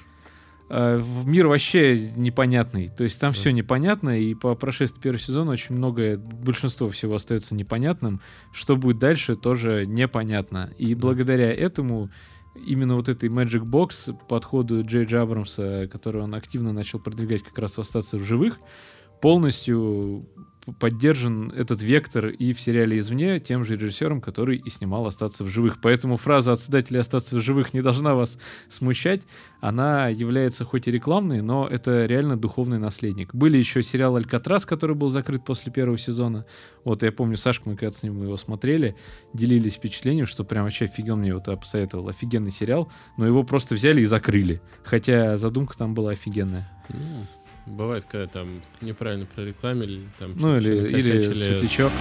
А, 0.68 0.98
в 0.98 1.28
мир 1.28 1.48
вообще 1.48 2.12
непонятный. 2.16 2.88
То 2.88 3.04
есть 3.04 3.20
там 3.20 3.34
все 3.34 3.52
непонятно, 3.52 4.20
и 4.20 4.34
по 4.34 4.56
прошествии 4.56 5.02
первого 5.02 5.20
сезона 5.20 5.52
очень 5.52 5.76
многое, 5.76 6.18
большинство 6.18 6.90
всего 6.90 7.16
остается 7.16 7.56
непонятным. 7.56 8.22
Что 8.52 8.76
будет 8.76 9.00
дальше, 9.00 9.36
тоже 9.36 9.86
непонятно. 9.86 10.72
И 10.78 10.96
благодаря 10.96 11.54
этому 11.54 12.10
именно 12.56 12.96
вот 12.96 13.10
этой 13.10 13.30
Magic 13.30 13.64
Box 13.64 14.18
подходу 14.28 14.82
Джей 14.82 15.06
Джей 15.06 15.22
Абрамса, 15.22 15.88
который 15.92 16.22
он 16.22 16.34
активно 16.34 16.74
начал 16.74 17.00
продвигать 17.00 17.44
как 17.44 17.58
раз 17.60 17.78
остаться 17.78 18.18
в 18.18 18.24
живых, 18.24 18.60
полностью 19.22 20.28
поддержан 20.80 21.52
этот 21.52 21.82
вектор 21.82 22.28
и 22.28 22.54
в 22.54 22.60
сериале 22.60 22.98
«Извне» 23.00 23.40
тем 23.40 23.64
же 23.64 23.76
режиссером, 23.76 24.22
который 24.22 24.58
и 24.58 24.70
снимал 24.70 25.06
«Остаться 25.06 25.44
в 25.44 25.48
живых». 25.48 25.80
Поэтому 25.82 26.18
фраза 26.18 26.54
от 26.54 26.60
создателей 26.60 27.00
«Остаться 27.00 27.36
в 27.36 27.40
живых» 27.40 27.74
не 27.74 27.82
должна 27.82 28.16
вас 28.16 28.40
смущать. 28.68 29.28
Она 29.62 30.08
является 30.08 30.66
хоть 30.66 30.88
и 30.88 30.92
рекламной, 30.92 31.42
но 31.42 31.68
это 31.68 32.06
реально 32.06 32.36
духовный 32.38 32.80
наследник. 32.80 33.34
Были 33.34 33.58
еще 33.58 33.84
сериал 33.84 34.16
«Алькатрас», 34.16 34.66
который 34.66 34.96
был 34.96 35.10
закрыт 35.10 35.46
после 35.46 35.72
первого 35.72 35.98
сезона. 35.98 36.46
Вот 36.84 37.04
я 37.04 37.12
помню, 37.12 37.38
Сашка, 37.38 37.70
мы 37.70 37.76
когда 37.76 37.96
с 37.96 38.04
ним 38.04 38.22
его 38.24 38.38
смотрели, 38.38 38.96
делились 39.34 39.76
впечатлением, 39.76 40.26
что 40.26 40.44
прям 40.44 40.64
вообще 40.64 40.86
офигенно 40.86 41.22
мне 41.22 41.34
вот 41.34 41.46
посоветовал. 41.60 42.10
Офигенный 42.10 42.52
сериал, 42.52 42.92
но 43.18 43.26
его 43.26 43.44
просто 43.44 43.76
взяли 43.76 44.02
и 44.02 44.06
закрыли. 44.06 44.62
Хотя 44.84 45.38
задумка 45.38 45.78
там 45.78 45.94
была 45.94 46.12
офигенная. 46.12 46.72
Ну, 46.90 47.26
бывает, 47.66 48.06
когда 48.10 48.28
там 48.28 48.62
неправильно 48.82 49.26
прорекламили, 49.26 50.08
там 50.20 50.34
Ну 50.36 50.58
или, 50.58 50.88
или 50.90 51.32
светлячок. 51.32 51.92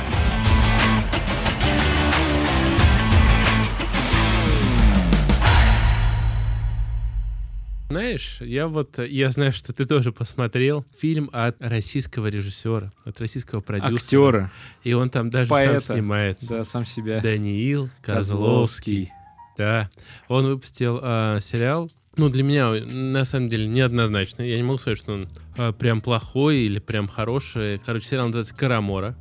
Знаешь, 7.90 8.38
я 8.40 8.66
вот, 8.66 8.98
я 8.98 9.30
знаю, 9.30 9.52
что 9.52 9.72
ты 9.72 9.86
тоже 9.86 10.10
посмотрел 10.10 10.84
фильм 10.98 11.30
от 11.32 11.56
российского 11.60 12.26
режиссера, 12.26 12.90
от 13.04 13.20
российского 13.20 13.60
продюсера. 13.60 13.94
Актера. 13.94 14.50
И 14.82 14.94
он 14.94 15.10
там 15.10 15.30
даже 15.30 15.48
Поэта. 15.48 15.80
сам 15.80 15.96
снимается. 15.96 16.48
Да, 16.48 16.64
сам 16.64 16.86
себя. 16.86 17.20
Даниил 17.20 17.90
Козловский. 18.02 19.12
Да. 19.56 19.90
Он 20.26 20.46
выпустил 20.46 20.98
а, 21.02 21.38
сериал. 21.40 21.88
Ну, 22.16 22.28
для 22.28 22.42
меня, 22.42 22.70
на 22.70 23.24
самом 23.24 23.48
деле, 23.48 23.66
неоднозначно. 23.66 24.42
Я 24.42 24.56
не 24.56 24.62
могу 24.62 24.78
сказать, 24.78 24.98
что 24.98 25.14
он 25.14 25.26
а, 25.56 25.72
прям 25.72 26.00
плохой 26.00 26.58
или 26.58 26.78
прям 26.78 27.08
хороший. 27.08 27.80
Короче, 27.84 28.06
сериал 28.06 28.26
называется 28.26 28.54
«Карамора». 28.54 29.16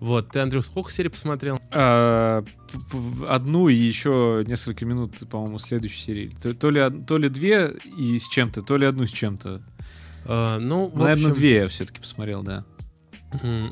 Вот, 0.00 0.30
ты, 0.30 0.38
Андрюх, 0.38 0.64
сколько 0.64 0.92
серий 0.92 1.08
посмотрел? 1.08 1.60
А, 1.72 2.44
одну 3.28 3.68
и 3.68 3.74
еще 3.74 4.44
несколько 4.46 4.86
минут, 4.86 5.14
по-моему, 5.28 5.58
следующей 5.58 6.00
серии. 6.00 6.30
То, 6.40 6.54
то 6.54 6.70
ли, 6.70 6.82
то 7.04 7.18
ли 7.18 7.28
две 7.28 7.72
и 7.96 8.18
с 8.18 8.28
чем-то, 8.28 8.62
то 8.62 8.76
ли 8.76 8.86
одну 8.86 9.06
с 9.06 9.10
чем-то. 9.10 9.60
А, 10.24 10.58
ну, 10.58 10.92
Ну, 10.94 11.02
Наверное, 11.02 11.30
общем, 11.30 11.32
две 11.32 11.54
я 11.56 11.68
все-таки 11.68 12.00
посмотрел, 12.00 12.42
да. 12.44 12.64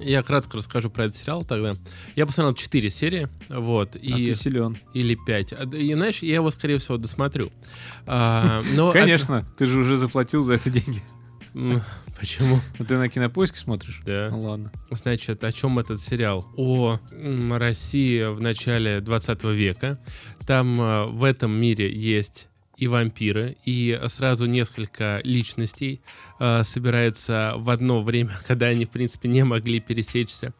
Я 0.01 0.23
кратко 0.23 0.59
расскажу 0.59 0.91
про 0.91 1.05
этот 1.05 1.17
сериал 1.17 1.45
тогда. 1.45 1.73
Я 2.15 2.27
посмотрел 2.27 2.55
4 2.55 2.91
серии, 2.91 3.29
вот, 3.49 3.97
А 3.97 3.99
и... 3.99 4.27
ты 4.27 4.35
силен. 4.35 4.77
или 4.95 5.15
5. 5.15 5.55
И, 5.75 5.95
знаешь, 5.95 6.23
я 6.23 6.35
его, 6.37 6.51
скорее 6.51 6.79
всего, 6.79 6.99
досмотрю. 6.99 7.51
А, 8.07 8.63
но 8.75 8.93
Конечно, 8.93 9.47
ты 9.57 9.67
же 9.67 9.79
уже 9.81 9.97
заплатил 9.97 10.43
за 10.43 10.55
это 10.55 10.71
деньги. 10.71 11.03
Почему? 12.19 12.61
Ну, 12.79 12.85
ты 12.85 12.97
на 12.97 13.09
кинопоиске 13.09 13.59
смотришь? 13.59 14.01
Да. 14.05 14.29
Ну 14.31 14.41
ладно. 14.41 14.73
Значит, 14.91 15.43
о 15.45 15.53
чем 15.53 15.79
этот 15.79 16.01
сериал? 16.03 16.47
О 16.57 16.99
России 17.51 18.25
в 18.25 18.41
начале 18.41 19.01
20 19.01 19.45
века. 19.45 19.99
Там 20.47 20.81
э, 20.81 21.07
в 21.07 21.25
этом 21.25 21.53
мире 21.53 21.93
есть 21.95 22.49
и 22.77 22.89
вампиры, 22.89 23.57
и 23.65 23.99
сразу 24.09 24.45
несколько 24.47 25.21
личностей 25.25 26.03
э, 26.39 26.63
собираются 26.65 27.55
в 27.57 27.71
одно 27.71 28.03
время, 28.03 28.31
когда 28.47 28.67
они, 28.67 28.85
в 28.85 28.91
принципе, 28.91 29.29
не 29.29 29.45
могли 29.45 29.81
пересечься. 29.81 30.53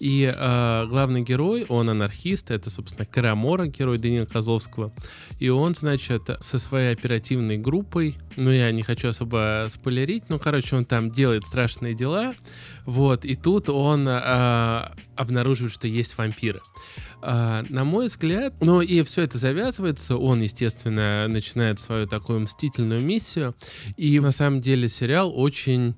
И 0.00 0.32
э, 0.34 0.86
главный 0.88 1.22
герой, 1.22 1.64
он 1.68 1.90
анархист, 1.90 2.50
это, 2.50 2.70
собственно, 2.70 3.06
Карамора, 3.06 3.66
герой 3.66 3.98
Данила 3.98 4.26
Козловского. 4.26 4.92
И 5.38 5.48
он, 5.48 5.74
значит, 5.74 6.22
со 6.40 6.58
своей 6.58 6.92
оперативной 6.92 7.58
группой, 7.58 8.16
ну, 8.36 8.50
я 8.50 8.70
не 8.72 8.82
хочу 8.82 9.08
особо 9.08 9.66
спойлерить, 9.70 10.24
ну, 10.28 10.38
короче, 10.38 10.76
он 10.76 10.84
там 10.84 11.10
делает 11.10 11.44
страшные 11.44 11.94
дела, 11.94 12.34
вот, 12.84 13.24
и 13.24 13.34
тут 13.34 13.68
он 13.68 14.06
а, 14.08 14.92
обнаруживает, 15.16 15.72
что 15.72 15.88
есть 15.88 16.16
вампиры. 16.16 16.60
А, 17.22 17.64
на 17.68 17.84
мой 17.84 18.06
взгляд, 18.06 18.54
ну 18.60 18.80
и 18.80 19.02
все 19.02 19.22
это 19.22 19.38
завязывается, 19.38 20.16
он, 20.16 20.42
естественно, 20.42 21.26
начинает 21.28 21.80
свою 21.80 22.06
такую 22.06 22.40
мстительную 22.40 23.00
миссию, 23.00 23.54
и 23.96 24.20
на 24.20 24.30
самом 24.30 24.60
деле 24.60 24.88
сериал 24.88 25.15
очень... 25.24 25.94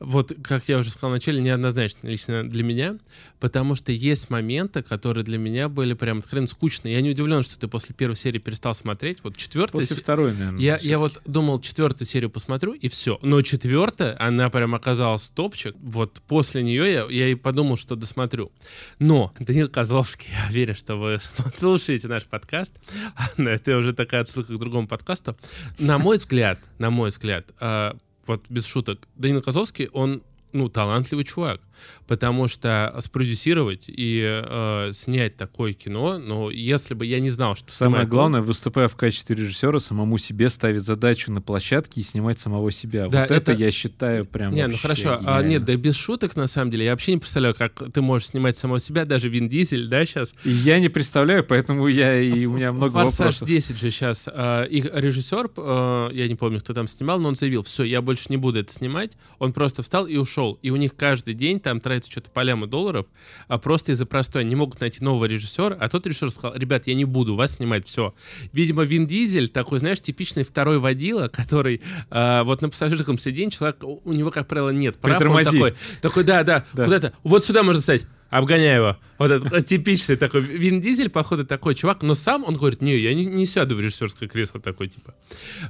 Вот, 0.00 0.32
как 0.42 0.68
я 0.68 0.78
уже 0.78 0.90
сказал 0.90 1.10
вначале, 1.10 1.40
неоднозначно 1.40 2.08
лично 2.08 2.46
для 2.46 2.64
меня, 2.64 2.98
потому 3.38 3.74
что 3.76 3.92
есть 3.92 4.28
моменты, 4.28 4.82
которые 4.82 5.24
для 5.24 5.38
меня 5.38 5.68
были 5.68 5.94
прям 5.94 6.18
откровенно 6.18 6.48
скучные. 6.48 6.94
Я 6.94 7.00
не 7.00 7.10
удивлен, 7.10 7.42
что 7.44 7.58
ты 7.58 7.68
после 7.68 7.94
первой 7.94 8.16
серии 8.16 8.38
перестал 8.40 8.74
смотреть. 8.74 9.20
Вот 9.22 9.36
четвертая 9.36 9.80
После 9.80 9.96
се- 9.96 10.02
второй, 10.02 10.32
наверное. 10.34 10.60
я, 10.60 10.78
я 10.82 10.98
вот 10.98 11.22
думал, 11.26 11.60
четвертую 11.60 12.08
серию 12.08 12.28
посмотрю, 12.28 12.72
и 12.72 12.88
все. 12.88 13.18
Но 13.22 13.40
четвертая, 13.40 14.16
она 14.20 14.50
прям 14.50 14.74
оказалась 14.74 15.28
топчик. 15.28 15.74
Вот 15.78 16.20
после 16.26 16.62
нее 16.64 16.92
я, 16.92 17.06
я 17.08 17.28
и 17.28 17.34
подумал, 17.36 17.76
что 17.76 17.94
досмотрю. 17.94 18.50
Но, 18.98 19.32
Данил 19.38 19.68
Козловский, 19.70 20.28
я 20.44 20.50
уверен, 20.50 20.74
что 20.74 20.96
вы 20.96 21.18
слушаете 21.58 22.08
наш 22.08 22.24
подкаст. 22.24 22.72
Это 23.38 23.78
уже 23.78 23.92
такая 23.92 24.22
отсылка 24.22 24.54
к 24.54 24.58
другому 24.58 24.88
подкасту. 24.88 25.36
На 25.78 25.98
мой 25.98 26.18
взгляд, 26.18 26.58
на 26.78 26.90
мой 26.90 27.10
взгляд, 27.10 27.46
а, 27.60 27.96
вот 28.26 28.44
без 28.48 28.66
шуток, 28.66 29.08
Данил 29.16 29.42
Козловский, 29.42 29.88
он 29.92 30.22
ну, 30.54 30.68
талантливый 30.68 31.24
чувак. 31.24 31.60
Потому 32.06 32.48
что 32.48 32.94
спродюсировать 33.00 33.84
и 33.88 34.22
э, 34.24 34.90
снять 34.92 35.36
такое 35.36 35.72
кино, 35.72 36.18
ну, 36.18 36.48
если 36.48 36.94
бы 36.94 37.04
я 37.04 37.18
не 37.18 37.30
знал, 37.30 37.56
что 37.56 37.72
Самое 37.72 38.04
он, 38.04 38.08
главное, 38.08 38.40
выступая 38.40 38.88
в 38.88 38.94
качестве 38.96 39.34
режиссера, 39.36 39.78
самому 39.80 40.16
себе 40.18 40.48
ставить 40.48 40.82
задачу 40.82 41.32
на 41.32 41.42
площадке 41.42 42.00
и 42.00 42.04
снимать 42.04 42.38
самого 42.38 42.70
себя. 42.70 43.08
Да, 43.08 43.22
вот 43.22 43.30
это, 43.32 43.52
это- 43.52 43.52
я 43.52 43.70
считаю 43.70 44.24
прям 44.24 44.54
Не, 44.54 44.66
ну 44.68 44.76
хорошо. 44.76 45.18
А, 45.24 45.42
нет, 45.42 45.64
да 45.64 45.76
без 45.76 45.96
шуток, 45.96 46.36
на 46.36 46.46
самом 46.46 46.70
деле. 46.70 46.84
Я 46.84 46.92
вообще 46.92 47.12
не 47.12 47.18
представляю, 47.18 47.54
как 47.54 47.82
ты 47.92 48.00
можешь 48.00 48.28
снимать 48.28 48.56
самого 48.56 48.78
себя, 48.78 49.04
даже 49.04 49.28
Вин 49.28 49.48
Дизель, 49.48 49.88
да, 49.88 50.06
сейчас. 50.06 50.34
И 50.44 50.50
я 50.50 50.78
не 50.78 50.88
представляю, 50.88 51.42
поэтому 51.44 51.88
я 51.88 52.20
и 52.20 52.46
у 52.46 52.52
меня 52.52 52.72
много 52.72 52.92
Форсаж 52.92 53.18
вопросов. 53.18 53.48
10 53.48 53.78
же 53.78 53.90
сейчас. 53.90 54.28
их 54.28 54.86
режиссер, 54.92 55.50
э, 55.56 56.08
я 56.12 56.28
не 56.28 56.36
помню, 56.36 56.60
кто 56.60 56.72
там 56.72 56.86
снимал, 56.86 57.18
но 57.18 57.28
он 57.28 57.34
заявил, 57.34 57.62
все, 57.62 57.82
я 57.82 58.00
больше 58.00 58.26
не 58.28 58.36
буду 58.36 58.60
это 58.60 58.72
снимать. 58.72 59.12
Он 59.38 59.52
просто 59.52 59.82
встал 59.82 60.06
и 60.06 60.16
ушел. 60.16 60.43
И 60.62 60.70
у 60.70 60.76
них 60.76 60.94
каждый 60.96 61.34
день 61.34 61.60
там 61.60 61.80
тратится 61.80 62.10
что-то 62.10 62.30
по 62.30 62.40
ляму 62.42 62.66
долларов, 62.66 63.06
а 63.48 63.58
просто 63.58 63.92
из-за 63.92 64.06
простой. 64.06 64.42
Они 64.42 64.50
не 64.50 64.56
могут 64.56 64.80
найти 64.80 65.02
нового 65.02 65.24
режиссера, 65.24 65.76
а 65.78 65.88
тот 65.88 66.06
режиссер 66.06 66.30
сказал, 66.30 66.54
ребят, 66.56 66.86
я 66.86 66.94
не 66.94 67.04
буду 67.04 67.34
вас 67.34 67.54
снимать, 67.54 67.86
все. 67.86 68.14
Видимо, 68.52 68.84
Вин 68.84 69.06
Дизель 69.06 69.48
такой, 69.48 69.78
знаешь, 69.78 70.00
типичный 70.00 70.44
второй 70.44 70.78
водила, 70.78 71.28
который 71.28 71.82
э, 72.10 72.42
вот 72.44 72.62
на 72.62 72.68
пассажирском 72.68 73.18
сиденье 73.18 73.50
человек, 73.50 73.82
у 73.82 74.12
него, 74.12 74.30
как 74.30 74.46
правило, 74.46 74.70
нет 74.70 74.96
прав. 74.96 75.14
он 75.30 75.36
такой, 75.44 75.74
такой, 76.02 76.24
да, 76.24 76.44
да, 76.44 76.64
Да. 76.72 76.84
куда-то, 76.84 77.12
вот 77.22 77.44
сюда 77.44 77.62
можно 77.62 77.80
встать. 77.80 78.02
Обгоняй 78.34 78.74
его. 78.74 78.96
Вот 79.18 79.30
это 79.30 79.60
типичный 79.62 80.16
такой. 80.16 80.40
Вин 80.40 80.80
Дизель, 80.80 81.08
походу, 81.08 81.46
такой 81.46 81.76
чувак, 81.76 82.02
но 82.02 82.14
сам 82.14 82.42
он 82.44 82.56
говорит, 82.56 82.82
не, 82.82 82.96
я 82.98 83.14
не, 83.14 83.26
не 83.26 83.46
сяду 83.46 83.76
в 83.76 83.80
режиссерское 83.80 84.28
кресло 84.28 84.60
такой, 84.60 84.88
типа. 84.88 85.14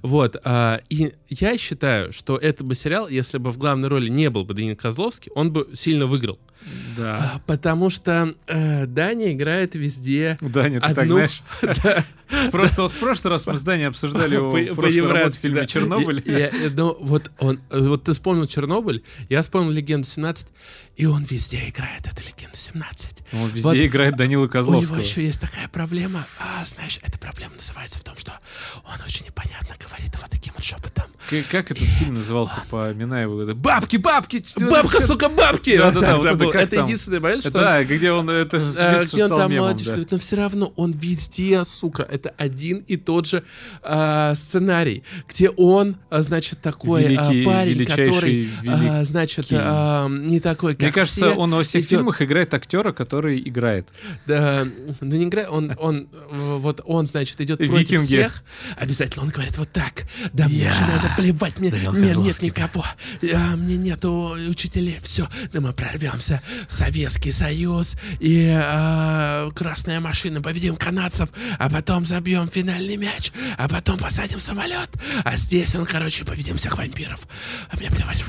Вот. 0.00 0.40
а, 0.44 0.80
и 0.88 1.12
я 1.28 1.58
считаю, 1.58 2.10
что 2.10 2.38
это 2.38 2.64
бы 2.64 2.74
сериал, 2.74 3.08
если 3.08 3.36
бы 3.36 3.52
в 3.52 3.58
главной 3.58 3.88
роли 3.88 4.08
не 4.08 4.30
был 4.30 4.46
бы 4.46 4.54
Данил 4.54 4.76
Козловский, 4.76 5.30
он 5.34 5.52
бы 5.52 5.68
сильно 5.74 6.06
выиграл. 6.06 6.38
Да. 6.96 7.34
А, 7.34 7.40
Потому 7.46 7.90
что 7.90 8.34
э, 8.46 8.86
Даня 8.86 9.32
играет 9.32 9.74
везде. 9.74 10.38
Даня, 10.40 10.80
ты 10.80 10.94
так 10.94 11.04
одну- 11.04 11.14
знаешь. 11.14 11.42
Да. 11.84 12.04
Просто 12.50 12.82
вот 12.82 12.92
в 12.92 12.98
прошлый 12.98 13.32
раз 13.32 13.46
мы 13.46 13.56
с 13.56 13.62
Даней 13.62 13.86
обсуждали 13.86 14.36
его 14.36 14.50
в 14.50 14.54
фильме. 15.34 15.66
«Чернобыль». 15.66 16.22
Ну, 16.74 16.96
вот 16.98 17.30
он, 17.38 17.60
вот 17.70 18.04
ты 18.04 18.12
вспомнил 18.12 18.46
Чернобыль, 18.46 19.04
я 19.28 19.42
вспомнил 19.42 19.70
Легенду 19.70 20.06
17, 20.06 20.48
и 20.96 21.06
он 21.06 21.22
везде 21.24 21.68
играет 21.68 22.06
эту 22.06 22.22
Легенду 22.22 22.56
17. 22.56 23.08
Он 23.32 23.48
везде 23.48 23.62
Вот 23.62 23.76
играет 23.76 24.16
Данила 24.16 24.42
У 24.42 24.44
него 24.44 24.52
Козловского. 24.52 24.98
еще 25.00 25.24
есть 25.24 25.40
такая 25.40 25.68
проблема, 25.68 26.24
а, 26.38 26.64
знаешь, 26.64 26.98
эта 27.02 27.18
проблема 27.18 27.54
называется 27.56 27.98
в 27.98 28.02
том, 28.04 28.16
что 28.16 28.32
он 28.84 28.94
очень 29.04 29.26
непонятно 29.26 29.74
говорит 29.84 30.12
вот 30.20 30.30
таким 30.30 30.52
вот 30.56 30.64
шепотом. 30.64 31.04
К- 31.30 31.42
Как 31.50 31.70
этот 31.70 31.84
фильм 31.88 32.14
назывался 32.16 32.60
по 32.70 32.92
Минаеву? 32.92 33.40
Это 33.40 33.54
«Бабки, 33.54 33.96
бабки!» 33.96 34.44
Бабка, 34.60 35.00
сука, 35.06 35.28
бабки! 35.30 35.76
Да-да-да, 35.78 36.16
вот 36.18 36.26
это 36.26 36.46
как 36.50 36.62
это 36.62 36.76
там? 36.76 36.84
единственный 36.86 37.18
момент, 37.20 37.40
что 37.40 37.50
Да, 37.52 37.82
где 37.82 38.12
он 38.12 38.28
это 38.28 38.58
он, 38.58 38.66
детства 38.72 39.04
где 39.16 39.24
он 39.24 39.30
там 39.38 39.50
мемом, 39.50 39.66
мальчик 39.68 39.86
да. 39.86 39.92
говорит, 39.92 40.10
но 40.12 40.18
все 40.18 40.36
равно 40.36 40.72
он 40.76 40.90
везде, 40.92 41.64
сука, 41.64 42.02
это 42.02 42.32
один 42.36 42.78
и 42.86 42.96
тот 42.98 43.26
же 43.26 43.42
а, 43.82 44.34
сценарий, 44.34 45.02
где 45.28 45.48
он, 45.50 45.96
а, 46.10 46.20
значит, 46.22 46.60
такой 46.60 47.04
а, 47.04 47.08
Великий, 47.08 47.44
парень, 47.44 47.86
который, 47.86 48.40
великий. 48.42 48.88
а, 48.88 49.04
значит, 49.04 49.46
а, 49.50 50.08
не 50.08 50.40
такой, 50.40 50.74
как 50.76 50.84
Мне 50.85 50.93
кажется, 50.93 51.32
он 51.32 51.55
во 51.55 51.62
всех 51.62 51.82
идет. 51.82 51.90
фильмах 51.90 52.23
играет 52.23 52.52
актера, 52.55 52.93
который 52.93 53.40
играет. 53.40 53.89
Да, 54.27 54.66
ну 55.01 55.16
не 55.16 55.24
играет, 55.24 55.48
он, 55.51 55.74
он, 55.78 56.09
вот 56.31 56.81
он, 56.85 57.06
значит, 57.06 57.40
идет 57.40 57.59
против 57.59 57.78
Викинги. 57.78 58.06
всех. 58.06 58.43
Обязательно 58.77 59.24
он 59.24 59.31
говорит 59.31 59.56
вот 59.59 59.70
так. 59.73 60.05
Да 60.32 60.47
мне 60.47 60.70
же 60.70 60.81
надо 60.81 61.11
плевать, 61.16 61.59
мне 61.59 61.70
нет, 61.70 62.16
нет 62.16 62.43
никого. 62.43 62.85
А, 63.32 63.56
мне 63.56 63.77
нету 63.77 64.36
учителей, 64.48 64.98
все, 65.02 65.28
да 65.52 65.61
мы 65.61 65.73
прорвемся. 65.73 66.43
Советский 66.69 67.32
Союз 67.32 67.97
и 68.20 68.52
а, 68.55 69.51
красная 69.52 70.01
машина, 70.01 70.40
победим 70.40 70.77
канадцев, 70.77 71.31
а 71.59 71.69
потом 71.70 72.05
забьем 72.05 72.48
финальный 72.48 72.97
мяч, 72.97 73.32
а 73.56 73.69
потом 73.69 73.98
посадим 73.98 74.40
самолет. 74.40 74.90
А 75.24 75.36
здесь 75.36 75.74
он, 75.74 75.86
короче, 75.86 76.24
победим 76.24 76.56
всех 76.56 76.77
вампиров. 76.77 77.20
А 77.70 77.77
мне 77.77 77.90
плевать. 77.90 78.24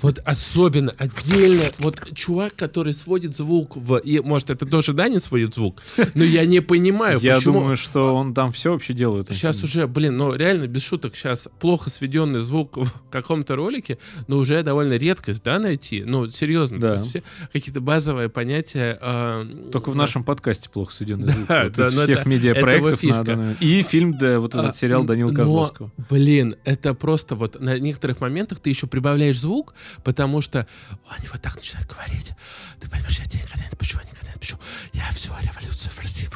Вот 0.00 0.20
особенно, 0.24 0.94
отдельно, 0.98 1.70
вот 1.78 1.96
чувак, 2.14 2.54
который 2.56 2.92
сводит 2.92 3.36
звук 3.36 3.76
в... 3.76 3.96
И, 3.98 4.20
может, 4.20 4.50
это 4.50 4.66
тоже 4.66 4.92
Даня 4.92 5.20
сводит 5.20 5.54
звук, 5.54 5.82
но 6.14 6.24
я 6.24 6.44
не 6.46 6.60
понимаю, 6.60 7.18
Я 7.20 7.36
почему... 7.36 7.60
думаю, 7.60 7.76
что 7.76 8.14
он 8.14 8.34
там 8.34 8.52
все 8.52 8.72
вообще 8.72 8.92
делает. 8.94 9.28
Сейчас 9.28 9.62
уже, 9.64 9.86
блин, 9.86 10.16
ну 10.16 10.34
реально, 10.34 10.66
без 10.66 10.82
шуток, 10.82 11.16
сейчас 11.16 11.48
плохо 11.60 11.90
сведенный 11.90 12.42
звук 12.42 12.76
в 12.76 12.90
каком-то 13.10 13.56
ролике, 13.56 13.98
но 14.26 14.38
уже 14.38 14.62
довольно 14.62 14.94
редкость, 14.94 15.42
да, 15.42 15.58
найти? 15.58 16.02
Ну, 16.04 16.28
серьезно, 16.28 16.78
Да. 16.80 16.88
то 16.88 16.94
есть 16.94 17.08
все 17.08 17.22
какие-то 17.52 17.80
базовые 17.80 18.28
понятия... 18.28 18.98
а, 19.00 19.46
Только 19.70 19.90
в 19.90 19.96
нашем 19.96 20.24
подкасте 20.24 20.68
плохо 20.70 20.92
сведенный 20.92 21.26
Да, 21.26 21.32
звук. 21.32 21.46
да, 21.48 21.66
из 21.88 21.94
но 21.94 22.00
всех 22.02 22.18
это- 22.20 22.28
медиапроектов 22.28 22.92
это 22.94 23.06
его 23.06 23.14
на 23.16 23.18
фишка. 23.20 23.24
данный 23.24 23.42
момент. 23.42 23.62
И 23.62 23.82
фильм, 23.82 24.18
да, 24.18 24.40
вот 24.40 24.54
этот 24.54 24.70
А, 24.70 24.72
сериал 24.72 25.04
Данила 25.04 25.32
Козловского. 25.32 25.92
Блин, 26.10 26.56
это 26.64 26.94
просто 26.94 27.34
вот 27.36 27.60
на 27.60 27.78
некоторых 27.78 28.20
моментах 28.20 28.58
ты 28.60 28.70
еще 28.70 28.86
прибавляешь 28.86 29.38
звук, 29.38 29.74
потому 30.04 30.40
что 30.40 30.66
они 31.08 31.28
вот 31.30 31.40
так 31.40 31.54
начинают 31.56 31.67
говорить. 31.88 32.32
Ты 32.80 32.88
поймешь, 32.88 33.18
я 33.18 33.26
тебя 33.26 33.42
никогда 33.42 33.62
не 33.62 33.68
отпущу, 33.68 33.98
никогда 33.98 34.28
не 34.28 34.34
отпущу. 34.34 34.58
Я 34.92 35.10
все, 35.12 35.32
революция 35.42 35.90
в 35.90 35.98
России. 35.98 36.28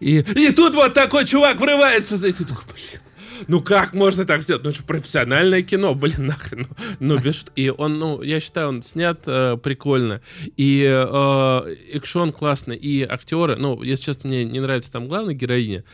И, 0.00 0.18
и 0.18 0.52
тут 0.52 0.74
вот 0.74 0.94
такой 0.94 1.24
чувак 1.24 1.58
врывается, 1.60 2.16
и 2.16 2.32
ты 2.32 2.44
такой, 2.44 2.64
блин. 2.72 2.97
Ну 3.46 3.60
как 3.62 3.94
можно 3.94 4.24
так 4.24 4.42
сделать? 4.42 4.64
Ну 4.64 4.70
это 4.70 4.78
же 4.78 4.84
профессиональное 4.84 5.62
кино, 5.62 5.94
блин, 5.94 6.26
нахрен. 6.26 6.66
Ну, 6.98 7.14
ну, 7.14 7.18
без 7.20 7.44
И 7.56 7.70
он, 7.70 7.98
ну, 7.98 8.22
я 8.22 8.40
считаю, 8.40 8.68
он 8.68 8.82
снят 8.82 9.20
э, 9.26 9.56
прикольно. 9.62 10.20
И 10.56 10.84
э, 10.84 11.74
экшон 11.92 12.32
классный, 12.32 12.76
и 12.76 13.02
актеры, 13.02 13.56
ну, 13.56 13.82
если 13.82 14.04
честно, 14.04 14.28
мне 14.28 14.44
не 14.44 14.60
нравится 14.60 14.92
там 14.92 15.08
главная 15.08 15.34
героиня. 15.34 15.84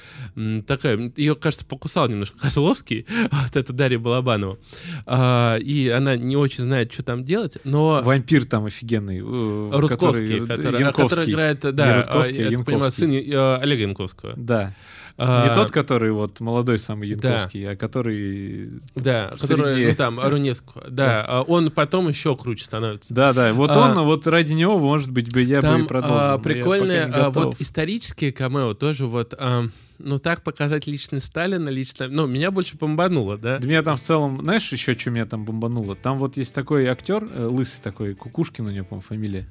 Такая, 0.66 1.12
ее, 1.16 1.34
кажется, 1.34 1.64
покусал 1.64 2.08
немножко 2.08 2.38
Козловский, 2.40 3.06
вот 3.30 3.56
это 3.56 3.72
Дарья 3.72 3.98
Балабанова. 3.98 4.58
А, 5.06 5.56
и 5.58 5.88
она 5.88 6.16
не 6.16 6.36
очень 6.36 6.64
знает, 6.64 6.92
что 6.92 7.02
там 7.02 7.24
делать, 7.24 7.58
но... 7.64 8.02
Вампир 8.02 8.44
там 8.44 8.66
офигенный. 8.66 9.18
э, 9.18 9.70
Рудковский, 9.72 10.40
который- 10.40 10.46
который, 10.46 10.80
Янковский. 10.80 11.08
который 11.08 11.32
играет, 11.32 11.60
да, 11.60 11.96
Рудковский, 11.96 12.44
а, 12.44 12.46
а 12.46 12.50
я 12.50 12.56
так 12.56 12.66
понимаю, 12.66 12.92
сын 12.92 13.10
э, 13.12 13.56
Олега 13.60 13.82
Янковского. 13.82 14.34
Да. 14.36 14.74
А, 15.16 15.48
Не 15.48 15.54
тот, 15.54 15.70
который 15.70 16.10
вот 16.10 16.40
молодой 16.40 16.78
самый 16.78 17.14
Да. 17.14 17.30
Янковский, 17.30 17.70
а 17.70 17.76
который... 17.76 18.68
Да, 18.96 19.32
который, 19.40 19.86
ну 19.86 19.94
там, 19.94 20.20
Руневского. 20.20 20.84
Да, 20.90 21.24
а 21.26 21.42
он 21.42 21.70
потом 21.70 22.08
еще 22.08 22.36
круче 22.36 22.64
становится. 22.64 23.14
Да, 23.14 23.32
да. 23.32 23.52
Вот 23.52 23.70
А, 23.70 23.80
он, 23.80 24.04
вот 24.04 24.26
ради 24.26 24.52
него, 24.52 24.78
может 24.78 25.10
быть, 25.10 25.32
бы 25.32 25.42
я 25.42 25.58
бы 25.60 25.62
Там 25.68 25.84
и 25.84 25.86
продолжил. 25.86 26.18
а, 26.18 26.26
но 26.28 26.32
я 26.34 26.38
прикольные, 26.38 27.02
а, 27.04 27.30
вот 27.30 27.56
исторические 27.60 28.32
камео 28.32 28.74
тоже 28.74 29.06
вот, 29.06 29.34
а, 29.38 29.66
ну 29.98 30.18
так 30.18 30.42
показать 30.42 30.88
личность 30.88 31.26
Сталина, 31.26 31.68
лично, 31.68 32.08
ну 32.08 32.26
меня 32.26 32.50
больше 32.50 32.76
бомбануло, 32.76 33.38
да? 33.38 33.58
Да 33.58 33.68
меня 33.68 33.82
там 33.82 33.96
в 33.96 34.00
целом, 34.00 34.40
знаешь, 34.42 34.70
еще 34.72 34.94
что 34.94 35.10
меня 35.10 35.26
там 35.26 35.44
бомбануло? 35.44 35.94
Там 35.94 36.18
вот 36.18 36.36
есть 36.36 36.52
такой 36.52 36.86
актер, 36.86 37.28
э, 37.32 37.44
лысый 37.46 37.80
такой, 37.82 38.14
Кукушкин 38.14 38.66
у 38.66 38.70
него, 38.70 38.84
по-моему, 38.84 39.02
фамилия. 39.06 39.46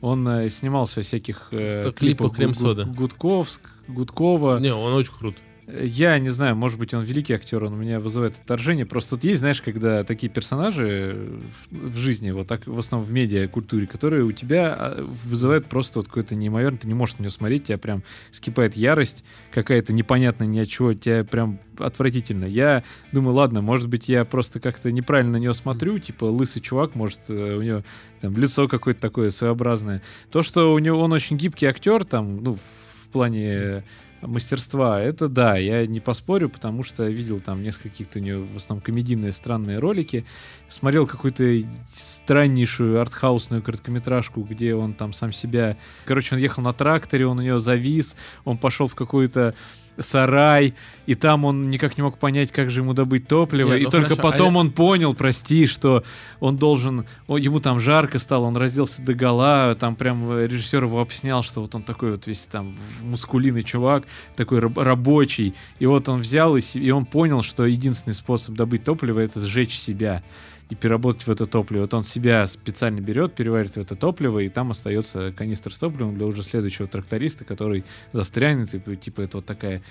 Он 0.00 0.26
э, 0.28 0.48
снимался 0.50 1.02
всяких 1.02 1.48
э, 1.52 1.90
клипах 1.92 2.34
«Крем-сода». 2.36 2.82
Гуд- 2.84 2.96
Гудковск, 2.96 3.60
Гудкова. 3.88 4.58
Не, 4.58 4.72
он 4.74 4.92
очень 4.92 5.12
крут. 5.12 5.36
Я 5.68 6.16
не 6.20 6.28
знаю, 6.28 6.54
может 6.54 6.78
быть, 6.78 6.94
он 6.94 7.02
великий 7.02 7.32
актер, 7.32 7.64
он 7.64 7.72
у 7.72 7.76
меня 7.76 7.98
вызывает 7.98 8.34
отторжение. 8.34 8.86
Просто 8.86 9.16
тут 9.16 9.24
есть, 9.24 9.40
знаешь, 9.40 9.60
когда 9.60 10.04
такие 10.04 10.30
персонажи 10.30 11.40
в, 11.72 11.96
жизни, 11.96 12.30
вот 12.30 12.46
так, 12.46 12.68
в 12.68 12.78
основном 12.78 13.08
в 13.08 13.12
медиа-культуре, 13.12 13.88
которые 13.88 14.22
у 14.22 14.30
тебя 14.30 14.76
а, 14.78 15.04
вызывают 15.24 15.66
просто 15.66 15.98
вот 15.98 16.06
какой-то 16.06 16.36
неимоверный, 16.36 16.78
ты 16.78 16.86
не 16.86 16.94
можешь 16.94 17.18
на 17.18 17.24
него 17.24 17.32
смотреть, 17.32 17.64
тебя 17.64 17.78
прям 17.78 18.04
скипает 18.30 18.76
ярость 18.76 19.24
какая-то 19.50 19.92
непонятная 19.92 20.46
ни 20.46 20.60
от 20.60 20.68
чего, 20.68 20.92
тебя 20.92 21.24
прям 21.24 21.58
отвратительно. 21.78 22.44
Я 22.44 22.84
думаю, 23.10 23.34
ладно, 23.34 23.60
может 23.60 23.88
быть, 23.88 24.08
я 24.08 24.24
просто 24.24 24.60
как-то 24.60 24.92
неправильно 24.92 25.32
на 25.32 25.38
него 25.38 25.52
смотрю, 25.52 25.98
типа 25.98 26.26
лысый 26.26 26.62
чувак, 26.62 26.94
может, 26.94 27.22
э, 27.28 27.56
у 27.56 27.62
него 27.62 27.82
там 28.20 28.36
лицо 28.36 28.68
какое-то 28.68 29.00
такое 29.00 29.30
своеобразное. 29.30 30.00
То, 30.30 30.42
что 30.42 30.72
у 30.72 30.78
него 30.78 31.00
он 31.00 31.12
очень 31.12 31.36
гибкий 31.36 31.66
актер, 31.66 32.04
там, 32.04 32.42
ну, 32.44 32.54
в 32.54 33.08
плане 33.08 33.82
мастерства, 34.26 35.00
это 35.00 35.28
да, 35.28 35.56
я 35.56 35.86
не 35.86 36.00
поспорю, 36.00 36.48
потому 36.48 36.82
что 36.82 37.06
видел 37.08 37.40
там 37.40 37.62
несколько 37.62 37.90
каких-то 37.90 38.18
у 38.18 38.22
него 38.22 38.44
в 38.44 38.56
основном 38.56 38.82
комедийные 38.82 39.32
странные 39.32 39.78
ролики, 39.78 40.24
смотрел 40.68 41.06
какую-то 41.06 41.62
страннейшую 41.92 43.00
артхаусную 43.00 43.62
короткометражку, 43.62 44.42
где 44.42 44.74
он 44.74 44.94
там 44.94 45.12
сам 45.12 45.32
себя... 45.32 45.76
Короче, 46.04 46.34
он 46.34 46.40
ехал 46.40 46.62
на 46.62 46.72
тракторе, 46.72 47.26
он 47.26 47.38
у 47.38 47.42
него 47.42 47.58
завис, 47.58 48.16
он 48.44 48.58
пошел 48.58 48.88
в 48.88 48.94
какой-то 48.94 49.54
сарай, 49.98 50.74
и 51.06 51.14
там 51.14 51.44
он 51.44 51.70
никак 51.70 51.96
не 51.96 52.02
мог 52.02 52.18
понять, 52.18 52.52
как 52.52 52.70
же 52.70 52.80
ему 52.80 52.92
добыть 52.92 53.28
топливо, 53.28 53.74
Не, 53.74 53.80
и 53.80 53.84
ну 53.84 53.90
только 53.90 54.08
хорошо, 54.10 54.28
а 54.28 54.32
потом 54.32 54.54
я- 54.54 54.60
он 54.60 54.70
понял, 54.72 55.14
прости, 55.14 55.66
что 55.66 56.02
он 56.40 56.56
должен, 56.56 57.06
о, 57.28 57.38
ему 57.38 57.60
там 57.60 57.80
жарко 57.80 58.18
стало, 58.18 58.44
он 58.46 58.56
разделся 58.56 59.02
до 59.02 59.14
гола, 59.14 59.74
там 59.78 59.94
прям 59.96 60.30
э, 60.32 60.46
режиссер 60.46 60.84
его 60.84 61.00
объяснял, 61.00 61.42
что 61.42 61.60
вот 61.62 61.74
он 61.74 61.82
такой 61.82 62.12
вот 62.12 62.26
весь 62.26 62.40
там 62.40 62.74
мускулиный 63.02 63.62
чувак, 63.62 64.04
такой 64.36 64.58
раб- 64.60 64.78
рабочий, 64.78 65.54
и 65.78 65.86
вот 65.86 66.08
он 66.08 66.20
взял 66.20 66.56
и, 66.56 66.60
и 66.74 66.90
он 66.90 67.04
понял, 67.06 67.42
что 67.42 67.64
единственный 67.66 68.14
способ 68.14 68.54
добыть 68.54 68.84
топливо 68.84 69.20
это 69.20 69.40
сжечь 69.40 69.78
себя 69.78 70.22
и 70.68 70.74
переработать 70.74 71.22
в 71.26 71.30
это 71.30 71.46
топливо. 71.46 71.82
Вот 71.82 71.94
он 71.94 72.02
себя 72.02 72.46
специально 72.46 73.00
берет, 73.00 73.34
переваривает 73.34 73.76
в 73.76 73.80
это 73.80 73.94
топливо, 73.94 74.40
и 74.40 74.48
там 74.48 74.72
остается 74.72 75.32
канистр 75.36 75.72
с 75.72 75.76
топливом 75.78 76.16
для 76.16 76.26
уже 76.26 76.42
следующего 76.42 76.88
тракториста, 76.88 77.44
который 77.44 77.84
застрянет, 78.12 78.74
и 78.74 78.96
типа 78.96 79.20
это 79.20 79.36
вот 79.38 79.46
такая 79.46 79.82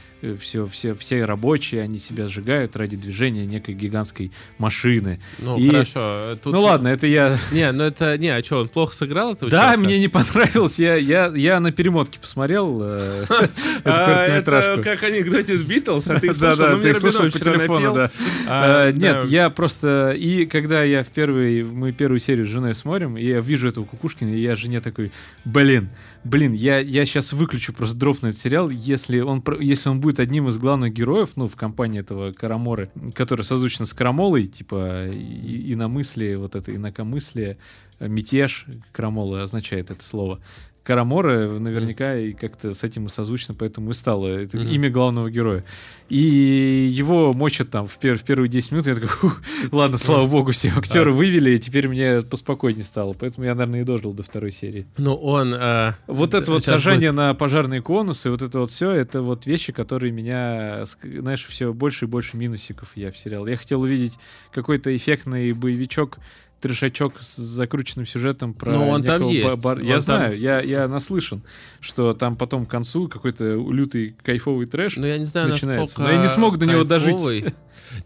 все, 0.42 0.66
все, 0.68 0.94
все 0.96 1.24
рабочие, 1.26 1.82
они 1.82 1.98
себя 1.98 2.28
сжигают 2.28 2.76
ради 2.76 2.98
движения 2.98 3.46
некой 3.46 3.74
гигантской 3.74 4.32
машины. 4.58 5.20
Ну, 5.40 5.58
И- 5.58 5.70
хорошо. 5.70 6.00
э, 6.34 6.38
тут- 6.44 6.54
Ну 6.54 6.62
ладно, 6.62 6.90
это 6.90 7.08
я... 7.08 7.38
Не, 7.52 7.72
ну 7.72 7.84
это... 7.86 8.18
Не, 8.18 8.30
а 8.36 8.44
что, 8.44 8.62
он 8.62 8.68
плохо 8.70 8.94
сыграл 8.96 9.34
этого 9.34 9.50
Да, 9.50 9.62
чувака? 9.74 9.78
мне 9.80 10.00
не 10.00 10.08
понравилось. 10.10 10.78
Я, 10.80 10.96
я, 10.96 11.28
я 11.36 11.60
на 11.60 11.72
перемотке 11.72 12.20
посмотрел 12.20 12.80
э, 12.84 13.24
эту 13.30 13.44
А, 13.86 14.06
короткометражку. 14.06 14.84
как 14.84 15.04
анекдоте 15.04 15.58
с 15.58 15.62
Битлз, 15.62 16.08
а 16.10 16.20
ты 16.20 16.34
да, 16.40 16.50
Ну, 16.58 16.82
ты 16.82 16.94
Рабинович 16.94 17.34
по 17.34 17.40
телефону, 17.40 17.94
да. 17.94 18.12
А, 18.48 18.90
Э, 18.90 18.92
Нет, 18.92 19.26
я 19.26 19.50
просто... 19.50 20.12
И 20.18 20.46
когда 20.66 20.84
я 20.84 21.04
в 21.04 21.10
первый... 21.10 21.62
Мы 21.62 21.92
первую 21.92 22.18
серию 22.18 22.48
с 22.48 22.50
женой 22.50 22.74
смотрим, 22.74 23.20
и 23.20 23.24
я 23.24 23.40
вижу 23.40 23.68
этого 23.68 23.86
Кукушкина, 23.86 24.30
и 24.30 24.42
я 24.42 24.56
жене 24.56 24.82
такой, 24.82 25.12
блин, 25.44 25.90
блин, 26.24 26.54
я, 26.54 26.80
я 26.80 27.06
сейчас 27.06 27.34
выключу, 27.34 27.72
просто 27.72 27.96
дропну 27.96 28.30
этот 28.30 28.42
сериал, 28.42 28.72
если 28.72 29.20
он, 29.20 29.44
если 29.60 29.90
он 29.90 30.02
будет 30.02 30.20
одним 30.20 30.48
из 30.48 30.58
главных 30.58 30.92
героев, 30.92 31.34
ну, 31.36 31.48
в 31.48 31.56
компании 31.56 32.00
этого 32.00 32.32
Караморы, 32.32 32.90
который 33.14 33.44
созвучно 33.44 33.86
с 33.86 33.94
Карамолой, 33.94 34.48
типа, 34.48 35.06
и, 35.06 35.72
иномыслие, 35.74 36.40
вот 36.40 36.56
это 36.56 36.76
инакомыслие, 36.76 37.60
э, 38.00 38.08
мятеж, 38.08 38.66
Карамола 38.92 39.44
означает 39.44 39.92
это 39.92 40.04
слово, 40.04 40.40
Карамора 40.86 41.48
наверняка 41.60 42.16
и 42.16 42.34
как-то 42.34 42.74
с 42.76 42.84
этим 42.84 43.08
и 43.08 43.10
созвучно, 43.10 43.56
поэтому 43.56 43.90
и 43.90 43.94
стало 43.94 44.28
это 44.28 44.58
Мгм. 44.60 44.68
имя 44.68 44.90
главного 44.92 45.32
героя. 45.32 45.64
И 46.10 46.88
его 46.90 47.34
мочат 47.34 47.72
там 47.72 47.88
в, 47.88 47.98
пер- 47.98 48.18
в 48.18 48.24
первые 48.24 48.48
10 48.48 48.72
минут, 48.72 48.86
я 48.88 48.94
такой, 48.94 49.10
«Фух, 49.10 49.42
ладно, 49.72 49.98
слава 49.98 50.28
богу, 50.28 50.52
все 50.52 50.72
актеры 50.78 51.12
вывели, 51.12 51.52
и 51.56 51.58
теперь 51.58 51.88
мне 51.88 52.22
поспокойнее 52.22 52.84
стало. 52.84 53.14
Поэтому 53.14 53.46
я, 53.48 53.56
наверное, 53.56 53.82
и 53.82 53.84
дожил 53.84 54.14
до 54.14 54.22
второй 54.22 54.52
серии. 54.52 54.86
Ну, 54.98 55.16
он... 55.16 55.54
э, 55.56 55.94
Вот 56.06 56.36
это 56.36 56.52
вот 56.52 56.64
щас 56.64 56.76
сажание 56.76 57.12
на 57.12 57.34
пожарные 57.34 57.82
конусы, 57.82 58.30
вот 58.30 58.44
это 58.44 58.60
вот 58.60 58.70
все, 58.70 58.92
это 58.92 59.24
вот 59.24 59.48
вещи, 59.48 59.74
которые 59.74 60.12
меня, 60.12 60.84
знаешь, 61.02 61.46
все 61.50 61.74
больше 61.74 62.06
и 62.06 62.08
больше 62.08 62.38
минусиков 62.38 62.90
я 62.96 63.12
в 63.12 63.18
сериал. 63.18 63.48
Я 63.48 63.58
хотел 63.58 63.82
увидеть 63.82 64.20
какой-то 64.54 64.96
эффектный 64.96 65.52
боевичок, 65.54 66.20
трешачок 66.62 67.22
с 67.22 67.36
закрученным 67.36 68.06
сюжетом 68.08 68.54
про 68.54 68.72
Ну, 68.72 68.90
он 68.90 69.04
там 69.04 69.24
есть. 69.28 69.62
бар- 69.64 69.78
Он 69.78 69.84
Я 69.84 69.94
там- 69.96 70.02
знаю, 70.02 70.40
я, 70.40 70.62
я 70.62 70.88
наслышан, 70.88 71.42
что 71.80 72.14
там 72.14 72.36
потом 72.36 72.66
к 72.66 72.70
концу 72.72 73.08
какой-то 73.08 73.54
лютый 73.72 74.16
кайфовый 74.24 74.66
трэш. 74.66 74.98
Ну, 74.98 75.06
я 75.06 75.18
не 75.18 75.26
знаю, 75.26 75.50
начинается. 75.50 75.82
насколько 76.00 76.10
Но 76.10 76.16
я 76.16 76.22
не 76.22 76.28
смог 76.28 76.58
до 76.58 76.66
него 76.66 76.84
дожить. 76.84 77.54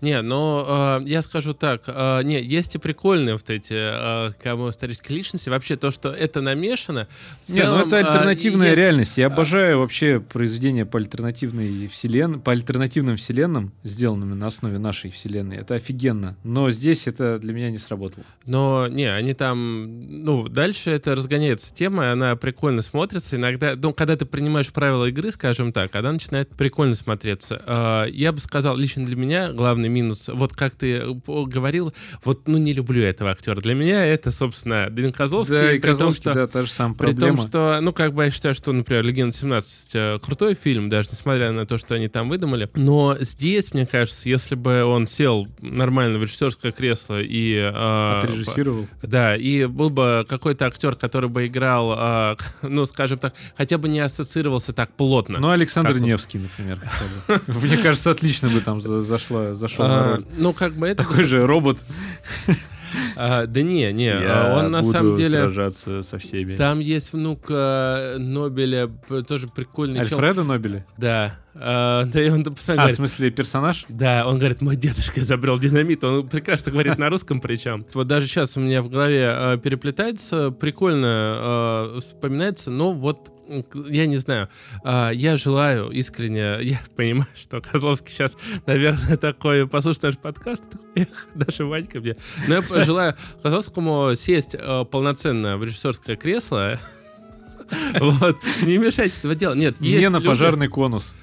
Не, 0.02 0.22
но 0.22 1.00
э, 1.02 1.10
я 1.10 1.22
скажу 1.22 1.54
так, 1.54 1.84
э, 1.88 2.22
не, 2.24 2.42
есть 2.42 2.76
и 2.76 2.78
прикольные 2.78 3.34
вот 3.34 3.50
эти, 3.50 3.74
э, 3.74 4.32
кому 4.42 4.70
исторические 4.70 5.18
личности. 5.18 5.50
Вообще 5.50 5.76
то, 5.76 5.92
что 5.92 6.10
это 6.10 6.42
намешано. 6.42 7.08
Не, 7.48 7.64
ну 7.64 7.76
целом, 7.76 7.88
это 7.88 7.96
э, 7.98 8.00
альтернативная 8.04 8.68
есть- 8.68 8.78
реальность. 8.78 9.18
Я 9.18 9.28
а- 9.28 9.32
обожаю 9.34 9.80
вообще 9.80 10.20
произведения 10.20 10.86
по 10.86 11.00
альтернативной 11.00 11.88
вселен... 11.88 12.40
по 12.42 12.52
альтернативным 12.52 13.18
вселенным, 13.18 13.72
сделанными 13.84 14.34
на 14.34 14.48
основе 14.48 14.78
нашей 14.80 15.12
вселенной. 15.12 15.58
Это 15.58 15.76
офигенно. 15.76 16.36
Но 16.44 16.70
здесь 16.70 17.08
это 17.08 17.40
для 17.40 17.54
меня 17.54 17.70
не 17.72 17.78
сработало. 17.78 18.26
Но 18.46 18.88
не, 18.88 19.06
они 19.06 19.34
там, 19.34 20.24
ну, 20.24 20.48
дальше 20.48 20.92
это 20.92 21.16
разгоняется 21.16 21.74
тема, 21.74 22.12
она 22.12 22.36
прикольно 22.36 22.82
смотрится. 22.82 23.36
Иногда, 23.36 23.76
ну, 23.76 23.94
когда 23.94 24.16
ты 24.16 24.26
принимаешь 24.26 24.72
правила 24.72 25.06
игры, 25.06 25.32
скажем 25.32 25.72
так, 25.72 25.96
она 25.96 26.12
начинает 26.12 26.50
прикольно 26.50 26.96
смотреться. 26.96 27.62
А, 27.66 28.06
Я 28.06 28.32
бы 28.32 28.40
сказал, 28.40 28.78
лично 28.78 29.06
для 29.06 29.16
меня 29.16 29.52
главный 29.60 29.90
минус, 29.90 30.30
вот 30.34 30.54
как 30.54 30.74
ты 30.74 30.94
э, 31.00 31.14
говорил, 31.28 31.94
вот, 32.24 32.48
ну, 32.48 32.58
не 32.58 32.72
люблю 32.74 33.04
этого 33.04 33.32
актера. 33.32 33.60
Для 33.60 33.74
меня 33.76 34.06
это, 34.06 34.32
собственно, 34.32 34.90
Данил 34.90 35.12
Козловский. 35.12 35.56
да, 35.56 35.72
и 35.74 35.80
при 35.80 35.88
том, 35.88 35.92
Козловский, 35.92 36.22
что- 36.32 36.34
да, 36.34 36.48
та 36.48 36.64
же 36.64 36.70
самая 36.72 36.94
При 36.96 37.06
проблема. 37.08 37.38
том, 37.38 37.48
что, 37.48 37.80
ну, 37.82 37.92
как 37.92 38.14
бы 38.14 38.24
я 38.24 38.32
считаю, 38.32 38.54
что, 38.56 38.72
например, 38.72 39.04
«Легенда 39.04 39.36
17» 39.36 39.66
э, 39.94 40.20
крутой 40.20 40.56
фильм, 40.56 40.88
даже 40.90 41.10
несмотря 41.12 41.52
на 41.52 41.66
то, 41.66 41.78
что 41.78 41.96
они 41.96 42.08
там 42.08 42.30
выдумали. 42.30 42.70
Но 42.76 43.18
здесь, 43.20 43.74
мне 43.74 43.86
кажется, 43.86 44.30
если 44.30 44.56
бы 44.56 44.84
он 44.86 45.08
сел 45.08 45.48
нормально 45.60 46.18
в 46.20 46.24
режиссерское 46.24 46.72
кресло 46.72 47.20
и... 47.22 47.56
э, 47.56 48.20
Отрежиссировал. 48.20 48.88
да, 49.02 49.36
и 49.36 49.66
был 49.66 49.90
бы 49.90 50.26
какой-то 50.30 50.66
актер, 50.68 50.96
который 50.96 51.30
бы 51.30 51.48
играл, 51.48 51.94
а, 51.98 52.38
ну, 52.62 52.86
скажем 52.86 53.20
так, 53.20 53.34
хотя 53.58 53.78
бы 53.78 53.90
не 53.90 54.00
ассоциировался 54.00 54.72
так 54.74 54.92
плотно. 54.94 55.40
Ну, 55.40 55.50
Александр? 55.50 56.00
Невский, 56.00 56.38
например. 56.40 56.80
Мне 57.48 57.78
кажется, 57.78 58.12
отлично 58.12 58.50
бы 58.50 58.62
там 58.62 58.82
за- 58.82 59.02
зашла, 59.54 59.86
зашел 59.88 59.88
на 59.88 60.14
А, 60.14 60.16
роль. 60.18 60.26
ну, 60.38 60.54
как 60.54 60.74
бы 60.76 60.88
это... 60.88 61.04
Такой 61.04 61.26
же 61.26 61.46
робот. 61.46 61.80
а, 63.16 63.46
да 63.46 63.62
не, 63.62 63.92
не, 63.94 64.08
а 64.12 64.22
Я 64.50 64.58
он 64.58 64.72
на 64.72 64.82
самом 64.84 65.16
деле... 65.16 65.30
сражаться 65.30 66.04
со 66.04 66.18
всеми. 66.18 66.56
Там 66.56 66.80
есть 66.80 67.14
внук 67.14 67.46
э, 67.50 68.18
Нобеля, 68.18 68.88
тоже 69.28 69.48
прикольный 69.48 70.06
чел. 70.06 70.18
Альфреда 70.20 70.44
Нобеля? 70.44 70.86
Да. 70.98 71.36
А, 71.62 72.06
да, 72.06 72.22
и 72.22 72.30
он 72.30 72.44
постоянно 72.44 72.84
А, 72.84 72.86
в 72.86 72.88
говорит, 72.88 72.96
смысле, 72.96 73.32
персонаж? 73.32 73.86
Да, 73.90 74.26
он 74.28 74.38
говорит, 74.40 74.62
мой 74.62 74.76
дедушка 74.76 75.20
изобрел 75.20 75.60
динамит. 75.60 76.04
Он 76.04 76.28
прекрасно 76.28 76.72
говорит 76.72 76.98
на 76.98 77.10
русском 77.10 77.42
причем. 77.42 77.86
Вот 77.94 78.08
даже 78.08 78.28
сейчас 78.28 78.56
у 78.56 78.62
меня 78.62 78.82
в 78.82 78.90
голове 78.90 79.30
э, 79.38 79.58
переплетается, 79.62 80.52
прикольно 80.52 81.96
э, 81.96 82.00
вспоминается, 82.00 82.72
но 82.72 82.94
вот 82.94 83.32
я 83.88 84.08
не 84.08 84.18
знаю, 84.18 84.50
А, 84.84 85.12
я 85.12 85.38
желаю 85.38 85.90
искренне, 85.90 86.58
я 86.62 86.80
понимаю, 86.96 87.28
что 87.36 87.62
Козловский 87.62 88.12
сейчас, 88.12 88.38
наверное, 88.66 89.18
такой, 89.18 89.68
послушает 89.68 90.04
наш 90.04 90.18
подкаст, 90.18 90.64
эх, 90.96 91.08
даже 91.36 91.66
Ванька 91.66 92.00
мне. 92.00 92.16
Но 92.48 92.56
я 92.56 92.84
желаю 92.84 93.16
Козловскому 93.42 94.14
сесть 94.16 94.56
э, 94.56 94.86
полноценно 94.86 95.58
в 95.58 95.64
режиссерское 95.64 96.16
кресло, 96.16 96.80
вот, 98.00 98.38
не 98.62 98.78
мешайте 98.78 99.16
этого 99.20 99.36
дела. 99.36 99.54
Нет, 99.54 99.80
Не 99.80 100.10
на 100.10 100.22
пожарный 100.22 100.68
конус. 100.68 101.16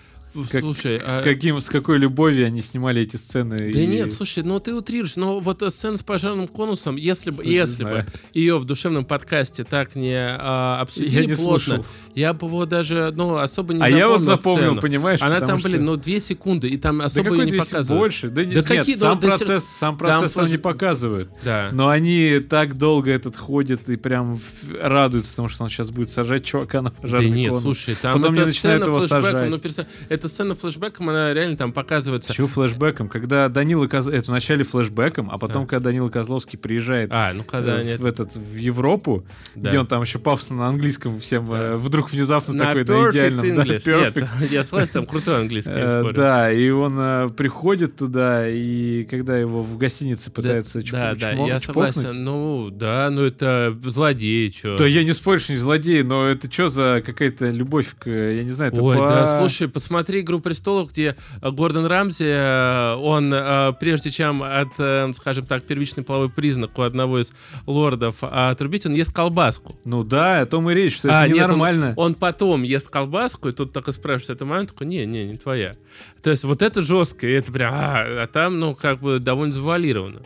Как- 0.51 0.61
Слушай, 0.61 0.99
С, 1.01 1.21
а- 1.21 1.23
каким, 1.23 1.61
с 1.61 1.69
какой 1.69 1.99
любовью 1.99 2.47
они 2.47 2.61
снимали 2.61 3.03
эти 3.03 3.17
сцены. 3.17 3.57
Да 3.59 3.65
и- 3.81 3.87
нет, 3.87 4.13
слушай, 4.13 4.43
ну 4.43 4.61
ты 4.61 4.75
утрируешь, 4.75 5.17
но 5.17 5.41
вот 5.41 5.63
э, 5.63 5.71
сцена 5.71 5.97
с 5.97 6.03
пожарным 6.03 6.49
конусом, 6.49 6.97
если 6.97 7.31
бы, 7.31 7.45
если 7.45 7.85
бы 7.85 8.07
ее 8.35 8.59
в 8.59 8.65
душевном 8.65 9.05
подкасте 9.05 9.65
так 9.65 9.95
не 9.95 10.15
а, 10.17 10.81
обсудили 10.83 11.23
я 11.23 11.25
не 11.27 11.35
плотно, 11.35 11.77
слушал. 11.77 11.87
я 12.15 12.33
бы 12.33 12.47
его 12.47 12.67
даже, 12.67 13.13
ну, 13.15 13.37
особо 13.37 13.75
не 13.75 13.83
а 13.83 13.89
я 13.89 14.09
вот 14.09 14.23
запомнил, 14.23 14.67
сцену. 14.69 14.81
понимаешь? 14.81 15.21
Она 15.23 15.41
там, 15.41 15.59
что- 15.59 15.69
блин, 15.69 15.85
ну, 15.85 15.97
две 15.97 16.21
секунды, 16.21 16.69
и 16.69 16.77
там 16.77 16.99
Да 16.99 17.05
особо 17.07 17.25
какой 17.31 17.47
и 17.47 17.51
не 17.51 17.59
показывают. 17.59 18.01
больше? 18.03 18.29
Да, 18.29 18.35
Да 18.43 18.45
нет, 18.45 18.67
какие, 18.67 18.95
нет, 18.95 18.99
сам 18.99 19.15
ну, 19.17 19.21
да 19.21 19.29
процесс, 19.37 19.65
сам 19.65 19.97
процесс 19.99 20.33
там, 20.33 20.45
флэш- 20.45 20.51
не 20.51 20.59
показывают. 20.59 21.31
Да. 21.45 21.71
Но 21.73 21.89
они 21.89 22.41
так 22.41 22.77
долго 22.77 23.11
этот 23.11 23.37
ходят 23.37 23.89
и 23.89 23.97
прям 23.97 24.41
радуются, 24.81 25.33
потому 25.33 25.49
что 25.49 25.65
он 25.65 25.71
сейчас 25.71 25.91
будет 25.91 26.11
сажать 26.11 26.45
чувака 26.45 26.83
на 26.83 26.91
Да 26.91 26.97
пожарный 27.03 27.31
нет, 27.31 27.51
конус. 27.51 27.63
слушай, 27.65 27.97
там 28.01 28.15
Потом 28.15 28.35
не 28.35 28.41
начинают 28.45 28.87
его 28.87 29.01
сажать. 29.07 29.51
ну, 29.51 29.57
переста- 29.57 29.87
эта 30.27 30.35
сцена 30.35 30.55
флешбеком, 30.55 31.09
она 31.09 31.33
реально 31.33 31.57
там 31.57 31.73
показывается. 31.73 32.33
Чего 32.35 32.49
флешбеком? 32.49 33.09
Когда 33.09 33.49
Данила 33.49 33.87
Коз... 33.87 34.07
Это 34.09 34.31
вначале 34.31 34.65
флешбеком, 34.65 35.31
а 35.31 35.39
потом, 35.39 35.63
Да. 35.63 35.69
когда 35.69 35.85
Данила 35.91 36.09
Козловский 36.09 36.59
приезжает 36.59 37.11
А, 37.13 37.33
ну 37.33 37.45
когда 37.45 37.81
э, 37.81 37.85
нет. 37.85 38.01
в, 38.01 38.05
этот, 38.07 38.35
в 38.35 38.57
Европу, 38.57 39.25
Да. 39.55 39.71
где 39.71 39.79
он 39.79 39.87
там 39.87 40.03
еще 40.03 40.19
пафосно 40.19 40.57
на 40.57 40.69
английском 40.69 41.21
всем 41.21 41.49
Да. 41.49 41.57
э, 41.59 41.77
вдруг 41.77 42.11
внезапно 42.11 42.55
на 42.55 42.65
такой 42.65 42.85
да, 42.85 42.93
English. 42.95 43.85
perfect. 43.85 44.29
Нет, 44.41 44.51
я 44.51 44.65
согласен, 44.65 44.93
там 44.93 45.07
крутой 45.07 45.41
английский, 45.41 45.71
Э, 45.77 46.13
да, 46.15 46.53
и 46.53 46.69
он 46.71 47.31
приходит 47.35 47.97
туда, 47.97 48.49
и 48.49 49.05
когда 49.05 49.39
его 49.39 49.63
в 49.63 49.77
гостинице 49.79 50.31
пытаются 50.31 50.81
Да, 50.91 51.15
да, 51.15 51.31
я 51.33 51.61
согласен. 51.61 52.25
Ну, 52.25 52.71
да, 52.71 53.09
ну 53.11 53.23
это 53.23 53.77
злодей, 53.85 54.53
что. 54.53 54.77
Да 54.77 54.87
я 54.87 55.05
не 55.05 55.13
спорю, 55.13 55.39
что 55.41 55.53
не 55.53 55.59
злодей, 55.59 56.03
но 56.03 56.27
это 56.27 56.51
что 56.51 56.69
за 56.69 57.03
какая-то 57.05 57.47
любовь 57.47 57.95
к, 57.99 58.09
я 58.11 58.43
не 58.43 58.51
знаю, 58.51 58.73
это 58.73 58.83
Ой, 58.83 58.97
да, 58.97 59.39
слушай, 59.39 59.69
посмотри 59.69 60.16
«Игру 60.21 60.41
престолов», 60.41 60.91
где 60.91 61.17
э, 61.43 61.51
Гордон 61.51 61.87
Рамзи, 61.87 62.25
э, 62.27 62.95
он, 62.97 63.33
э, 63.33 63.73
прежде 63.79 64.11
чем 64.11 64.43
от, 64.43 65.17
скажем 65.17 65.47
так, 65.47 65.65
первичный 65.65 66.03
половой 66.05 66.31
признак 66.31 66.79
у 66.79 66.83
одного 66.83 67.21
из 67.21 67.33
лордов 67.67 68.17
отрубить, 68.23 68.87
он 68.87 68.95
ест 68.95 69.13
колбаску. 69.13 69.77
Ну 69.85 70.03
да, 70.03 70.41
о 70.41 70.47
том 70.47 70.71
и 70.71 70.75
речь, 70.75 70.97
что 70.97 71.09
А, 71.11 71.25
это 71.25 71.35
нет, 71.35 71.45
он- 71.45 71.51
ненормально. 71.51 71.95
Он 71.97 72.15
потом 72.15 72.63
ест 72.63 72.89
колбаску, 72.89 73.49
и 73.49 73.53
тут 73.53 73.73
так 73.73 73.89
и 73.89 73.93
спрашивает 73.93 74.31
этот 74.37 74.49
момент, 74.49 74.71
такой, 74.73 74.87
не, 74.87 75.07
не, 75.07 75.25
не 75.25 75.37
твоя. 75.37 75.75
То 76.23 76.31
есть 76.31 76.45
вот 76.45 76.63
это 76.63 76.83
жестко, 76.83 77.27
и 77.27 77.33
это 77.33 77.53
прям, 77.53 77.73
а, 77.75 78.23
а 78.23 78.27
там, 78.27 78.59
ну, 78.59 78.75
как 78.75 79.01
бы 79.01 79.19
довольно 79.19 79.53
завуалировано. 79.53 80.23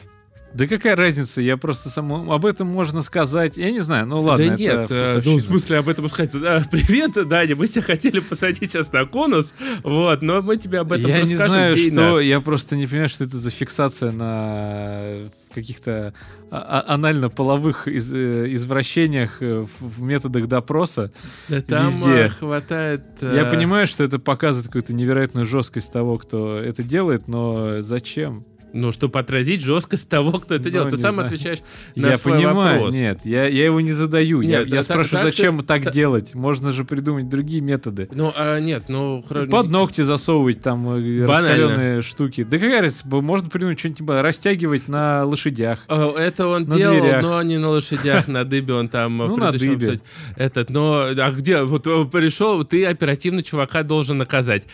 Да 0.53 0.67
какая 0.67 0.97
разница, 0.97 1.41
я 1.41 1.57
просто 1.57 1.91
сам... 1.91 2.31
об 2.31 2.45
этом 2.45 2.67
можно 2.67 3.03
сказать, 3.03 3.57
я 3.57 3.71
не 3.71 3.81
знаю, 3.81 4.07
ну 4.07 4.21
ладно, 4.21 4.47
да 4.47 4.55
это 4.55 4.63
нет, 4.63 4.91
э, 4.91 5.23
ну, 5.25 5.37
в 5.37 5.41
смысле 5.41 5.79
об 5.79 5.89
этом 5.89 6.09
сказать. 6.09 6.33
Да, 6.33 6.65
привет, 6.71 7.13
Даня, 7.29 7.55
мы 7.55 7.69
тебя 7.69 7.83
хотели 7.83 8.19
посадить 8.21 8.73
сейчас 8.73 8.93
на 8.93 9.05
конус, 9.05 9.55
вот, 9.85 10.23
но 10.23 10.43
мы 10.43 10.57
тебе 10.57 10.81
об 10.81 10.93
этом 10.93 11.09
я 11.09 11.23
не 11.23 11.35
расскажем, 11.35 11.53
знаю, 11.53 11.77
бей 11.77 11.91
что, 11.91 12.15
нас. 12.15 12.23
я 12.23 12.41
просто 12.41 12.77
не 12.77 12.87
понимаю, 12.87 13.09
что 13.09 13.25
это 13.25 13.39
за 13.39 13.51
фиксация 13.51 14.11
на 14.11 15.31
каких-то 15.55 16.15
а- 16.51 16.85
а- 16.87 16.95
анально-половых 16.95 17.87
из- 17.87 18.13
э, 18.13 18.53
извращениях 18.53 19.39
э, 19.41 19.67
в, 19.79 20.03
методах 20.03 20.49
допроса. 20.49 21.13
Да 21.49 21.63
там 21.63 21.87
везде. 21.87 22.29
хватает... 22.29 23.03
Я 23.21 23.45
понимаю, 23.45 23.87
что 23.87 24.05
это 24.05 24.19
показывает 24.19 24.67
какую-то 24.67 24.95
невероятную 24.95 25.47
жесткость 25.47 25.93
того, 25.93 26.19
кто 26.19 26.59
это 26.59 26.83
делает, 26.83 27.29
но 27.29 27.83
зачем? 27.83 28.45
Ну, 28.73 28.93
чтобы 28.93 29.19
отразить 29.19 29.63
жесткость 29.63 30.09
того, 30.09 30.33
кто 30.33 30.55
это 30.55 30.65
Ну, 30.65 30.71
делает. 30.71 30.95
Ты 30.95 30.99
сам 30.99 31.15
знаю. 31.15 31.27
отвечаешь 31.27 31.59
на 31.97 32.09
я 32.09 32.19
свой 32.19 32.35
понимаю, 32.35 32.77
вопрос. 32.79 32.95
нет, 32.95 33.19
я, 33.25 33.47
я 33.49 33.65
его 33.65 33.81
не 33.81 33.93
задаю. 33.93 34.41
я 34.41 34.61
Нет, 34.61 34.69
я 34.69 34.77
да, 34.77 34.83
спрашиваю, 34.83 35.09
так- 35.11 35.23
так 35.23 35.33
зачем 35.33 35.59
ты- 35.61 35.65
так 35.67 35.83
та- 35.85 35.91
делать? 35.91 36.35
Можно 36.35 36.73
же 36.73 36.85
придумать 36.85 37.29
другие 37.29 37.61
методы. 37.61 38.09
Ну, 38.13 38.33
а, 38.37 38.59
нет, 38.61 38.85
ну... 38.89 39.25
хро- 39.29 39.49
Под 39.49 39.69
ногти 39.71 40.03
засовывать 40.03 40.63
там 40.63 40.87
э, 40.89 41.27
Банально. 41.27 41.27
раскаленные 41.67 42.03
штуки. 42.03 42.45
Да 42.45 42.59
какая 42.59 42.83
разница, 42.83 43.07
можно 43.07 43.49
придумать 43.49 43.79
что-нибудь 43.79 43.99
типа 43.99 44.23
растягивать 44.23 44.89
на 44.89 45.25
лошадях. 45.25 45.81
Это 45.89 46.47
он 46.49 46.65
На 46.65 46.77
делал, 46.77 47.01
дверях. 47.01 47.23
но 47.23 47.43
не 47.43 47.59
на 47.59 47.71
лошадях, 47.71 48.29
на 48.29 48.45
дыбе 48.45 48.75
он 48.75 48.89
там... 48.89 49.21
э, 49.23 49.27
Ну, 49.27 49.37
на 49.37 49.53
дыбе. 49.53 50.01
Этот, 50.37 50.71
но... 50.71 51.07
А 51.17 51.31
где? 51.33 51.63
Вот 51.63 51.87
э, 51.87 52.05
пришел, 52.11 52.65
ты 52.65 52.85
оперативно 52.87 53.43
чувака 53.43 53.83
должен 53.83 54.19
наказать. 54.19 54.65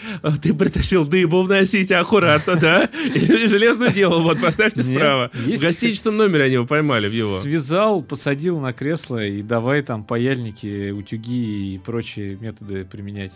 Ты 0.43 0.55
притащил 0.55 1.05
дыбу 1.07 1.43
вносить 1.43 1.93
аккуратно, 1.93 2.57
да? 2.57 2.85
И 3.15 3.47
железную 3.49 3.86
правду 3.87 3.95
делал, 3.95 4.23
вот 4.23 4.41
поставьте 4.41 4.83
справа. 4.83 5.31
В 5.33 5.61
гостиничном 5.61 6.17
номере 6.17 6.45
они 6.45 6.55
его 6.55 6.67
поймали 6.67 7.09
в 7.09 7.13
его. 7.13 7.39
Связал, 7.41 8.03
посадил 8.03 8.59
на 8.59 8.73
кресло 8.73 9.25
и 9.25 9.43
давай 9.43 9.83
там 9.83 10.05
паяльники, 10.05 10.91
утюги 10.91 11.75
и 11.75 11.79
прочие 11.79 12.37
методы 12.37 12.85
применять. 12.85 13.33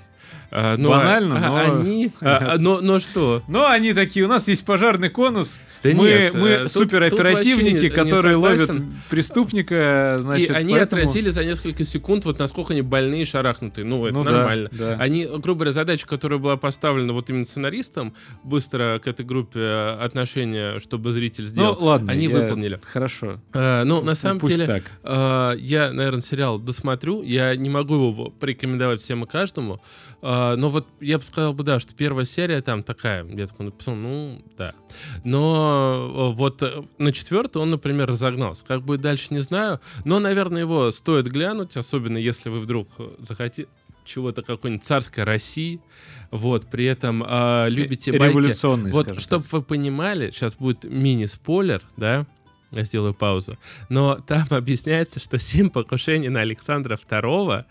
А, 0.53 0.77
ну, 0.77 0.89
Банально, 0.89 1.37
а- 1.37 1.49
но- 1.69 1.81
Они... 1.81 2.11
а, 2.21 2.55
а, 2.55 2.59
но, 2.59 2.81
но 2.81 2.99
что? 2.99 3.43
Но 3.47 3.69
они 3.69 3.93
такие, 3.93 4.25
у 4.25 4.29
нас 4.29 4.49
есть 4.49 4.65
пожарный 4.65 5.09
конус, 5.09 5.61
Да 5.85 5.91
мы, 5.91 6.09
нет, 6.09 6.35
мы 6.35 6.49
э, 6.49 6.69
супероперативники, 6.69 7.85
не- 7.85 7.91
которые 7.91 8.35
ловят 8.37 8.71
преступника, 9.09 10.17
значит, 10.19 10.51
и 10.51 10.53
они 10.53 10.73
поэтому- 10.75 11.03
отразили 11.03 11.31
за 11.31 11.45
несколько 11.45 11.85
секунд, 11.85 12.25
вот 12.25 12.39
насколько 12.39 12.73
они 12.73 12.83
больные 12.83 13.23
и 13.23 13.25
шарахнутые. 13.25 13.85
Ну, 13.85 14.05
это 14.07 14.15
Ну 14.15 14.25
да, 14.25 14.31
нормально. 14.33 14.69
да. 14.73 14.97
Они, 14.99 15.25
грубо 15.25 15.61
говоря, 15.61 15.73
задача, 15.73 16.07
которая 16.07 16.39
была 16.41 16.57
поставлена 16.57 17.13
вот 17.13 17.31
именно 17.31 17.45
сценаристом, 17.47 18.15
быстро 18.43 19.01
к 19.03 19.07
этой 19.07 19.25
группе 19.25 19.61
э, 19.61 19.99
отношения, 20.03 20.81
чтобы 20.81 21.13
зритель 21.13 21.45
Ну 21.45 21.51
сделал, 21.51 21.79
ладно, 21.81 22.13
они 22.13 22.27
я- 22.27 22.31
выполнили. 22.31 22.81
Хорошо. 22.85 23.37
Э, 23.53 23.85
ну, 23.85 24.03
на 24.03 24.15
самом 24.15 24.41
Пусть 24.41 24.57
деле, 24.57 24.67
так. 24.67 24.83
э, 25.05 25.53
я, 25.59 25.93
наверное, 25.93 26.23
сериал 26.23 26.59
досмотрю. 26.59 27.23
Я 27.23 27.55
не 27.57 27.71
могу 27.71 27.95
его 27.95 28.31
порекомендовать 28.31 29.01
всем 29.01 29.25
и 29.25 29.27
каждому. 29.29 29.81
Э, 30.23 30.55
но 30.57 30.71
вот 30.71 30.87
я 31.01 31.19
бы 31.19 31.25
сказал 31.25 31.53
бы, 31.53 31.65
да, 31.65 31.81
что 31.81 31.95
первая 31.95 32.25
серия 32.25 32.61
там 32.63 32.83
такая. 32.83 33.25
Я 33.25 33.47
такой 33.47 33.67
написал, 33.67 33.95
ну, 33.95 34.43
да. 34.57 34.75
Но 35.25 36.33
э, 36.33 36.37
вот 36.37 36.63
э, 36.63 36.85
на 36.99 37.13
четвертую 37.13 37.63
он, 37.63 37.71
например, 37.71 38.09
разогнался. 38.09 38.65
Как 38.65 38.83
будет 38.83 39.01
дальше, 39.01 39.29
не 39.31 39.41
знаю. 39.41 39.81
Но, 40.05 40.19
наверное, 40.19 40.63
его 40.63 40.91
стоит 40.91 41.27
глянуть, 41.27 41.77
особенно 41.77 42.19
если 42.19 42.49
вы 42.49 42.61
вдруг 42.61 42.89
э, 42.99 43.09
захотите 43.21 43.69
чего-то 44.05 44.43
какой-нибудь 44.43 44.85
царской 44.85 45.25
России, 45.25 45.81
вот, 46.31 46.67
при 46.67 46.85
этом 46.85 47.25
э, 47.27 47.67
любите 47.69 48.13
байки. 48.13 48.33
Революционный, 48.33 48.93
Вот, 48.93 49.21
чтобы 49.21 49.45
вы 49.51 49.63
понимали, 49.63 50.31
сейчас 50.31 50.57
будет 50.57 50.85
мини-спойлер, 50.85 51.83
да, 51.97 52.27
я 52.73 52.85
сделаю 52.85 53.15
паузу, 53.15 53.59
но 53.89 54.17
там 54.17 54.47
объясняется, 54.51 55.21
что 55.21 55.39
семь 55.39 55.71
покушений 55.71 56.29
на 56.29 56.41
Александра 56.41 56.97
II, 56.97 57.65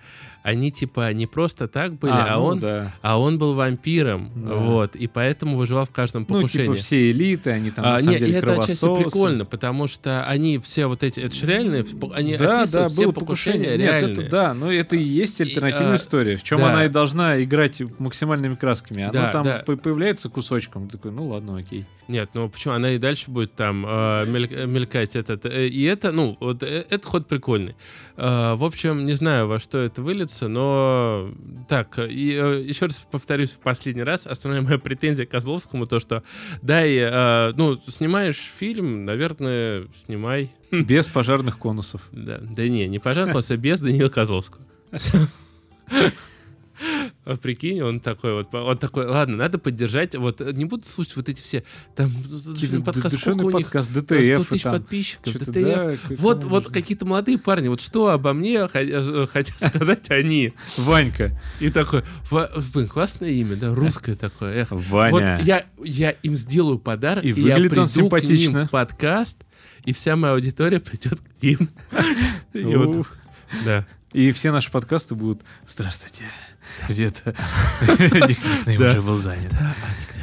они 0.44 0.72
типа 0.72 1.12
не 1.14 1.28
просто 1.28 1.68
так 1.68 1.96
были, 2.00 2.12
а, 2.14 2.36
ну 2.38 2.44
он, 2.46 2.60
да. 2.60 2.94
а 3.02 3.20
он 3.20 3.38
был 3.38 3.54
вампиром, 3.56 4.32
Да. 4.36 4.56
вот, 4.56 4.96
и 4.96 5.08
поэтому 5.08 5.58
выживал 5.58 5.86
в 5.86 5.90
каждом 5.92 6.26
Ну, 6.28 6.36
покушении. 6.38 6.66
типа 6.68 6.78
все 6.78 7.12
элиты, 7.12 7.52
они 7.52 7.72
там 7.72 7.86
А, 7.86 7.92
на 7.92 7.98
самом 7.98 8.12
не, 8.12 8.16
и 8.18 8.20
деле 8.26 8.38
это 8.38 8.54
отчасти 8.54 8.86
прикольно, 9.04 9.46
потому 9.46 9.88
что 9.88 10.24
они 10.26 10.58
все 10.60 10.86
вот 10.88 11.04
эти, 11.04 11.20
это 11.20 11.36
же 11.36 11.46
реальные, 11.46 11.86
они 12.14 12.38
Да, 12.38 12.66
да, 12.66 12.88
все 12.88 13.04
было 13.04 13.12
покушения 13.12 13.20
покушение. 13.20 13.70
Нет, 13.78 13.80
реальные. 13.80 14.12
это 14.14 14.30
да, 14.30 14.54
но 14.54 14.72
это 14.72 14.96
и 14.96 15.04
есть 15.04 15.40
И, 15.40 15.44
альтернативная 15.44 15.94
а, 15.94 15.98
история, 15.98 16.38
в 16.38 16.44
чем 16.44 16.60
да. 16.60 16.72
она 16.72 16.86
и 16.86 16.90
должна 16.90 17.42
играть 17.44 17.82
максимальными 18.00 18.56
красками. 18.56 19.04
Она 19.04 19.12
Да, 19.12 19.32
там 19.32 19.44
да. 19.44 19.64
по- 19.66 19.76
появляется 19.76 20.30
кусочком, 20.30 20.90
такой, 20.90 21.12
ну 21.12 21.28
ладно, 21.28 21.58
окей. 21.58 21.86
Нет, 22.10 22.32
ну 22.34 22.50
почему? 22.50 22.74
Она 22.74 22.92
и 22.92 22.98
дальше 22.98 23.30
будет 23.30 23.54
там 23.54 23.86
э, 23.88 24.26
мель- 24.26 24.66
мелькать 24.66 25.16
этот. 25.16 25.46
э, 25.46 25.68
И 25.68 25.84
это, 25.84 26.12
ну, 26.12 26.36
вот 26.40 26.64
э, 26.64 26.84
это 26.90 27.08
ход 27.08 27.28
прикольный. 27.28 27.76
Э, 28.18 28.56
в 28.56 28.64
общем, 28.64 29.06
не 29.06 29.14
знаю, 29.14 29.48
во 29.48 29.60
что 29.60 29.78
это 29.78 30.02
выльется, 30.02 30.48
но 30.48 31.30
так, 31.68 32.00
и 32.00 32.34
э, 32.34 32.64
еще 32.68 32.88
раз 32.88 33.00
повторюсь 33.12 33.52
в 33.52 33.60
последний 33.60 34.02
раз, 34.02 34.26
основная 34.26 34.64
моя 34.64 34.80
претензия 34.80 35.28
к 35.28 35.30
Козловскому, 35.30 35.86
то, 35.86 36.00
что 36.00 36.24
дай, 36.64 36.96
э, 36.98 37.54
ну, 37.56 37.76
снимаешь 37.88 38.38
фильм, 38.38 39.06
наверное, 39.06 39.86
снимай. 40.04 40.52
Без 40.72 41.08
пожарных 41.08 41.60
конусов. 41.60 42.02
Да, 42.12 42.40
да 42.42 42.68
не, 42.68 42.88
не 42.88 42.98
пожалуйста, 42.98 43.56
без 43.56 43.80
Данила 43.82 44.10
Козловского. 44.10 44.62
А 47.26 47.36
Прикинь, 47.36 47.82
он 47.82 48.00
такой 48.00 48.34
вот, 48.34 48.54
он 48.54 48.78
такой, 48.78 49.06
ладно, 49.06 49.38
надо 49.38 49.58
поддержать, 49.60 50.16
вот, 50.16 50.40
не 50.40 50.66
буду 50.66 50.86
слушать 50.86 51.16
вот 51.16 51.30
эти 51.30 51.42
все, 51.42 51.64
там, 51.96 52.12
подкаст, 52.84 53.20
сколько 53.20 53.44
у 53.46 53.52
них, 53.52 53.66
подкаст, 53.68 53.92
100 53.92 54.02
DTF. 54.02 54.12
и 54.12 54.44
тысяч 54.44 54.62
там. 54.64 54.74
подписчиков, 54.74 55.34
DTF. 55.34 55.52
да, 55.54 55.94
Вот, 56.18 56.44
вот 56.46 56.68
какие-то 56.72 57.06
молодые 57.06 57.38
парни, 57.38 57.68
вот 57.68 57.82
что 57.82 58.10
обо 58.10 58.34
мне 58.34 58.68
э, 58.74 59.26
хотят 59.28 59.58
сказать 59.74 60.10
они. 60.12 60.54
Ванька. 60.78 61.40
И 61.60 61.70
такой, 61.70 62.04
«Ва- 62.32 62.52
блин, 62.74 62.88
классное 62.88 63.30
имя, 63.30 63.56
да, 63.56 63.74
русское 63.76 64.16
такое. 64.16 64.54
Эх. 64.56 64.68
Ваня. 64.72 65.12
Вот 65.38 65.46
я, 65.46 65.66
я 65.84 66.12
им 66.12 66.36
сделаю 66.38 66.80
подарок, 66.80 67.24
И 67.26 67.30
и, 67.32 67.42
я 67.42 67.56
выглядит 67.56 67.78
он 67.78 67.88
приду 67.88 68.10
к 68.10 68.14
ним 68.14 68.22
симпатично. 68.22 68.68
в 68.68 68.72
подкаст, 68.72 69.38
и 69.86 69.94
вся 69.94 70.16
моя 70.16 70.34
аудитория 70.34 70.80
придет 70.80 71.20
к 71.20 71.44
ним. 71.44 71.70
И 74.14 74.32
все 74.32 74.52
наши 74.52 74.72
подкасты 74.72 75.14
будут 75.14 75.42
«Здравствуйте». 75.68 76.24
Где-то 76.88 77.36
никнейм 78.28 78.82
уже 78.82 79.02
был 79.02 79.16
занят. 79.16 79.52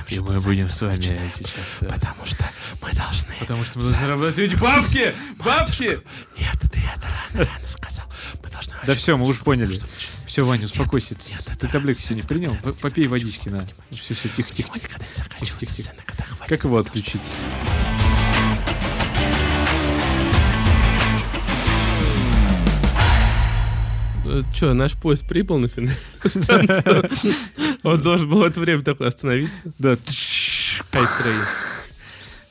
И 0.09 0.21
мы 0.21 0.41
будем 0.41 0.71
с 0.71 0.81
вами 0.83 1.01
сейчас... 1.01 1.79
э, 1.81 1.87
Потому 1.87 2.25
что 2.25 2.49
мы 2.81 2.93
должны... 2.93 3.35
Потому 3.41 3.65
что 3.65 3.79
мы 3.79 3.85
должны 3.87 4.01
зарабатывать 4.01 4.39
эти 4.53 4.55
бабки! 4.55 5.15
Бабки! 5.45 6.01
Нет, 6.39 6.57
ты 6.71 6.79
это 6.79 7.07
рано, 7.35 7.51
рано 7.51 7.67
сказал. 7.67 8.07
Мы 8.41 8.49
должны... 8.51 8.73
Да 8.87 8.95
все, 8.95 9.17
мы 9.17 9.27
уже 9.27 9.41
поняли. 9.41 9.81
Все, 10.25 10.47
Ваня, 10.47 10.67
успокойся. 10.67 11.17
Ты- 11.59 11.67
таблетки 11.67 12.03
сегодня 12.03 12.23
не 12.23 12.29
принял? 12.29 12.57
Попей 12.81 13.09
водички, 13.09 13.49
на. 13.49 13.65
Все, 13.91 14.15
все, 14.15 14.29
тихо, 14.29 14.55
тихо. 14.55 14.71
Как 16.47 16.63
его 16.63 16.79
отключить? 16.79 17.23
Че, 24.55 24.73
наш 24.73 24.95
поезд 24.95 25.27
прибыл 25.29 25.59
на 25.59 25.69
финальную? 25.69 25.97
Он 27.83 28.01
должен 28.01 28.29
был 28.29 28.41
в 28.41 28.45
это 28.45 28.61
время 28.61 28.83
такой 28.83 29.09
остановиться. 29.09 29.57
Да. 29.79 29.97
Хайп 30.93 31.09
трейн. 31.23 31.41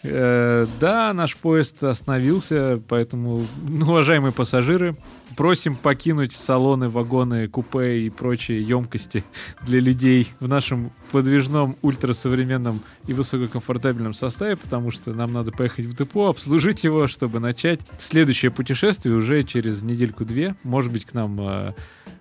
Э, 0.03 0.67
Да, 0.79 1.13
наш 1.13 1.35
поезд 1.35 1.83
остановился, 1.83 2.81
поэтому, 2.87 3.45
ну, 3.67 3.85
уважаемые 3.87 4.31
пассажиры, 4.31 4.95
просим 5.35 5.75
покинуть 5.75 6.31
салоны, 6.31 6.89
вагоны, 6.89 7.47
купе 7.47 7.99
и 8.01 8.09
прочие 8.09 8.61
емкости 8.61 9.23
для 9.65 9.79
людей 9.79 10.31
в 10.39 10.47
нашем 10.47 10.91
подвижном, 11.15 11.77
ультрасовременном 11.81 12.81
и 13.07 13.13
высококомфортабельном 13.13 14.13
составе, 14.13 14.57
потому 14.57 14.91
что 14.91 15.13
нам 15.13 15.31
надо 15.31 15.53
поехать 15.53 15.85
в 15.85 15.95
депо, 15.95 16.27
обслужить 16.27 16.83
его, 16.83 17.07
чтобы 17.07 17.39
начать 17.39 17.79
следующее 17.97 18.51
путешествие 18.51 19.15
уже 19.15 19.43
через 19.43 19.81
недельку-две. 19.81 20.55
Может 20.63 20.91
быть, 20.91 21.05
к 21.05 21.13
нам 21.13 21.39
э, 21.39 21.73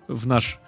в 0.07 0.25
наш 0.27 0.59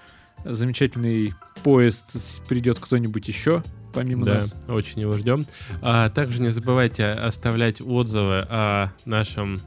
замечательный 0.44 1.34
поезд 1.64 2.44
придет 2.49 2.80
кто-нибудь 2.80 3.26
еще, 3.30 3.64
помимо 3.94 4.26
Да, 4.26 4.34
нас. 4.36 4.54
очень 4.68 4.99
его 4.99 5.14
ждем. 5.14 5.45
А 5.82 6.10
также 6.10 6.41
не 6.41 6.49
забывайте 6.49 7.06
оставлять 7.06 7.80
отзывы 7.80 8.45
о 8.49 8.91
нашем 9.06 9.60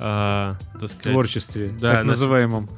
а, 0.00 0.56
сказать, 0.74 0.98
творчестве, 1.02 1.70
Да, 1.80 1.88
так 1.90 1.98
наш- 1.98 2.06
называемом. 2.16 2.68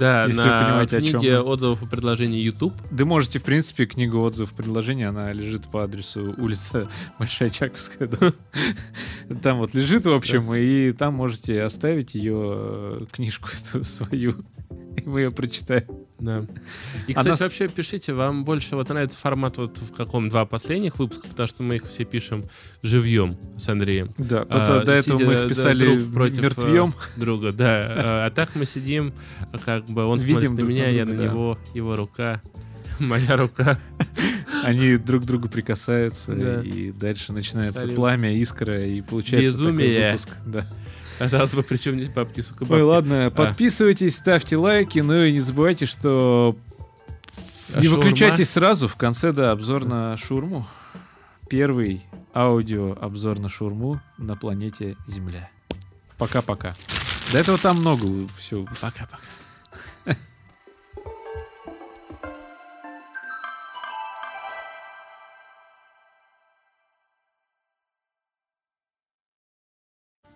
Да, 0.00 0.24
если 0.24 0.40
вы 0.40 0.46
на 0.46 0.64
понимаете, 0.64 0.96
о 0.96 1.00
книге 1.00 1.20
чем 1.20 1.20
мы. 1.20 1.38
отзывов 1.40 1.82
и 1.82 1.86
предложений 1.86 2.40
YouTube. 2.40 2.72
Да 2.90 3.04
можете, 3.04 3.38
в 3.38 3.42
принципе, 3.42 3.84
книгу 3.84 4.18
отзывов 4.18 4.52
предложений, 4.52 5.02
она 5.04 5.30
лежит 5.30 5.70
по 5.70 5.84
адресу 5.84 6.34
улица 6.38 6.88
Большая 7.18 7.50
Чаковская. 7.50 8.08
дом. 8.08 8.32
Там 9.42 9.58
вот 9.58 9.74
лежит, 9.74 10.06
в 10.06 10.12
общем, 10.12 10.54
и 10.54 10.92
там 10.92 11.14
можете 11.14 11.62
оставить 11.62 12.14
ее 12.14 12.54
э, 12.56 13.04
книжку 13.12 13.50
эту 13.74 13.84
свою, 13.84 14.36
и 14.96 15.02
мы 15.06 15.20
ее 15.20 15.30
прочитаем. 15.30 15.84
Да. 16.20 16.44
И, 17.06 17.12
А 17.12 17.16
кстати, 17.16 17.28
нас- 17.28 17.40
вообще 17.40 17.68
пишите, 17.68 18.12
вам 18.12 18.44
больше 18.44 18.76
вот 18.76 18.88
нравится 18.88 19.16
формат 19.18 19.56
вот 19.56 19.78
в 19.78 19.92
каком 19.94 20.28
два 20.28 20.44
последних 20.44 20.98
выпуска, 20.98 21.26
потому 21.28 21.46
что 21.48 21.62
мы 21.62 21.76
их 21.76 21.84
все 21.88 22.04
пишем 22.04 22.44
живьем 22.82 23.36
с 23.58 23.68
Андреем. 23.68 24.10
Да, 24.18 24.42
А, 24.50 24.66
то 24.80 24.84
до 24.84 24.92
этого 24.92 25.18
мы 25.18 25.32
их 25.34 25.48
писали 25.48 25.96
друг 25.96 26.12
против, 26.12 26.42
мертвьем. 26.42 26.88
э, 27.16 27.20
друга, 27.20 27.52
да. 27.52 27.86
А 27.96 28.26
а 28.26 28.30
так 28.30 28.50
мы 28.54 28.66
сидим, 28.66 29.12
а 29.52 29.58
как 29.58 29.86
бы 29.86 30.04
он 30.04 30.18
Видим 30.18 30.48
смотрит 30.48 30.64
на 30.66 30.68
меня, 30.68 30.88
я 30.88 31.06
на 31.06 31.12
него, 31.12 31.58
его 31.74 31.96
рука, 31.96 32.40
моя 32.98 33.36
рука. 33.36 33.78
Они 34.64 34.96
друг 34.96 35.22
к 35.22 35.26
другу 35.26 35.48
прикасаются, 35.48 36.34
Да. 36.34 36.60
и 36.60 36.92
дальше 36.92 37.32
начинается 37.32 37.80
Салют. 37.82 37.96
пламя, 37.96 38.34
искра, 38.38 38.82
и 38.84 39.00
получается 39.00 39.52
такой 39.56 39.72
Безумие. 39.72 40.06
выпуск. 40.12 40.28
Да. 40.46 40.66
Казалось 41.20 41.52
бы, 41.54 41.62
причем 41.62 41.96
здесь 41.96 42.08
бабки, 42.08 42.40
сука, 42.40 42.60
бабки. 42.64 42.72
Ой, 42.72 42.82
ладно, 42.82 43.30
подписывайтесь, 43.30 44.16
ставьте 44.16 44.56
лайки, 44.56 45.00
ну 45.00 45.22
и 45.22 45.32
не 45.32 45.38
забывайте, 45.38 45.84
что 45.84 46.56
А 47.74 47.78
Не 47.80 47.84
шаурма? 47.84 48.02
выключайтесь 48.04 48.48
сразу, 48.48 48.88
в 48.88 48.96
конце, 48.96 49.30
да, 49.32 49.50
обзор 49.52 49.84
на 49.84 50.16
шурму. 50.16 50.66
Первый 51.50 52.02
аудио 52.34 52.96
обзор 52.98 53.38
на 53.38 53.50
шурму 53.50 54.00
на 54.16 54.34
планете 54.34 54.96
Земля. 55.06 55.50
Пока-пока. 56.16 56.74
До 57.32 57.38
этого 57.38 57.58
там 57.58 57.76
много 57.76 58.06
все. 58.38 58.64
Пока-пока. 58.80 59.18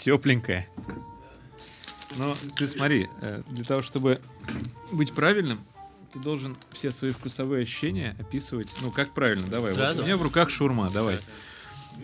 Тепленькое. 0.05 0.69
Но 2.17 2.37
ты 2.57 2.69
смотри, 2.69 3.09
э, 3.23 3.43
для 3.49 3.65
того, 3.65 3.83
чтобы 3.83 4.21
быть 4.93 5.13
правильным, 5.13 5.61
ты 6.13 6.19
должен 6.21 6.57
все 6.73 6.93
свои 6.93 7.11
вкусовые 7.11 7.63
ощущения 7.65 8.15
описывать. 8.21 8.69
Ну, 8.83 8.91
как 8.93 9.13
правильно, 9.15 9.47
давай. 9.49 9.71
Вот 9.73 9.79
Сразу? 9.79 10.03
у 10.03 10.05
меня 10.05 10.17
в 10.17 10.23
руках 10.23 10.51
шурма, 10.51 10.91
давай. 10.91 11.19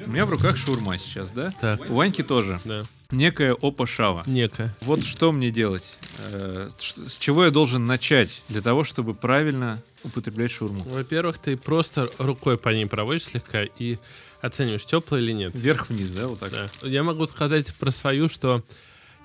У 0.07 0.11
меня 0.11 0.25
в 0.25 0.31
руках 0.31 0.57
шаурма 0.57 0.99
сейчас, 0.99 1.31
да? 1.31 1.53
Так, 1.61 1.91
У 1.91 1.95
Ваньки 1.95 2.23
тоже. 2.23 2.61
да. 2.65 2.85
Некая 3.11 3.55
опа 3.61 3.87
шава. 3.89 4.23
Некая. 4.27 4.73
Вот 4.83 5.05
что 5.05 5.33
мне 5.33 5.51
делать? 5.51 5.97
Э, 6.19 6.71
С 6.79 7.17
чего 7.19 7.45
я 7.45 7.51
должен 7.51 7.87
начать 7.87 8.43
для 8.49 8.63
того, 8.63 8.85
чтобы 8.85 9.15
правильно 9.15 9.83
употреблять 10.05 10.53
шаурму? 10.53 10.85
Во-первых, 10.85 11.39
ты 11.39 11.57
просто 11.57 12.09
рукой 12.19 12.57
по 12.57 12.69
ней 12.69 12.87
проводишь 12.87 13.25
слегка 13.25 13.65
и 13.65 13.99
оцениваешь, 14.41 14.85
теплая 14.85 15.23
или 15.23 15.33
нет. 15.33 15.53
Вверх-вниз, 15.55 16.11
да, 16.11 16.27
вот 16.29 16.39
так? 16.41 16.51
Да. 16.53 16.69
Я 16.83 17.03
могу 17.03 17.27
сказать 17.27 17.75
про 17.75 17.91
свою, 17.91 18.29
что 18.29 18.63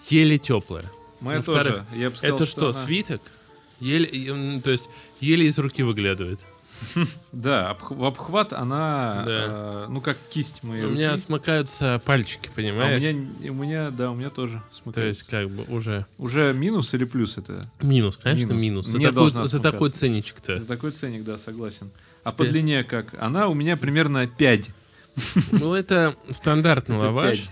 еле 0.10 0.38
теплая. 0.38 0.86
Моя 1.22 1.42
тоже. 1.42 1.86
Я 1.96 2.10
бы 2.10 2.18
сказал, 2.18 2.36
Это 2.38 2.46
что, 2.46 2.66
она- 2.70 2.74
свиток? 2.74 3.22
Еле, 3.80 4.62
то 4.62 4.72
есть 4.72 4.86
еле 5.20 5.48
из 5.48 5.58
руки 5.60 5.84
выглядывает. 5.84 6.40
Да, 7.32 7.78
в 7.90 8.04
обхват 8.06 8.52
она, 8.54 9.24
Да. 9.26 9.86
э, 9.86 9.88
ну 9.90 10.00
как 10.02 10.18
кисть 10.30 10.64
моей 10.64 10.84
У 10.86 10.90
меня 10.90 11.12
руки. 11.12 11.24
смыкаются 11.26 12.02
пальчики, 12.06 12.48
А 12.48 12.52
у 12.52 12.54
понимаешь? 12.56 13.02
меня, 13.04 13.52
у 13.52 13.54
меня, 13.54 13.92
да, 13.92 14.12
у 14.12 14.16
меня 14.16 14.30
тоже 14.30 14.62
То 14.72 14.76
смыкается. 14.78 15.20
есть 15.20 15.30
как 15.30 15.50
бы 15.50 15.64
уже 15.74 16.06
Уже 16.18 16.54
минус 16.54 16.94
или 16.94 17.04
плюс 17.06 17.38
это? 17.38 17.70
минус, 17.82 18.18
конечно, 18.22 18.54
Минус. 18.54 18.88
минус. 18.88 18.88
За, 18.88 19.00
такой, 19.00 19.30
за 19.48 19.60
такой 19.60 19.90
ценничек-то. 19.90 20.60
За 20.60 20.66
такой 20.66 20.92
ценник, 20.92 21.24
да, 21.24 21.38
согласен. 21.38 21.92
А 22.24 22.32
Теперь- 22.32 22.48
по 22.48 22.52
длине 22.54 22.84
как? 22.84 23.14
Она 23.22 23.48
у 23.48 23.54
меня 23.54 23.78
примерно 23.78 24.28
5. 24.28 24.70
Ну, 25.52 25.74
это 25.74 26.16
стандартный 26.30 26.98
лаваш, 26.98 27.50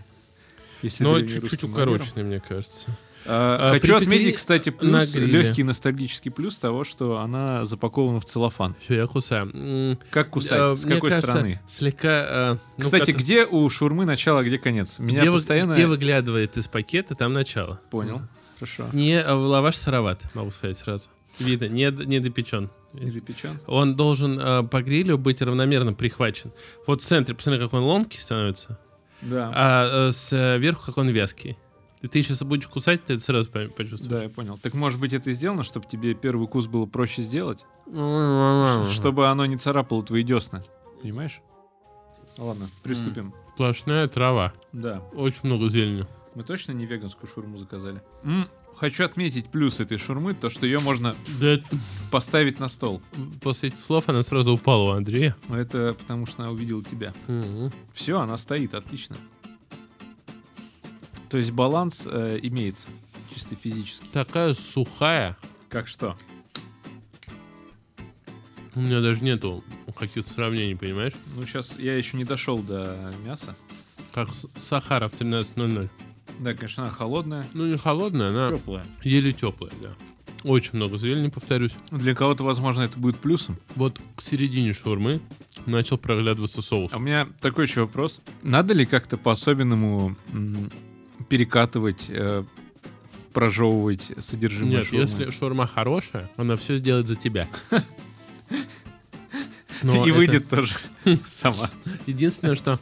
но 0.99 1.21
чуть-чуть 1.21 1.63
укороченный, 1.63 2.23
мне 2.23 2.39
кажется. 2.39 2.87
А, 3.25 3.69
А, 3.69 3.71
Хочу 3.71 3.95
отметить, 3.95 4.35
кстати, 4.35 4.69
плюс, 4.69 5.15
легкий 5.15 5.63
ностальгический 5.63 6.29
плюс 6.29 6.57
того, 6.57 6.83
что 6.83 7.19
она 7.19 7.63
запакована 7.63 8.19
в 8.19 8.25
целлофан. 8.25 8.75
Все, 8.81 8.95
я 8.95 9.07
кусаю. 9.07 9.97
Как 10.09 10.29
кусать? 10.29 10.59
э, 10.59 10.75
С 10.75 10.81
какой 10.81 11.09
кажется, 11.09 11.29
стороны? 11.31 11.61
Слегка... 11.69 12.09
э, 12.09 12.57
ну, 12.77 12.83
Кстати, 12.83 13.13
как- 13.13 13.21
где 13.21 13.45
у 13.45 13.69
шурмы 13.69 14.03
начало, 14.03 14.41
а 14.41 14.43
где 14.43 14.59
конец? 14.59 14.99
Меня 14.99 15.21
где, 15.21 15.29
вы- 15.29 15.37
постоянно... 15.37 15.71
где 15.71 15.87
выглядывает 15.87 16.57
из 16.57 16.67
пакета, 16.67 17.15
там 17.15 17.31
начало. 17.31 17.79
Понял. 17.91 18.21
Хорошо. 18.59 18.89
Не, 18.91 19.23
лаваш 19.25 19.77
сыроват, 19.77 20.19
могу 20.33 20.51
сказать 20.51 20.77
сразу. 20.77 21.05
Видно, 21.39 21.65
не, 21.65 21.91
не 22.05 22.19
допечен. 22.19 22.69
Печен? 23.25 23.59
Он 23.65 23.95
должен 23.95 24.39
э, 24.39 24.63
по 24.63 24.81
грилю 24.83 25.17
быть 25.17 25.41
равномерно 25.41 25.93
прихвачен. 25.93 26.51
Вот 26.85 27.01
в 27.01 27.05
центре, 27.05 27.33
посмотри, 27.33 27.59
как 27.59 27.73
он 27.73 27.81
ломкий 27.83 28.19
становится, 28.19 28.77
Да. 29.21 29.51
а 29.55 30.07
э, 30.09 30.11
сверху, 30.11 30.85
как 30.85 30.97
он 30.99 31.09
вязкий. 31.09 31.57
И 32.01 32.07
ты 32.07 32.21
сейчас 32.21 32.43
будешь 32.43 32.67
кусать, 32.67 33.03
ты 33.05 33.13
это 33.15 33.23
сразу 33.23 33.49
по- 33.49 33.65
почувствуешь. 33.67 34.09
Да, 34.11 34.21
я 34.23 34.29
понял. 34.29 34.57
Так 34.61 34.73
может 34.75 34.99
быть 34.99 35.13
это 35.13 35.29
и 35.31 35.33
сделано, 35.33 35.63
чтобы 35.63 35.87
тебе 35.87 36.13
первый 36.13 36.47
кус 36.47 36.67
было 36.67 36.85
проще 36.85 37.21
сделать? 37.23 37.65
Ш- 37.87 38.91
Чтобы 38.91 39.27
оно 39.29 39.45
не 39.45 39.57
царапало 39.57 40.03
твои 40.03 40.21
десна. 40.23 40.63
Понимаешь? 41.01 41.39
Ладно, 42.37 42.67
приступим. 42.83 43.33
Сплошная 43.55 44.07
трава. 44.07 44.53
Да. 44.71 44.99
Очень 45.13 45.41
много 45.45 45.67
зелени. 45.69 46.05
Мы 46.35 46.43
точно 46.43 46.71
не 46.73 46.85
веганскую 46.85 47.29
шурму 47.33 47.57
заказали? 47.57 48.01
М, 48.23 48.47
хочу 48.77 49.03
отметить 49.05 49.47
плюс 49.47 49.79
этой 49.79 49.97
шурмы, 49.97 50.33
то, 50.33 50.49
что 50.49 50.65
ее 50.65 50.79
можно 50.79 51.15
Да, 51.39 51.59
поставить 52.11 52.59
на 52.59 52.67
стол. 52.67 53.01
после 53.41 53.69
этих 53.69 53.79
слов 53.79 54.09
она 54.09 54.23
сразу 54.23 54.53
упала 54.53 54.91
у 54.91 54.93
Андрея. 54.93 55.35
Но 55.49 55.57
это 55.57 55.95
потому, 55.97 56.25
что 56.25 56.43
она 56.43 56.51
увидела 56.51 56.83
тебя. 56.83 57.13
Все, 57.93 58.19
она 58.19 58.37
стоит, 58.37 58.73
отлично. 58.73 59.15
То 61.29 61.37
есть 61.37 61.51
баланс 61.51 62.03
э, 62.05 62.39
имеется, 62.43 62.87
чисто 63.33 63.55
физически. 63.55 64.05
Такая 64.11 64.53
сухая. 64.53 65.35
Как 65.69 65.87
что? 65.87 66.15
У 68.75 68.79
меня 68.81 69.01
даже 69.01 69.23
нету 69.23 69.63
каких-то 69.97 70.31
сравнений, 70.31 70.75
понимаешь? 70.75 71.13
Ну, 71.35 71.43
сейчас 71.45 71.77
я 71.79 71.95
еще 71.95 72.17
не 72.17 72.23
дошел 72.23 72.59
до 72.59 73.11
мяса. 73.25 73.55
Как 74.13 74.29
Сахара 74.57 75.09
в 75.09 75.13
13.00. 75.13 75.89
Да, 76.39 76.53
конечно, 76.53 76.83
она 76.83 76.91
холодная. 76.91 77.45
Ну, 77.53 77.65
не 77.67 77.77
холодная, 77.77 78.29
она 78.29 78.51
Теплая. 78.55 78.85
еле 79.03 79.33
теплая, 79.33 79.71
да. 79.81 79.89
Очень 80.43 80.71
много 80.75 80.97
зелени, 80.97 81.29
повторюсь. 81.29 81.71
Для 81.89 82.13
кого-то, 82.13 82.43
возможно, 82.43 82.81
это 82.81 82.97
будет 82.99 83.17
плюсом. 83.17 83.57
Вот 83.75 83.99
к 84.17 84.21
середине 84.21 84.73
шаурмы 84.73 85.21
начал 85.65 85.97
проглядываться 85.97 86.61
соус. 86.61 86.91
А 86.91 86.97
у 86.97 86.99
меня 86.99 87.27
такой 87.39 87.65
еще 87.65 87.81
вопрос. 87.81 88.19
Надо 88.41 88.73
ли 88.73 88.85
как-то 88.85 89.15
по-особенному 89.15 90.17
перекатывать, 91.29 92.07
э, 92.09 92.43
прожевывать 93.31 94.11
содержимое 94.19 94.77
Нет, 94.79 94.85
шаурмы? 94.87 95.01
если 95.09 95.31
шаурма 95.31 95.65
хорошая, 95.65 96.29
она 96.35 96.57
все 96.57 96.77
сделает 96.77 97.07
за 97.07 97.15
тебя. 97.15 97.47
Но 99.81 100.05
И 100.05 100.09
это 100.09 100.17
выйдет 100.17 100.49
тоже 100.49 100.75
сама. 101.29 101.69
Единственное, 102.05 102.55
что 102.55 102.79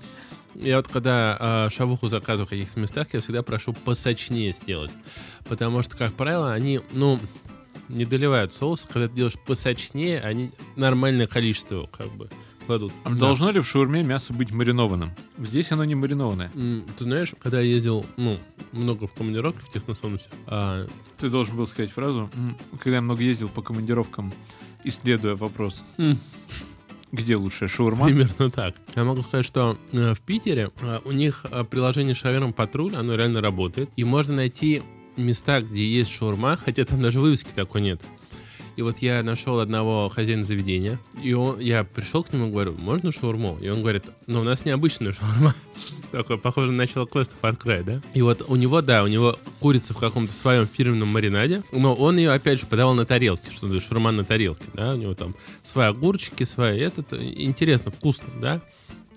я 0.55 0.77
вот 0.77 0.87
когда 0.87 1.37
а, 1.39 1.69
шавуху 1.69 2.09
заказываю 2.09 2.47
в 2.47 2.49
каких-то 2.49 2.79
местах, 2.79 3.07
я 3.13 3.19
всегда 3.19 3.43
прошу 3.43 3.73
посочнее 3.73 4.51
сделать. 4.53 4.91
Потому 5.47 5.81
что, 5.81 5.97
как 5.97 6.13
правило, 6.13 6.53
они, 6.53 6.81
ну, 6.93 7.19
не 7.89 8.05
доливают 8.05 8.53
соус. 8.53 8.85
Когда 8.91 9.07
ты 9.07 9.15
делаешь 9.15 9.35
посочнее, 9.45 10.19
они 10.21 10.51
нормальное 10.75 11.27
количество 11.27 11.75
его 11.75 11.87
как 11.87 12.09
бы 12.11 12.29
кладут. 12.65 12.91
А 13.03 13.09
Да. 13.09 13.15
Должно 13.17 13.51
ли 13.51 13.59
в 13.59 13.67
шаурме 13.67 14.03
мясо 14.03 14.33
быть 14.33 14.51
маринованным? 14.51 15.11
Здесь 15.39 15.71
оно 15.71 15.83
не 15.83 15.95
маринованное. 15.95 16.51
Ты 16.97 17.03
знаешь, 17.03 17.33
когда 17.41 17.59
я 17.59 17.67
ездил, 17.67 18.05
ну, 18.17 18.37
много 18.71 19.07
в 19.07 19.13
командировке 19.13 19.59
в 19.65 19.69
техносонусе, 19.73 20.27
а, 20.47 20.85
Ты 21.17 21.29
должен 21.29 21.55
был 21.55 21.67
сказать 21.67 21.91
фразу, 21.91 22.29
когда 22.79 22.97
я 22.97 23.01
много 23.01 23.21
ездил 23.21 23.47
по 23.49 23.61
командировкам, 23.61 24.31
исследуя 24.83 25.35
вопрос, 25.35 25.83
м, 25.97 26.17
где 27.11 27.35
лучше, 27.35 27.67
шаурма? 27.67 28.05
примерно 28.05 28.49
так. 28.49 28.75
Я 28.95 29.03
могу 29.03 29.21
сказать, 29.21 29.45
что 29.45 29.77
э, 29.91 30.13
в 30.13 30.21
Питере 30.21 30.69
э, 30.81 30.99
у 31.05 31.11
них 31.11 31.45
э, 31.49 31.63
приложение 31.63 32.15
Шаверма 32.15 32.53
Патруль, 32.53 32.95
оно 32.95 33.15
реально 33.15 33.41
работает. 33.41 33.89
И 33.95 34.03
можно 34.03 34.35
найти 34.35 34.81
места, 35.17 35.61
где 35.61 35.85
есть 35.85 36.11
шаурма, 36.11 36.57
хотя 36.57 36.85
там 36.85 37.01
даже 37.01 37.19
вывески 37.19 37.49
такой 37.53 37.81
нет. 37.81 38.01
И 38.75 38.81
вот 38.81 38.99
я 38.99 39.21
нашел 39.23 39.59
одного 39.59 40.09
хозяина 40.09 40.43
заведения, 40.43 40.99
и 41.21 41.33
он, 41.33 41.59
я 41.59 41.83
пришел 41.83 42.23
к 42.23 42.31
нему 42.31 42.47
и 42.47 42.51
говорю, 42.51 42.75
можно 42.77 43.11
шаурму? 43.11 43.57
И 43.61 43.69
он 43.69 43.81
говорит, 43.81 44.05
ну 44.27 44.41
у 44.41 44.43
нас 44.43 44.65
необычная 44.65 45.13
шаурма. 45.13 45.53
Такое, 46.11 46.37
похоже 46.37 46.67
на 46.67 46.77
начало 46.77 47.05
квеста 47.05 47.35
Far 47.41 47.57
Cry, 47.57 47.83
да? 47.83 48.01
И 48.13 48.21
вот 48.21 48.43
у 48.47 48.55
него, 48.55 48.81
да, 48.81 49.03
у 49.03 49.07
него 49.07 49.37
курица 49.59 49.93
в 49.93 49.97
каком-то 49.97 50.33
своем 50.33 50.67
фирменном 50.67 51.09
маринаде, 51.09 51.63
но 51.71 51.93
он 51.93 52.17
ее, 52.17 52.31
опять 52.31 52.59
же, 52.59 52.65
подавал 52.65 52.93
на 52.93 53.05
тарелке, 53.05 53.51
что 53.51 53.67
это 53.67 53.79
шаурма 53.79 54.11
на 54.11 54.23
тарелке, 54.23 54.65
да, 54.73 54.93
у 54.93 54.97
него 54.97 55.13
там 55.15 55.35
свои 55.63 55.87
огурчики, 55.87 56.43
свои, 56.43 56.79
этот, 56.79 57.13
интересно, 57.13 57.91
вкусно, 57.91 58.29
да? 58.41 58.61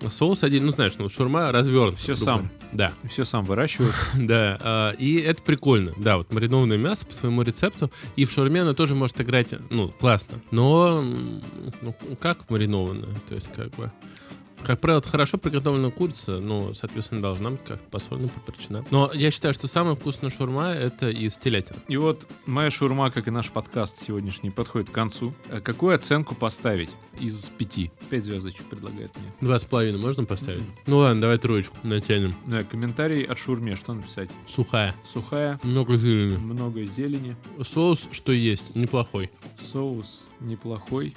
Соус 0.09 0.43
один, 0.43 0.65
ну 0.65 0.71
знаешь, 0.71 0.93
ну 0.97 1.09
шаурма 1.09 1.51
развернут. 1.51 1.97
Всё 1.97 2.15
сам. 2.15 2.49
Да. 2.73 2.91
Все 3.09 3.25
сам 3.25 3.43
выращивают. 3.43 3.95
Да, 4.15 4.57
а, 4.61 4.91
и 4.91 5.17
это 5.17 5.41
прикольно. 5.41 5.93
Да, 5.97 6.17
вот 6.17 6.31
маринованное 6.31 6.77
мясо 6.77 7.05
по 7.05 7.13
своему 7.13 7.41
рецепту. 7.41 7.91
И 8.15 8.25
в 8.25 8.31
шаурме 8.31 8.61
оно 8.61 8.73
тоже 8.73 8.95
может 8.95 9.19
играть, 9.21 9.53
ну, 9.69 9.89
классно. 9.89 10.41
Но, 10.51 11.01
ну, 11.81 11.95
как 12.19 12.49
маринованное? 12.49 13.09
То 13.27 13.35
есть, 13.35 13.51
как 13.53 13.69
бы... 13.75 13.91
Как 14.65 14.79
правило, 14.79 14.99
это 14.99 15.09
хорошо 15.09 15.37
приготовленная 15.37 15.91
курица, 15.91 16.39
но, 16.39 16.73
соответственно, 16.73 17.21
должна 17.21 17.51
быть 17.51 17.63
как-то 17.63 17.87
посолена, 17.89 18.27
поперчена. 18.27 18.83
Но 18.91 19.11
я 19.13 19.31
считаю, 19.31 19.53
что 19.53 19.67
самая 19.67 19.95
вкусная 19.95 20.29
шаурма— 20.29 20.69
это 20.73 21.09
из 21.09 21.37
телятины. 21.37 21.77
И 21.87 21.97
вот 21.97 22.27
моя 22.45 22.71
шаурма, 22.71 23.11
как 23.11 23.27
и 23.27 23.31
наш 23.31 23.51
подкаст 23.51 24.01
сегодняшний, 24.01 24.49
подходит 24.49 24.89
к 24.89 24.93
концу. 24.93 25.33
А 25.49 25.61
Какую 25.61 25.95
оценку 25.95 26.35
поставить 26.35 26.89
из 27.19 27.35
пяти? 27.57 27.91
Пять 28.09 28.23
звездочек 28.25 28.63
предлагает 28.65 29.15
мне. 29.17 29.31
Два 29.41 29.59
с 29.59 29.63
половиной 29.63 29.99
можно 29.99 30.25
поставить? 30.25 30.63
Ну 30.87 30.97
ладно, 30.97 31.21
давай 31.21 31.37
троечку 31.37 31.75
натянем. 31.83 32.33
Да, 32.47 32.63
комментарий 32.63 33.23
от 33.23 33.37
шаурме, 33.37 33.75
что 33.75 33.93
написать? 33.93 34.29
Сухая. 34.47 34.95
Сухая, 35.11 35.59
Много 35.63 35.97
зелени. 35.97 36.35
много 36.37 36.85
зелени, 36.85 37.35
Соус, 37.63 38.05
что 38.11 38.31
есть, 38.31 38.75
неплохой. 38.75 39.29
соус 39.71 40.23
неплохой. 40.39 41.13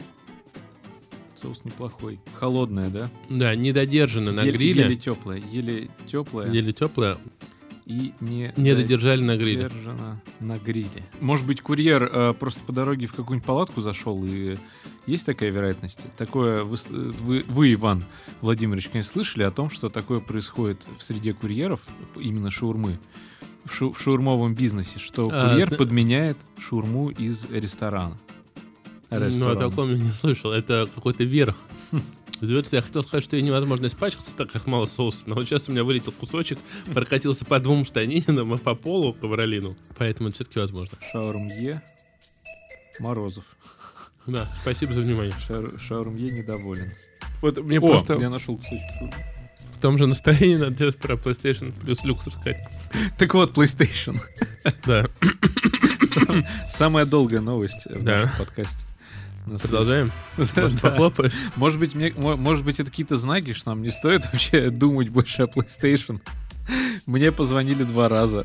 Соус 1.40 1.64
неплохой. 1.64 2.18
Холодная, 2.38 2.88
да? 2.90 3.10
Да, 3.30 3.54
недодержано 3.54 4.32
на 4.32 4.40
еле, 4.42 4.52
гриле. 4.52 4.82
Еле 4.84 4.96
теплая. 4.96 5.40
Еле 5.52 5.88
теплая 6.06 6.50
Еле 6.52 6.72
теплая. 6.72 7.16
и 7.86 8.12
не, 8.20 8.52
Не 8.56 8.74
додержали 8.74 9.22
на 9.22 9.36
гриле. 9.36 9.70
На 10.40 10.58
гриле. 10.58 11.02
Может 11.20 11.46
быть, 11.46 11.60
курьер 11.62 12.02
э, 12.12 12.34
просто 12.34 12.62
по 12.64 12.72
дороге 12.72 13.06
в 13.06 13.12
какую-нибудь 13.14 13.46
палатку 13.46 13.80
зашел, 13.80 14.24
и 14.24 14.56
есть 15.06 15.24
такая 15.26 15.50
вероятность? 15.50 16.00
Такое 16.16 16.64
вы, 16.64 16.76
с- 16.76 16.90
вы, 16.90 17.44
вы, 17.48 17.72
Иван 17.72 18.04
Владимирович, 18.40 18.88
конечно, 18.88 19.12
слышали 19.12 19.42
о 19.44 19.50
том, 19.50 19.70
что 19.70 19.88
такое 19.88 20.20
происходит 20.20 20.84
в 20.98 21.02
среде 21.02 21.32
курьеров, 21.34 21.80
именно 22.16 22.50
шаурмы, 22.50 22.98
в, 23.64 23.72
шу- 23.72 23.92
в 23.92 24.00
шаурмовом 24.00 24.54
бизнесе, 24.54 24.98
что 24.98 25.28
А, 25.32 25.50
курьер 25.50 25.68
зна- 25.68 25.76
подменяет 25.78 26.36
шаурму 26.58 27.10
из 27.10 27.46
ресторана. 27.50 28.18
Ну, 29.10 29.16
о 29.16 29.20
Ресторан. 29.26 29.56
таком 29.70 29.90
я 29.90 29.98
не 29.98 30.12
слышал. 30.12 30.52
Это 30.52 30.86
какой-то 30.94 31.24
верх. 31.24 31.56
Звезд, 32.40 32.72
я 32.72 32.82
хотел 32.82 33.02
сказать, 33.02 33.24
что 33.24 33.36
ее 33.36 33.42
невозможно 33.42 33.86
испачкаться, 33.86 34.30
так 34.36 34.52
как 34.52 34.66
мало 34.66 34.86
соуса. 34.86 35.24
Но 35.26 35.34
вот 35.34 35.46
сейчас 35.46 35.68
у 35.68 35.72
меня 35.72 35.82
вылетел 35.82 36.12
кусочек, 36.12 36.58
прокатился 36.94 37.44
по 37.44 37.58
двум 37.58 37.84
штанинам 37.84 38.54
и 38.54 38.58
по 38.58 38.74
полу 38.76 39.12
ковролину. 39.12 39.76
Поэтому 39.96 40.28
это 40.28 40.36
все-таки 40.36 40.60
возможно. 40.60 40.96
Шаурмье 41.10 41.82
Морозов. 43.00 43.44
Да, 44.26 44.46
спасибо 44.60 44.92
за 44.92 45.00
внимание. 45.00 45.34
Шар- 45.48 45.78
шаурмье 45.80 46.30
недоволен. 46.30 46.92
Вот 47.40 47.58
мне 47.58 47.78
О, 47.78 47.86
просто 47.86 48.14
я 48.14 48.30
нашел 48.30 48.56
кусочек. 48.56 48.82
В 49.76 49.80
том 49.80 49.96
же 49.96 50.06
настроении 50.06 50.56
надо 50.56 50.72
делать 50.76 50.96
про 50.98 51.14
PlayStation 51.14 51.74
плюс 51.80 52.04
люкс 52.04 52.26
рассказать. 52.26 52.60
Так 53.16 53.32
вот, 53.34 53.56
PlayStation. 53.56 54.16
Да, 54.86 55.06
Сам- 56.08 56.44
Самая 56.68 57.04
долгая 57.06 57.40
новость 57.40 57.86
в 57.86 58.02
Да. 58.04 58.22
нашем 58.22 58.38
подкасте. 58.38 58.76
Продолжаем. 59.56 60.10
Может, 60.36 60.80
похлопаешь? 60.80 61.32
Может 61.56 61.80
быть, 61.80 61.94
мне, 61.94 62.12
мо- 62.16 62.36
может 62.36 62.64
быть, 62.64 62.80
это 62.80 62.90
какие-то 62.90 63.16
знаки, 63.16 63.52
что 63.54 63.70
нам 63.70 63.82
не 63.82 63.88
стоит 63.88 64.24
вообще 64.32 64.70
думать 64.70 65.08
больше 65.08 65.42
о 65.42 65.46
PlayStation. 65.46 66.20
Мне 67.06 67.32
позвонили 67.32 67.84
два 67.84 68.08
раза. 68.08 68.44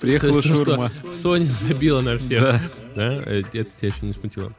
Приехала 0.00 0.36
есть, 0.36 0.48
ну 0.48 0.56
шурма. 0.56 0.90
Sony 1.04 1.44
забила 1.44 2.00
на 2.00 2.16
всех. 2.18 2.40
Да. 2.40 2.60
Да? 2.94 3.16
Э, 3.26 3.40
Это 3.40 3.64
тебя 3.64 3.88
еще 3.88 4.06
не 4.06 4.12
смутило. 4.12 4.52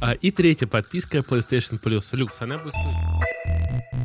А, 0.00 0.12
и 0.12 0.30
третья 0.30 0.66
подписка 0.66 1.18
PlayStation 1.18 1.80
Plus 1.82 2.12
Lux. 2.14 2.36
Она 2.40 2.58
будет 2.58 2.74
стоить 2.74 3.96